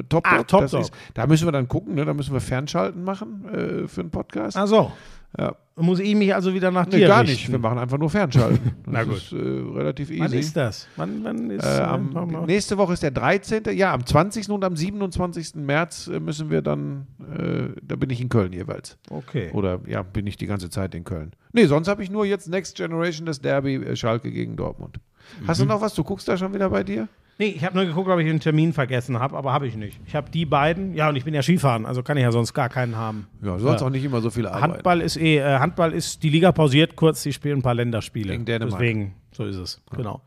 Top 0.09 0.25
Ah, 0.25 0.37
Dog. 0.37 0.47
Top 0.49 0.61
das 0.61 0.71
Dog. 0.71 0.83
Ist, 0.83 0.93
da 1.15 1.27
müssen 1.27 1.49
wir 1.49 1.53
dann 1.53 1.67
gucken. 1.67 1.97
Ne? 1.97 2.05
Da 2.05 2.15
müssen 2.15 2.33
wir 2.33 2.41
Fernschalten 2.41 3.03
machen 3.03 3.45
äh, 3.53 3.89
für 3.89 4.03
einen 4.03 4.11
Podcast. 4.11 4.57
Ach 4.57 4.69
so. 4.69 4.93
Ja. 5.39 5.57
Muss 5.77 5.99
ich 5.99 6.15
mich 6.15 6.33
also 6.33 6.55
wieder 6.55 6.71
nach 6.71 6.87
Nee, 6.87 6.99
dir 6.99 7.09
gar 7.09 7.25
nicht. 7.25 7.51
Wir 7.51 7.59
machen 7.59 7.79
einfach 7.79 7.99
nur 7.99 8.09
Fernschalten. 8.09 8.61
Das 8.85 8.93
Na 8.93 9.03
gut. 9.03 9.17
ist 9.17 9.33
äh, 9.33 9.37
relativ 9.37 10.11
easy. 10.11 10.21
Wann 10.21 10.33
ist 10.33 10.57
das? 10.57 10.87
Wann, 10.95 11.25
wann 11.25 11.51
ist 11.51 11.65
Äh, 11.65 11.79
äh, 11.79 11.83
am, 11.83 12.45
nächste 12.47 12.79
Woche 12.79 12.93
ist 12.93 13.03
der 13.03 13.11
13. 13.11 13.65
Ja, 13.73 13.93
am 13.93 14.07
20. 14.07 14.49
und 14.51 14.63
am 14.63 14.77
27. 14.77 15.57
März 15.57 16.07
äh, 16.07 16.21
müssen 16.21 16.51
wir 16.51 16.63
dann, 16.63 17.09
äh, 17.37 17.81
da 17.83 17.97
bin 17.97 18.11
ich 18.11 18.21
in 18.21 18.29
Köln 18.29 18.53
jeweils. 18.53 18.97
Okay. 19.11 19.51
Oder 19.53 19.81
ja, 19.89 20.03
bin 20.03 20.29
ich 20.29 20.37
die 20.37 20.47
ganze 20.47 20.71
Zeit 20.71 20.95
in 20.95 21.03
Köln. 21.03 21.33
Nee, 21.53 21.67
sonst 21.67 21.89
habe 21.89 22.05
ich 22.05 22.11
nur 22.11 22.25
jetzt 22.25 22.49
Next 22.49 22.77
Generation, 22.77 23.27
das 23.27 23.41
Derby 23.41 23.75
äh, 23.75 23.97
Schalke 23.97 24.31
gegen 24.31 24.55
Dortmund. 24.57 25.01
Hast 25.47 25.59
Mhm. 25.59 25.63
du 25.65 25.69
noch 25.71 25.81
was? 25.81 25.95
Du 25.95 26.05
guckst 26.05 26.29
da 26.29 26.37
schon 26.37 26.55
wieder 26.55 26.71
bei 26.71 26.85
dir? 26.85 27.09
Nee, 27.39 27.47
ich 27.49 27.65
habe 27.65 27.75
nur 27.77 27.85
geguckt, 27.85 28.09
ob 28.09 28.19
ich 28.21 28.29
einen 28.29 28.39
Termin 28.39 28.73
vergessen 28.73 29.19
habe, 29.19 29.37
aber 29.37 29.53
habe 29.53 29.67
ich 29.67 29.75
nicht. 29.75 29.99
Ich 30.07 30.15
habe 30.15 30.31
die 30.31 30.47
beiden. 30.47 30.95
Ja, 30.95 31.09
und 31.09 31.17
ich 31.17 31.25
bin 31.25 31.35
ja 31.35 31.43
Skifahren, 31.43 31.85
also 31.85 32.03
kann 32.05 32.17
ich 32.17 32.23
ja 32.23 32.31
sonst 32.31 32.55
gar 32.55 32.69
keinen 32.69 32.95
haben. 32.97 33.27
Ja, 33.43 33.55
du 33.57 33.59
sollst 33.61 33.81
Ja. 33.81 33.87
auch 33.89 33.91
nicht 33.91 34.05
immer 34.05 34.21
so 34.21 34.31
viel 34.31 34.47
arbeiten. 34.47 34.75
Handball 34.75 35.01
ist 35.01 35.17
eh, 35.17 35.39
äh, 35.39 35.59
Handball 35.59 35.93
ist, 35.93 36.23
die 36.23 36.31
Liga 36.31 36.53
pausiert 36.53 36.95
kurz, 36.95 37.23
die 37.25 37.33
spielen 37.33 37.59
ein 37.59 37.63
paar 37.63 37.75
Länderspiele. 37.75 38.31
Gegen 38.33 38.45
Dänemark. 38.45 38.79
Deswegen, 38.81 39.15
so 39.33 39.45
ist 39.45 39.57
es. 39.57 39.83
Genau. 39.97 40.21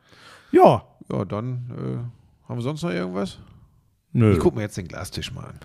Ja. 0.52 0.84
Ja, 1.10 1.24
dann 1.24 1.72
äh, 1.72 2.50
haben 2.50 2.58
wir 2.58 2.62
sonst 2.62 2.84
noch 2.84 2.92
irgendwas? 2.92 3.40
Nö. 4.12 4.34
Ich 4.34 4.40
gucke 4.40 4.58
mir 4.58 4.64
jetzt 4.64 4.76
den 4.76 4.88
Glastisch 4.90 5.32
mal 5.34 5.46
an. 5.46 5.60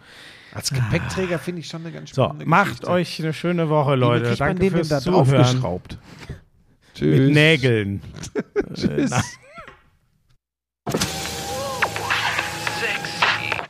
Als 0.54 0.70
Gepäckträger 0.70 1.38
finde 1.40 1.60
ich 1.62 1.66
schon 1.66 1.80
eine 1.80 1.90
ganz 1.92 2.10
So, 2.10 2.24
spannende 2.24 2.46
macht 2.46 2.66
Geschichte. 2.68 2.90
euch 2.90 3.20
eine 3.22 3.32
schöne 3.32 3.68
Woche, 3.68 3.94
Wie 3.94 4.00
Leute. 4.00 4.28
man 4.28 4.36
Danke 4.36 4.60
den 4.60 4.70
fürs 4.72 4.88
da 4.88 5.00
Zuhören. 5.00 5.80
Tschüss. 6.94 7.18
Mit 7.18 7.32
Nägeln. 7.34 8.00
Äh, 8.82 9.06
na, 9.10 9.22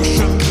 ocean. 0.00 0.49